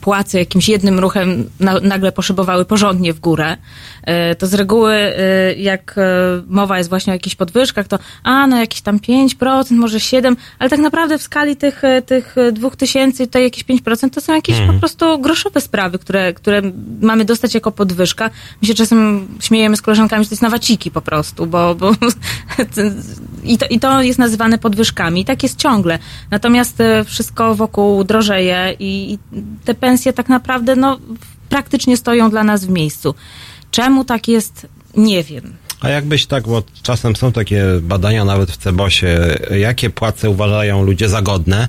płace 0.00 0.38
jakimś 0.38 0.68
jednym 0.68 0.98
ruchem 0.98 1.50
na, 1.60 1.80
nagle 1.80 2.12
poszybowały 2.12 2.64
porządnie 2.64 3.12
w 3.12 3.20
górę, 3.20 3.56
e, 4.02 4.34
to 4.34 4.46
z 4.46 4.54
reguły 4.54 4.92
e, 4.94 5.54
jak 5.54 5.94
e, 5.98 6.02
mowa 6.46 6.78
jest 6.78 6.90
właśnie 6.90 7.10
o 7.10 7.14
jakichś 7.14 7.36
podwyżkach, 7.36 7.88
to 7.88 7.98
a, 8.22 8.46
no 8.46 8.58
jakieś 8.58 8.80
tam 8.80 8.98
5%, 8.98 9.72
może 9.72 9.98
7%, 9.98 10.36
ale 10.58 10.70
tak 10.70 10.80
naprawdę 10.80 11.18
w 11.18 11.22
skali 11.22 11.56
tych, 11.56 11.82
tych 12.06 12.36
2000 12.52 13.26
to 13.26 13.38
jakieś 13.38 13.64
5% 13.64 14.10
to 14.10 14.20
są 14.20 14.34
jakieś 14.34 14.56
mm. 14.56 14.66
po 14.68 14.72
mhm. 14.72 14.80
prostu 14.80 15.18
groszowe 15.18 15.60
sprawy, 15.60 15.98
które, 15.98 16.32
które 16.32 16.62
mamy 17.00 17.24
dostać 17.24 17.54
jako 17.54 17.72
podwyżka. 17.72 18.30
My 18.62 18.68
się 18.68 18.74
czasem 18.74 19.28
śmiejemy 19.40 19.76
z 19.76 19.82
koleżankami, 19.82 20.24
że 20.24 20.28
to 20.28 20.32
jest 20.32 20.42
na 20.42 20.50
waciki 20.50 20.90
po 20.90 21.00
prostu, 21.00 21.46
bo, 21.46 21.74
bo 21.74 21.92
i, 23.44 23.58
to, 23.58 23.66
i 23.70 23.80
to 23.80 24.02
jest 24.02 24.18
nazywane 24.18 24.58
podwyżkami. 24.58 25.20
I 25.20 25.24
tak 25.24 25.42
jest 25.42 25.58
ciągle. 25.58 25.98
Natomiast 26.30 26.78
wszystko 27.04 27.54
wokół 27.54 28.04
drożeje 28.04 28.76
i, 28.78 29.12
i 29.12 29.18
te 29.64 29.74
pensje 29.88 30.12
tak 30.12 30.28
naprawdę 30.28 30.76
no, 30.76 30.98
praktycznie 31.48 31.96
stoją 31.96 32.30
dla 32.30 32.44
nas 32.44 32.64
w 32.64 32.68
miejscu. 32.68 33.14
Czemu 33.70 34.04
tak 34.04 34.28
jest, 34.28 34.66
nie 34.96 35.24
wiem. 35.24 35.56
A 35.80 35.88
jakbyś 35.88 36.26
tak, 36.26 36.48
bo 36.48 36.62
czasem 36.82 37.16
są 37.16 37.32
takie 37.32 37.64
badania 37.82 38.24
nawet 38.24 38.50
w 38.50 38.56
Cebosie, 38.56 39.36
jakie 39.50 39.90
płace 39.90 40.30
uważają 40.30 40.82
ludzie 40.82 41.08
za 41.08 41.22
godne 41.22 41.68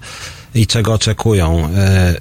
i 0.55 0.67
czego 0.67 0.93
oczekują? 0.93 1.69
E, 1.75 2.15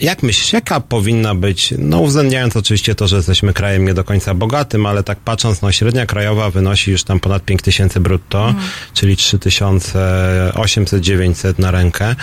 jak 0.00 0.22
myślisz, 0.22 0.52
jaka 0.52 0.80
powinna 0.80 1.34
być, 1.34 1.74
no 1.78 2.00
uwzględniając 2.00 2.56
oczywiście 2.56 2.94
to, 2.94 3.08
że 3.08 3.16
jesteśmy 3.16 3.52
krajem 3.52 3.84
nie 3.84 3.94
do 3.94 4.04
końca 4.04 4.34
bogatym, 4.34 4.86
ale 4.86 5.02
tak 5.02 5.18
patrząc, 5.18 5.62
no 5.62 5.72
średnia 5.72 6.06
krajowa 6.06 6.50
wynosi 6.50 6.90
już 6.90 7.04
tam 7.04 7.20
ponad 7.20 7.44
5 7.44 7.62
tysięcy 7.62 8.00
brutto, 8.00 8.48
mhm. 8.48 8.68
czyli 8.94 9.16
3800-900 9.16 11.58
na 11.58 11.70
rękę 11.70 12.16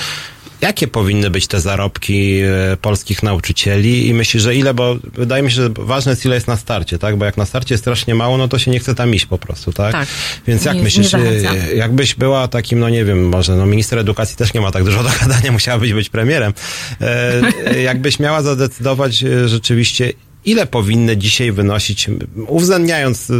jakie 0.62 0.88
powinny 0.88 1.30
być 1.30 1.48
te 1.48 1.62
zarobki 1.62 2.40
e, 2.40 2.78
polskich 2.82 3.24
nauczycieli 3.24 4.08
i 4.08 4.14
myślisz, 4.14 4.44
że 4.44 4.56
ile, 4.56 4.74
bo 4.74 4.96
wydaje 5.14 5.44
mi 5.44 5.52
się, 5.52 5.56
że 5.56 5.70
ważne 5.70 6.12
jest 6.12 6.26
ile 6.26 6.36
jest 6.36 6.48
na 6.48 6.58
starcie, 6.58 7.00
tak? 7.00 7.18
Bo 7.18 7.26
jak 7.26 7.38
na 7.38 7.46
starcie 7.46 7.74
jest 7.74 7.84
strasznie 7.84 8.16
mało, 8.16 8.38
no 8.38 8.48
to 8.48 8.60
się 8.60 8.72
nie 8.72 8.80
chce 8.80 8.96
tam 8.96 9.16
iść 9.16 9.26
po 9.26 9.38
prostu, 9.38 9.74
tak? 9.74 9.92
tak. 9.92 10.08
Więc 10.48 10.66
jak 10.66 10.76
nie, 10.76 10.84
myślisz, 10.84 11.14
nie 11.14 11.20
e, 11.20 11.76
jakbyś 11.76 12.16
była 12.16 12.48
takim, 12.48 12.80
no 12.80 12.90
nie 12.90 13.06
wiem, 13.06 13.30
może 13.30 13.56
no 13.56 13.66
minister 13.66 14.00
edukacji 14.00 14.38
też 14.38 14.54
nie 14.54 14.62
ma 14.62 14.72
tak 14.72 14.84
dużo 14.84 15.04
do 15.04 15.10
gadania, 15.20 15.52
musiałabyś 15.60 15.94
być 15.94 16.10
premierem. 16.10 16.54
E, 17.02 17.82
jakbyś 17.82 18.20
miała 18.20 18.42
zadecydować 18.42 19.24
e, 19.24 19.50
rzeczywiście 19.50 20.14
ile 20.46 20.66
powinny 20.66 21.18
dzisiaj 21.18 21.52
wynosić, 21.52 22.08
uwzględniając 22.48 23.32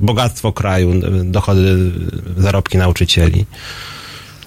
bogactwo 0.00 0.52
kraju, 0.52 0.92
dochody, 1.24 1.92
zarobki 2.36 2.78
nauczycieli? 2.78 3.46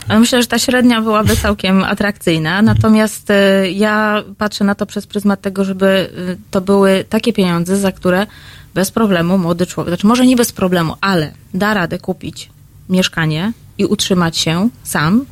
Myślę, 0.09 0.41
że 0.41 0.47
ta 0.47 0.59
średnia 0.59 1.01
byłaby 1.01 1.35
całkiem 1.35 1.83
atrakcyjna. 1.83 2.61
Natomiast 2.61 3.29
y, 3.29 3.71
ja 3.71 4.23
patrzę 4.37 4.63
na 4.63 4.75
to 4.75 4.85
przez 4.85 5.07
pryzmat 5.07 5.41
tego, 5.41 5.65
żeby 5.65 5.85
y, 5.85 6.37
to 6.51 6.61
były 6.61 7.05
takie 7.09 7.33
pieniądze, 7.33 7.77
za 7.77 7.91
które 7.91 8.27
bez 8.73 8.91
problemu 8.91 9.37
młody 9.37 9.65
człowiek, 9.65 9.89
znaczy 9.89 10.07
może 10.07 10.25
nie 10.25 10.35
bez 10.35 10.51
problemu, 10.51 10.95
ale 11.01 11.31
da 11.53 11.73
radę 11.73 11.99
kupić 11.99 12.49
mieszkanie 12.89 13.53
i 13.77 13.85
utrzymać 13.85 14.37
się 14.37 14.69
sam 14.83 15.25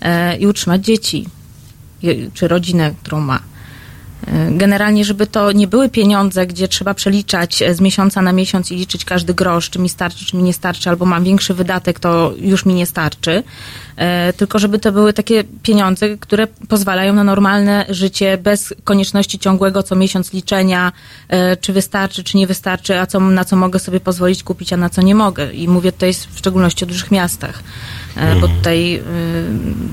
e, 0.00 0.36
i 0.36 0.46
utrzymać 0.46 0.84
dzieci 0.84 1.26
czy 2.34 2.48
rodzinę, 2.48 2.94
którą 3.02 3.20
ma. 3.20 3.40
E, 4.26 4.50
generalnie, 4.50 5.04
żeby 5.04 5.26
to 5.26 5.52
nie 5.52 5.66
były 5.66 5.88
pieniądze, 5.88 6.46
gdzie 6.46 6.68
trzeba 6.68 6.94
przeliczać 6.94 7.62
z 7.72 7.80
miesiąca 7.80 8.22
na 8.22 8.32
miesiąc 8.32 8.72
i 8.72 8.76
liczyć 8.76 9.04
każdy 9.04 9.34
grosz, 9.34 9.70
czy 9.70 9.78
mi 9.78 9.88
starczy, 9.88 10.24
czy 10.24 10.36
mi 10.36 10.42
nie 10.42 10.52
starczy, 10.52 10.90
albo 10.90 11.04
mam 11.04 11.24
większy 11.24 11.54
wydatek, 11.54 12.00
to 12.00 12.34
już 12.38 12.66
mi 12.66 12.74
nie 12.74 12.86
starczy. 12.86 13.42
E, 13.96 14.32
tylko 14.32 14.58
żeby 14.58 14.78
to 14.78 14.92
były 14.92 15.12
takie 15.12 15.44
pieniądze, 15.62 16.18
które 16.18 16.46
pozwalają 16.46 17.14
na 17.14 17.24
normalne 17.24 17.86
życie 17.88 18.38
bez 18.38 18.74
konieczności 18.84 19.38
ciągłego 19.38 19.82
co 19.82 19.96
miesiąc 19.96 20.32
liczenia, 20.32 20.92
e, 21.28 21.56
czy 21.56 21.72
wystarczy, 21.72 22.24
czy 22.24 22.36
nie 22.36 22.46
wystarczy, 22.46 22.98
a 22.98 23.06
co, 23.06 23.20
na 23.20 23.44
co 23.44 23.56
mogę 23.56 23.78
sobie 23.78 24.00
pozwolić 24.00 24.42
kupić, 24.42 24.72
a 24.72 24.76
na 24.76 24.90
co 24.90 25.02
nie 25.02 25.14
mogę. 25.14 25.52
I 25.52 25.68
mówię 25.68 25.92
tutaj 25.92 26.14
w 26.14 26.38
szczególności 26.38 26.84
o 26.84 26.88
dużych 26.88 27.10
miastach. 27.10 27.62
Mhm. 28.16 28.40
bo 28.40 28.48
tutaj 28.48 29.00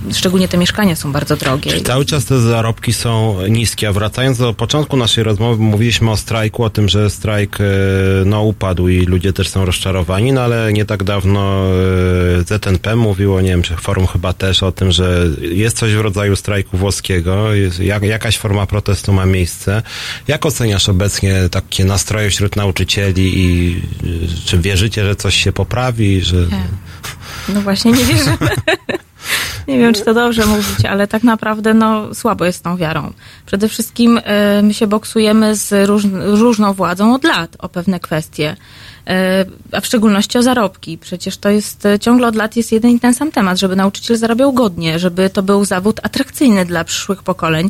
y, 0.10 0.14
szczególnie 0.14 0.48
te 0.48 0.58
mieszkania 0.58 0.96
są 0.96 1.12
bardzo 1.12 1.38
drogie. 1.38 1.72
Czyli 1.72 1.84
cały 1.84 2.06
czas 2.06 2.26
te 2.26 2.40
zarobki 2.40 2.94
są 2.94 3.38
niskie, 3.50 3.88
a 3.88 3.92
wracając 3.92 4.38
do 4.38 4.54
początku 4.54 4.98
naszej 4.98 5.24
rozmowy, 5.24 5.64
mówiliśmy 5.64 6.12
o 6.12 6.18
strajku, 6.18 6.64
o 6.64 6.70
tym, 6.70 6.90
że 6.90 7.10
strajk 7.10 7.58
no, 8.26 8.44
upadł 8.44 8.88
i 8.88 9.06
ludzie 9.06 9.34
też 9.34 9.50
są 9.50 9.66
rozczarowani, 9.66 10.34
no 10.34 10.42
ale 10.42 10.74
nie 10.74 10.86
tak 10.86 11.04
dawno 11.04 11.64
ZNP 12.46 12.96
mówiło, 12.96 13.42
nie 13.42 13.50
wiem, 13.50 13.62
czy 13.62 13.76
forum 13.92 14.08
chyba 14.08 14.34
też 14.34 14.64
o 14.64 14.72
tym, 14.72 14.92
że 14.92 15.28
jest 15.42 15.78
coś 15.78 15.94
w 15.94 16.00
rodzaju 16.00 16.36
strajku 16.36 16.78
włoskiego, 16.78 17.54
jest, 17.54 17.80
jak, 17.80 18.04
jakaś 18.04 18.38
forma 18.38 18.66
protestu 18.66 19.14
ma 19.14 19.26
miejsce. 19.26 19.82
Jak 20.28 20.46
oceniasz 20.46 20.90
obecnie 20.90 21.50
takie 21.52 21.86
nastroje 21.86 22.30
wśród 22.30 22.56
nauczycieli 22.56 23.40
i 23.40 23.82
czy 24.46 24.58
wierzycie, 24.58 25.06
że 25.06 25.16
coś 25.16 25.36
się 25.36 25.52
poprawi, 25.52 26.22
że... 26.22 26.48
Tak. 26.48 26.60
No 27.50 27.62
właśnie, 27.62 27.92
nie 27.92 28.06
wierzę. 28.06 28.38
nie 29.68 29.80
wiem, 29.80 29.94
czy 29.94 30.02
to 30.02 30.14
dobrze 30.14 30.46
mówić, 30.46 30.86
ale 30.86 31.08
tak 31.08 31.24
naprawdę 31.24 31.74
no, 31.74 32.16
słabo 32.16 32.46
jest 32.46 32.60
z 32.60 32.62
tą 32.62 32.78
wiarą. 32.78 33.14
Przede 33.46 33.70
wszystkim 33.70 34.18
y, 34.18 34.22
my 34.64 34.74
się 34.74 34.88
boksujemy 34.88 35.56
z 35.56 35.88
róż, 35.88 36.04
różną 36.24 36.74
władzą 36.74 37.16
od 37.16 37.24
lat 37.24 37.56
o 37.60 37.70
pewne 37.70 38.00
kwestie. 38.00 38.56
E, 39.08 39.46
a 39.72 39.82
w 39.82 39.86
szczególności 39.86 40.38
o 40.38 40.44
zarobki. 40.44 40.98
Przecież 40.98 41.38
to 41.38 41.50
jest 41.50 41.86
e, 41.86 42.00
ciągle 42.00 42.28
od 42.28 42.36
lat 42.36 42.56
jest 42.56 42.72
jeden 42.72 42.92
i 42.92 43.00
ten 43.00 43.14
sam 43.14 43.32
temat, 43.32 43.60
żeby 43.60 43.76
nauczyciel 43.76 44.18
zarabiał 44.18 44.54
godnie, 44.54 45.00
żeby 45.00 45.30
to 45.30 45.44
był 45.44 45.66
zawód 45.66 46.00
atrakcyjny 46.04 46.66
dla 46.66 46.84
przyszłych 46.84 47.24
pokoleń. 47.24 47.70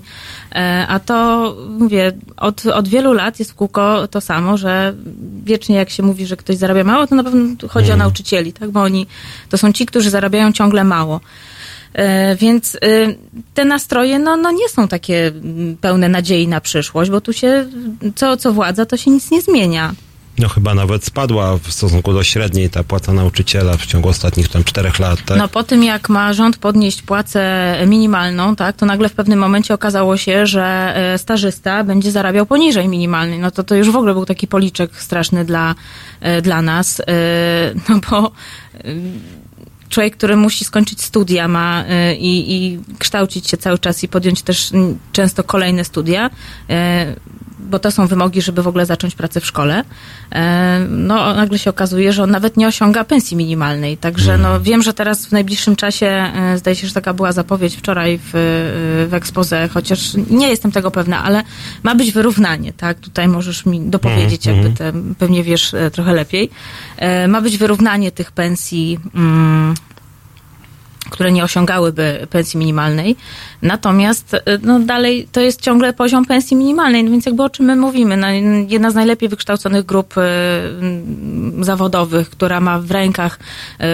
E, 0.56 0.86
A 0.90 0.99
to, 0.99 1.56
mówię, 1.80 2.12
od, 2.38 2.66
od 2.66 2.88
wielu 2.88 3.14
lat 3.14 3.40
jest 3.40 3.52
w 3.52 3.56
kółko 3.56 4.08
to 4.08 4.22
samo, 4.22 4.58
że 4.58 4.94
wiecznie 5.44 5.76
jak 5.76 5.90
się 5.90 6.03
mówi, 6.03 6.26
że 6.26 6.38
ktoś 6.38 6.56
zarabia 6.56 6.84
mało, 6.84 7.08
to 7.08 7.16
na 7.16 7.24
pewno 7.24 7.68
chodzi 7.70 7.91
o 7.91 7.98
nauczycieli, 7.98 8.53
tak? 8.53 8.72
Bo 8.72 8.82
oni 8.82 9.08
to 9.49 9.58
są 9.58 9.74
ci, 9.74 9.86
którzy 9.86 10.10
zarabiają 10.10 10.52
ciągle 10.52 10.84
mało. 10.84 11.20
Więc 12.38 12.76
e, 12.76 12.80
te 13.53 13.66
nastroje 13.66 14.20
no, 14.20 14.38
no 14.38 14.52
nie 14.52 14.70
są 14.70 14.88
takie 14.88 15.28
mm, 15.28 15.78
pełne 15.78 16.10
nadziei 16.10 16.48
na 16.48 16.62
przyszłość, 16.62 17.12
bo 17.12 17.22
tu 17.22 17.34
się 17.34 17.66
co, 18.16 18.38
co 18.38 18.53
władza, 18.53 18.86
to 18.86 18.98
się 18.98 19.12
nic 19.12 19.32
nie 19.32 19.41
zmienia. 19.41 19.94
No 20.41 20.49
chyba 20.49 20.76
nawet 20.76 21.05
spadła 21.05 21.57
w 21.57 21.72
stosunku 21.72 22.13
do 22.13 22.23
średniej 22.23 22.69
ta 22.69 22.84
płaca 22.84 23.13
nauczyciela 23.13 23.77
w 23.77 23.85
ciągu 23.85 24.09
ostatnich 24.09 24.49
tam 24.49 24.63
czterech 24.63 24.99
lat, 24.99 25.19
tak? 25.26 25.38
No 25.38 25.47
po 25.47 25.63
tym, 25.63 25.84
jak 25.84 26.09
ma 26.09 26.34
rząd 26.34 26.57
podnieść 26.57 27.01
płacę 27.01 27.76
minimalną, 27.88 28.55
tak, 28.55 28.76
to 28.76 28.85
nagle 28.85 29.09
w 29.09 29.13
pewnym 29.13 29.39
momencie 29.39 29.73
okazało 29.73 30.18
się, 30.18 30.47
że 30.47 30.93
e, 30.95 31.18
stażysta 31.18 31.84
będzie 31.84 32.11
zarabiał 32.11 32.45
poniżej 32.45 32.88
minimalnej. 32.88 33.39
No 33.39 33.51
to 33.51 33.63
to 33.63 33.76
już 33.76 33.91
w 33.91 33.95
ogóle 33.95 34.13
był 34.13 34.26
taki 34.26 34.47
policzek 34.47 34.95
straszny 34.95 35.45
dla, 35.45 35.76
e, 36.22 36.41
dla 36.41 36.61
nas, 36.61 36.99
e, 36.99 37.03
no 37.89 37.99
bo 38.09 38.31
człowiek, 39.89 40.18
który 40.18 40.35
musi 40.35 40.65
skończyć 40.65 41.01
studia 41.01 41.47
ma 41.47 41.84
i, 42.19 42.55
i 42.55 42.80
kształcić 42.99 43.47
się 43.47 43.57
cały 43.57 43.80
czas 43.80 44.03
i 44.03 44.07
podjąć 44.07 44.41
też 44.41 44.72
często 45.11 45.43
kolejne 45.43 45.84
studia, 45.84 46.30
bo 47.72 47.80
to 47.80 47.91
są 47.91 48.07
wymogi, 48.07 48.41
żeby 48.41 48.64
w 48.64 48.68
ogóle 48.68 48.85
zacząć 48.85 49.15
pracę 49.15 49.41
w 49.41 49.45
szkole, 49.45 49.84
e, 50.31 50.80
no 50.89 51.34
nagle 51.34 51.60
się 51.60 51.69
okazuje, 51.69 52.14
że 52.14 52.23
on 52.23 52.31
nawet 52.31 52.57
nie 52.57 52.68
osiąga 52.68 53.03
pensji 53.03 53.38
minimalnej. 53.38 53.98
Także 53.98 54.38
no 54.38 54.61
wiem, 54.61 54.81
że 54.84 54.93
teraz 54.93 55.26
w 55.26 55.31
najbliższym 55.31 55.76
czasie, 55.76 56.06
e, 56.06 56.57
zdaje 56.57 56.76
się, 56.76 56.88
że 56.88 56.93
taka 56.93 57.14
była 57.14 57.31
zapowiedź 57.31 57.76
wczoraj 57.76 58.18
w, 58.18 58.35
e, 58.35 59.07
w 59.07 59.14
ekspoze, 59.14 59.69
chociaż 59.73 60.11
nie 60.30 60.49
jestem 60.49 60.72
tego 60.72 60.91
pewna, 60.91 61.23
ale 61.23 61.43
ma 61.84 61.95
być 61.95 62.11
wyrównanie, 62.11 62.73
tak? 62.73 62.99
Tutaj 62.99 63.27
możesz 63.27 63.65
mi 63.65 63.81
dopowiedzieć, 63.81 64.48
Mhm, 64.48 64.64
jakby 64.64 64.77
te, 64.77 64.93
pewnie 65.19 65.43
wiesz 65.43 65.76
trochę 65.91 66.14
lepiej. 66.14 66.49
Ma 67.27 67.41
być 67.41 67.57
wyrównanie 67.57 68.11
tych 68.11 68.31
pensji 68.31 68.99
mm, 69.15 69.76
które 71.10 71.32
nie 71.32 71.44
osiągałyby 71.44 72.28
pensji 72.30 72.60
minimalnej. 72.60 73.15
Natomiast 73.61 74.34
y, 74.34 74.40
no, 74.61 74.80
dalej 74.80 75.28
to 75.32 75.41
jest 75.41 75.61
ciągle 75.61 75.94
poziom 75.94 76.26
pensji 76.26 76.57
minimalnej, 76.57 77.03
no 77.03 77.11
więc 77.11 77.26
jakby 77.26 77.44
o 77.44 77.49
czym 77.49 77.65
my 77.65 77.76
mówimy? 77.76 78.18
No, 78.18 78.28
jedna 78.68 78.91
z 78.91 78.95
najlepiej 78.95 79.30
wykształconych 79.30 79.86
grup 79.86 80.15
y, 80.18 80.22
zawodowych, 81.64 82.30
która 82.30 82.60
ma 82.60 82.80
w 82.80 82.91
rękach 82.91 83.40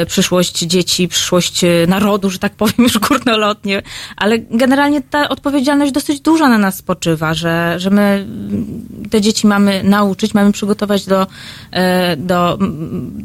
y, 0.01 0.05
przyszłość 0.05 0.59
dzieci, 0.59 1.07
przyszłość 1.07 1.63
y, 1.63 1.85
narodu, 1.89 2.29
że 2.29 2.39
tak 2.39 2.53
powiem 2.53 2.75
już 2.87 2.97
górnolotnie, 2.99 3.81
ale 4.17 4.39
generalnie 4.39 5.01
ta 5.01 5.29
odpowiedzialność 5.29 5.91
dosyć 5.91 6.21
duża 6.21 6.49
na 6.49 6.57
nas 6.57 6.75
spoczywa, 6.75 7.33
że, 7.33 7.75
że 7.77 7.89
my 7.89 8.01
mm, 8.01 8.65
te 9.09 9.21
dzieci 9.21 9.47
mamy 9.47 9.83
nauczyć, 9.83 10.33
mamy 10.33 10.51
przygotować 10.51 11.05
do, 11.05 11.27
e, 11.71 12.17
do, 12.17 12.57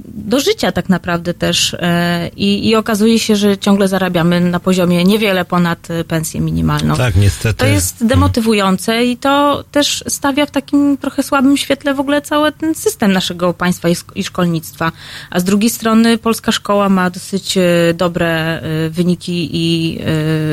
do 0.07 0.41
życia 0.41 0.73
tak 0.73 0.89
naprawdę 0.89 1.35
też 1.35 1.75
e, 1.75 2.31
i, 2.37 2.69
i 2.69 2.77
okazuje 2.77 3.19
się, 3.19 3.37
że 3.37 3.59
ciągle 3.59 3.72
zarabiamy 3.89 4.41
na 4.41 4.61
poziomie 4.61 5.05
niewiele 5.05 5.45
ponad 5.45 5.91
e, 5.91 6.05
pensję 6.05 6.41
minimalną. 6.41 6.97
Tak, 6.97 7.17
niestety. 7.17 7.59
To 7.59 7.67
jest 7.67 8.07
demotywujące 8.07 9.05
i 9.05 9.17
to 9.17 9.65
też 9.73 10.05
stawia 10.09 10.47
w 10.47 10.51
takim 10.51 10.97
trochę 10.97 11.23
słabym 11.23 11.57
świetle 11.57 11.95
w 11.95 12.01
ogóle 12.01 12.23
cały 12.23 12.53
ten 12.53 12.75
system 12.75 13.13
naszego 13.13 13.55
państwa 13.55 13.89
i, 14.15 14.25
szkolnictwa. 14.25 14.93
A 15.31 15.41
z 15.41 15.45
drugiej 15.45 15.71
strony 15.71 16.19
polska 16.19 16.53
szkoła 16.53 16.89
ma 16.89 17.11
dosyć 17.11 17.57
e, 17.57 17.63
dobre 17.95 18.29
e, 18.29 18.91
wyniki 18.91 19.49
i 19.53 19.99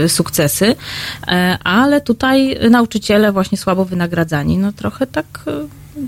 sukcesy, 0.08 0.76
ale 1.64 2.02
tutaj 2.02 2.58
nauczyciele 2.70 3.32
właśnie 3.32 3.58
słabo 3.58 3.86
wynagradzani. 3.86 4.58
No 4.58 4.72
trochę 4.72 5.08
tak, 5.08 5.26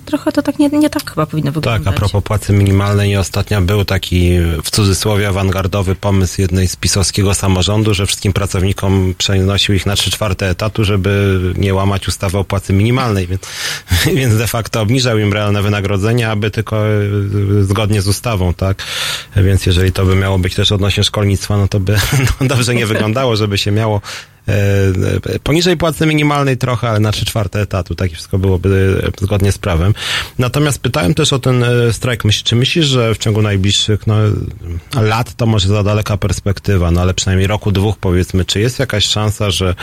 trochę 0.05 0.31
to 0.31 0.41
tak 0.41 0.59
nie, 0.59 0.69
nie 0.69 0.89
tak 0.89 1.09
chyba 1.09 1.25
powinno 1.25 1.51
wyglądać. 1.51 1.85
Tak, 1.85 1.93
a 1.93 1.97
propos 1.97 2.23
płacy 2.23 2.53
minimalnej, 2.53 3.17
ostatnio 3.17 3.61
był 3.61 3.85
taki 3.85 4.39
w 4.63 4.71
cudzysłowie 4.71 5.27
awangardowy 5.27 5.95
pomysł 5.95 6.41
jednej 6.41 6.67
z 6.67 6.75
pisowskiego 6.75 7.33
samorządu, 7.33 7.93
że 7.93 8.05
wszystkim 8.05 8.33
pracownikom 8.33 9.13
przenosił 9.17 9.75
ich 9.75 9.85
na 9.85 9.95
trzy 9.95 10.11
czwarte 10.11 10.49
etatu, 10.49 10.83
żeby 10.83 11.39
nie 11.57 11.73
łamać 11.73 12.07
ustawy 12.07 12.37
o 12.37 12.43
płacy 12.43 12.73
minimalnej, 12.73 13.27
więc, 13.27 13.41
więc 14.19 14.37
de 14.37 14.47
facto 14.47 14.81
obniżał 14.81 15.17
im 15.17 15.33
realne 15.33 15.61
wynagrodzenie, 15.61 16.29
aby 16.29 16.51
tylko 16.51 16.87
e, 16.87 16.91
zgodnie 17.61 18.01
z 18.01 18.07
ustawą, 18.07 18.53
tak? 18.53 18.83
Więc 19.35 19.65
jeżeli 19.65 19.91
to 19.91 20.05
by 20.05 20.15
miało 20.15 20.39
być 20.39 20.55
też 20.55 20.71
odnośnie 20.71 21.03
szkolnictwa, 21.03 21.57
no 21.57 21.67
to 21.67 21.79
by 21.79 21.97
no, 22.41 22.47
dobrze 22.47 22.75
nie 22.75 22.85
wyglądało, 22.85 23.35
żeby 23.35 23.57
się 23.57 23.71
miało 23.71 24.01
poniżej 25.43 25.77
płacy 25.77 26.05
minimalnej 26.05 26.57
trochę, 26.57 26.89
ale 26.89 26.99
na 26.99 27.11
trzy 27.11 27.25
czwarte 27.25 27.61
etatu, 27.61 27.95
tak 27.95 28.11
i 28.11 28.15
wszystko 28.15 28.37
byłoby 28.37 29.01
e, 29.21 29.25
zgodnie 29.25 29.51
z 29.51 29.57
prawem. 29.57 29.93
Natomiast 30.39 30.79
pytałem 30.79 31.13
też 31.13 31.33
o 31.33 31.39
ten 31.39 31.63
e, 31.63 31.93
strajk. 31.93 32.25
Myśl, 32.25 32.43
czy 32.43 32.55
myślisz, 32.55 32.85
że 32.85 33.15
w 33.15 33.17
ciągu 33.17 33.41
najbliższych 33.41 34.07
no, 34.07 34.15
lat 35.01 35.33
to 35.35 35.45
może 35.45 35.67
za 35.67 35.83
daleka 35.83 36.17
perspektywa, 36.17 36.91
no 36.91 37.01
ale 37.01 37.13
przynajmniej 37.13 37.47
roku, 37.47 37.71
dwóch 37.71 37.97
powiedzmy, 37.97 38.45
czy 38.45 38.59
jest 38.59 38.79
jakaś 38.79 39.05
szansa, 39.05 39.51
że, 39.51 39.75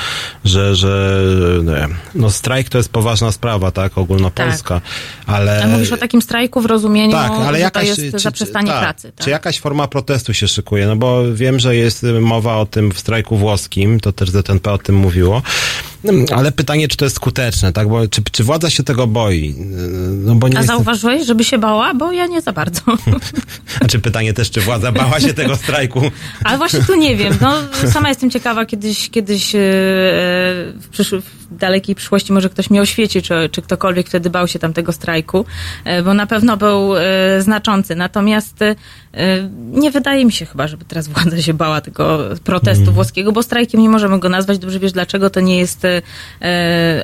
że, 0.44 0.76
że 0.76 1.22
nie, 1.64 1.88
no 2.14 2.30
strajk 2.30 2.68
to 2.68 2.78
jest 2.78 2.88
poważna 2.88 3.32
sprawa, 3.32 3.70
tak, 3.70 3.98
ogólnopolska, 3.98 4.80
ale... 5.26 5.64
A 5.64 5.66
mówisz 5.66 5.92
o 5.92 5.96
takim 5.96 6.22
strajku 6.22 6.60
w 6.60 6.66
rozumieniu, 6.66 7.12
Tak, 7.12 7.32
ale 7.32 7.58
że 7.58 7.62
jakaś, 7.62 7.94
to 7.94 8.00
jest 8.02 8.16
czy- 8.16 8.18
zaprzestanie 8.22 8.70
tak, 8.70 8.80
pracy. 8.80 9.12
Tak? 9.12 9.24
Czy 9.24 9.30
jakaś 9.30 9.60
forma 9.60 9.88
protestu 9.88 10.34
się 10.34 10.48
szykuje? 10.48 10.86
No 10.86 10.96
bo 10.96 11.34
wiem, 11.34 11.58
że 11.58 11.76
jest 11.76 12.06
mowa 12.20 12.56
o 12.56 12.66
tym 12.66 12.92
w 12.92 12.98
strajku 12.98 13.36
włoskim, 13.36 14.00
to 14.00 14.12
też 14.12 14.30
ZNP 14.58 14.72
o 14.72 14.78
tym 14.78 14.94
mówiło. 14.96 15.42
Mm, 16.04 16.26
Ale 16.36 16.52
pytanie, 16.52 16.88
czy 16.88 16.96
to 16.96 17.04
jest 17.04 17.16
skuteczne, 17.16 17.72
tak? 17.72 17.88
Bo 17.88 18.08
czy, 18.08 18.22
czy 18.32 18.44
władza 18.44 18.70
się 18.70 18.82
tego 18.82 19.06
boi? 19.06 19.54
No 20.14 20.34
bo 20.34 20.48
nie 20.48 20.58
A 20.58 20.62
zauważyłeś, 20.62 21.26
żeby 21.26 21.44
się 21.44 21.58
bała? 21.58 21.94
Bo 21.94 22.12
ja 22.12 22.26
nie 22.26 22.40
za 22.40 22.52
bardzo. 22.52 22.80
Znaczy 23.78 23.98
pytanie 23.98 24.32
też, 24.32 24.50
czy 24.50 24.60
władza 24.60 24.92
bała 24.92 25.20
się 25.20 25.34
tego 25.34 25.56
strajku? 25.56 26.00
Ale 26.44 26.58
właśnie 26.58 26.80
tu 26.80 26.94
nie 26.94 27.16
wiem. 27.16 27.34
No, 27.40 27.54
sama 27.92 28.08
jestem 28.08 28.30
ciekawa, 28.30 28.66
kiedyś, 28.66 29.10
kiedyś 29.10 29.54
e, 29.54 29.58
w, 29.58 30.88
przysz- 30.92 31.20
w 31.20 31.56
dalekiej 31.56 31.94
przyszłości 31.94 32.32
może 32.32 32.48
ktoś 32.48 32.70
mnie 32.70 32.80
oświeci, 32.80 33.22
czy, 33.22 33.48
czy 33.52 33.62
ktokolwiek 33.62 34.08
wtedy 34.08 34.30
bał 34.30 34.48
się 34.48 34.58
tamtego 34.58 34.92
strajku, 34.92 35.44
e, 35.84 36.02
bo 36.02 36.14
na 36.14 36.26
pewno 36.26 36.56
był 36.56 36.96
e, 36.96 37.02
znaczący. 37.42 37.94
Natomiast 37.94 38.58
nie 39.72 39.90
wydaje 39.90 40.24
mi 40.24 40.32
się 40.32 40.46
chyba, 40.46 40.68
żeby 40.68 40.84
teraz 40.84 41.08
władza 41.08 41.42
się 41.42 41.54
bała 41.54 41.80
tego 41.80 42.18
protestu 42.44 42.92
włoskiego, 42.92 43.32
bo 43.32 43.42
strajkiem 43.42 43.82
nie 43.82 43.88
możemy 43.88 44.18
go 44.18 44.28
nazwać. 44.28 44.58
Dobrze 44.58 44.78
wiesz 44.78 44.92
dlaczego. 44.92 45.30
To 45.30 45.40
nie 45.40 45.58
jest 45.58 45.84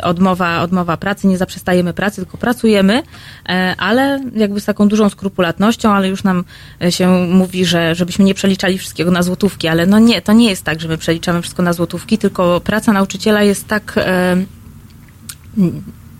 odmowa, 0.02 0.62
odmowa 0.62 0.96
pracy, 0.96 1.26
nie 1.26 1.38
zaprzestajemy 1.38 1.92
pracy, 1.92 2.16
tylko 2.16 2.36
pracujemy, 2.36 3.02
e, 3.48 3.74
ale 3.78 4.20
jakby 4.36 4.60
z 4.60 4.64
taką 4.64 4.88
dużą 4.88 5.08
skrupulatnością, 5.08 5.92
ale 5.92 6.08
już 6.08 6.24
nam 6.24 6.44
e, 6.82 6.92
się 6.92 7.08
mówi, 7.28 7.64
że 7.64 7.94
żebyśmy 7.94 8.24
nie 8.24 8.34
przeliczali 8.34 8.78
wszystkiego 8.78 9.10
na 9.10 9.22
złotówki, 9.22 9.68
ale 9.68 9.86
no 9.86 9.98
nie, 9.98 10.22
to 10.22 10.32
nie 10.32 10.50
jest 10.50 10.64
tak, 10.64 10.80
że 10.80 10.88
my 10.88 10.98
przeliczamy 10.98 11.42
wszystko 11.42 11.62
na 11.62 11.72
złotówki, 11.72 12.18
tylko 12.18 12.60
praca 12.60 12.92
nauczyciela 12.92 13.42
jest 13.42 13.68
tak 13.68 13.94
e, 13.96 14.36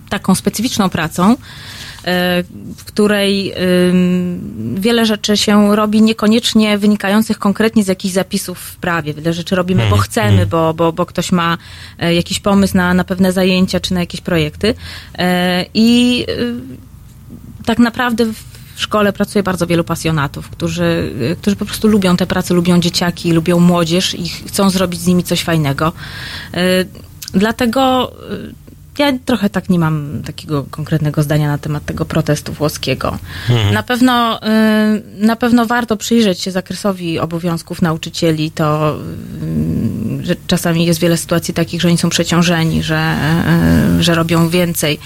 taką 0.08 0.34
specyficzną 0.34 0.90
pracą, 0.90 1.32
e, 1.32 1.36
w 2.76 2.84
której 2.84 3.54
wiele 4.74 5.06
rzeczy 5.06 5.36
się 5.36 5.76
robi 5.76 6.02
niekoniecznie 6.02 6.78
wynikających 6.78 7.38
konkretnie 7.38 7.84
z 7.84 7.86
jakichś 7.86 8.14
zapisów 8.14 8.58
w 8.58 8.76
prawie. 8.76 9.14
Wiele 9.14 9.32
rzeczy 9.32 9.56
robimy, 9.56 9.86
bo 9.90 9.96
chcemy, 9.96 10.46
bo, 10.46 10.74
bo, 10.74 10.92
bo 10.92 11.06
ktoś 11.06 11.32
ma 11.32 11.58
e, 11.98 12.14
jakiś 12.14 12.40
pomysł 12.40 12.76
na, 12.76 12.94
na 12.94 13.04
pewne 13.04 13.32
zajęcia 13.32 13.80
czy 13.80 13.94
na 13.94 14.00
jakieś 14.00 14.20
projekty. 14.20 14.74
E, 15.18 15.66
I 15.74 16.24
y, 16.28 16.54
tak 17.64 17.78
naprawdę 17.78 18.24
w 18.26 18.80
szkole 18.80 19.12
pracuje 19.12 19.42
bardzo 19.42 19.66
wielu 19.66 19.84
pasjonatów, 19.84 20.50
którzy, 20.50 21.12
y, 21.32 21.36
którzy 21.40 21.56
po 21.56 21.64
prostu 21.64 21.88
lubią 21.88 22.16
tę 22.16 22.26
pracę, 22.26 22.54
lubią 22.54 22.80
dzieciaki, 22.80 23.32
lubią 23.32 23.60
młodzież 23.60 24.14
i 24.14 24.28
chcą 24.28 24.70
zrobić 24.70 25.00
z 25.00 25.06
nimi 25.06 25.24
coś 25.24 25.42
fajnego. 25.42 25.92
Y, 26.54 26.86
Dlatego 27.34 28.12
y, 28.32 28.54
ja 28.98 29.12
trochę 29.24 29.50
tak 29.50 29.68
nie 29.68 29.78
mam 29.78 30.22
takiego 30.26 30.64
konkretnego 30.70 31.22
zdania 31.22 31.48
na 31.48 31.58
temat 31.58 31.84
tego 31.84 32.04
protestu 32.04 32.52
włoskiego. 32.52 33.18
Na 33.72 33.82
pewno, 33.82 34.40
y, 34.42 35.26
na 35.26 35.36
pewno 35.36 35.66
warto 35.66 35.96
przyjrzeć 35.96 36.40
się 36.40 36.50
zakresowi 36.50 37.18
obowiązków 37.18 37.82
nauczycieli. 37.82 38.50
To, 38.50 38.96
y, 40.20 40.26
że 40.26 40.36
czasami 40.46 40.86
jest 40.86 41.00
wiele 41.00 41.16
sytuacji 41.16 41.54
takich, 41.54 41.80
że 41.80 41.88
oni 41.88 41.98
są 41.98 42.08
przeciążeni, 42.08 42.82
że, 42.82 43.16
y, 43.98 44.02
że 44.02 44.14
robią 44.14 44.48
więcej. 44.48 44.98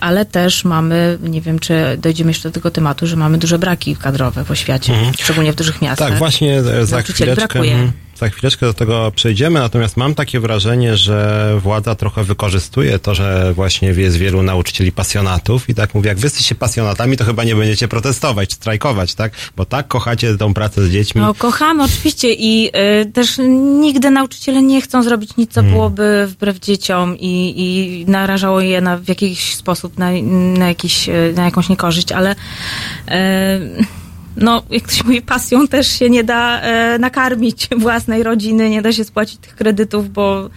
Ale 0.00 0.24
też 0.24 0.64
mamy, 0.64 1.18
nie 1.22 1.40
wiem, 1.40 1.58
czy 1.58 1.98
dojdziemy 1.98 2.30
jeszcze 2.30 2.48
do 2.48 2.52
tego 2.52 2.70
tematu, 2.70 3.06
że 3.06 3.16
mamy 3.16 3.38
duże 3.38 3.58
braki 3.58 3.96
kadrowe 3.96 4.44
w 4.44 4.50
oświacie, 4.50 4.94
szczególnie 5.18 5.52
w 5.52 5.56
dużych 5.56 5.82
miastach. 5.82 6.08
Tak, 6.08 6.18
właśnie 6.18 6.58
e, 6.58 6.86
za 6.86 6.96
Nauczycieli 6.96 7.30
chwileczkę, 7.32 7.58
brakuje. 7.58 7.92
Za 8.22 8.28
chwileczkę 8.28 8.66
do 8.66 8.74
tego 8.74 9.12
przejdziemy, 9.14 9.60
natomiast 9.60 9.96
mam 9.96 10.14
takie 10.14 10.40
wrażenie, 10.40 10.96
że 10.96 11.48
władza 11.60 11.94
trochę 11.94 12.24
wykorzystuje 12.24 12.98
to, 12.98 13.14
że 13.14 13.52
właśnie 13.54 13.88
jest 13.88 14.16
wielu 14.16 14.42
nauczycieli 14.42 14.92
pasjonatów 14.92 15.68
i 15.68 15.74
tak 15.74 15.94
mówię, 15.94 16.08
jak 16.08 16.18
wy 16.18 16.26
jesteście 16.26 16.54
pasjonatami, 16.54 17.16
to 17.16 17.24
chyba 17.24 17.44
nie 17.44 17.56
będziecie 17.56 17.88
protestować, 17.88 18.52
strajkować, 18.52 19.14
tak? 19.14 19.32
Bo 19.56 19.64
tak 19.64 19.88
kochacie 19.88 20.36
tą 20.36 20.54
pracę 20.54 20.86
z 20.86 20.90
dziećmi. 20.90 21.20
No 21.20 21.34
kochamy 21.34 21.84
oczywiście 21.84 22.32
i 22.32 22.70
y, 23.02 23.12
też 23.12 23.38
nigdy 23.80 24.10
nauczyciele 24.10 24.62
nie 24.62 24.80
chcą 24.80 25.02
zrobić 25.02 25.36
nic, 25.36 25.50
co 25.52 25.60
Hmm. 25.60 25.72
byłoby 25.72 26.26
wbrew 26.26 26.58
dzieciom 26.58 27.18
i, 27.18 27.54
i 27.56 28.04
narażało 28.10 28.60
je 28.60 28.80
na, 28.80 28.98
w 28.98 29.08
jakiś 29.08 29.54
sposób 29.54 29.98
na, 29.98 30.10
na, 30.58 30.68
jakiś, 30.68 31.08
y, 31.08 31.32
na 31.36 31.44
jakąś 31.44 31.68
niekorzyść, 31.68 32.12
ale 32.12 32.32
y, 32.32 34.01
no, 34.36 34.62
jak 34.70 34.82
ktoś 34.82 35.04
mówi, 35.04 35.22
pasją 35.22 35.68
też 35.68 35.98
się 35.98 36.10
nie 36.10 36.24
da 36.24 36.60
e, 36.60 36.98
nakarmić 36.98 37.68
własnej 37.76 38.22
rodziny, 38.22 38.70
nie 38.70 38.82
da 38.82 38.92
się 38.92 39.04
spłacić 39.04 39.38
tych 39.38 39.54
kredytów, 39.54 40.12
bo 40.12 40.50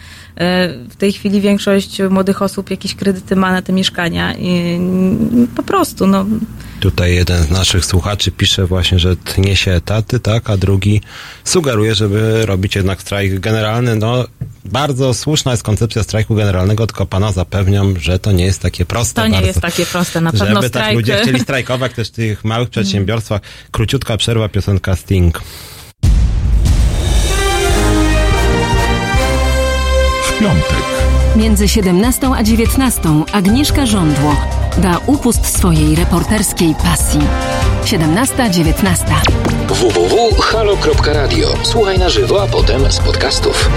w 0.90 0.96
tej 0.98 1.14
chwili 1.14 1.42
większość 1.42 2.02
młodych 2.10 2.42
osób 2.42 2.72
jakieś 2.72 2.96
kredyty 2.96 3.36
ma 3.36 3.52
na 3.52 3.62
te 3.62 3.74
mieszkania 3.74 4.36
i 4.38 4.80
po 5.56 5.64
prostu, 5.64 6.08
no, 6.08 6.26
Tutaj 6.80 7.16
jeden 7.16 7.44
z 7.44 7.50
naszych 7.50 7.86
słuchaczy 7.86 8.32
pisze 8.32 8.66
właśnie, 8.66 9.00
że 9.00 9.16
tnie 9.16 9.56
się 9.56 9.72
etaty, 9.72 10.20
tak, 10.20 10.50
a 10.50 10.58
drugi 10.58 11.02
sugeruje, 11.44 11.96
żeby 11.96 12.46
robić 12.46 12.76
jednak 12.76 13.02
strajk 13.02 13.40
generalny. 13.40 13.96
No, 13.96 14.26
bardzo 14.66 15.14
słuszna 15.14 15.52
jest 15.52 15.64
koncepcja 15.64 16.04
strajku 16.04 16.36
generalnego, 16.36 16.88
tylko 16.88 17.06
pana 17.06 17.32
zapewniam, 17.32 18.00
że 18.00 18.20
to 18.20 18.32
nie 18.32 18.46
jest 18.46 18.62
takie 18.62 18.86
proste. 18.86 19.22
to 19.22 19.28
nie 19.28 19.32
bardzo. 19.32 19.48
jest 19.48 19.62
takie 19.62 19.86
proste, 19.86 20.22
na 20.22 20.32
pewno 20.32 20.46
Żeby 20.48 20.62
tak 20.62 20.70
strajk. 20.70 20.96
ludzie 20.96 21.18
chcieli 21.22 21.40
strajkować 21.40 21.94
też 21.94 22.08
w 22.08 22.12
tych 22.12 22.44
małych 22.44 22.70
przedsiębiorstwach. 22.70 23.42
Króciutka 23.72 24.18
przerwa, 24.18 24.50
piosenka 24.50 24.96
Sting. 24.96 25.42
W 30.36 30.40
piątek 30.40 30.84
Między 31.36 31.68
17 31.68 32.30
a 32.36 32.44
19 32.44 33.02
Agnieszka 33.34 33.86
Żądło 33.86 34.36
da 34.78 35.00
upust 35.06 35.58
swojej 35.58 35.96
reporterskiej 35.96 36.76
pasji. 36.84 37.20
17-19. 37.84 39.06
www.halo.radio. 39.68 41.48
Słuchaj 41.64 42.00
na 42.00 42.10
żywo, 42.10 42.44
a 42.44 42.48
potem 42.48 42.92
z 42.92 43.00
podcastów. 43.00 43.70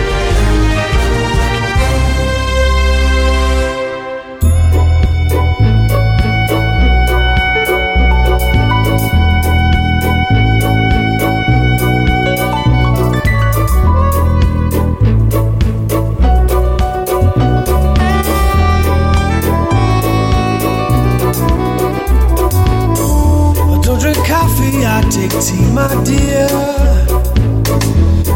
Coffee, 24.29 24.85
I 24.85 25.01
take 25.11 25.33
tea, 25.41 25.65
my 25.73 25.89
dear. 26.05 26.47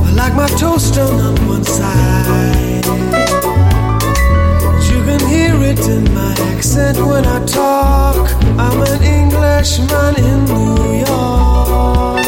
I 0.08 0.10
like 0.16 0.34
my 0.34 0.48
toast 0.60 0.94
done 0.94 1.20
on 1.20 1.34
one 1.46 1.64
side. 1.64 2.86
You 4.88 4.98
can 5.08 5.20
hear 5.28 5.54
it 5.70 5.86
in 5.96 6.04
my 6.14 6.32
accent 6.52 6.96
when 6.98 7.26
I 7.26 7.44
talk. 7.44 8.16
I'm 8.64 8.80
an 8.90 9.02
Englishman 9.02 10.14
in 10.30 10.38
New 10.52 11.04
York. 11.06 12.24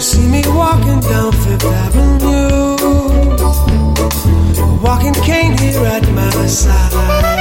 See 0.00 0.26
me 0.34 0.42
walking 0.46 1.00
down 1.00 1.32
Fifth 1.32 1.66
Avenue, 1.84 2.76
a 4.64 4.80
walking 4.82 5.16
cane 5.28 5.58
here 5.58 5.84
at 5.84 6.08
my 6.12 6.46
side. 6.46 7.35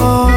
Oh. 0.00 0.27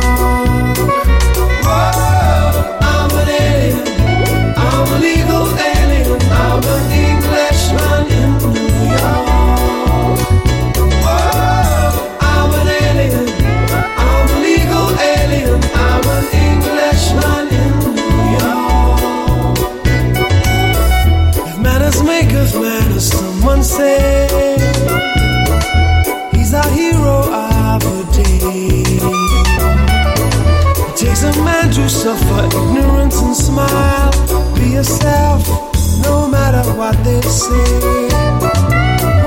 Suffer 32.01 32.45
ignorance 32.47 33.21
and 33.21 33.35
smile. 33.35 34.11
Be 34.55 34.65
yourself, 34.77 35.41
no 36.01 36.27
matter 36.27 36.63
what 36.73 36.95
they 37.03 37.21
say. 37.21 38.09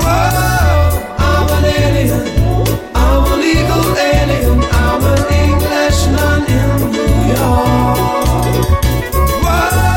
Whoa, 0.03 1.15
I'm 1.29 1.47
an 1.57 1.65
alien. 1.83 2.25
I'm 2.93 3.23
a 3.31 3.35
legal 3.47 3.85
alien. 4.11 4.59
I'm 4.83 5.03
an 5.13 5.21
Englishman 5.43 6.41
in 6.57 6.69
New 6.95 7.15
York. 7.39 8.65
Whoa, 9.45 9.94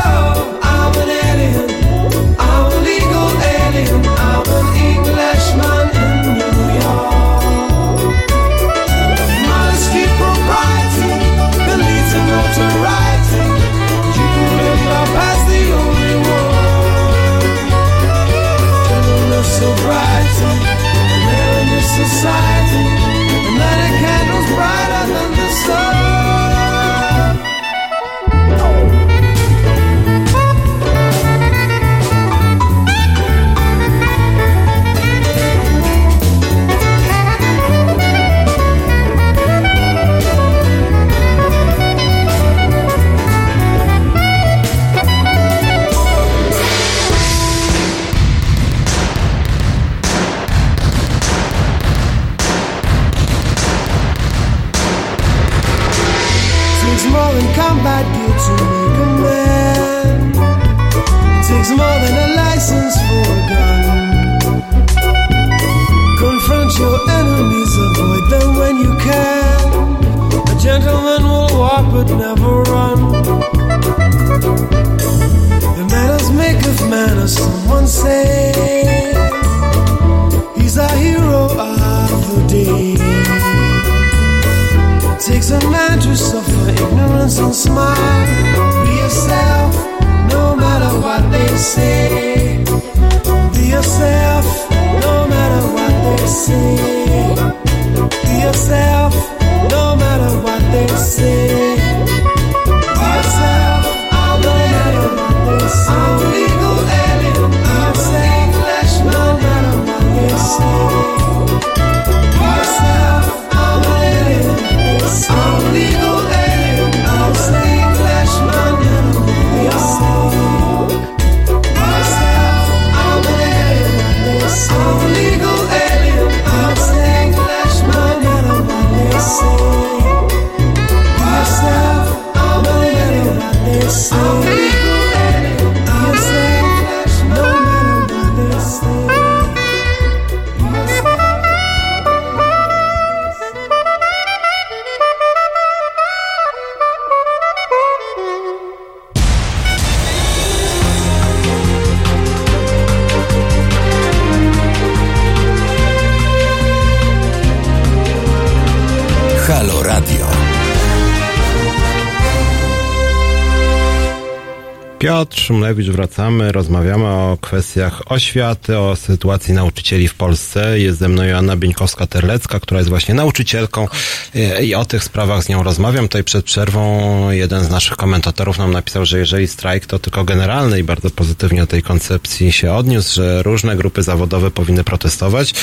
Piotr 165.69 165.85
Szumlewicz, 165.85 166.08
wracamy, 166.19 166.51
rozmawiamy 166.51 167.05
o 167.05 167.37
kwestiach 167.41 168.11
oświaty, 168.11 168.77
o 168.77 168.95
sytuacji 168.95 169.53
nauczycieli 169.53 170.07
w 170.07 170.13
Polsce. 170.13 170.79
Jest 170.79 170.99
ze 170.99 171.09
mną 171.09 171.23
Joanna 171.23 171.57
Bieńkowska-Terlecka, 171.57 172.59
która 172.59 172.79
jest 172.79 172.89
właśnie 172.89 173.15
nauczycielką 173.15 173.87
e, 174.35 174.65
i 174.65 174.75
o 174.75 174.85
tych 174.85 175.03
sprawach 175.03 175.43
z 175.43 175.49
nią 175.49 175.63
rozmawiam. 175.63 176.07
Tutaj 176.07 176.23
przed 176.23 176.45
przerwą 176.45 177.31
jeden 177.31 177.63
z 177.65 177.69
naszych 177.69 177.97
komentatorów 177.97 178.57
nam 178.57 178.71
napisał, 178.71 179.05
że 179.05 179.19
jeżeli 179.19 179.47
strajk 179.47 179.85
to 179.85 179.99
tylko 179.99 180.23
generalny 180.23 180.79
i 180.79 180.83
bardzo 180.83 181.09
pozytywnie 181.09 181.61
do 181.61 181.67
tej 181.67 181.83
koncepcji 181.83 182.51
się 182.51 182.73
odniósł, 182.73 183.15
że 183.15 183.43
różne 183.43 183.75
grupy 183.75 184.03
zawodowe 184.03 184.51
powinny 184.51 184.83
protestować. 184.83 185.53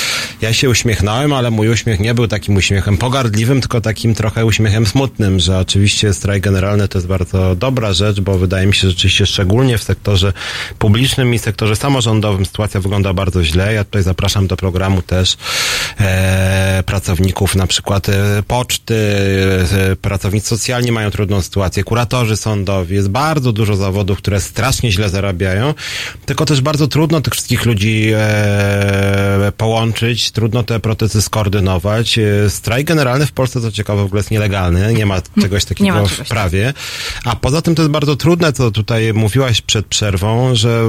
Ja 0.41 0.53
się 0.53 0.69
uśmiechnąłem, 0.69 1.33
ale 1.33 1.51
mój 1.51 1.69
uśmiech 1.69 1.99
nie 1.99 2.13
był 2.13 2.27
takim 2.27 2.55
uśmiechem 2.55 2.97
pogardliwym, 2.97 3.61
tylko 3.61 3.81
takim 3.81 4.15
trochę 4.15 4.45
uśmiechem 4.45 4.85
smutnym, 4.85 5.39
że 5.39 5.59
oczywiście 5.59 6.13
strajk 6.13 6.43
generalny 6.43 6.87
to 6.87 6.97
jest 6.97 7.07
bardzo 7.07 7.55
dobra 7.55 7.93
rzecz, 7.93 8.19
bo 8.19 8.37
wydaje 8.37 8.67
mi 8.67 8.73
się, 8.73 8.81
że 8.81 8.89
rzeczywiście 8.89 9.25
szczególnie 9.25 9.77
w 9.77 9.83
sektorze 9.83 10.33
publicznym 10.79 11.33
i 11.33 11.39
sektorze 11.39 11.75
samorządowym 11.75 12.45
sytuacja 12.45 12.79
wygląda 12.79 13.13
bardzo 13.13 13.43
źle. 13.43 13.73
Ja 13.73 13.83
tutaj 13.83 14.03
zapraszam 14.03 14.47
do 14.47 14.57
programu 14.57 15.01
też 15.01 15.37
pracowników 16.83 17.55
na 17.55 17.67
przykład 17.67 18.09
e, 18.09 18.43
poczty, 18.47 18.95
e, 19.91 19.95
pracownicy 19.95 20.47
socjalni 20.47 20.91
mają 20.91 21.11
trudną 21.11 21.41
sytuację, 21.41 21.83
kuratorzy 21.83 22.37
sądowi, 22.37 22.95
jest 22.95 23.09
bardzo 23.09 23.51
dużo 23.51 23.75
zawodów, 23.75 24.17
które 24.17 24.41
strasznie 24.41 24.91
źle 24.91 25.09
zarabiają, 25.09 25.73
tylko 26.25 26.45
też 26.45 26.61
bardzo 26.61 26.87
trudno 26.87 27.21
tych 27.21 27.33
wszystkich 27.33 27.65
ludzi 27.65 28.11
e, 28.13 29.51
połączyć, 29.57 30.31
trudno 30.31 30.63
te 30.63 30.79
protesty 30.79 31.21
skoordynować. 31.21 32.17
E, 32.17 32.49
Strajk 32.49 32.87
generalny 32.87 33.25
w 33.25 33.31
Polsce, 33.31 33.61
co 33.61 33.71
ciekawe, 33.71 34.01
w 34.01 34.05
ogóle 34.05 34.19
jest 34.19 34.31
nielegalny, 34.31 34.93
nie 34.93 35.05
ma 35.05 35.21
czegoś 35.41 35.63
Nie 35.63 35.69
takiego 35.69 35.93
ma 35.93 36.05
w 36.05 36.11
czegoś 36.11 36.27
prawie. 36.27 36.73
A 37.23 37.35
poza 37.35 37.61
tym 37.61 37.75
to 37.75 37.81
jest 37.81 37.91
bardzo 37.91 38.15
trudne, 38.15 38.53
co 38.53 38.71
tutaj 38.71 39.13
mówiłaś 39.13 39.61
przed 39.61 39.85
przerwą, 39.85 40.55
że 40.55 40.83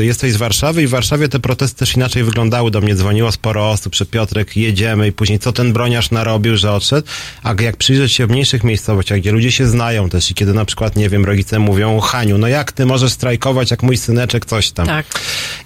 e, 0.00 0.04
jesteś 0.04 0.32
z 0.32 0.36
Warszawy 0.36 0.82
i 0.82 0.86
w 0.86 0.90
Warszawie 0.90 1.28
te 1.28 1.38
protesty 1.38 1.78
też 1.78 1.96
inaczej 1.96 2.24
wyglądały. 2.24 2.70
Do 2.70 2.80
mnie 2.80 2.94
dzwoniło 2.94 3.32
sporo 3.32 3.70
osób, 3.70 3.94
że 3.94 4.06
Piotrek, 4.06 4.56
jedziemy 4.56 5.08
i 5.08 5.12
później 5.12 5.27
co 5.38 5.52
ten 5.52 5.72
broniarz 5.72 6.10
narobił, 6.10 6.56
że 6.56 6.72
odszedł. 6.72 7.08
A 7.42 7.54
jak 7.60 7.76
przyjrzeć 7.76 8.12
się 8.12 8.26
w 8.26 8.30
mniejszych 8.30 8.64
miejscowościach, 8.64 9.18
gdzie 9.18 9.32
ludzie 9.32 9.52
się 9.52 9.66
znają 9.66 10.08
też 10.08 10.30
i 10.30 10.34
kiedy 10.34 10.54
na 10.54 10.64
przykład, 10.64 10.96
nie 10.96 11.08
wiem, 11.08 11.24
rodzice 11.24 11.58
mówią, 11.58 12.00
Haniu, 12.00 12.38
no 12.38 12.48
jak 12.48 12.72
ty 12.72 12.86
możesz 12.86 13.12
strajkować, 13.12 13.70
jak 13.70 13.82
mój 13.82 13.96
syneczek, 13.96 14.46
coś 14.46 14.70
tam. 14.70 14.86
Tak. 14.86 15.06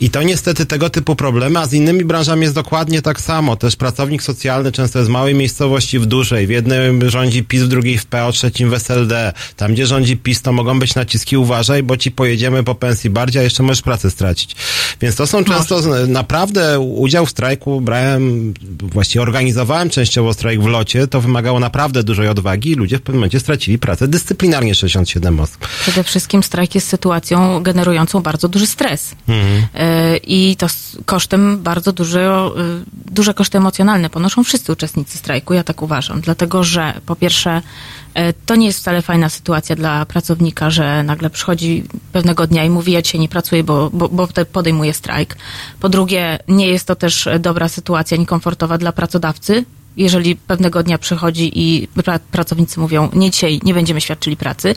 I 0.01 0.11
to 0.11 0.23
niestety 0.23 0.67
tego 0.67 0.91
typu 0.91 1.17
problemy, 1.17 1.59
a 1.59 1.67
z 1.67 1.73
innymi 1.73 2.05
branżami 2.05 2.43
jest 2.43 2.55
dokładnie 2.55 3.03
tak 3.03 3.21
samo. 3.21 3.57
Też 3.57 3.77
pracownik 3.77 4.23
socjalny 4.23 4.73
często 4.73 4.99
jest 4.99 5.07
z 5.07 5.11
małej 5.13 5.35
miejscowości 5.35 5.99
w 5.99 6.07
dużej. 6.07 6.47
W 6.47 6.51
jednym 6.51 7.11
rządzi 7.11 7.43
PiS, 7.43 7.63
w 7.63 7.69
drugiej 7.69 7.99
w 7.99 8.07
PO, 8.07 8.33
trzecim 8.33 8.71
w 8.71 8.75
SLD. 8.75 9.33
Tam, 9.57 9.73
gdzie 9.73 9.87
rządzi 9.87 10.17
PiS, 10.17 10.43
to 10.43 10.53
mogą 10.53 10.79
być 10.79 10.95
naciski 10.95 11.37
uważaj, 11.37 11.83
bo 11.83 11.97
ci 11.97 12.11
pojedziemy 12.11 12.63
po 12.63 12.75
pensji 12.75 13.11
bardziej, 13.11 13.41
a 13.41 13.45
jeszcze 13.45 13.63
możesz 13.63 13.83
pracę 13.83 14.11
stracić. 14.11 14.57
Więc 15.01 15.17
to 15.17 15.27
są 15.27 15.45
często 15.45 15.81
naprawdę 16.07 16.81
udział 16.81 17.27
w 17.27 17.31
strajku 17.31 17.81
brałem, 17.81 18.55
właściwie 18.81 19.23
organizowałem 19.53 19.91
częściowo 19.91 20.33
strajk 20.33 20.61
w 20.61 20.67
locie. 20.67 21.07
To 21.07 21.21
wymagało 21.21 21.61
naprawdę 21.61 22.03
dużej 22.03 22.29
odwagi 22.29 22.71
i 22.71 22.75
ludzie 22.75 22.99
w 22.99 23.03
pewnym 23.03 23.21
momencie 23.21 23.41
stracili 23.41 23.79
pracę. 23.79 24.09
Dyscyplinarnie 24.09 24.75
67 24.75 25.41
osób. 25.41 25.69
Przede 25.81 26.05
wszystkim 26.05 26.43
strajk 26.43 26.75
jest 26.75 26.89
sytuacją 26.89 27.63
generującą 27.63 28.21
bardzo 28.21 28.49
duży 28.49 28.67
stres. 28.67 29.15
E, 29.75 30.17
I 30.17 30.57
to 30.57 30.67
kosztem 31.05 31.63
bardzo 31.63 31.93
dużo, 31.93 32.55
y, 32.61 32.85
duże 33.11 33.35
koszty 33.35 33.59
emocjonalne 33.59 34.11
ponoszą 34.11 34.45
wszyscy 34.45 34.73
uczestnicy 34.73 35.19
strajku, 35.19 35.55
ja 35.55 35.65
tak 35.65 35.83
uważam. 35.83 36.21
Dlatego, 36.21 36.65
że 36.65 36.95
po 37.07 37.17
pierwsze, 37.17 37.63
to 38.47 38.55
nie 38.55 38.67
jest 38.67 38.79
wcale 38.79 39.03
fajna 39.03 39.29
sytuacja 39.29 39.77
dla 39.77 40.07
pracownika, 40.07 40.71
że 40.71 41.03
nagle 41.03 41.31
przychodzi 41.31 41.85
pewnego 42.13 42.47
dnia 42.47 42.65
i 42.65 42.71
mówi, 42.71 42.93
ja 42.93 43.03
dzisiaj 43.03 43.21
nie 43.21 43.29
pracuję, 43.29 43.65
bo, 43.65 43.91
bo, 43.91 44.09
bo 44.09 44.29
podejmuję 44.53 44.93
strajk. 44.93 45.37
Po 45.81 45.89
drugie, 45.89 46.39
nie 46.49 46.69
jest 46.69 46.87
to 46.87 46.97
też 46.97 47.29
dobra 47.41 47.69
sytuacja, 47.69 48.17
niekomfortowa 48.17 48.79
dla 48.79 48.93
pracodawcy, 48.93 49.65
jeżeli 49.97 50.37
pewnego 50.37 50.83
dnia 50.83 50.99
przychodzi 50.99 51.51
i 51.55 51.89
pra- 51.97 52.19
pracownicy 52.19 52.81
mówią, 52.81 53.11
nie 53.13 53.31
dzisiaj 53.31 53.61
nie 53.63 53.75
będziemy 53.75 54.01
świadczyli 54.01 54.37
pracy. 54.37 54.75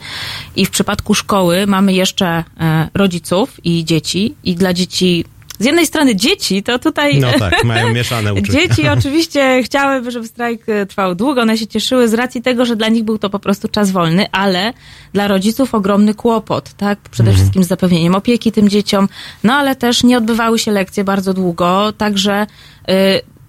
I 0.56 0.66
w 0.66 0.70
przypadku 0.70 1.14
szkoły 1.14 1.66
mamy 1.66 1.92
jeszcze 1.92 2.44
e, 2.60 2.88
rodziców 2.94 3.64
i 3.64 3.84
dzieci 3.84 4.34
i 4.44 4.54
dla 4.54 4.72
dzieci 4.72 5.24
z 5.58 5.64
jednej 5.64 5.86
strony 5.86 6.16
dzieci, 6.16 6.62
to 6.62 6.78
tutaj 6.78 7.20
No 7.20 7.28
tak, 7.38 7.64
mają 7.64 7.92
mieszane 7.92 8.34
uczucia. 8.34 8.52
Dzieci 8.52 8.88
oczywiście 8.88 9.62
chciałyby, 9.62 10.10
żeby 10.10 10.26
strajk 10.26 10.68
e, 10.68 10.86
trwał 10.86 11.14
długo, 11.14 11.42
one 11.42 11.58
się 11.58 11.66
cieszyły 11.66 12.08
z 12.08 12.14
racji 12.14 12.42
tego, 12.42 12.64
że 12.64 12.76
dla 12.76 12.88
nich 12.88 13.04
był 13.04 13.18
to 13.18 13.30
po 13.30 13.38
prostu 13.38 13.68
czas 13.68 13.90
wolny, 13.90 14.26
ale 14.32 14.72
dla 15.12 15.28
rodziców 15.28 15.74
ogromny 15.74 16.14
kłopot, 16.14 16.72
tak? 16.76 16.98
Przede 17.10 17.30
Mhm. 17.30 17.36
wszystkim 17.36 17.64
z 17.64 17.68
zapewnieniem 17.68 18.14
opieki 18.14 18.52
tym 18.52 18.68
dzieciom, 18.68 19.08
no 19.44 19.54
ale 19.54 19.76
też 19.76 20.04
nie 20.04 20.18
odbywały 20.18 20.58
się 20.58 20.70
lekcje 20.70 21.04
bardzo 21.04 21.34
długo, 21.34 21.92
także 21.92 22.46
y, 22.90 22.92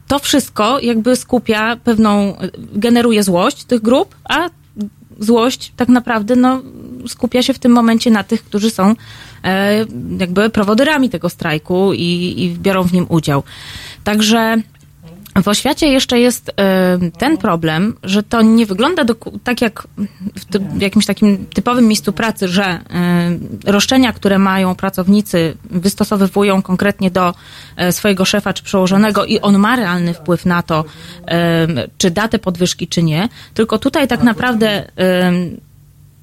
to 0.08 0.20
wszystko 0.20 0.80
jakby 0.80 1.16
skupia 1.16 1.76
pewną, 1.84 2.30
y, 2.42 2.52
generuje 2.74 3.24
złość 3.24 3.64
tych 3.64 3.82
grup, 3.82 4.16
a 4.30 4.50
złość 5.20 5.72
tak 5.78 5.90
naprawdę 5.90 6.36
no, 6.36 6.62
skupia 7.08 7.44
się 7.44 7.54
w 7.54 7.60
tym 7.60 7.72
momencie 7.72 8.12
na 8.12 8.24
tych, 8.24 8.44
którzy 8.44 8.70
są 8.70 8.96
e, 9.44 9.86
jakby 10.20 10.50
prowodyrami 10.50 11.10
tego 11.10 11.30
strajku 11.30 11.94
i, 11.94 12.34
i 12.38 12.50
biorą 12.60 12.84
w 12.84 12.94
nim 12.94 13.06
udział. 13.10 13.44
Także 14.04 14.58
w 15.44 15.48
oświacie 15.48 15.88
jeszcze 15.88 16.20
jest 16.20 16.50
e, 16.50 16.98
ten 17.18 17.38
problem, 17.38 17.94
że 18.04 18.24
to 18.24 18.42
nie 18.42 18.66
wygląda 18.66 19.04
doku- 19.06 19.40
tak 19.44 19.62
jak 19.62 19.88
w, 20.36 20.78
w 20.78 20.82
jakimś 20.82 21.06
takim 21.06 21.46
typowym 21.46 21.88
miejscu 21.88 22.14
pracy, 22.14 22.48
że 22.48 22.64
e, 22.66 22.82
roszczenia, 23.66 24.14
które 24.14 24.40
mają 24.40 24.76
pracownicy, 24.76 25.58
wystosowywują 25.70 26.62
konkretnie 26.62 27.12
do 27.12 27.34
e, 27.76 27.92
swojego 27.92 28.26
szefa 28.26 28.54
czy 28.54 28.64
przełożonego 28.64 29.26
i 29.26 29.40
on 29.40 29.58
ma 29.58 29.76
realny 29.76 30.14
wpływ 30.14 30.46
na 30.46 30.64
to, 30.64 30.86
czy 31.98 32.12
da 32.12 32.28
te 32.28 32.40
podwyżki, 32.40 32.88
czy 32.88 33.04
nie. 33.04 33.30
Tylko 33.54 33.78
tutaj 33.80 34.08
tak 34.08 34.24
naprawdę 34.24 34.92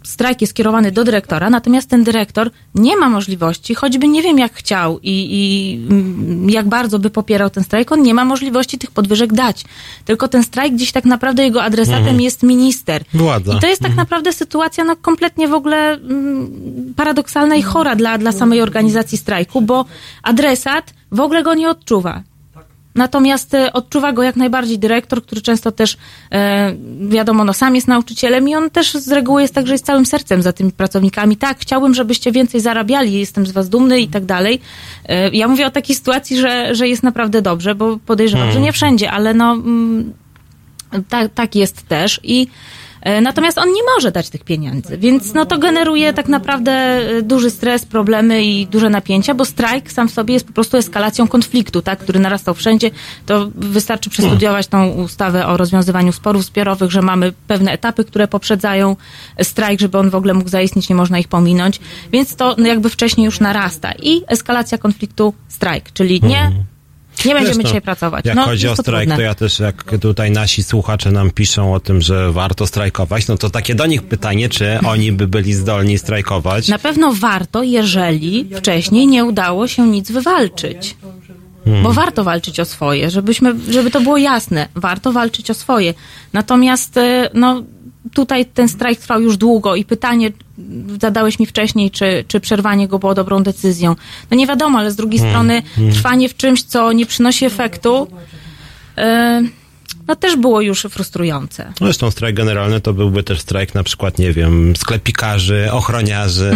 strajk 0.05 0.40
jest 0.40 0.51
skierowany 0.51 0.93
do 0.93 1.05
dyrektora, 1.05 1.51
natomiast 1.51 1.89
ten 1.90 2.05
dyrektor 2.05 2.51
nie 2.74 2.97
ma 2.97 3.09
możliwości, 3.09 3.74
choćby 3.74 4.09
nie 4.09 4.22
wiem 4.22 4.39
jak 4.39 4.52
chciał 4.55 4.98
i, 5.02 5.28
i 5.31 5.74
mm, 5.90 6.51
jak 6.51 6.68
bardzo 6.68 6.98
by 6.98 7.10
popierał 7.10 7.51
ten 7.51 7.64
strajk, 7.64 7.93
on 7.93 8.02
nie 8.02 8.14
ma 8.14 8.24
możliwości 8.24 8.78
tych 8.78 8.90
podwyżek 8.90 9.32
dać. 9.32 9.64
Tylko 10.05 10.28
ten 10.28 10.43
strajk 10.43 10.74
gdzieś 10.74 10.93
tak 10.93 11.05
naprawdę 11.05 11.44
jego 11.44 11.62
adresatem 11.62 12.05
Mhm. 12.05 12.20
jest 12.20 12.43
minister. 12.43 13.05
Władza. 13.14 13.55
I 13.56 13.60
to 13.60 13.66
jest 13.66 13.82
tak 13.82 13.94
naprawdę 13.97 14.32
sytuacja 14.32 14.85
no, 14.85 14.97
kompletnie 14.97 15.48
w 15.48 15.55
ogóle 15.55 15.93
mm, 15.93 16.94
paradoksalna 16.97 17.55
i 17.55 17.62
chora 17.62 17.97
dla, 17.97 18.18
dla 18.18 18.32
samej 18.32 18.62
organizacji 18.62 19.18
strajku, 19.18 19.60
bo 19.60 19.85
adresat 20.22 20.94
w 21.12 21.20
ogóle 21.20 21.43
go 21.43 21.55
nie 21.55 21.70
odczuwa. 21.70 22.22
Natomiast 22.95 23.55
e, 23.55 23.73
odczuwa 23.73 24.12
go 24.12 24.23
jak 24.23 24.37
najbardziej 24.37 24.79
dyrektor, 24.79 25.23
który 25.23 25.41
często 25.41 25.73
też, 25.73 25.97
e, 26.33 26.75
wiadomo, 27.09 27.45
no 27.45 27.53
sam 27.53 27.75
jest 27.75 27.89
nauczycielem 27.89 28.49
i 28.49 28.55
on 28.55 28.71
też 28.71 28.93
z 28.93 29.12
reguły 29.12 29.43
jest 29.43 29.55
tak, 29.55 29.66
że 29.66 29.75
jest 29.75 29.87
całym 29.87 30.07
sercem 30.07 30.43
za 30.43 30.53
tymi 30.53 30.73
pracownikami. 30.73 31.37
Tak, 31.37 31.59
chciałbym, 31.59 31.95
żebyście 31.95 32.33
więcej 32.33 32.61
zarabiali, 32.61 33.12
jestem 33.12 33.47
z 33.47 33.53
was 33.53 33.69
dumny 33.69 34.01
i 34.01 34.09
tak 34.09 34.25
dalej. 34.25 34.61
E, 35.07 35.31
ja 35.31 35.49
mówię 35.49 35.66
o 35.66 35.71
takiej 35.71 35.97
sytuacji, 35.97 36.37
że, 36.37 36.75
że 36.75 36.89
jest 36.89 37.03
naprawdę 37.03 37.43
dobrze, 37.43 37.75
bo 37.75 37.99
podejrzewam, 38.07 38.45
Hmm. 38.45 38.55
że 38.55 38.61
nie 38.61 38.73
wszędzie, 38.73 39.11
ale 39.11 39.35
no 39.35 39.57
tak, 41.09 41.35
tak 41.35 41.55
jest 41.55 41.89
też 41.89 42.21
i 42.23 42.47
Natomiast 43.22 43.59
on 43.59 43.72
nie 43.72 43.82
może 43.94 44.12
dać 44.12 44.31
tych 44.31 44.44
pieniędzy, 44.44 44.98
więc 44.98 45.35
no 45.35 45.47
to 45.47 45.59
generuje 45.59 46.12
tak 46.12 46.28
naprawdę 46.28 46.72
e, 46.72 47.22
duży 47.22 47.51
stres, 47.51 47.85
problemy 47.85 48.44
i 48.44 48.66
duże 48.66 48.90
napięcia, 48.90 49.35
bo 49.35 49.44
strajk 49.44 49.93
sam 49.93 50.09
w 50.09 50.12
sobie 50.12 50.35
jest 50.35 50.47
po 50.47 50.52
prostu 50.52 50.76
eskalacją 50.76 51.28
konfliktu, 51.28 51.82
tak, 51.82 51.98
który 51.98 52.20
narastał 52.20 52.55
wszędzie. 52.55 52.90
To 53.26 53.51
wystarczy 53.55 54.10
przestudiować 54.10 54.66
tą 54.66 54.89
ustawę 54.89 55.47
o 55.47 55.56
rozwiązywaniu 55.56 56.12
sporów 56.12 56.44
zbiorowych, 56.44 56.90
że 56.90 57.02
mamy 57.02 57.32
pewne 57.47 57.72
etapy, 57.72 58.05
które 58.05 58.28
poprzedzają 58.28 58.97
strajk, 59.43 59.81
żeby 59.81 59.98
on 59.98 60.10
w 60.10 60.14
ogóle 60.14 60.35
mógł 60.35 60.48
zaistnieć, 60.48 60.89
nie 60.89 60.97
można 60.97 61.18
ich 61.18 61.28
pominąć, 61.28 61.81
więc 62.12 62.36
to 62.36 62.55
no, 62.59 62.66
jakby 62.66 62.90
wcześniej 62.90 63.24
już 63.24 63.40
narasta. 63.40 63.93
I 64.02 64.22
eskalacja 64.26 64.78
konfliktu, 64.78 65.35
strajk, 65.48 65.93
czyli 65.93 66.20
nie, 66.22 66.52
nie 67.24 67.35
będziemy 67.35 67.57
no, 67.57 67.62
dzisiaj 67.62 67.81
pracować. 67.82 68.24
Jak 68.24 68.36
no, 68.36 68.45
chodzi 68.45 68.69
o 68.69 68.77
to 68.77 68.82
strajk, 68.82 69.09
trudne. 69.09 69.16
to 69.16 69.23
ja 69.23 69.35
też, 69.35 69.59
jak 69.59 69.99
tutaj 70.01 70.31
nasi 70.31 70.62
słuchacze 70.62 71.11
nam 71.11 71.31
piszą 71.31 71.74
o 71.74 71.81
tym, 71.81 72.03
że 72.03 72.32
warto 72.32 72.66
strajkować, 72.66 73.28
no 73.28 73.36
to 73.36 73.51
takie 73.51 73.74
do 73.74 73.86
nich 73.86 74.03
pytanie, 74.03 74.49
czy 74.49 74.78
oni 74.86 75.12
by 75.12 75.27
byli 75.27 75.55
zdolni 75.55 75.99
strajkować. 75.99 76.69
Na 76.69 76.78
pewno 76.78 77.12
warto, 77.12 77.62
jeżeli 77.62 78.49
wcześniej 78.57 79.07
nie 79.07 79.24
udało 79.24 79.69
się 79.69 79.89
nic 79.89 80.11
wywalczyć. 80.11 80.97
Bo 81.82 81.93
warto 81.93 82.24
walczyć 82.24 82.61
o 82.61 82.65
swoje, 82.65 83.11
żebyśmy, 83.11 83.55
żeby 83.70 83.91
to 83.91 84.01
było 84.01 84.16
jasne. 84.16 84.69
Warto 84.74 85.12
walczyć 85.12 85.51
o 85.51 85.55
swoje. 85.55 85.95
Natomiast 86.32 86.97
e, 86.97 87.31
no, 87.35 87.62
tutaj 88.12 88.47
ten 88.47 88.69
strajk 88.69 89.01
trwał 89.01 89.20
już 89.20 89.36
długo 89.36 89.77
i 89.77 89.85
pytanie 89.85 90.32
zadałeś 91.01 91.39
mi 91.39 91.47
wcześniej, 91.47 91.90
czy, 91.90 92.24
czy 92.28 92.40
przerwanie 92.40 92.89
go 92.89 92.98
było 92.98 93.14
dobrą 93.14 93.43
decyzją. 93.43 93.97
No 94.31 94.36
nie 94.36 94.47
wiadomo, 94.47 94.78
ale 94.78 94.90
z 94.90 94.97
drugiej 94.97 95.20
strony 95.20 95.62
trwanie 95.93 96.28
w 96.28 96.36
czymś, 96.36 96.62
co 96.62 96.93
nie 96.93 97.06
przynosi 97.06 97.44
efektu, 97.44 98.06
e, 98.98 99.43
no 100.09 100.16
też 100.16 100.36
było 100.36 100.61
już 100.61 100.82
frustrujące. 100.82 101.73
Zresztą 101.78 102.11
strajk 102.11 102.36
generalny 102.36 102.81
to 102.81 102.93
byłby 102.93 103.23
też 103.23 103.40
strajk 103.40 103.74
na 103.74 103.82
przykład, 103.82 104.19
nie 104.19 104.32
wiem, 104.32 104.77
sklepikarzy, 104.77 105.69
ochroniarzy, 105.73 106.52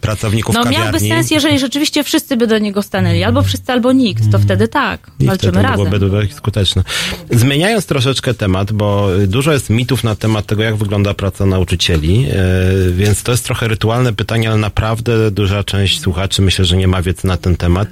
pracowników 0.00 0.56
Mhm. 0.56 0.74
No 0.74 0.78
kawiarni. 0.80 1.08
miałby 1.08 1.14
sens, 1.16 1.30
jeżeli 1.30 1.58
rzeczywiście 1.58 2.04
wszyscy 2.04 2.36
by 2.36 2.46
do 2.46 2.58
niego 2.58 2.82
stanęli, 2.82 3.22
albo 3.22 3.42
wszyscy, 3.42 3.72
albo 3.72 3.92
nikt, 3.92 4.30
to 4.32 4.38
wtedy 4.38 4.68
tak, 4.68 5.10
I 5.20 5.26
walczymy 5.26 5.52
wtedy 5.52 5.62
razem. 5.68 5.76
byłoby 5.88 6.10
dość 6.10 6.34
skuteczne. 6.34 6.82
Zmieniając 7.30 7.86
troszeczkę 7.86 8.34
temat, 8.34 8.72
bo 8.72 9.08
dużo 9.26 9.52
jest 9.52 9.70
mitów 9.70 10.04
na 10.04 10.14
temat 10.16 10.46
tego, 10.46 10.62
jak 10.62 10.76
wygląda 10.76 11.14
praca 11.14 11.46
nauczycieli, 11.46 12.26
e, 12.30 12.92
więc 12.92 13.22
to 13.22 13.32
jest 13.32 13.44
trochę 13.44 13.68
rytualne 13.68 14.12
pytanie, 14.12 14.48
ale 14.50 14.58
naprawdę 14.58 15.30
duża 15.30 15.64
część 15.64 16.00
słuchaczy 16.00 16.42
myślę, 16.42 16.64
że 16.64 16.76
nie 16.76 16.88
ma 16.88 17.02
wiedzy 17.02 17.26
na 17.26 17.36
ten 17.36 17.56
temat. 17.56 17.88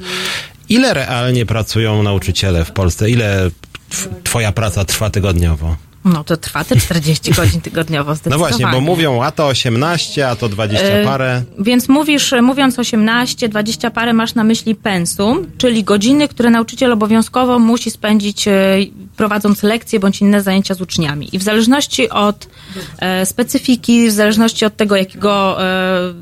Ile 0.69 0.95
realnie 0.95 1.47
pracują 1.47 2.03
nauczyciele 2.03 2.65
w 2.65 2.73
Polsce? 2.73 3.11
Ile 3.11 3.51
twoja 4.25 4.53
praca 4.53 4.85
trwa 4.85 5.11
tygodniowo? 5.11 5.77
No 6.05 6.25
to 6.25 6.37
trwa 6.37 6.65
te 6.65 6.77
40 6.77 7.33
godzin 7.41 7.61
tygodniowo 7.61 8.11
No 8.11 8.15
zdecydowanie. 8.15 8.51
właśnie, 8.51 8.67
bo 8.73 8.81
mówią 8.81 9.23
a 9.23 9.31
to 9.31 9.47
18, 9.47 10.29
a 10.29 10.37
to 10.37 10.49
20 10.49 10.85
E, 10.87 11.05
parę. 11.05 11.43
Więc 11.59 11.89
mówisz, 11.89 12.35
mówiąc 12.43 12.79
18, 12.79 13.49
20 13.49 13.91
parę, 13.91 14.13
masz 14.13 14.35
na 14.35 14.45
myśli 14.45 14.75
pensum, 14.75 15.47
czyli 15.59 15.85
godziny, 15.85 16.29
które 16.29 16.51
nauczyciel 16.51 16.93
obowiązkowo 16.93 17.59
musi 17.59 17.91
spędzić 17.91 18.49
e, 18.49 18.53
prowadząc 19.17 19.63
lekcje 19.63 20.01
bądź 20.01 20.21
inne 20.21 20.43
zajęcia 20.43 20.75
z 20.75 20.81
uczniami. 20.81 21.29
I 21.33 21.39
w 21.39 21.43
zależności 21.43 22.11
od 22.11 22.49
e, 22.99 23.27
specyfiki, 23.27 24.09
w 24.09 24.13
zależności 24.13 24.65
od 24.65 24.77
tego, 24.77 24.97
jakiego, 24.97 25.63
e, 25.65 26.15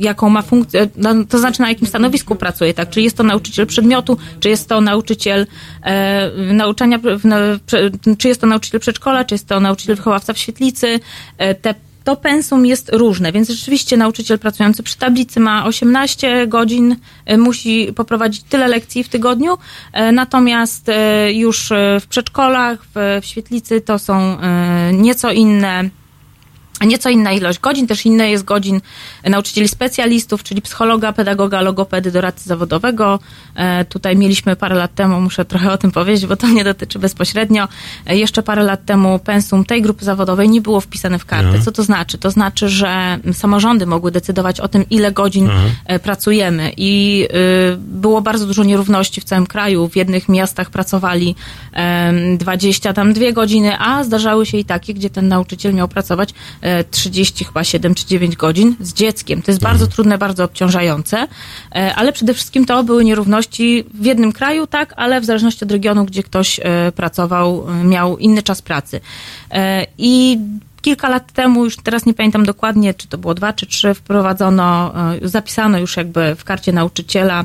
jaką 0.00 0.28
ma 0.28 0.42
funkcję, 0.42 0.88
no, 0.96 1.14
to 1.28 1.38
znaczy 1.38 1.60
na 1.60 1.68
jakim 1.68 1.86
stanowisku 1.86 2.34
pracuje, 2.36 2.74
tak? 2.74 2.90
Czy 2.90 3.02
jest 3.02 3.16
to 3.16 3.22
nauczyciel 3.22 3.66
przedmiotu, 3.66 4.18
czy 4.40 4.48
jest 4.48 4.68
to 4.68 4.80
nauczyciel 4.80 5.46
e, 5.82 6.30
nauczania, 6.52 6.98
w- 6.98 7.60
prze- 7.66 7.90
czy 8.18 8.28
jest 8.28 8.40
to 8.40 8.46
nauczyciel 8.46 8.80
przedszkola, 8.80 9.24
czy 9.24 9.34
jest 9.34 9.48
to 9.48 9.60
nauczyciel 9.60 9.96
wychowawca 9.96 10.32
w 10.32 10.38
świetlicy, 10.38 11.00
e, 11.38 11.54
te 11.54 11.74
to 12.06 12.16
pensum 12.16 12.66
jest 12.66 12.90
różne, 12.92 13.32
więc 13.32 13.48
rzeczywiście 13.50 13.96
nauczyciel 13.96 14.38
pracujący 14.38 14.82
przy 14.82 14.96
tablicy 14.96 15.40
ma 15.40 15.66
18 15.66 16.46
godzin, 16.46 16.96
e, 17.24 17.38
musi 17.38 17.92
poprowadzić 17.92 18.42
tyle 18.42 18.68
lekcji 18.68 19.04
w 19.04 19.08
tygodniu, 19.08 19.58
e, 19.92 20.12
natomiast 20.12 20.88
e, 20.88 21.32
już 21.32 21.72
w 22.00 22.06
przedszkolach, 22.06 22.78
w, 22.94 23.18
świetlicy 23.26 23.80
to 23.80 23.98
są 23.98 24.36
nieco 24.92 25.32
inne 25.32 25.90
Nieco 26.80 27.10
inna 27.10 27.32
ilość 27.32 27.58
godzin, 27.58 27.86
też 27.86 28.06
inne 28.06 28.30
jest 28.30 28.44
godzin 28.44 28.80
nauczycieli 29.24 29.68
specjalistów, 29.68 30.42
czyli 30.42 30.62
psychologa, 30.62 31.12
pedagoga, 31.12 31.60
logopedy, 31.60 32.10
doradcy 32.10 32.48
zawodowego. 32.48 33.18
E, 33.54 33.84
tutaj 33.84 34.16
mieliśmy 34.16 34.56
parę 34.56 34.74
lat 34.74 34.94
temu, 34.94 35.20
muszę 35.20 35.44
trochę 35.44 35.72
o 35.72 35.78
tym 35.78 35.90
powiedzieć, 35.90 36.26
bo 36.26 36.36
to 36.36 36.48
nie 36.48 36.64
dotyczy 36.64 36.98
bezpośrednio. 36.98 37.68
E, 38.06 38.16
jeszcze 38.16 38.42
parę 38.42 38.62
lat 38.62 38.84
temu 38.84 39.18
pensum 39.18 39.64
tej 39.64 39.82
grupy 39.82 40.04
zawodowej 40.04 40.48
nie 40.48 40.60
było 40.60 40.80
wpisane 40.80 41.18
w 41.18 41.24
kartę. 41.24 41.62
Co 41.62 41.72
to 41.72 41.82
znaczy? 41.82 42.18
To 42.18 42.30
znaczy, 42.30 42.68
że 42.68 43.18
samorządy 43.32 43.86
mogły 43.86 44.10
decydować 44.10 44.60
o 44.60 44.68
tym, 44.68 44.84
ile 44.90 45.12
godzin 45.12 45.50
e, 45.86 45.98
pracujemy 45.98 46.72
i 46.76 47.26
było 47.78 48.20
bardzo 48.22 48.46
dużo 48.46 48.64
nierówności 48.64 49.20
w 49.20 49.24
całym 49.24 49.46
kraju. 49.46 49.88
W 49.88 49.96
jednych 49.96 50.28
miastach 50.28 50.70
pracowali 50.70 51.34
em, 51.72 52.38
20 52.38 52.92
tam 52.92 53.12
dwie 53.12 53.32
godziny, 53.32 53.78
a 53.78 54.04
zdarzały 54.04 54.46
się 54.46 54.58
i 54.58 54.64
takie, 54.64 54.94
gdzie 54.94 55.10
ten 55.10 55.28
nauczyciel 55.28 55.74
miał 55.74 55.88
pracować 55.88 56.34
30 56.90 57.44
chyba 57.44 57.64
7 57.64 57.94
czy 57.94 58.06
9 58.06 58.36
godzin 58.36 58.76
z 58.80 58.92
dzieckiem. 58.92 59.42
To 59.42 59.50
jest 59.50 59.62
bardzo 59.62 59.86
trudne, 59.86 60.18
bardzo 60.18 60.44
obciążające, 60.44 61.28
e, 61.74 61.94
ale 61.94 62.12
przede 62.12 62.34
wszystkim 62.34 62.66
to 62.66 62.84
były 62.84 63.04
nierówności 63.04 63.84
w 63.94 64.04
jednym 64.04 64.32
kraju, 64.32 64.66
tak, 64.66 64.94
ale 64.96 65.20
w 65.20 65.24
zależności 65.24 65.64
od 65.64 65.72
regionu, 65.72 66.04
gdzie 66.04 66.22
ktoś 66.22 66.60
e, 66.62 66.92
pracował, 66.92 67.66
e, 67.68 67.84
miał 67.84 68.18
inny 68.18 68.42
czas 68.42 68.62
pracy. 68.62 69.00
I 69.98 70.38
kilka 70.82 71.08
lat 71.08 71.32
temu, 71.32 71.64
już 71.64 71.76
teraz 71.76 72.06
nie 72.06 72.14
pamiętam 72.14 72.46
dokładnie, 72.46 72.94
czy 72.94 73.08
to 73.08 73.18
było 73.18 73.34
dwa 73.34 73.52
czy 73.52 73.66
trzy, 73.66 73.94
wprowadzono, 73.94 74.94
zapisano 75.22 75.78
już 75.78 75.96
jakby 75.96 76.34
w 76.34 76.44
karcie 76.44 76.72
nauczyciela 76.72 77.44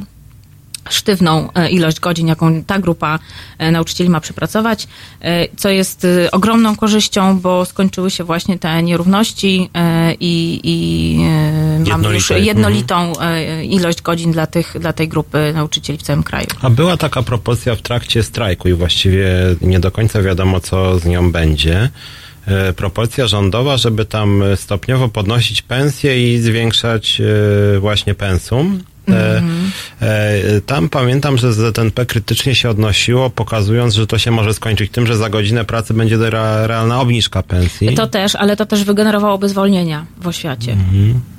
sztywną 0.89 1.49
e, 1.53 1.69
ilość 1.69 1.99
godzin, 1.99 2.27
jaką 2.27 2.63
ta 2.63 2.79
grupa 2.79 3.19
e, 3.57 3.71
nauczycieli 3.71 4.09
ma 4.09 4.19
przepracować, 4.19 4.87
e, 5.21 5.47
co 5.57 5.69
jest 5.69 6.07
ogromną 6.31 6.75
korzyścią, 6.75 7.39
bo 7.39 7.65
skończyły 7.65 8.11
się 8.11 8.23
właśnie 8.23 8.59
te 8.59 8.83
nierówności 8.83 9.69
i, 10.19 10.59
i 10.63 11.89
mamy 11.89 12.13
już 12.13 12.29
jednolitą 12.29 13.13
e, 13.19 13.65
ilość 13.65 14.01
godzin 14.01 14.31
dla, 14.31 14.47
tych, 14.47 14.75
dla 14.79 14.93
tej 14.93 15.07
grupy 15.07 15.51
nauczycieli 15.55 15.99
w 15.99 16.01
całym 16.01 16.23
kraju. 16.23 16.47
A 16.61 16.69
była 16.69 16.97
taka 16.97 17.21
propozycja 17.21 17.75
w 17.75 17.81
trakcie 17.81 18.23
strajku 18.23 18.69
i 18.69 18.73
właściwie 18.73 19.29
nie 19.61 19.79
do 19.79 19.91
końca 19.91 20.21
wiadomo, 20.21 20.59
co 20.59 20.99
z 20.99 21.05
nią 21.05 21.31
będzie. 21.31 21.89
Propozycja 22.75 23.27
rządowa, 23.27 23.77
żeby 23.77 24.05
tam 24.05 24.43
stopniowo 24.55 25.09
podnosić 25.09 25.61
pensje 25.61 26.33
i 26.33 26.39
zwiększać 26.39 27.21
właśnie 27.79 28.15
pensum. 28.15 28.83
E, 29.09 29.41
e, 30.01 30.61
Tam 30.65 30.89
pamiętam, 30.89 31.37
że 31.37 31.53
ZNP 31.53 32.05
krytycznie 32.05 32.55
się 32.55 32.69
odnosiło, 32.69 33.29
pokazując, 33.29 33.93
że 33.93 34.07
to 34.07 34.17
się 34.17 34.31
może 34.31 34.53
skończyć 34.53 34.91
tym, 34.91 35.07
że 35.07 35.17
za 35.17 35.29
godzinę 35.29 35.65
pracy 35.65 35.93
będzie 35.93 36.15
re- 36.15 36.67
realna 36.67 36.99
obniżka 37.01 37.43
pensji. 37.43 37.95
To 37.95 38.07
też, 38.07 38.35
ale 38.35 38.57
to 38.57 38.65
też 38.65 38.83
wygenerowałoby 38.83 39.49
zwolnienia 39.49 40.05
w 40.21 40.27
oświacie. 40.27 40.75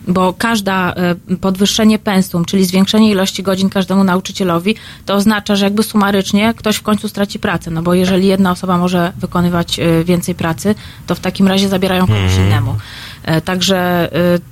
Bo 0.08 0.32
każda 0.32 0.92
e, 1.30 1.36
podwyższenie 1.36 1.98
pensum, 1.98 2.44
czyli 2.44 2.64
zwiększenie 2.64 3.10
ilości 3.10 3.42
godzin 3.42 3.70
każdemu 3.70 4.04
nauczycielowi, 4.04 4.74
to 5.06 5.14
oznacza, 5.14 5.56
że 5.56 5.64
jakby 5.64 5.82
sumarycznie 5.82 6.54
ktoś 6.56 6.76
w 6.76 6.82
końcu 6.82 7.08
straci 7.08 7.38
pracę. 7.38 7.70
No 7.70 7.82
bo 7.82 7.94
jeżeli 7.94 8.26
jedna 8.26 8.50
osoba 8.50 8.78
może 8.78 9.12
wykonywać 9.18 9.80
więcej 10.04 10.34
pracy, 10.34 10.74
to 11.06 11.14
w 11.14 11.20
takim 11.20 11.48
razie 11.48 11.68
zabierają 11.68 12.06
komuś 12.06 12.32
innemu. 12.46 12.76
E, 13.24 13.40
Także 13.40 14.08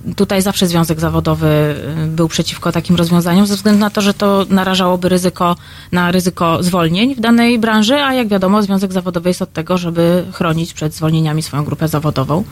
e, 0.07 0.13
tutaj 0.15 0.41
zawsze 0.41 0.67
Związek 0.67 0.99
Zawodowy 0.99 1.47
e, 1.47 2.07
był 2.07 2.27
przeciwko 2.27 2.71
takim 2.71 2.95
rozwiązaniom, 2.95 3.47
ze 3.47 3.55
względu 3.55 3.79
na 3.79 3.89
to, 3.89 4.01
że 4.01 4.13
to 4.13 4.45
narażałoby 4.49 5.09
ryzyko 5.09 5.55
na 5.91 6.11
ryzyko 6.11 6.63
zwolnień 6.63 7.15
w 7.15 7.19
danej 7.19 7.59
branży, 7.59 7.95
a 7.95 8.13
jak 8.13 8.27
wiadomo, 8.27 8.63
Związek 8.63 8.93
Zawodowy 8.93 9.29
jest 9.29 9.41
od 9.41 9.53
tego, 9.53 9.77
żeby 9.77 10.25
chronić 10.33 10.73
przed 10.73 10.93
zwolnieniami 10.93 11.41
swoją 11.41 11.63
grupę 11.63 11.87
zawodową. 11.87 12.43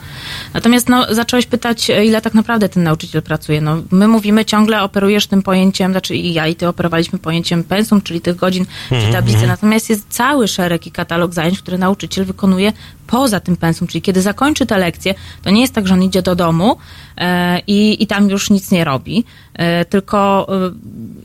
Natomiast 0.54 0.88
no, 0.88 1.14
zacząłeś 1.14 1.46
pytać, 1.46 1.90
ile 2.04 2.20
tak 2.20 2.34
naprawdę 2.34 2.68
ten 2.68 2.82
nauczyciel 2.82 3.22
pracuje. 3.22 3.60
No, 3.60 3.76
my 3.90 4.08
mówimy 4.08 4.44
ciągle, 4.44 4.82
operujesz 4.82 5.26
tym 5.26 5.42
pojęciem, 5.42 5.92
znaczy 5.92 6.16
i 6.16 6.32
ja 6.32 6.46
i 6.46 6.54
ty 6.54 6.68
operowaliśmy 6.68 7.18
pojęciem 7.18 7.64
pensum, 7.64 8.02
czyli 8.02 8.20
tych 8.20 8.36
godzin 8.36 8.66
przy 8.90 9.12
tablicy, 9.12 9.46
natomiast 9.46 9.90
jest 9.90 10.06
cały 10.08 10.48
szereg 10.48 10.86
i 10.86 10.90
katalog 10.90 11.34
zajęć, 11.34 11.58
które 11.58 11.78
nauczyciel 11.78 12.24
wykonuje 12.24 12.72
poza 13.10 13.40
tym 13.40 13.56
pensum, 13.56 13.88
czyli 13.88 14.02
kiedy 14.02 14.22
zakończy 14.22 14.66
te 14.66 14.78
lekcje, 14.78 15.14
to 15.42 15.50
nie 15.50 15.60
jest 15.60 15.74
tak, 15.74 15.86
że 15.86 15.94
on 15.94 16.02
idzie 16.02 16.22
do 16.22 16.34
domu 16.34 16.76
e, 17.16 17.60
i, 17.66 18.02
i 18.02 18.06
tam 18.06 18.30
już 18.30 18.50
nic 18.50 18.70
nie 18.70 18.84
robi, 18.84 19.24
e, 19.54 19.84
tylko 19.84 20.46
e, 20.48 20.70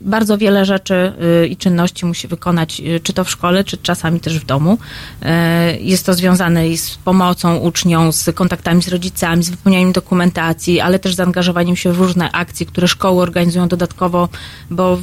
bardzo 0.00 0.38
wiele 0.38 0.64
rzeczy 0.64 1.12
i 1.50 1.56
czynności 1.56 2.06
musi 2.06 2.28
wykonać, 2.28 2.82
czy 3.02 3.12
to 3.12 3.24
w 3.24 3.30
szkole, 3.30 3.64
czy 3.64 3.76
czasami 3.76 4.20
też 4.20 4.38
w 4.38 4.46
domu. 4.46 4.78
Jest 5.80 6.06
to 6.06 6.14
związane 6.14 6.76
z 6.76 6.96
pomocą 6.96 7.56
uczniom, 7.56 8.12
z 8.12 8.34
kontaktami 8.34 8.82
z 8.82 8.88
rodzicami, 8.88 9.42
z 9.42 9.50
wypełnianiem 9.50 9.92
dokumentacji, 9.92 10.80
ale 10.80 10.98
też 10.98 11.14
zaangażowaniem 11.14 11.76
się 11.76 11.92
w 11.92 11.98
różne 11.98 12.32
akcje, 12.32 12.66
które 12.66 12.88
szkoły 12.88 13.22
organizują 13.22 13.68
dodatkowo, 13.68 14.28
bo 14.70 14.98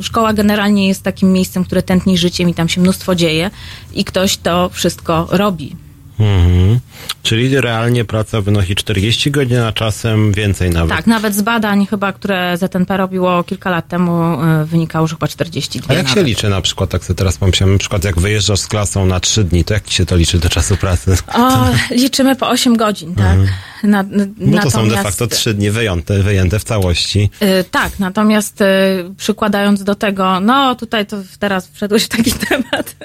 szkoła 0.00 0.32
generalnie 0.32 0.88
jest 0.88 1.02
takim 1.02 1.32
miejscem, 1.32 1.64
które 1.64 1.82
tętni 1.82 2.18
życiem 2.18 2.48
i 2.48 2.54
tam 2.54 2.68
się 2.68 2.80
mnóstwo 2.80 3.14
dzieje 3.14 3.50
i 3.94 4.04
ktoś 4.04 4.36
to 4.36 4.68
wszystko 4.68 5.26
robi. 5.30 5.85
Mhm. 6.20 6.80
Czyli 7.22 7.60
realnie 7.60 8.04
praca 8.04 8.40
wynosi 8.40 8.74
40 8.74 9.30
godzin, 9.30 9.58
a 9.58 9.72
czasem 9.72 10.32
więcej 10.32 10.70
nawet. 10.70 10.96
Tak, 10.96 11.06
nawet 11.06 11.34
z 11.34 11.42
badań 11.42 11.86
chyba, 11.86 12.12
które 12.12 12.56
ZNP 12.56 12.96
robiło 12.96 13.44
kilka 13.44 13.70
lat 13.70 13.88
temu, 13.88 14.34
y, 14.62 14.64
wynikało, 14.64 15.06
że 15.06 15.16
chyba 15.16 15.28
42 15.28 15.94
A 15.94 15.96
jak 15.96 16.06
się 16.08 16.10
nawet. 16.10 16.26
liczy 16.26 16.48
na 16.48 16.60
przykład, 16.60 16.90
tak 16.90 17.04
sobie 17.04 17.16
teraz 17.16 17.36
pomyślałem, 17.36 17.74
na 17.74 17.78
przykład 17.78 18.04
jak 18.04 18.20
wyjeżdżasz 18.20 18.60
z 18.60 18.66
klasą 18.66 19.06
na 19.06 19.20
trzy 19.20 19.44
dni, 19.44 19.64
to 19.64 19.74
jak 19.74 19.84
ci 19.84 19.94
się 19.94 20.06
to 20.06 20.16
liczy 20.16 20.38
do 20.38 20.48
czasu 20.48 20.76
pracy? 20.76 21.16
O, 21.34 21.64
liczymy 21.90 22.36
po 22.36 22.48
8 22.48 22.76
godzin, 22.76 23.14
tak. 23.14 23.38
Na, 23.82 24.00
Mhm. 24.00 24.34
No 24.38 24.62
to 24.62 24.70
są 24.70 24.88
de 24.88 24.96
facto 25.02 25.26
trzy 25.26 25.54
dni 25.54 25.70
wyjęte, 25.70 26.22
wyjęte 26.22 26.58
w 26.58 26.64
całości. 26.64 27.30
Y, 27.42 27.64
tak, 27.70 27.98
natomiast 27.98 28.60
y, 28.60 28.64
przykładając 29.16 29.84
do 29.84 29.94
tego, 29.94 30.40
no 30.40 30.74
tutaj 30.74 31.06
to 31.06 31.16
teraz 31.38 31.70
wszedłeś 31.72 32.04
w 32.04 32.08
taki 32.08 32.32
temat, 32.48 32.96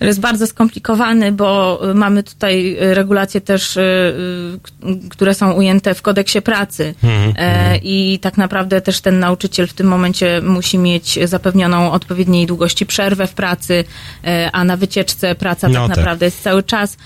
jest 0.00 0.20
bardzo 0.20 0.46
skomplikowany, 0.46 1.32
bo 1.32 1.80
y, 1.90 1.94
mamy 1.94 2.22
tutaj 2.22 2.37
y, 2.46 2.94
regulacje 2.94 3.40
też, 3.40 3.76
y, 3.76 3.80
y, 3.80 5.08
które 5.10 5.34
są 5.34 5.52
ujęte 5.52 5.94
w 5.94 6.02
kodeksie 6.02 6.42
pracy 6.42 6.94
E, 7.36 7.76
i 7.82 8.18
tak 8.18 8.36
naprawdę 8.36 8.80
też 8.80 9.00
ten 9.00 9.18
nauczyciel 9.18 9.66
w 9.66 9.72
tym 9.72 9.86
momencie 9.86 10.40
musi 10.42 10.78
mieć 10.78 11.18
zapewnioną 11.24 11.92
odpowiedniej 11.92 12.46
długości 12.46 12.86
przerwę 12.86 13.26
w 13.26 13.32
pracy, 13.32 13.84
e, 14.24 14.50
a 14.52 14.64
na 14.64 14.76
wycieczce 14.76 15.34
praca 15.34 15.68
No 15.68 15.74
tak 15.74 15.88
tak. 15.88 15.96
naprawdę 15.96 16.24
jest 16.24 16.42
cały 16.42 16.62
czas. 16.62 16.96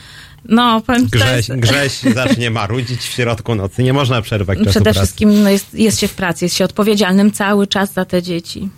No, 0.49 0.81
powiem, 0.81 1.07
Grześ, 1.13 1.49
jest... 1.49 1.61
grześ 1.61 1.93
zacznie 2.15 2.51
marudzić 2.51 3.01
w 3.01 3.13
środku 3.13 3.55
nocy, 3.55 3.83
nie 3.83 3.93
można 3.93 4.23
przerwać 4.23 4.59
czasu 4.59 4.71
Przede 4.71 4.85
pracy. 4.85 4.99
wszystkim 4.99 5.43
no 5.43 5.51
jest, 5.51 5.75
jest 5.75 6.01
się 6.01 6.09
w 6.09 6.15
pracy, 6.15 6.45
jest 6.45 6.57
się 6.57 6.65
odpowiedzialnym 6.65 7.33
cały 7.33 7.67
czas 7.67 7.93
za 7.93 8.05
te 8.05 8.23
dzieci. 8.23 8.69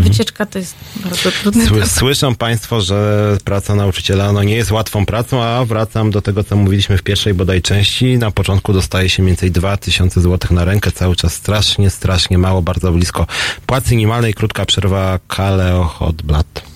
Wycieczka 0.00 0.46
to 0.46 0.58
jest 0.58 0.74
bardzo 1.04 1.30
trudny 1.30 1.66
Sły, 1.66 1.86
słyszą 1.86 2.34
Państwo, 2.34 2.80
że 2.80 3.38
praca 3.44 3.74
nauczyciela 3.74 4.32
no, 4.32 4.42
nie 4.42 4.54
jest 4.54 4.70
łatwą 4.70 5.06
pracą, 5.06 5.42
a 5.42 5.64
wracam 5.64 6.10
do 6.10 6.22
tego, 6.22 6.44
co 6.44 6.56
mówiliśmy 6.56 6.98
w 6.98 7.02
pierwszej 7.02 7.34
bodaj 7.34 7.62
części. 7.62 8.18
Na 8.18 8.30
początku 8.30 8.72
dostaje 8.72 9.08
się 9.08 9.22
mniej 9.22 9.32
więcej 9.32 9.50
2000 9.50 10.20
zł 10.20 10.56
na 10.56 10.64
rękę, 10.64 10.92
cały 10.92 11.16
czas 11.16 11.34
strasznie, 11.34 11.90
strasznie 11.90 12.38
mało, 12.38 12.62
bardzo 12.62 12.92
blisko 12.92 13.26
płacy 13.66 13.90
minimalnej. 13.90 14.34
Krótka 14.34 14.64
przerwa, 14.64 15.18
Kaleo 15.28 15.84
Hot 15.84 16.22
Blood. 16.22 16.75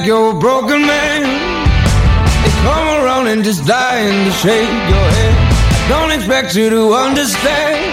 Back, 0.00 0.06
you're 0.06 0.30
a 0.30 0.34
broken 0.34 0.80
man. 0.86 1.22
They 2.42 2.50
come 2.62 3.04
around 3.04 3.26
and 3.26 3.44
just 3.44 3.66
dying 3.66 4.24
to 4.24 4.30
shake 4.32 4.68
your 4.88 5.08
head. 5.16 5.88
Don't 5.90 6.10
expect 6.10 6.56
you 6.56 6.70
to 6.70 6.94
understand. 6.94 7.84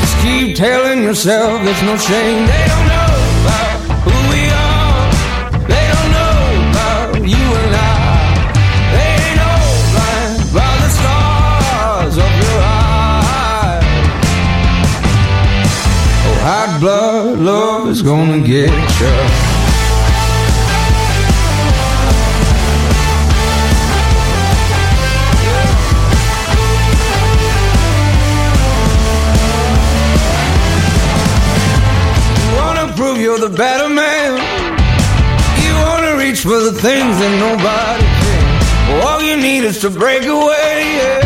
Just 0.00 0.18
keep 0.22 0.54
telling 0.54 1.02
yourself 1.02 1.64
there's 1.64 1.82
no 1.82 1.96
shame. 1.96 2.46
They 2.46 2.64
don't 2.72 2.88
know 2.92 3.12
about 3.40 3.78
who 4.04 4.16
we 4.32 4.42
are. 4.52 5.08
They 5.72 5.84
don't 5.94 6.10
know 6.18 6.40
about 6.68 7.14
you 7.26 7.44
and 7.62 7.74
I. 7.74 7.96
They 8.92 9.08
ain't 9.24 9.36
know 9.40 9.60
blind 9.94 10.36
by 10.52 10.72
the 10.84 10.90
stars 10.98 12.16
of 12.18 12.30
your 12.42 12.60
eyes. 12.60 13.84
Oh, 16.26 16.38
hot 16.44 16.70
blood 16.80 17.38
love 17.38 17.88
is 17.88 18.02
gonna 18.02 18.40
get. 18.40 18.68
You 18.70 19.47
you're 33.38 33.48
the 33.48 33.56
better 33.56 33.88
man. 33.88 34.36
You 35.64 35.74
wanna 35.86 36.16
reach 36.16 36.40
for 36.42 36.60
the 36.60 36.72
things 36.72 37.18
that 37.18 37.32
nobody 37.38 38.06
can. 38.20 38.44
All 39.02 39.20
you 39.22 39.36
need 39.36 39.64
is 39.64 39.80
to 39.80 39.90
break 39.90 40.24
away. 40.24 40.96
Yeah. 40.98 41.22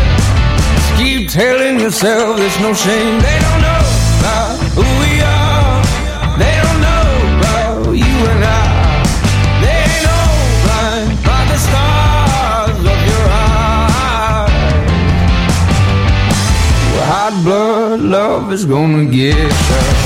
Just 0.75 0.93
keep 0.97 1.29
telling 1.29 1.79
yourself 1.79 2.37
there's 2.37 2.59
no 2.59 2.73
shame. 2.73 3.19
They 3.21 3.39
don't 3.45 3.61
know 3.67 3.83
about 4.19 4.53
who 4.77 4.87
we 5.03 5.21
are. 5.21 5.81
They 6.37 6.55
don't 6.65 6.81
know 6.87 7.05
about 7.37 7.95
you 7.95 8.15
and 8.31 8.43
I. 8.43 8.63
They 9.63 9.77
ain't 9.89 10.03
know 10.07 10.27
blind 10.65 11.09
by 11.27 11.41
the 11.51 11.57
stars 11.67 12.79
of 12.93 12.99
your 13.09 13.25
eyes. 13.41 14.51
Hot 17.09 17.33
blood 17.43 17.99
love 18.01 18.51
is 18.51 18.65
gonna 18.65 19.05
get 19.05 19.35
you. 19.35 20.02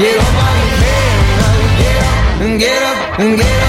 Get 0.00 0.16
up, 0.16 0.24
get 1.78 1.96
up, 1.98 2.58
get 2.58 2.82
up, 2.82 3.18
get 3.18 3.54
up. 3.54 3.59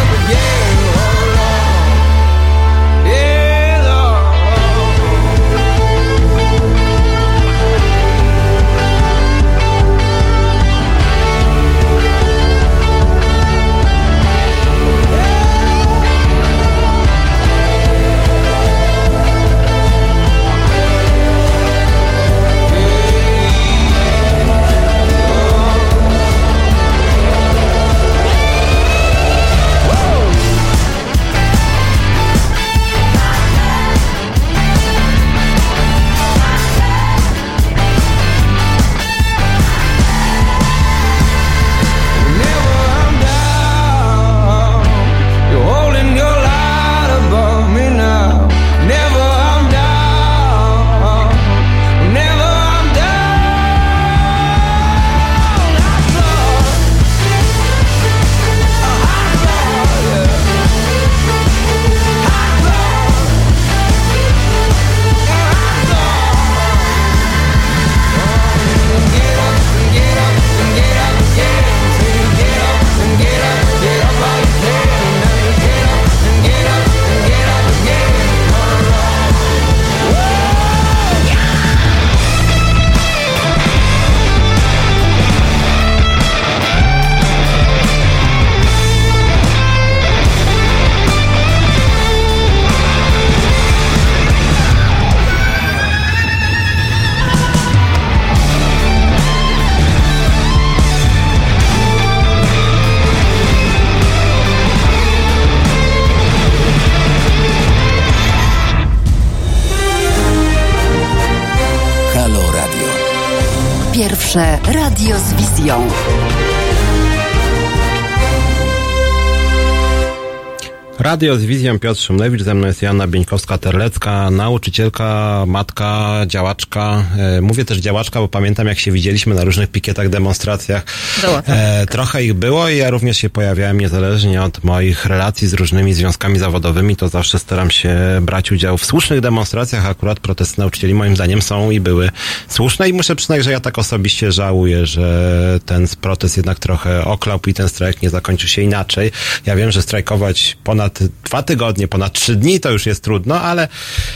Radio 121.22 121.40
z 121.40 121.46
wizją 121.46 121.80
Piotr 121.80 122.02
Szumlewicz, 122.02 122.42
ze 122.42 122.54
mną 122.54 122.68
jest 122.68 122.82
Joanna 122.82 123.08
Bieńkowska-Terlecka, 123.08 124.32
nauczycielka, 124.32 125.44
matka, 125.48 126.22
działaczka. 126.28 127.04
E, 127.18 127.42
mówię 127.42 127.66
też 127.66 127.78
działaczka, 127.78 128.20
bo 128.20 128.28
pamiętam 128.28 128.68
jak 128.68 128.80
się 128.80 128.92
widzieliśmy 128.92 129.36
na 129.36 129.44
różnych 129.44 129.70
pikietach, 129.70 130.10
demonstracjach. 130.10 130.84
Była 131.22 131.42
tak. 131.42 131.56
E, 131.58 131.86
trochę 131.86 132.24
ich 132.24 132.34
było 132.34 132.70
i 132.70 132.78
ja 132.78 132.90
również 132.90 133.18
się 133.18 133.30
pojawiałem 133.30 133.80
niezależnie 133.80 134.44
od 134.44 134.64
moich 134.64 135.06
relacji 135.06 135.48
z 135.48 135.54
różnymi 135.54 135.94
związkami 135.94 136.40
zawodowymi, 136.40 136.96
to 136.96 137.10
zawsze 137.10 137.40
staram 137.40 137.72
się 137.72 137.98
brać 138.22 138.52
udział 138.52 138.78
w 138.78 138.86
słusznych 138.86 139.22
demonstracjach. 139.22 139.86
Akurat 139.86 140.20
protesty 140.20 140.62
nauczycieli 140.62 140.94
moim 140.94 141.16
zdaniem 141.16 141.42
są 141.42 141.72
i 141.72 141.80
były 141.80 142.10
słuszne 142.48 142.90
i 142.90 142.94
muszę 142.94 143.16
przyznać, 143.16 143.44
że 143.44 143.52
ja 143.52 143.60
tak 143.60 143.80
osobiście 143.80 144.32
żałuję, 144.32 144.86
że 144.86 145.60
ten 145.66 145.88
protest 146.02 146.38
jednak 146.38 146.60
trochę 146.60 147.06
oklał 147.06 147.40
i 147.48 147.54
ten 147.54 147.70
strajk 147.70 148.02
nie 148.02 148.10
zakończył 148.10 148.50
się 148.50 148.62
inaczej. 148.62 149.12
Ja 149.46 149.56
wiem, 149.56 149.72
że 149.72 149.82
strajkować 149.82 150.58
ponad 150.64 151.11
dwa 151.24 151.44
tygodnie, 151.44 151.88
ponad 151.88 152.14
trzy 152.14 152.36
dni 152.36 152.60
to 152.60 152.72
już 152.72 152.86
jest 152.86 153.04
trudno, 153.04 153.42
ale, 153.42 153.68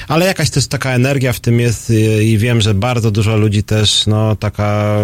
ale 0.07 0.25
jakaś 0.25 0.49
też 0.49 0.67
taka 0.67 0.91
energia 0.91 1.33
w 1.33 1.39
tym 1.39 1.59
jest 1.59 1.89
i 2.21 2.37
wiem, 2.37 2.61
że 2.61 2.73
bardzo 2.73 3.11
dużo 3.11 3.37
ludzi 3.37 3.63
też, 3.63 4.07
no 4.07 4.35
taka, 4.35 4.95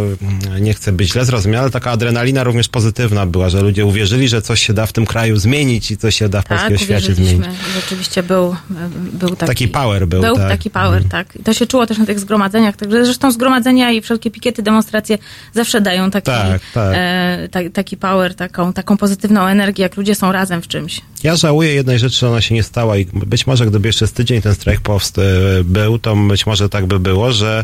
nie 0.59 0.73
chcę 0.73 0.91
być 0.91 1.11
źle 1.11 1.25
zrozumiała, 1.25 1.61
ale 1.61 1.71
taka 1.71 1.91
adrenalina 1.91 2.43
również 2.43 2.67
pozytywna 2.67 3.25
była, 3.25 3.49
że 3.49 3.61
ludzie 3.61 3.85
uwierzyli, 3.85 4.27
że 4.27 4.41
coś 4.41 4.67
się 4.67 4.73
da 4.73 4.85
w 4.85 4.93
tym 4.93 5.05
kraju 5.05 5.37
zmienić 5.37 5.91
i 5.91 5.97
coś 5.97 6.15
się 6.15 6.29
da 6.29 6.41
w 6.41 6.45
Tak, 6.45 6.57
polskim 6.57 6.77
świecie 6.77 7.13
zmienić. 7.15 7.45
Rzeczywiście 7.75 8.23
był, 8.23 8.55
był 9.13 9.29
taki, 9.35 9.47
Taki 9.47 9.67
power 9.67 10.07
był, 10.07 10.21
Był 10.21 10.35
tak. 10.37 10.49
taki 10.49 10.69
power, 10.69 11.01
Mhm. 11.03 11.09
tak. 11.09 11.35
I 11.35 11.43
to 11.43 11.53
się 11.53 11.67
czuło 11.67 11.87
też 11.87 11.97
na 11.97 12.05
tych 12.05 12.19
zgromadzeniach. 12.19 12.75
Także 12.77 13.05
zresztą 13.05 13.31
zgromadzenia 13.31 13.91
i 13.91 14.01
wszelkie 14.01 14.31
pikiety, 14.31 14.61
demonstracje 14.63 15.17
zawsze 15.53 15.81
dają 15.81 16.11
taki, 16.11 16.25
Tak, 16.25 16.61
tak. 16.73 16.93
E, 16.95 17.47
ta, 17.51 17.59
taki 17.73 17.97
power, 17.97 18.35
taką, 18.35 18.73
taką 18.73 18.97
pozytywną 18.97 19.45
energię, 19.47 19.83
jak 19.83 19.97
ludzie 19.97 20.15
są 20.15 20.31
razem 20.31 20.61
w 20.61 20.67
czymś. 20.67 21.01
Ja 21.23 21.35
żałuję 21.35 21.73
jednej 21.81 21.99
rzeczy, 21.99 22.27
ona 22.27 22.41
się 22.41 22.55
nie 22.55 22.63
stała 22.63 22.97
i 22.97 23.05
być 23.13 23.47
może 23.47 23.65
gdyby 23.65 23.89
jeszcze 23.89 24.07
z 24.07 24.13
tydzień 24.13 24.41
ten 24.41 24.55
strajk 24.55 24.81
powst- 24.81 25.21
e, 25.21 25.63
był, 25.63 25.99
to 25.99 26.15
być 26.15 26.45
może 26.45 26.69
tak 26.69 26.85
by 26.85 26.99
było, 26.99 27.31
że, 27.31 27.63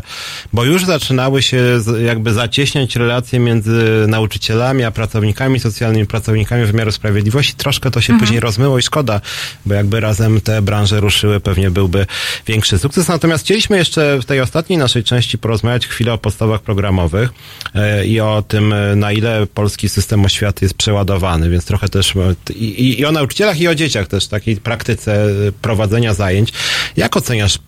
bo 0.52 0.64
już 0.64 0.84
zaczynały 0.84 1.42
się 1.42 1.62
jakby 2.06 2.32
zacieśniać 2.32 2.96
relacje 2.96 3.38
między 3.38 4.04
nauczycielami, 4.08 4.84
a 4.84 4.90
pracownikami 4.90 5.60
socjalnymi, 5.60 6.06
pracownikami 6.06 6.64
wymiaru 6.64 6.92
sprawiedliwości. 6.92 7.54
Troszkę 7.54 7.90
to 7.90 8.00
się 8.00 8.12
Mhm. 8.12 8.20
później 8.20 8.40
rozmyło 8.40 8.78
i 8.78 8.82
szkoda, 8.82 9.20
bo 9.66 9.74
jakby 9.74 10.00
razem 10.00 10.40
te 10.40 10.62
branże 10.62 11.00
ruszyły, 11.00 11.40
pewnie 11.40 11.70
byłby 11.70 12.06
większy 12.46 12.78
sukces. 12.78 13.08
Natomiast 13.08 13.44
chcieliśmy 13.44 13.76
jeszcze 13.76 14.18
w 14.22 14.24
tej 14.24 14.40
ostatniej 14.40 14.78
naszej 14.78 15.04
części 15.04 15.38
porozmawiać 15.38 15.86
chwilę 15.86 16.12
o 16.12 16.18
podstawach 16.18 16.60
programowych 16.62 17.30
e, 17.74 18.06
i 18.06 18.20
o 18.20 18.44
tym, 18.48 18.74
na 18.96 19.12
ile 19.12 19.46
polski 19.46 19.88
system 19.88 20.24
oświaty 20.24 20.64
jest 20.64 20.74
przeładowany, 20.74 21.50
więc 21.50 21.64
trochę 21.64 21.88
też 21.88 22.16
e, 22.16 22.52
i, 22.52 22.64
i, 22.64 23.00
i 23.00 23.04
o 23.04 23.12
nauczycielach, 23.12 23.60
i 23.60 23.68
o 23.68 23.74
dzieciach 23.74 24.07
też, 24.08 24.28
takiej 24.28 24.56
praktyce 24.56 25.24
e, 25.24 25.52
prowadzenia 25.52 26.14
zajęć. 26.14 26.52
Jak 26.96 27.16
oceniasz 27.16 27.58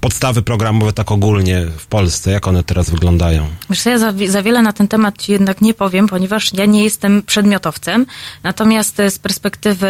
podstawy 0.00 0.42
programowe 0.42 0.92
tak 0.92 1.12
ogólnie 1.12 1.66
w 1.78 1.86
Polsce? 1.86 2.30
Jak 2.30 2.48
one 2.48 2.64
teraz 2.64 2.90
wyglądają? 2.90 3.46
Wiesz 3.70 3.86
ja 3.86 3.98
za, 3.98 4.12
za 4.26 4.42
wiele 4.42 4.62
na 4.62 4.72
ten 4.72 4.88
temat 4.88 5.22
ci 5.22 5.32
jednak 5.32 5.60
nie 5.60 5.74
powiem, 5.74 6.06
ponieważ 6.06 6.52
ja 6.54 6.66
nie 6.66 6.84
jestem 6.84 7.22
przedmiotowcem. 7.22 8.06
Natomiast 8.42 9.00
e, 9.00 9.10
z 9.10 9.18
perspektywy 9.18 9.88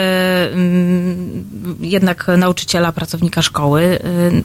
mm, 0.53 1.45
jednak 1.81 2.27
nauczyciela, 2.39 2.93
pracownika 2.93 3.43
szkoły, 3.43 3.99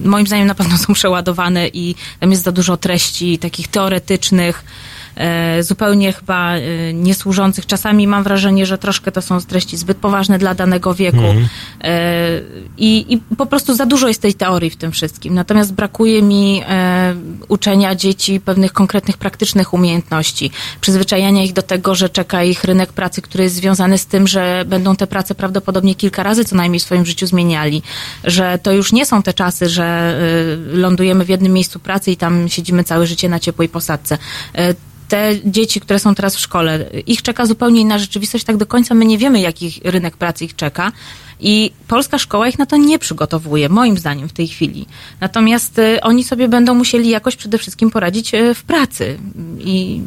y, 0.03 0.07
moim 0.07 0.27
zdaniem 0.27 0.47
na 0.47 0.55
pewno 0.55 0.77
są 0.77 0.93
przeładowane 0.93 1.67
i 1.67 1.95
tam 2.19 2.31
jest 2.31 2.43
za 2.43 2.51
dużo 2.51 2.77
treści 2.77 3.39
takich 3.39 3.67
teoretycznych, 3.67 4.63
zupełnie 5.61 6.13
chyba 6.13 6.55
e, 6.55 6.93
niesłużących. 6.93 7.65
Czasami 7.65 8.07
mam 8.07 8.23
wrażenie, 8.23 8.65
że 8.65 8.77
troszkę 8.77 9.11
to 9.11 9.21
są 9.21 9.41
treści 9.41 9.77
zbyt 9.77 9.97
poważne 9.97 10.39
dla 10.39 10.53
danego 10.55 10.93
wieku 10.93 11.23
E, 11.83 12.41
i, 12.77 13.13
i 13.13 13.35
po 13.37 13.45
prostu 13.45 13.75
za 13.75 13.85
dużo 13.85 14.07
jest 14.07 14.21
tej 14.21 14.33
teorii 14.33 14.69
w 14.69 14.75
tym 14.75 14.91
wszystkim. 14.91 15.33
Natomiast 15.33 15.73
brakuje 15.73 16.21
mi 16.21 16.61
e, 16.67 17.15
uczenia 17.47 17.95
dzieci 17.95 18.39
pewnych 18.39 18.73
konkretnych, 18.73 19.17
praktycznych 19.17 19.73
umiejętności, 19.73 20.51
przyzwyczajania 20.81 21.43
ich 21.43 21.53
do 21.53 21.61
tego, 21.61 21.95
że 21.95 22.09
czeka 22.09 22.43
ich 22.43 22.63
rynek 22.63 22.93
pracy, 22.93 23.21
który 23.21 23.43
jest 23.43 23.55
związany 23.55 23.97
z 23.97 24.05
tym, 24.05 24.27
że 24.27 24.63
będą 24.67 24.95
te 24.95 25.07
prace 25.07 25.35
prawdopodobnie 25.35 25.95
kilka 25.95 26.23
razy 26.23 26.45
co 26.45 26.55
najmniej 26.55 26.79
w 26.79 26.83
swoim 26.83 27.05
życiu 27.05 27.27
zmieniali, 27.27 27.81
że 28.23 28.59
to 28.63 28.71
już 28.71 28.93
nie 28.93 29.05
są 29.05 29.23
te 29.23 29.33
czasy, 29.33 29.69
że 29.69 30.17
lądujemy 30.67 31.25
w 31.25 31.29
jednym 31.29 31.53
miejscu 31.53 31.79
pracy 31.79 32.11
i 32.11 32.17
tam 32.17 32.49
siedzimy 32.49 32.83
całe 32.83 33.07
życie 33.07 33.29
na 33.29 33.39
ciepłej 33.39 33.69
posadce. 33.69 34.17
Te 35.07 35.31
dzieci, 35.45 35.81
które 35.81 35.99
są 35.99 36.15
teraz 36.15 36.35
w 36.35 36.39
szkole, 36.39 36.89
ich 37.07 37.21
czeka 37.21 37.45
zupełnie 37.45 37.81
inna 37.81 37.99
rzeczywistość, 37.99 38.45
tak 38.45 38.57
do 38.57 38.65
końca 38.65 38.95
my 38.95 39.05
nie 39.05 39.17
wiemy, 39.17 39.39
jaki 39.39 39.81
rynek 39.83 40.17
pracy 40.17 40.45
ich 40.45 40.55
czeka. 40.55 40.91
I 41.39 41.71
polska 41.87 42.17
szkoła 42.17 42.47
ich 42.47 42.59
na 42.59 42.65
to 42.65 42.77
nie 42.77 42.99
przygotowuje, 42.99 43.69
moim 43.69 43.97
zdaniem, 43.97 44.29
w 44.29 44.33
tej 44.33 44.47
chwili. 44.47 44.85
Natomiast 45.19 45.79
y, 45.79 46.01
oni 46.01 46.23
sobie 46.23 46.47
będą 46.47 46.73
musieli 46.73 47.09
jakoś 47.09 47.35
przede 47.35 47.57
wszystkim 47.57 47.91
poradzić 47.91 48.33
y, 48.33 48.53
w 48.53 48.63
pracy. 48.63 49.17
I 49.59 50.01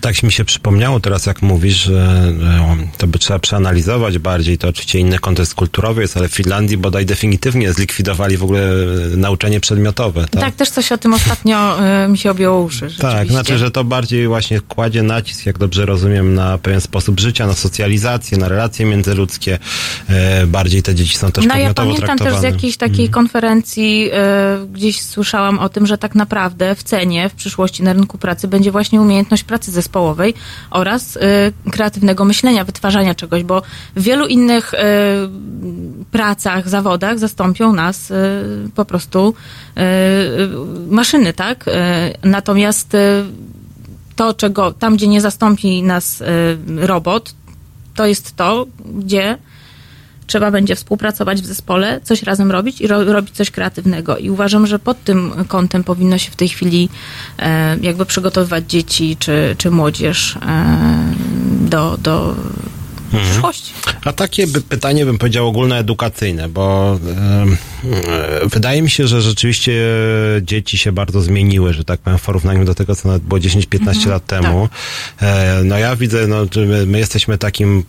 Tak 0.00 0.22
mi 0.22 0.32
się 0.32 0.44
przypomniało 0.44 1.00
teraz, 1.00 1.26
jak 1.26 1.42
mówisz, 1.42 1.76
że 1.76 2.32
e, 2.42 2.76
to 2.98 3.06
by 3.06 3.18
trzeba 3.18 3.38
przeanalizować 3.38 4.18
bardziej. 4.18 4.58
To 4.58 4.68
oczywiście 4.68 4.98
inny 4.98 5.18
kontekst 5.18 5.54
kulturowy 5.54 6.02
jest, 6.02 6.16
ale 6.16 6.28
w 6.28 6.34
Finlandii 6.34 6.76
bodaj 6.76 7.06
definitywnie 7.06 7.72
zlikwidowali 7.72 8.36
w 8.36 8.42
ogóle 8.44 8.60
e, 8.60 9.16
nauczanie 9.16 9.60
przedmiotowe. 9.60 10.20
tak, 10.20 10.40
Tak, 10.40 10.54
też 10.54 10.70
coś 10.70 10.92
o 10.92 10.98
tym 10.98 11.14
ostatnio 11.14 11.78
y, 12.04 12.08
mi 12.08 12.18
się 12.18 12.30
objęło 12.30 12.62
uszy. 12.62 12.88
tak 12.98 13.28
znaczy, 13.28 13.58
że 13.58 13.70
to 13.70 13.84
bardziej 13.84 14.28
właśnie 14.28 14.60
kładzie 14.60 15.02
nacisk, 15.02 15.46
jak 15.46 15.58
dobrze 15.58 15.86
rozumiem, 15.86 16.34
na 16.34 16.58
pewien 16.58 16.80
sposób 16.80 17.20
życia, 17.20 17.46
na 17.46 17.54
socjalizację, 17.54 18.38
na 18.38 18.48
relacje 18.48 18.86
międzyludzkie. 18.86 19.58
E, 20.08 20.46
bardziej 20.46 20.82
te 20.82 20.94
dzieci 20.94 21.16
są 21.16 21.32
też 21.32 21.46
No 21.46 21.56
ja 21.56 21.74
podmiotowo 21.74 22.06
pamiętam 22.06 22.18
też 22.18 22.40
z 22.40 22.42
jakiejś 22.42 22.76
takiej 22.76 23.08
konferencji 23.08 24.10
y, 24.62 24.66
gdzieś 24.66 25.02
słyszałam 25.02 25.58
o 25.58 25.68
tym, 25.68 25.86
że 25.86 25.98
tak 25.98 26.14
naprawdę 26.14 26.74
w 26.74 26.82
cenie 26.82 27.28
w 27.28 27.34
przyszłości 27.34 27.82
na 27.82 27.92
rynku 27.92 28.18
pracy 28.18 28.48
będzie 28.48 28.72
właśnie 28.72 29.00
umiejętność 29.00 29.44
pracy 29.44 29.72
zespołowej 29.74 30.34
oraz 30.70 31.16
y, 31.16 31.20
kreatywnego 31.70 32.24
myślenia, 32.24 32.64
wytwarzania 32.64 33.14
czegoś, 33.14 33.42
bo 33.42 33.62
w 33.96 34.02
wielu 34.02 34.26
innych 34.26 34.74
y, 34.74 34.78
pracach, 36.10 36.68
zawodach 36.68 37.18
zastąpią 37.18 37.72
nas 37.72 38.10
y, 38.10 38.14
po 38.74 38.84
prostu 38.84 39.34
maszyny, 40.90 41.32
tak? 41.32 41.64
Natomiast 42.24 42.96
to, 44.16 44.34
czego 44.34 44.72
tam, 44.72 44.96
gdzie 44.96 45.08
nie 45.08 45.20
zastąpi 45.20 45.82
nas 45.82 46.22
robot, 46.76 47.34
to 47.94 48.06
jest 48.06 48.36
to, 48.36 48.66
gdzie 48.84 49.38
trzeba 50.26 50.50
będzie 50.50 50.76
współpracować 50.76 51.42
w 51.42 51.46
zespole, 51.46 52.00
coś 52.04 52.22
razem 52.22 52.50
robić 52.50 52.80
i 52.80 52.86
ro, 52.86 53.04
robić 53.04 53.34
coś 53.34 53.50
kreatywnego. 53.50 54.18
I 54.18 54.30
uważam, 54.30 54.66
że 54.66 54.78
pod 54.78 55.04
tym 55.04 55.32
kątem 55.48 55.84
powinno 55.84 56.18
się 56.18 56.30
w 56.30 56.36
tej 56.36 56.48
chwili 56.48 56.88
e, 57.38 57.76
jakby 57.80 58.06
przygotowywać 58.06 58.64
dzieci 58.70 59.16
czy, 59.18 59.54
czy 59.58 59.70
młodzież 59.70 60.36
e, 60.36 61.14
do, 61.60 61.98
do 62.02 62.34
przyszłości. 63.22 63.72
A 64.04 64.12
takie 64.12 64.46
by, 64.46 64.60
pytanie 64.60 65.06
bym 65.06 65.18
powiedział 65.18 65.48
ogólnoedukacyjne, 65.48 66.48
bo 66.48 66.98
e, 68.44 68.46
wydaje 68.46 68.82
mi 68.82 68.90
się, 68.90 69.06
że 69.06 69.22
rzeczywiście 69.22 69.72
dzieci 70.42 70.78
się 70.78 70.92
bardzo 70.92 71.20
zmieniły, 71.20 71.72
że 71.72 71.84
tak 71.84 72.00
powiem, 72.00 72.18
w 72.18 72.22
porównaniu 72.22 72.64
do 72.64 72.74
tego, 72.74 72.96
co 72.96 73.08
nawet 73.08 73.22
było 73.22 73.40
10-15 73.40 74.08
lat 74.08 74.26
temu. 74.26 74.68
E, 75.20 75.60
no 75.64 75.78
ja 75.78 75.96
widzę, 75.96 76.26
no, 76.26 76.46
my, 76.56 76.86
my 76.86 76.98
jesteśmy 76.98 77.38
takim 77.38 77.84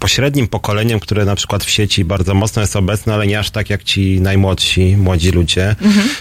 pośrednim 0.00 0.48
pokoleniem, 0.48 1.00
które 1.00 1.24
na 1.24 1.34
przykład 1.36 1.64
w 1.64 1.70
sieci 1.70 2.04
bardzo 2.04 2.34
mocno 2.34 2.62
jest 2.62 2.76
obecne, 2.76 3.14
ale 3.14 3.26
nie 3.26 3.38
aż 3.38 3.50
tak 3.50 3.70
jak 3.70 3.84
ci 3.84 4.20
najmłodsi, 4.20 4.96
młodzi 4.96 5.30
ludzie. 5.30 5.76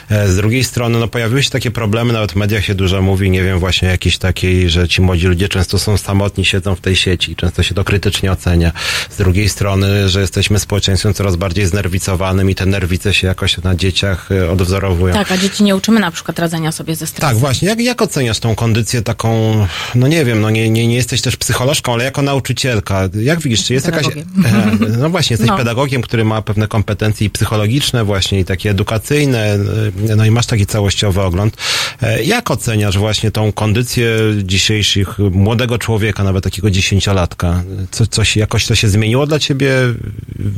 E, 0.10 0.28
Z 0.28 0.36
drugiej 0.36 0.64
strony, 0.64 1.00
no 1.00 1.08
pojawiły 1.08 1.44
się 1.44 1.50
takie 1.50 1.72
problemy, 1.72 2.14
nawet 2.14 2.32
w 2.32 2.36
mediach 2.36 2.66
się 2.66 2.76
dużo 2.76 3.02
mówi, 3.02 3.30
nie 3.30 3.44
wiem, 3.44 3.60
właśnie 3.60 3.88
jakiejś 3.88 4.18
takiej, 4.18 4.70
że 4.70 4.88
ci 4.88 5.02
młodzi 5.02 5.28
ludzie 5.28 5.50
często 5.50 5.80
są 5.80 5.98
samotni, 5.98 6.46
siedzą 6.46 6.76
w 6.76 6.82
tej 6.82 6.96
sieci, 6.96 7.36
często 7.36 7.64
się 7.64 7.76
to 7.76 7.84
krytycznie 7.84 8.32
ocenia. 8.32 8.72
Z 9.10 9.18
drugiej 9.18 9.50
strony, 9.50 10.10
że 10.10 10.22
jesteśmy 10.22 10.60
społeczeństwem 10.60 11.14
coraz 11.14 11.36
bardziej 11.36 11.66
znerwicowanym 11.66 12.50
i 12.50 12.56
te 12.56 12.66
nerwice 12.66 13.14
się 13.14 13.28
jakoś 13.28 13.58
na 13.58 13.76
dzieciach 13.76 14.32
e, 14.32 14.52
odwzorowują. 14.52 15.14
Tak, 15.14 15.32
a 15.32 15.38
dzieci 15.38 15.64
nie 15.64 15.76
uczymy 15.76 16.00
na 16.00 16.12
przykład 16.12 16.40
radzenia 16.40 16.72
sobie 16.72 16.96
ze 16.96 17.08
stresem. 17.08 17.30
Tak, 17.30 17.38
właśnie. 17.38 17.68
Jak, 17.68 17.80
jak 17.80 18.02
oceniasz 18.02 18.40
tą 18.40 18.56
kondycję 18.56 19.02
taką, 19.02 19.56
no 19.96 20.08
nie 20.08 20.26
wiem, 20.26 20.42
no 20.42 20.50
nie, 20.50 20.70
nie, 20.70 20.88
nie 20.88 20.96
jesteś 20.96 21.22
też 21.22 21.36
psycholożką, 21.38 21.94
ale 21.94 22.04
jako 22.04 22.22
nauczycielka, 22.22 23.10
jak 23.22 23.40
widzisz, 23.42 23.69
czy 23.70 23.74
jest 23.74 23.86
jakaś... 23.86 24.04
Pedagogiem. 24.04 24.28
E, 24.96 24.98
No 24.98 25.10
właśnie, 25.10 25.34
jesteś 25.34 25.50
No. 25.50 25.58
pedagogiem, 25.58 26.02
który 26.02 26.26
ma 26.26 26.42
pewne 26.42 26.68
kompetencje 26.68 27.30
psychologiczne 27.30 28.04
właśnie 28.04 28.40
i 28.40 28.46
takie 28.46 28.70
edukacyjne, 28.70 29.40
e, 30.10 30.16
no 30.16 30.26
i 30.26 30.32
masz 30.32 30.46
taki 30.46 30.66
całościowy 30.66 31.22
ogląd. 31.22 31.58
E, 32.02 32.24
Jak 32.24 32.52
oceniasz 32.52 32.98
właśnie 32.98 33.32
tą 33.32 33.52
kondycję 33.52 34.10
dzisiejszych 34.44 35.20
młodego 35.20 35.78
człowieka, 35.78 36.24
nawet 36.24 36.44
takiego 36.44 36.72
dziesięciolatka? 36.72 37.64
Co, 37.92 38.08
coś, 38.08 38.38
jakoś 38.38 38.66
to 38.68 38.76
się 38.76 38.88
zmieniło 38.90 39.28
dla 39.28 39.40
ciebie 39.40 39.72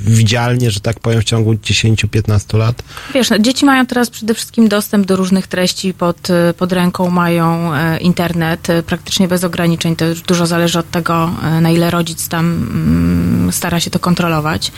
widzialnie, 0.08 0.72
że 0.72 0.80
tak 0.80 1.00
powiem, 1.00 1.22
w 1.22 1.24
ciągu 1.24 1.54
10-15 1.54 2.58
lat? 2.58 2.84
Wiesz, 3.14 3.30
no, 3.30 3.40
dzieci 3.40 3.66
mają 3.66 3.86
teraz 3.86 4.10
przede 4.10 4.34
wszystkim 4.34 4.68
dostęp 4.68 5.06
do 5.06 5.16
różnych 5.16 5.48
treści 5.48 5.94
pod, 5.94 6.30
y, 6.30 6.34
pod 6.58 6.72
ręką, 6.74 7.10
mają 7.10 7.74
e, 7.76 7.98
internet 7.98 8.70
e, 8.70 8.84
praktycznie 8.84 9.28
bez 9.28 9.44
ograniczeń. 9.44 9.96
To 9.96 10.06
już 10.06 10.22
dużo 10.22 10.48
zależy 10.48 10.80
od 10.80 10.92
tego, 10.92 11.32
e, 11.44 11.62
na 11.62 11.70
ile 11.72 11.92
rodzic 11.92 12.28
tam 12.28 12.46
mm, 12.46 13.01
stara 13.52 13.80
się 13.80 13.90
to 13.90 14.00
kontrolować. 14.00 14.72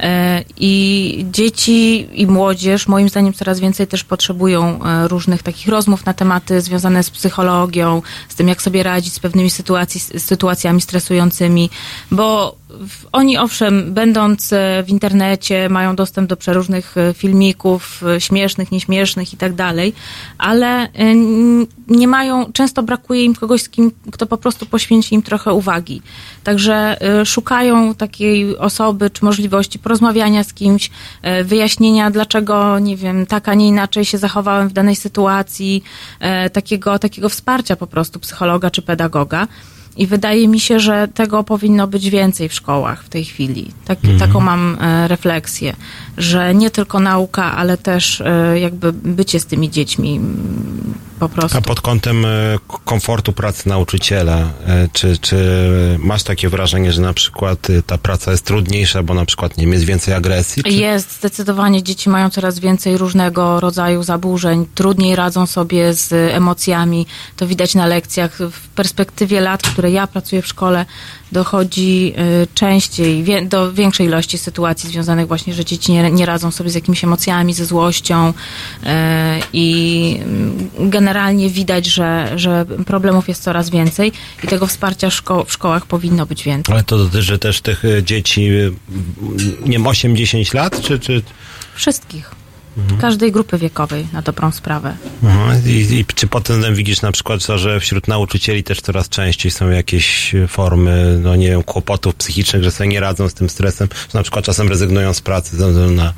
E, 0.00 0.44
I 0.56 1.26
dzieci 1.30 2.08
i 2.12 2.26
młodzież, 2.26 2.88
moim 2.88 3.08
zdaniem, 3.08 3.32
coraz 3.32 3.60
więcej 3.60 3.86
też 3.86 4.04
potrzebują 4.04 4.84
e, 4.84 5.08
różnych 5.08 5.42
takich 5.42 5.68
rozmów 5.68 6.06
na 6.06 6.14
tematy 6.14 6.60
związane 6.60 7.02
z 7.02 7.10
psychologią, 7.10 8.02
z 8.28 8.34
tym, 8.34 8.48
jak 8.48 8.62
sobie 8.62 8.82
radzić 8.82 9.14
z 9.14 9.20
pewnymi 9.20 9.50
sytuacji, 9.50 10.00
sytuacjami 10.00 10.80
stresującymi, 10.80 11.70
bo 12.10 12.59
oni 13.12 13.38
owszem, 13.38 13.94
będąc 13.94 14.52
e, 14.52 14.82
w 14.86 14.88
internecie, 14.88 15.68
mają 15.68 15.96
dostęp 15.96 16.28
do 16.28 16.36
przeróżnych 16.36 16.96
e, 16.96 17.14
filmików, 17.14 18.02
e, 18.02 18.20
śmiesznych, 18.20 18.72
nieśmiesznych 18.72 19.32
i 19.34 19.36
tak 19.36 19.54
dalej, 19.54 19.92
ale 20.38 20.88
nie 21.88 22.08
mają, 22.08 22.52
często 22.52 22.82
brakuje 22.82 23.24
im 23.24 23.34
kogoś, 23.34 23.68
kim, 23.68 23.92
kto 24.12 24.26
po 24.26 24.36
prostu 24.36 24.66
poświęci 24.66 25.14
im 25.14 25.22
trochę 25.22 25.52
uwagi. 25.52 26.02
Także 26.44 26.96
szukają 27.24 27.94
takiej 27.94 28.58
osoby 28.58 29.10
czy 29.10 29.24
możliwości 29.24 29.78
porozmawiania 29.78 30.44
z 30.44 30.52
kimś, 30.52 30.90
wyjaśnienia, 31.44 32.10
dlaczego, 32.10 32.78
nie 32.78 32.96
wiem, 32.96 33.26
tak, 33.26 33.48
a 33.48 33.54
nie 33.54 33.68
inaczej 33.68 34.04
się 34.04 34.18
zachowałem 34.18 34.68
w 34.68 34.72
danej 34.72 34.96
sytuacji, 34.96 35.82
takiego, 36.52 36.98
takiego 36.98 37.28
wsparcia 37.28 37.76
po 37.76 37.86
prostu 37.86 38.20
psychologa 38.20 38.70
czy 38.70 38.82
pedagoga. 38.82 39.46
I 39.96 40.06
wydaje 40.06 40.48
mi 40.48 40.60
się, 40.60 40.80
że 40.80 41.08
tego 41.14 41.44
powinno 41.44 41.86
być 41.86 42.10
więcej 42.10 42.48
w 42.48 42.54
szkołach 42.54 43.04
w 43.04 43.08
tej 43.08 43.24
chwili. 43.24 43.70
Tak, 43.84 43.98
Taką 44.18 44.40
mam 44.40 44.76
e, 44.80 45.08
refleksję, 45.08 45.76
że 46.18 46.54
nie 46.54 46.70
tylko 46.70 47.00
nauka, 47.00 47.56
ale 47.56 47.76
też 47.76 48.20
e, 48.20 48.60
jakby 48.60 48.92
bycie 48.92 49.40
z 49.40 49.46
tymi 49.46 49.70
dziećmi 49.70 50.20
po 51.20 51.28
prostu. 51.28 51.58
A 51.58 51.60
pod 51.60 51.80
kątem 51.80 52.24
e, 52.24 52.28
komfortu 52.84 53.32
pracy 53.32 53.68
nauczyciela, 53.68 54.38
e, 54.38 54.88
czy, 54.92 55.18
czy 55.18 55.36
masz 55.98 56.22
takie 56.22 56.48
wrażenie, 56.48 56.92
że 56.92 57.02
na 57.02 57.12
przykład 57.12 57.70
e, 57.70 57.82
ta 57.82 57.98
praca 57.98 58.30
jest 58.30 58.44
trudniejsza, 58.44 59.02
bo 59.02 59.14
na 59.14 59.24
przykład 59.24 59.56
nie 59.56 59.64
wiem, 59.64 59.72
jest 59.72 59.84
więcej 59.84 60.14
agresji? 60.14 60.62
Czy... 60.62 60.70
Jest, 60.70 61.16
zdecydowanie 61.16 61.82
dzieci 61.82 62.10
mają 62.10 62.30
coraz 62.30 62.58
więcej 62.58 62.98
różnego 62.98 63.60
rodzaju 63.60 64.02
zaburzeń, 64.02 64.66
trudniej 64.74 65.16
radzą 65.16 65.46
sobie 65.46 65.94
z 65.94 66.12
emocjami. 66.12 67.06
To 67.36 67.46
widać 67.46 67.74
na 67.74 67.86
lekcjach. 67.86 68.38
W 68.38 68.68
perspektywie 68.68 69.40
lat, 69.40 69.62
które 69.62 69.90
ja 69.90 70.06
pracuję 70.06 70.42
w 70.42 70.46
szkole, 70.46 70.86
dochodzi 71.32 72.12
y, 72.42 72.46
częściej 72.54 73.22
wie, 73.22 73.42
do 73.42 73.72
większej 73.72 74.06
ilości 74.06 74.38
sytuacji 74.38 74.90
związanych 74.90 75.28
właśnie, 75.28 75.54
że 75.54 75.64
dzieci 75.64 75.92
nie, 75.92 76.10
nie 76.10 76.26
radzą 76.26 76.50
sobie 76.50 76.70
z 76.70 76.74
jakimiś 76.74 77.04
emocjami, 77.04 77.54
ze 77.54 77.64
złością 77.64 78.28
y, 78.28 78.86
i 79.52 80.20
mm, 80.22 80.70
generalnie 80.90 81.50
widać, 81.50 81.86
że, 81.86 82.32
że 82.36 82.66
problemów 82.86 83.28
jest 83.28 83.42
coraz 83.42 83.70
więcej 83.70 84.12
i 84.44 84.46
tego 84.46 84.66
wsparcia 84.66 85.08
szko- 85.08 85.44
w 85.46 85.52
szkołach 85.52 85.86
powinno 85.86 86.26
być 86.26 86.42
więcej. 86.42 86.74
Ale 86.74 86.84
to 86.84 86.98
dotyczy 86.98 87.38
też 87.38 87.60
tych 87.60 87.84
e, 87.84 88.02
dzieci, 88.02 88.48
nie 89.64 89.72
wiem, 89.72 89.84
8-10 89.84 90.54
lat, 90.54 90.80
czy... 90.80 90.98
czy... 90.98 91.22
Wszystkich. 91.74 92.39
Każdej 93.00 93.32
grupy 93.32 93.58
wiekowej 93.58 94.06
na 94.12 94.22
dobrą 94.22 94.50
sprawę. 94.50 94.96
I, 95.66 95.98
I 95.98 96.04
czy 96.14 96.26
względem 96.26 96.74
widzisz 96.74 97.02
na 97.02 97.12
przykład 97.12 97.46
to, 97.46 97.58
że 97.58 97.80
wśród 97.80 98.08
nauczycieli 98.08 98.64
też 98.64 98.80
coraz 98.80 99.08
częściej 99.08 99.50
są 99.50 99.70
jakieś 99.70 100.34
formy, 100.48 101.18
no 101.22 101.36
nie 101.36 101.48
wiem, 101.48 101.62
kłopotów 101.62 102.14
psychicznych, 102.14 102.64
że 102.64 102.70
sobie 102.70 102.88
nie 102.88 103.00
radzą 103.00 103.28
z 103.28 103.34
tym 103.34 103.50
stresem, 103.50 103.88
że 103.92 104.18
na 104.18 104.22
przykład 104.22 104.44
czasem 104.44 104.68
rezygnują 104.68 105.14
z 105.14 105.20
pracy 105.20 105.56
ze 105.56 105.68
względu 105.68 105.94
na... 105.94 106.12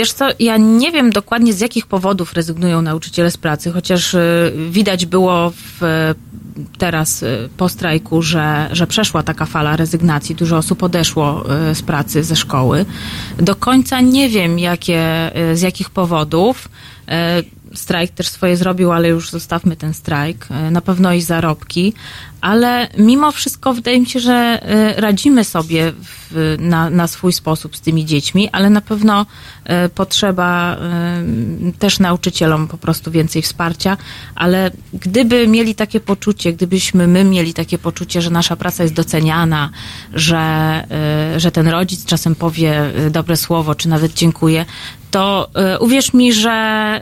Wiesz 0.00 0.12
co, 0.12 0.28
ja 0.38 0.56
nie 0.56 0.92
wiem 0.92 1.10
dokładnie 1.10 1.52
z 1.52 1.60
jakich 1.60 1.86
powodów 1.86 2.32
rezygnują 2.32 2.82
nauczyciele 2.82 3.30
z 3.30 3.36
pracy, 3.36 3.70
chociaż 3.70 4.14
y, 4.14 4.52
widać 4.70 5.06
było 5.06 5.52
w, 5.56 5.80
teraz 6.78 7.22
y, 7.22 7.48
po 7.56 7.68
strajku, 7.68 8.22
że, 8.22 8.68
że 8.72 8.86
przeszła 8.86 9.22
taka 9.22 9.46
fala 9.46 9.76
rezygnacji. 9.76 10.34
Dużo 10.34 10.56
osób 10.56 10.82
odeszło 10.82 11.44
y, 11.70 11.74
z 11.74 11.82
pracy 11.82 12.24
ze 12.24 12.36
szkoły. 12.36 12.84
Do 13.38 13.54
końca 13.54 14.00
nie 14.00 14.28
wiem, 14.28 14.58
jakie, 14.58 15.30
z 15.54 15.60
jakich 15.60 15.90
powodów. 15.90 16.68
Strajk 17.74 18.10
też 18.10 18.28
swoje 18.28 18.56
zrobił, 18.56 18.92
ale 18.92 19.08
już 19.08 19.30
zostawmy 19.30 19.76
ten 19.76 19.94
strajk. 19.94 20.48
Na 20.70 20.80
pewno 20.80 21.12
i 21.12 21.22
zarobki, 21.22 21.92
ale 22.40 22.88
mimo 22.98 23.32
wszystko 23.32 23.74
wydaje 23.74 24.00
mi 24.00 24.06
się, 24.06 24.20
że 24.20 24.60
y, 24.96 25.00
radzimy 25.00 25.44
sobie 25.44 25.92
w, 25.92 26.56
na, 26.58 26.90
na 26.90 27.06
swój 27.06 27.32
sposób 27.32 27.76
z 27.76 27.80
tymi 27.80 28.04
dziećmi, 28.04 28.48
ale 28.52 28.70
na 28.70 28.80
pewno 28.80 29.26
y, 29.86 29.88
potrzeba 29.88 30.76
y, 31.68 31.72
też 31.78 31.98
nauczycielom 31.98 32.68
po 32.68 32.78
prostu 32.78 33.10
więcej 33.10 33.42
wsparcia, 33.42 33.96
ale 34.34 34.70
gdyby 34.92 35.48
mieli 35.48 35.74
takie 35.74 36.00
poczucie, 36.00 36.52
gdybyśmy 36.52 37.06
my 37.06 37.24
mieli 37.24 37.54
takie 37.54 37.78
poczucie, 37.78 38.22
że 38.22 38.30
nasza 38.30 38.56
praca 38.56 38.82
jest 38.82 38.94
doceniana, 38.94 39.70
że, 40.14 40.84
że 41.36 41.52
ten 41.52 41.68
rodzic 41.68 42.04
czasem 42.04 42.34
powie 42.34 42.82
dobre 43.10 43.36
słowo, 43.36 43.74
czy 43.74 43.88
nawet 43.88 44.14
dziękuję, 44.14 44.64
to 45.10 45.50
uwierz 45.80 46.12
mi, 46.12 46.32
że 46.32 47.00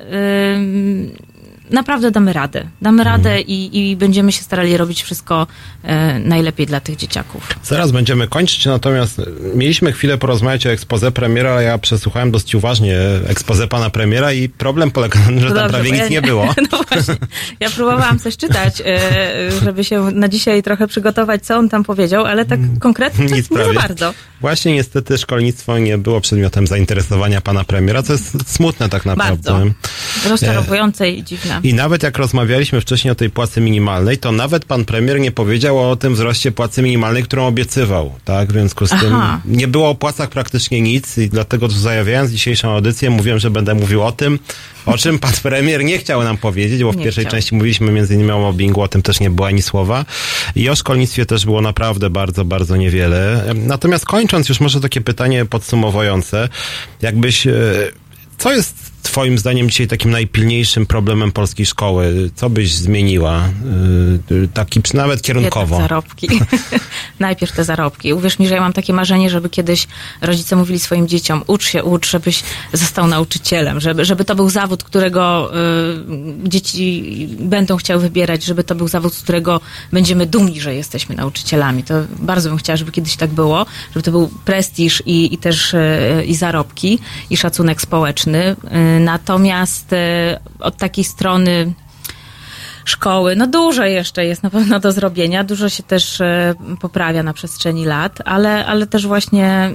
naprawdę 1.70 2.10
damy 2.10 2.32
radę. 2.32 2.66
Damy 2.82 3.04
radę 3.04 3.40
i, 3.40 3.90
i 3.90 3.96
będziemy 3.96 4.32
się 4.32 4.42
starali 4.42 4.76
robić 4.76 5.02
wszystko 5.02 5.46
e, 5.82 6.18
najlepiej 6.18 6.66
dla 6.66 6.80
tych 6.80 6.96
dzieciaków. 6.96 7.48
Zaraz 7.62 7.90
będziemy 7.90 8.28
kończyć, 8.28 8.66
natomiast 8.66 9.22
mieliśmy 9.54 9.92
chwilę 9.92 10.18
porozmawiać 10.18 10.66
o 10.66 10.70
ekspoze 10.70 11.12
premiera, 11.12 11.50
ale 11.50 11.62
ja 11.64 11.78
przesłuchałem 11.78 12.30
dość 12.30 12.54
uważnie 12.54 12.98
ekspoze 13.28 13.68
pana 13.68 13.90
premiera 13.90 14.32
i 14.32 14.48
problem 14.48 14.90
polega 14.90 15.18
na 15.20 15.26
tym, 15.26 15.40
że 15.40 15.46
tam 15.46 15.54
Dobrze, 15.54 15.68
prawie 15.68 15.90
bo 15.90 15.96
ja 15.96 16.02
nic 16.02 16.10
nie 16.10 16.22
było. 16.22 16.54
No 16.72 16.82
właśnie. 16.88 17.14
Ja 17.60 17.70
próbowałam 17.70 18.18
coś 18.18 18.36
czytać, 18.36 18.82
e, 18.86 19.00
żeby 19.64 19.84
się 19.84 20.10
na 20.10 20.28
dzisiaj 20.28 20.62
trochę 20.62 20.86
przygotować, 20.86 21.42
co 21.46 21.56
on 21.56 21.68
tam 21.68 21.84
powiedział, 21.84 22.24
ale 22.24 22.44
tak 22.44 22.60
konkretnie 22.80 23.18
Mm. 23.28 23.38
Nic 23.38 23.50
nie 23.50 23.56
za 23.56 23.64
prawie. 23.64 23.78
bardzo. 23.78 24.14
Właśnie 24.40 24.74
niestety 24.74 25.18
szkolnictwo 25.18 25.78
nie 25.78 25.98
było 25.98 26.20
przedmiotem 26.20 26.66
zainteresowania 26.66 27.40
pana 27.40 27.64
premiera, 27.64 28.02
co 28.02 28.12
jest 28.12 28.50
smutne 28.54 28.88
tak 28.88 29.06
naprawdę. 29.06 29.52
Bardzo. 29.52 29.74
Rozczarowujące 30.28 31.10
i 31.10 31.24
dziwne. 31.24 31.57
I 31.62 31.74
nawet 31.74 32.02
jak 32.02 32.18
rozmawialiśmy 32.18 32.80
wcześniej 32.80 33.12
o 33.12 33.14
tej 33.14 33.30
płacy 33.30 33.60
minimalnej, 33.60 34.18
to 34.18 34.32
nawet 34.32 34.64
pan 34.64 34.84
premier 34.84 35.20
nie 35.20 35.30
powiedział 35.32 35.90
o 35.90 35.96
tym 35.96 36.14
wzroście 36.14 36.52
płacy 36.52 36.82
minimalnej, 36.82 37.22
którą 37.22 37.46
obiecywał, 37.46 38.12
tak? 38.24 38.48
W 38.48 38.52
związku 38.52 38.86
z 38.86 38.90
tym 38.90 39.14
Aha. 39.14 39.40
nie 39.44 39.68
było 39.68 39.90
o 39.90 39.94
płacach 39.94 40.28
praktycznie 40.28 40.80
nic 40.80 41.18
i 41.18 41.28
dlatego 41.28 41.68
zajawiając 41.68 42.30
dzisiejszą 42.30 42.70
audycję 42.70 43.10
mówiłem, 43.10 43.38
że 43.38 43.50
będę 43.50 43.74
mówił 43.74 44.02
o 44.02 44.12
tym, 44.12 44.38
o 44.86 44.98
czym 44.98 45.18
pan 45.18 45.32
premier 45.42 45.84
nie 45.84 45.98
chciał 45.98 46.22
nam 46.24 46.36
powiedzieć, 46.36 46.82
bo 46.84 46.92
w 46.92 46.96
Nie 46.96 47.04
pierwszej 47.04 47.24
chciał. 47.24 47.30
części 47.32 47.54
mówiliśmy 47.54 47.92
między 47.92 48.14
innymi 48.14 48.30
o 48.30 48.38
mobbingu, 48.38 48.80
o 48.82 48.88
tym 48.88 49.02
też 49.02 49.20
nie 49.20 49.30
było 49.30 49.48
ani 49.48 49.62
słowa. 49.62 50.04
I 50.56 50.68
o 50.68 50.76
szkolnictwie 50.76 51.26
też 51.26 51.44
było 51.44 51.60
naprawdę 51.62 52.10
bardzo, 52.10 52.44
bardzo 52.44 52.76
niewiele. 52.76 53.44
Natomiast 53.54 54.06
kończąc 54.06 54.48
już 54.48 54.60
może 54.60 54.80
takie 54.80 55.00
pytanie 55.00 55.44
podsumowujące, 55.44 56.48
jakbyś, 57.02 57.46
e, 57.46 57.52
co 58.38 58.52
jest 58.52 58.87
Twoim 59.08 59.38
zdaniem 59.38 59.70
dzisiaj 59.70 59.86
takim 59.86 60.10
najpilniejszym 60.10 60.86
problemem 60.86 61.32
polskiej 61.32 61.66
szkoły? 61.66 62.30
Co 62.34 62.50
byś 62.50 62.74
zmieniła? 62.74 63.48
Yy, 64.30 64.48
Taki 64.54 64.80
nawet 64.94 65.22
kierunkowo. 65.22 65.76
Zarobki. 65.76 66.28
Najpierw 67.18 67.52
te 67.52 67.64
zarobki. 67.64 68.12
Uwierz 68.12 68.38
mi, 68.38 68.48
że 68.48 68.54
ja 68.54 68.60
mam 68.60 68.72
takie 68.72 68.92
marzenie, 68.92 69.30
żeby 69.30 69.50
kiedyś 69.50 69.86
rodzice 70.20 70.56
mówili 70.56 70.78
swoim 70.78 71.08
dzieciom, 71.08 71.42
ucz 71.46 71.66
się, 71.66 71.84
ucz, 71.84 72.10
żebyś 72.10 72.42
został 72.72 73.06
nauczycielem, 73.06 73.80
żeby, 73.80 74.04
żeby 74.04 74.24
to 74.24 74.34
był 74.34 74.50
zawód, 74.50 74.84
którego 74.84 75.50
y, 76.44 76.48
dzieci 76.48 77.28
będą 77.40 77.76
chciały 77.76 78.00
wybierać, 78.00 78.44
żeby 78.44 78.64
to 78.64 78.74
był 78.74 78.88
zawód, 78.88 79.14
z 79.14 79.22
którego 79.22 79.60
będziemy 79.92 80.26
dumni, 80.26 80.60
że 80.60 80.74
jesteśmy 80.74 81.14
nauczycielami. 81.14 81.84
To 81.84 81.94
bardzo 82.18 82.48
bym 82.48 82.58
chciała, 82.58 82.76
żeby 82.76 82.92
kiedyś 82.92 83.16
tak 83.16 83.30
było, 83.30 83.66
żeby 83.94 84.02
to 84.02 84.10
był 84.10 84.30
prestiż 84.44 85.02
i, 85.06 85.34
i 85.34 85.38
też 85.38 85.74
y, 85.74 86.24
i 86.26 86.34
zarobki, 86.34 86.98
i 87.30 87.36
szacunek 87.36 87.82
społeczny. 87.82 88.56
Y, 88.96 88.97
natomiast 89.00 89.92
y, 89.92 89.96
od 90.60 90.76
takiej 90.76 91.04
strony 91.04 91.72
szkoły. 92.84 93.36
No 93.36 93.46
dużo 93.46 93.84
jeszcze 93.84 94.24
jest 94.24 94.42
na 94.42 94.50
pewno 94.50 94.80
do 94.80 94.92
zrobienia, 94.92 95.44
dużo 95.44 95.68
się 95.68 95.82
też 95.82 96.20
e, 96.20 96.54
poprawia 96.80 97.22
na 97.22 97.32
przestrzeni 97.32 97.84
lat, 97.84 98.18
ale, 98.24 98.66
ale 98.66 98.86
też 98.86 99.06
właśnie 99.06 99.70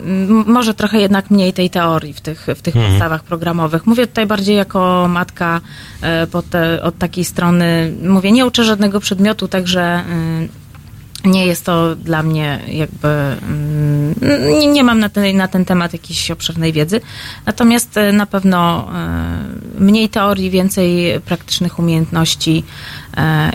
może 0.45 0.73
trochę 0.73 0.99
jednak 0.99 1.31
mniej 1.31 1.53
tej 1.53 1.69
teorii 1.69 2.13
w 2.13 2.21
tych, 2.21 2.47
w 2.55 2.61
tych 2.61 2.73
podstawach 2.73 3.23
programowych. 3.23 3.85
Mówię 3.85 4.07
tutaj 4.07 4.25
bardziej 4.25 4.55
jako 4.55 5.07
matka 5.09 5.61
po 6.31 6.41
te, 6.41 6.83
od 6.83 6.97
takiej 6.97 7.25
strony, 7.25 7.93
mówię, 8.03 8.31
nie 8.31 8.45
uczę 8.45 8.63
żadnego 8.63 8.99
przedmiotu, 8.99 9.47
także 9.47 10.03
y, 10.49 10.62
nie 11.25 11.45
jest 11.45 11.65
to 11.65 11.95
dla 11.95 12.23
mnie 12.23 12.59
jakby. 12.67 13.07
mm, 13.07 14.15
Nie, 14.59 14.67
nie 14.67 14.83
mam 14.83 14.99
na 14.99 15.09
ten, 15.09 15.37
na 15.37 15.47
ten 15.47 15.65
temat 15.65 15.93
jakiejś 15.93 16.31
obszernej 16.31 16.73
wiedzy. 16.73 17.01
Natomiast 17.45 17.97
e, 17.97 18.11
na 18.11 18.25
pewno 18.25 18.89
e, 18.95 19.37
mniej 19.79 20.09
teorii, 20.09 20.49
więcej 20.49 21.21
praktycznych 21.21 21.79
umiejętności 21.79 22.63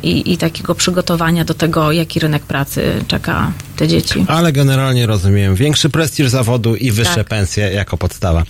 i, 0.02 0.32
i 0.32 0.36
takiego 0.38 0.74
przygotowania 0.74 1.44
do 1.44 1.54
tego, 1.54 1.92
jaki 1.92 2.20
rynek 2.20 2.42
pracy 2.42 3.04
czeka 3.08 3.52
te 3.76 3.88
dzieci. 3.88 4.24
Ale 4.28 4.52
generalnie 4.52 5.06
rozumiem. 5.06 5.54
Większy 5.54 5.90
prestiż 5.90 6.28
zawodu 6.28 6.76
i 6.76 6.90
wyższe 6.90 7.14
Tak. 7.14 7.28
pensje 7.28 7.70
jako 7.72 7.96
podstawa. 7.96 8.44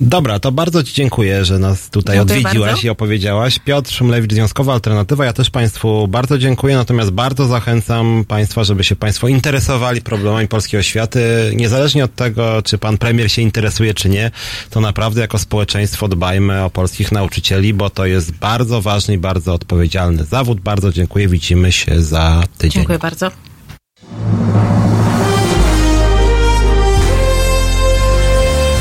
Dobra, 0.00 0.38
to 0.38 0.52
bardzo 0.52 0.82
Ci 0.84 0.94
dziękuję, 0.94 1.44
że 1.44 1.58
nas 1.58 1.90
tutaj 1.90 2.16
Dziękuję 2.16 2.38
odwiedziłaś 2.38 2.70
bardzo. 2.70 2.86
i 2.86 2.90
opowiedziałaś. 2.90 3.58
Piotr 3.58 3.92
Szumlewicz, 3.92 4.32
Związkowa 4.32 4.72
Alternatywa. 4.72 5.24
Ja 5.24 5.32
też 5.32 5.50
Państwu 5.50 6.08
bardzo 6.08 6.38
dziękuję, 6.38 6.76
natomiast 6.76 7.10
bardzo 7.10 7.46
zachęcam 7.46 8.24
Państwa, 8.28 8.64
żeby 8.64 8.84
się 8.84 8.96
Państwo 8.96 9.28
interesowali 9.28 10.00
problemami 10.02 10.48
polskiej 10.48 10.80
oświaty. 10.80 11.20
Niezależnie 11.56 12.04
od 12.04 12.14
tego, 12.14 12.62
czy 12.62 12.78
Pan 12.78 12.98
Premier 12.98 13.30
się 13.30 13.42
interesuje, 13.42 13.94
czy 13.94 14.08
nie, 14.08 14.30
to 14.70 14.80
naprawdę 14.80 15.20
jako 15.20 15.38
społeczeństwo 15.38 16.08
dbajmy 16.08 16.64
o 16.64 16.70
polskich 16.70 17.12
nauczycieli, 17.12 17.74
bo 17.74 17.90
to 17.90 18.06
jest 18.06 18.32
bardzo 18.32 18.82
ważny 18.82 19.14
i 19.14 19.18
bardzo 19.18 19.54
odpowiedzialny 19.54 20.24
zawód. 20.24 20.47
Bardzo 20.54 20.92
dziękuję. 20.92 21.28
Widzimy 21.28 21.72
się 21.72 22.02
za 22.02 22.42
tydzień. 22.58 22.72
Dziękuję 22.72 22.98
bardzo. 22.98 23.30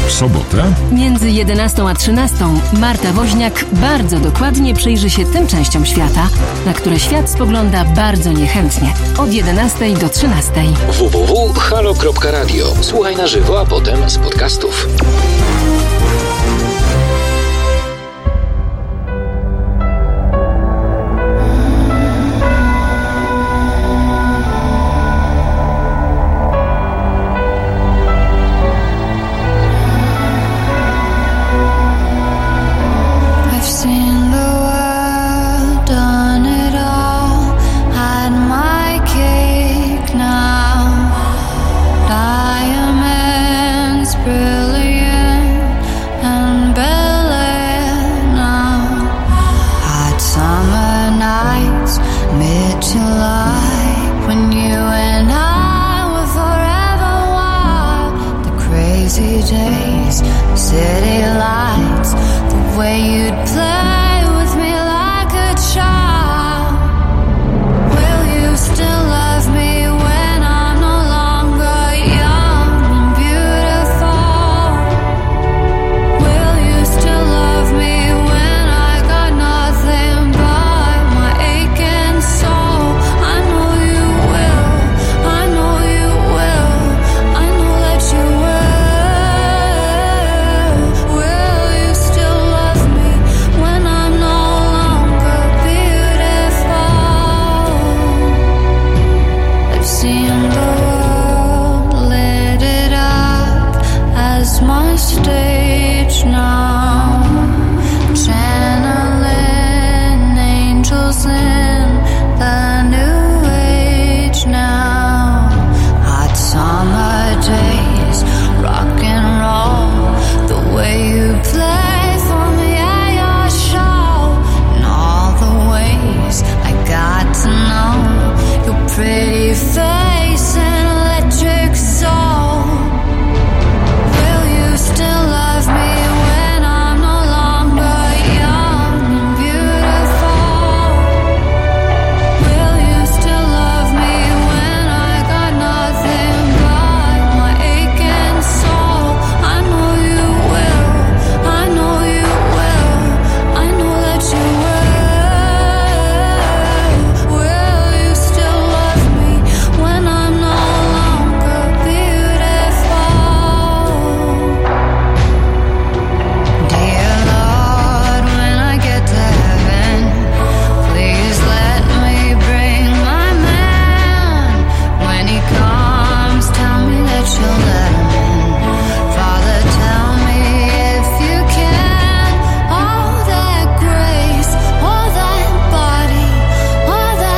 W 0.08 0.12
sobotę? 0.12 0.74
Między 0.92 1.32
11 1.32 1.84
a 1.88 1.94
13 1.96 2.36
Marta 2.80 3.14
Woźniak 3.14 3.66
bardzo 3.72 4.20
dokładnie 4.20 4.74
przyjrzy 4.74 5.10
się 5.10 5.26
tym 5.26 5.48
częściom 5.48 5.86
świata, 5.86 6.30
na 6.66 6.74
które 6.74 7.00
świat 7.00 7.30
spogląda 7.30 7.86
bardzo 7.86 8.32
niechętnie. 8.32 8.94
Od 9.18 9.34
11 9.34 9.94
do 9.94 10.10
13. 10.10 10.52
www.halo.radio. 10.88 12.74
Słuchaj 12.82 13.16
na 13.16 13.28
żywo, 13.28 13.60
a 13.60 13.66
potem 13.66 14.10
z 14.10 14.18
podcastów. 14.18 14.88